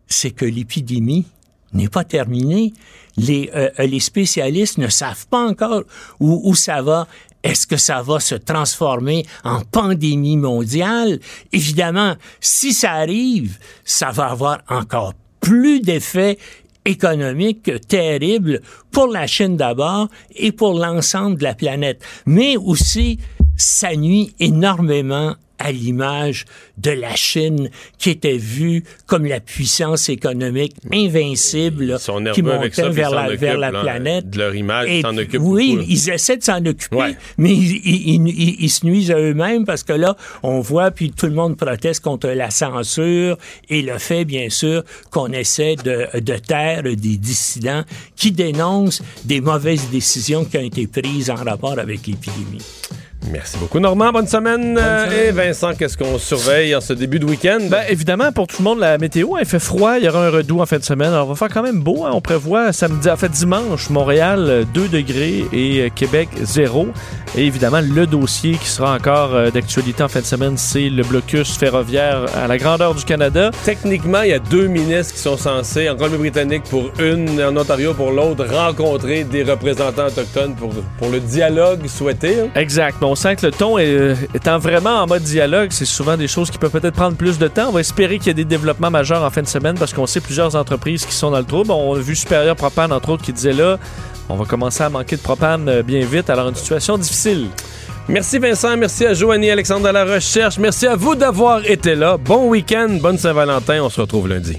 c'est 0.06 0.30
que 0.30 0.44
l'épidémie 0.44 1.26
n'est 1.72 1.89
pas 1.89 2.05
terminée. 2.05 2.72
Les, 3.16 3.51
euh, 3.55 3.68
les 3.78 4.01
spécialistes 4.01 4.78
ne 4.78 4.89
savent 4.89 5.26
pas 5.28 5.47
encore 5.47 5.84
où, 6.20 6.40
où 6.44 6.55
ça 6.55 6.82
va. 6.82 7.09
Est-ce 7.43 7.66
que 7.66 7.76
ça 7.76 8.02
va 8.02 8.20
se 8.20 8.36
transformer 8.36 9.26
en 9.43 9.62
pandémie 9.62 10.36
mondiale? 10.36 11.18
Évidemment, 11.52 12.14
si 12.40 12.72
ça 12.72 12.93
arrive, 12.93 13.59
ça 13.84 14.10
va 14.10 14.26
avoir 14.26 14.60
encore 14.68 15.14
plus 15.40 15.80
d'effets 15.80 16.39
économiques 16.85 17.71
terribles 17.89 18.61
pour 18.91 19.07
la 19.07 19.27
Chine 19.27 19.57
d'abord 19.57 20.09
et 20.35 20.53
pour 20.53 20.75
l'ensemble 20.75 21.39
de 21.39 21.45
la 21.45 21.55
planète. 21.55 22.03
Mais 22.27 22.57
aussi, 22.57 23.19
ça 23.57 23.95
nuit 23.95 24.35
énormément 24.41 25.35
à 25.62 25.72
l'image 25.72 26.44
de 26.78 26.90
la 26.90 27.14
Chine 27.14 27.70
qui 27.98 28.10
était 28.10 28.36
vue 28.39 28.84
comme 29.06 29.24
la 29.26 29.40
puissance 29.40 30.09
économique 30.09 30.74
invincible 30.93 31.98
qui 32.34 32.43
montait 32.43 32.70
ça, 32.72 32.89
vers 32.89 33.10
la, 33.10 33.34
vers 33.36 33.70
planète. 33.82 34.30
De 34.30 34.39
leur 34.39 34.55
image, 34.55 34.89
ils 34.90 35.02
s'en 35.02 35.16
occupent 35.16 35.40
Oui, 35.43 35.76
beaucoup, 35.76 35.86
ils 35.89 36.10
essaient 36.10 36.36
de 36.36 36.43
s'en 36.43 36.64
occuper, 36.64 36.97
Ouais. 36.97 37.16
mais 37.39 37.52
ils, 37.52 37.80
ils- 37.84 38.28
ils- 38.28 38.56
ils 38.60 38.70
se 38.70 38.84
nuisent 38.86 39.10
à 39.10 39.18
eux-mêmes 39.18 39.64
parce 39.64 39.82
que 39.82 39.93
là, 39.93 40.16
on 40.43 40.60
voit, 40.60 40.90
puis 40.90 41.10
tout 41.10 41.26
le 41.26 41.32
monde 41.34 41.56
proteste 41.56 42.02
contre 42.02 42.28
la 42.28 42.51
censure 42.51 43.39
et 43.68 43.82
le 43.82 43.98
fait, 43.98 44.24
bien 44.24 44.48
sûr, 44.51 44.82
qu'on 45.10 45.32
essaie 45.32 45.76
de, 45.76 46.06
de 46.20 46.36
taire 46.36 46.82
des 46.82 46.94
dissidents 46.97 47.84
qui 48.16 48.32
dénoncent 48.32 49.02
des 49.24 49.40
mauvaises 49.40 49.89
décisions 49.90 50.44
qui 50.44 50.59
ont 50.59 50.62
été 50.62 50.86
prises 50.86 51.30
en 51.30 51.36
rapport 51.36 51.78
avec 51.78 52.06
l'épidémie. 52.06 52.62
Merci 53.31 53.57
beaucoup, 53.59 53.78
Normand. 53.78 54.11
Bonne 54.12 54.27
semaine. 54.27 54.77
Euh, 54.81 55.28
Et 55.28 55.31
Vincent, 55.31 55.74
qu'est-ce 55.78 55.97
qu'on 55.97 56.19
surveille 56.19 56.74
en 56.74 56.81
ce 56.81 56.93
début 56.93 57.19
de 57.20 57.24
week-end? 57.24 57.59
Ben, 57.70 57.82
évidemment, 57.89 58.32
pour 58.32 58.47
tout 58.49 58.57
le 58.59 58.65
monde, 58.65 58.81
la 58.81 58.99
météo, 58.99 59.36
hein, 59.36 59.39
il 59.40 59.47
fait 59.47 59.61
froid, 59.61 59.97
il 59.99 60.05
y 60.05 60.09
aura 60.09 60.27
un 60.27 60.31
redout 60.31 60.61
en 60.61 60.66
fin 60.66 60.78
de 60.78 60.82
semaine. 60.85 61.09
Alors, 61.12 61.28
on 61.28 61.32
va 61.32 61.36
faire 61.36 61.49
quand 61.55 61.62
même 61.62 61.81
beau. 61.81 62.05
hein. 62.05 62.11
On 62.12 62.20
prévoit 62.20 62.73
samedi, 62.73 63.09
en 63.09 63.16
fait, 63.16 63.31
dimanche, 63.31 63.90
Montréal, 63.90 64.47
euh, 64.49 64.65
2 64.74 64.89
degrés 64.89 65.44
et 65.53 65.82
euh, 65.82 65.89
Québec, 65.94 66.28
0. 66.43 66.89
Et 67.36 67.47
évidemment, 67.47 67.81
le 67.81 68.07
dossier 68.07 68.55
qui 68.57 68.66
sera 68.69 68.94
encore 68.97 69.35
euh, 69.35 69.51
d'actualité 69.51 70.03
en 70.03 70.09
fin 70.09 70.20
de 70.20 70.27
semaine, 70.27 70.57
c'est 70.57 70.89
le 70.90 71.03
blocus 71.05 71.57
ferroviaire 71.57 72.24
à 72.36 72.49
la 72.49 72.59
grandeur 72.59 72.94
du 72.94 73.05
Canada. 73.05 73.51
Techniquement, 73.65 74.23
il 74.23 74.31
y 74.31 74.35
a 74.35 74.40
deux 74.40 74.66
ministres 74.66 75.15
qui 75.15 75.20
sont 75.20 75.36
censés, 75.36 75.89
en 75.89 75.97
Colombie-Britannique 75.97 76.65
pour 76.65 76.90
une, 77.01 77.40
en 77.43 77.57
Ontario 77.57 77.94
pour 77.94 78.11
l'autre, 78.11 78.44
rencontrer 78.53 79.23
des 79.24 79.44
représentants 79.44 80.07
autochtones 80.09 80.55
pour, 80.57 80.70
pour 80.99 81.09
le 81.09 81.20
dialogue 81.20 81.86
souhaité. 81.86 82.40
hein. 82.40 82.49
Exact. 82.57 82.97
Mais 83.01 83.11
on 83.12 83.14
sent 83.14 83.36
que 83.36 83.44
le 83.44 83.52
ton 83.52 83.76
est, 83.76 83.94
euh, 83.94 84.14
étant 84.34 84.59
vraiment 84.59 85.02
en 85.02 85.06
mode 85.06 85.22
dialogue, 85.22 85.68
c'est 85.70 85.84
souvent 85.84 86.16
des 86.16 86.28
choses 86.28 86.51
qui 86.51 86.56
peuvent 86.56 86.70
peut-être 86.70 86.94
prendre 86.94 87.14
plus 87.14 87.39
de 87.39 87.47
temps. 87.47 87.68
On 87.68 87.72
va 87.72 87.80
espérer 87.80 88.16
qu'il 88.18 88.28
y 88.28 88.30
ait 88.30 88.34
des 88.34 88.47
développements 88.47 88.90
majeurs 88.90 89.22
en 89.22 89.28
fin 89.28 89.43
de 89.43 89.47
semaine 89.47 89.76
parce 89.78 89.93
qu'on 89.93 90.06
sait 90.06 90.22
plusieurs 90.22 90.56
entreprises 90.56 91.05
qui 91.05 91.12
sont 91.12 91.30
dans 91.30 91.39
le 91.39 91.44
trouble. 91.44 91.72
On 91.72 91.94
a 91.94 91.98
vu 91.98 92.16
Supérieur 92.16 92.56
Propane, 92.56 92.90
entre 92.90 93.10
autres, 93.10 93.22
qui 93.22 93.34
disait 93.34 93.52
là, 93.52 93.78
on 94.30 94.36
va 94.36 94.47
commencer 94.47 94.82
à 94.82 94.89
manquer 94.89 95.16
de 95.16 95.20
propane 95.20 95.68
euh, 95.68 95.82
bien 95.82 96.06
vite. 96.06 96.30
Alors, 96.30 96.48
une 96.48 96.55
situation 96.55 96.97
difficile. 96.97 97.48
Merci 98.09 98.39
Vincent, 98.39 98.78
merci 98.78 99.05
à 99.05 99.12
Joanie 99.12 99.51
Alexandre 99.51 99.89
à 99.89 99.93
la 99.93 100.05
recherche, 100.05 100.59
merci 100.59 100.86
à 100.86 100.97
vous 100.97 101.14
d'avoir 101.14 101.64
été 101.66 101.94
là. 101.94 102.16
Bon 102.16 102.48
week-end, 102.48 102.89
bonne 103.01 103.18
Saint-Valentin, 103.18 103.82
on 103.82 103.90
se 103.90 104.01
retrouve 104.01 104.26
lundi. 104.26 104.59